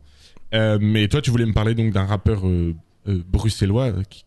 Mais 0.53 1.07
toi, 1.09 1.21
tu 1.21 1.29
voulais 1.29 1.45
me 1.45 1.51
parler 1.53 1.73
donc 1.75 1.91
d'un 1.93 2.05
rappeur 2.05 2.43
bruxellois 3.05 3.91
qui 4.09 4.23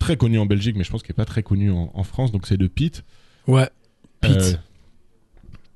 très 0.00 0.16
connu 0.16 0.40
en 0.40 0.46
Belgique, 0.46 0.74
mais 0.76 0.82
je 0.82 0.90
pense 0.90 1.04
qu'il 1.04 1.12
n'est 1.12 1.22
pas 1.22 1.24
très 1.24 1.44
connu 1.44 1.70
en, 1.70 1.92
en 1.94 2.02
France. 2.02 2.32
Donc 2.32 2.48
c'est 2.48 2.56
de 2.56 2.66
Pete. 2.66 3.04
Ouais. 3.46 3.68
Pete. 4.20 4.32
Euh, 4.36 4.52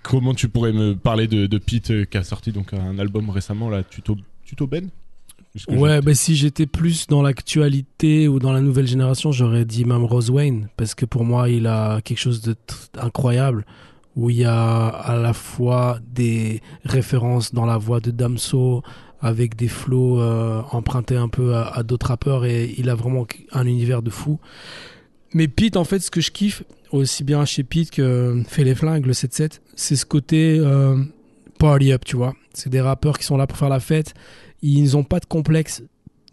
comment 0.02 0.34
tu 0.34 0.48
pourrais 0.48 0.72
me 0.72 0.96
parler 0.96 1.28
de, 1.28 1.46
de 1.46 1.58
Pete 1.58 1.92
euh, 1.92 2.04
qui 2.04 2.16
a 2.18 2.24
sorti 2.24 2.50
donc 2.50 2.74
un 2.74 2.98
album 2.98 3.30
récemment 3.30 3.70
là, 3.70 3.84
Tuto 3.84 4.16
Tuto 4.44 4.66
Ben? 4.66 4.90
Ouais, 5.68 6.00
bah 6.00 6.14
si 6.14 6.34
j'étais 6.34 6.66
plus 6.66 7.06
dans 7.06 7.22
l'actualité 7.22 8.26
ou 8.26 8.40
dans 8.40 8.52
la 8.52 8.60
nouvelle 8.60 8.88
génération, 8.88 9.30
j'aurais 9.30 9.64
dit 9.64 9.84
même 9.84 10.04
Rose 10.04 10.28
Wayne, 10.28 10.68
parce 10.76 10.96
que 10.96 11.06
pour 11.06 11.24
moi, 11.24 11.48
il 11.48 11.68
a 11.68 12.00
quelque 12.00 12.18
chose 12.18 12.40
de 12.40 12.54
tr- 12.54 12.88
incroyable, 12.98 13.64
où 14.16 14.30
il 14.30 14.38
y 14.38 14.44
a 14.44 14.88
à 14.88 15.16
la 15.16 15.32
fois 15.32 16.00
des 16.10 16.60
références 16.84 17.54
dans 17.54 17.66
la 17.66 17.78
voix 17.78 18.00
de 18.00 18.10
Damso, 18.10 18.82
avec 19.24 19.56
des 19.56 19.68
flows 19.68 20.20
euh, 20.20 20.62
empruntés 20.70 21.16
un 21.16 21.28
peu 21.28 21.54
à, 21.54 21.66
à 21.66 21.82
d'autres 21.82 22.08
rappeurs, 22.08 22.44
et 22.44 22.74
il 22.78 22.90
a 22.90 22.94
vraiment 22.94 23.26
un 23.52 23.66
univers 23.66 24.02
de 24.02 24.10
fou. 24.10 24.38
Mais 25.32 25.48
Pete, 25.48 25.76
en 25.76 25.84
fait, 25.84 25.98
ce 25.98 26.10
que 26.10 26.20
je 26.20 26.30
kiffe, 26.30 26.62
aussi 26.92 27.24
bien 27.24 27.44
chez 27.44 27.64
Pete 27.64 27.90
que 27.90 28.42
Fait 28.46 28.64
les 28.64 28.74
Flingues, 28.74 29.06
le 29.06 29.12
7-7, 29.12 29.60
c'est 29.74 29.96
ce 29.96 30.06
côté 30.06 30.58
euh, 30.60 31.02
party 31.58 31.92
up, 31.92 32.04
tu 32.04 32.16
vois. 32.16 32.34
C'est 32.52 32.70
des 32.70 32.80
rappeurs 32.80 33.18
qui 33.18 33.24
sont 33.24 33.36
là 33.36 33.46
pour 33.46 33.58
faire 33.58 33.68
la 33.68 33.80
fête, 33.80 34.14
ils 34.62 34.92
n'ont 34.92 35.04
pas 35.04 35.20
de 35.20 35.26
complexe. 35.26 35.82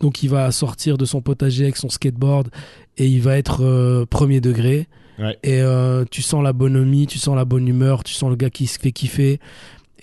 Donc 0.01 0.23
il 0.23 0.30
va 0.30 0.51
sortir 0.51 0.97
de 0.97 1.05
son 1.05 1.22
potager 1.22 1.63
avec 1.63 1.77
son 1.77 1.89
skateboard 1.89 2.49
et 2.97 3.07
il 3.07 3.22
va 3.22 3.38
être 3.38 3.63
euh, 3.63 4.05
premier 4.05 4.41
degré. 4.41 4.88
Ouais. 5.19 5.38
Et 5.43 5.61
euh, 5.61 6.05
tu 6.09 6.22
sens 6.22 6.43
la 6.43 6.53
bonhomie, 6.53 7.05
tu 7.05 7.19
sens 7.19 7.35
la 7.35 7.45
bonne 7.45 7.68
humeur, 7.68 8.03
tu 8.03 8.13
sens 8.13 8.30
le 8.30 8.35
gars 8.35 8.49
qui 8.49 8.68
se 8.68 8.80
fait 8.80 8.91
kiffer. 8.91 9.39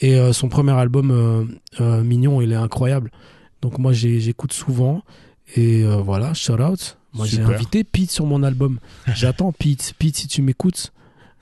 Et 0.00 0.14
euh, 0.16 0.32
son 0.32 0.48
premier 0.48 0.72
album, 0.72 1.10
euh, 1.10 1.44
euh, 1.80 2.02
Mignon, 2.02 2.40
il 2.40 2.52
est 2.52 2.56
incroyable. 2.56 3.10
Donc 3.62 3.78
moi 3.78 3.92
j'écoute 3.92 4.52
souvent. 4.52 5.02
Et 5.56 5.82
voilà, 5.84 6.34
shout 6.34 6.60
out. 6.60 6.98
Moi 7.14 7.26
j'ai 7.26 7.40
invité 7.40 7.82
Pete 7.82 8.10
sur 8.10 8.26
mon 8.26 8.42
album. 8.42 8.78
J'attends 9.14 9.50
Pete. 9.52 9.94
Pete, 9.98 10.16
si 10.16 10.28
tu 10.28 10.42
m'écoutes, 10.42 10.92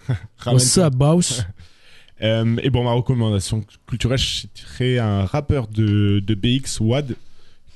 what's 0.46 0.78
up, 0.78 0.94
boss? 0.94 1.44
Euh, 2.22 2.56
et 2.62 2.70
bon, 2.70 2.82
ma 2.84 2.92
recommandation 2.92 3.62
culturelle, 3.86 4.16
je 4.16 4.24
citerai 4.24 4.98
un 4.98 5.26
rappeur 5.26 5.68
de, 5.68 6.20
de 6.20 6.34
BX, 6.34 6.80
Wad, 6.80 7.14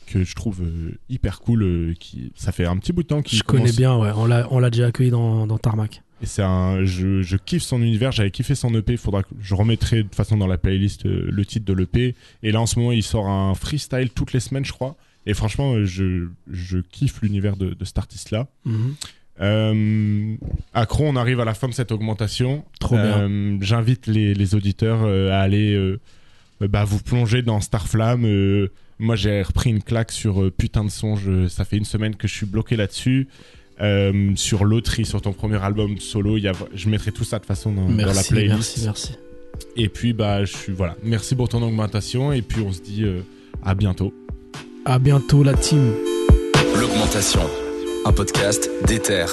que 0.06 0.24
je 0.24 0.34
trouve 0.34 0.62
euh, 0.62 0.98
hyper 1.10 1.40
cool. 1.40 1.62
euh, 1.62 1.94
qui, 2.00 2.32
ça 2.36 2.50
fait 2.50 2.64
un 2.64 2.78
petit 2.78 2.92
bout 2.92 3.02
de 3.02 3.08
temps 3.08 3.20
qu'il 3.20 3.36
Je 3.36 3.42
connais 3.42 3.72
bien, 3.72 3.96
ouais. 3.98 4.10
On 4.16 4.24
l'a 4.24 4.46
on 4.50 4.58
l'a 4.58 4.70
déjà 4.70 4.86
accueilli 4.86 5.10
dans, 5.10 5.46
dans 5.46 5.58
Tarmac. 5.58 6.02
Et 6.22 6.26
c'est 6.26 6.42
un, 6.42 6.84
je, 6.84 7.22
je 7.22 7.36
kiffe 7.36 7.62
son 7.62 7.82
univers. 7.82 8.12
J'avais 8.12 8.30
kiffé 8.30 8.54
son 8.54 8.74
EP. 8.74 8.96
Faudra 8.96 9.22
que 9.22 9.28
je 9.40 9.54
remettrai 9.54 9.98
de 9.98 10.02
toute 10.02 10.14
façon 10.14 10.36
dans 10.36 10.46
la 10.46 10.58
playlist 10.58 11.06
euh, 11.06 11.26
le 11.30 11.44
titre 11.46 11.64
de 11.64 11.72
l'EP. 11.72 12.14
Et 12.42 12.52
là, 12.52 12.60
en 12.60 12.66
ce 12.66 12.78
moment, 12.78 12.92
il 12.92 13.02
sort 13.02 13.26
un 13.28 13.54
freestyle 13.54 14.10
toutes 14.10 14.32
les 14.32 14.40
semaines, 14.40 14.64
je 14.64 14.72
crois. 14.72 14.96
Et 15.26 15.34
franchement, 15.34 15.74
euh, 15.74 15.84
je, 15.86 16.28
je 16.50 16.78
kiffe 16.78 17.22
l'univers 17.22 17.56
de, 17.56 17.72
de 17.72 17.84
cet 17.84 17.98
artiste-là. 17.98 18.48
Mhm. 18.64 18.94
Euh, 19.40 20.34
Accro, 20.74 21.04
on 21.06 21.16
arrive 21.16 21.40
à 21.40 21.46
la 21.46 21.54
fin 21.54 21.68
de 21.68 21.72
cette 21.72 21.92
augmentation. 21.92 22.64
Trop 22.78 22.96
bien. 22.96 23.20
Euh, 23.22 23.56
J'invite 23.62 24.06
les, 24.06 24.34
les 24.34 24.54
auditeurs 24.54 25.04
à 25.32 25.40
aller 25.40 25.96
bah, 26.60 26.84
vous 26.84 26.98
plonger 27.00 27.40
dans 27.40 27.62
Starflame. 27.62 28.68
Moi, 28.98 29.16
j'ai 29.16 29.40
repris 29.40 29.70
une 29.70 29.82
claque 29.82 30.12
sur 30.12 30.52
Putain 30.52 30.84
de 30.84 30.90
songe. 30.90 31.46
Ça 31.48 31.64
fait 31.64 31.78
une 31.78 31.86
semaine 31.86 32.16
que 32.16 32.28
je 32.28 32.34
suis 32.34 32.44
bloqué 32.44 32.76
là-dessus. 32.76 33.28
Euh, 33.80 34.32
sur 34.36 34.64
Loterie, 34.64 35.06
sur 35.06 35.22
ton 35.22 35.32
premier 35.32 35.62
album 35.62 35.98
solo, 35.98 36.36
il 36.36 36.42
y 36.42 36.48
a, 36.48 36.52
je 36.74 36.88
mettrai 36.88 37.12
tout 37.12 37.24
ça 37.24 37.38
de 37.38 37.42
toute 37.42 37.48
façon 37.48 37.72
dans, 37.72 37.88
dans 37.88 38.12
la 38.12 38.22
playlist. 38.22 38.76
merci, 38.76 38.84
merci. 38.84 39.12
Et 39.76 39.88
puis, 39.88 40.12
bah, 40.12 40.44
je 40.44 40.56
suis 40.56 40.72
voilà. 40.72 40.96
Merci 41.02 41.34
pour 41.34 41.48
ton 41.48 41.62
augmentation. 41.62 42.32
Et 42.32 42.42
puis, 42.42 42.62
on 42.62 42.72
se 42.72 42.80
dit 42.80 43.04
euh, 43.04 43.20
à 43.62 43.74
bientôt. 43.74 44.12
À 44.84 44.98
bientôt, 44.98 45.42
la 45.42 45.54
team. 45.54 45.92
L'augmentation. 46.78 47.42
Un 48.04 48.12
podcast 48.12 48.70
d'Ether. 48.86 49.26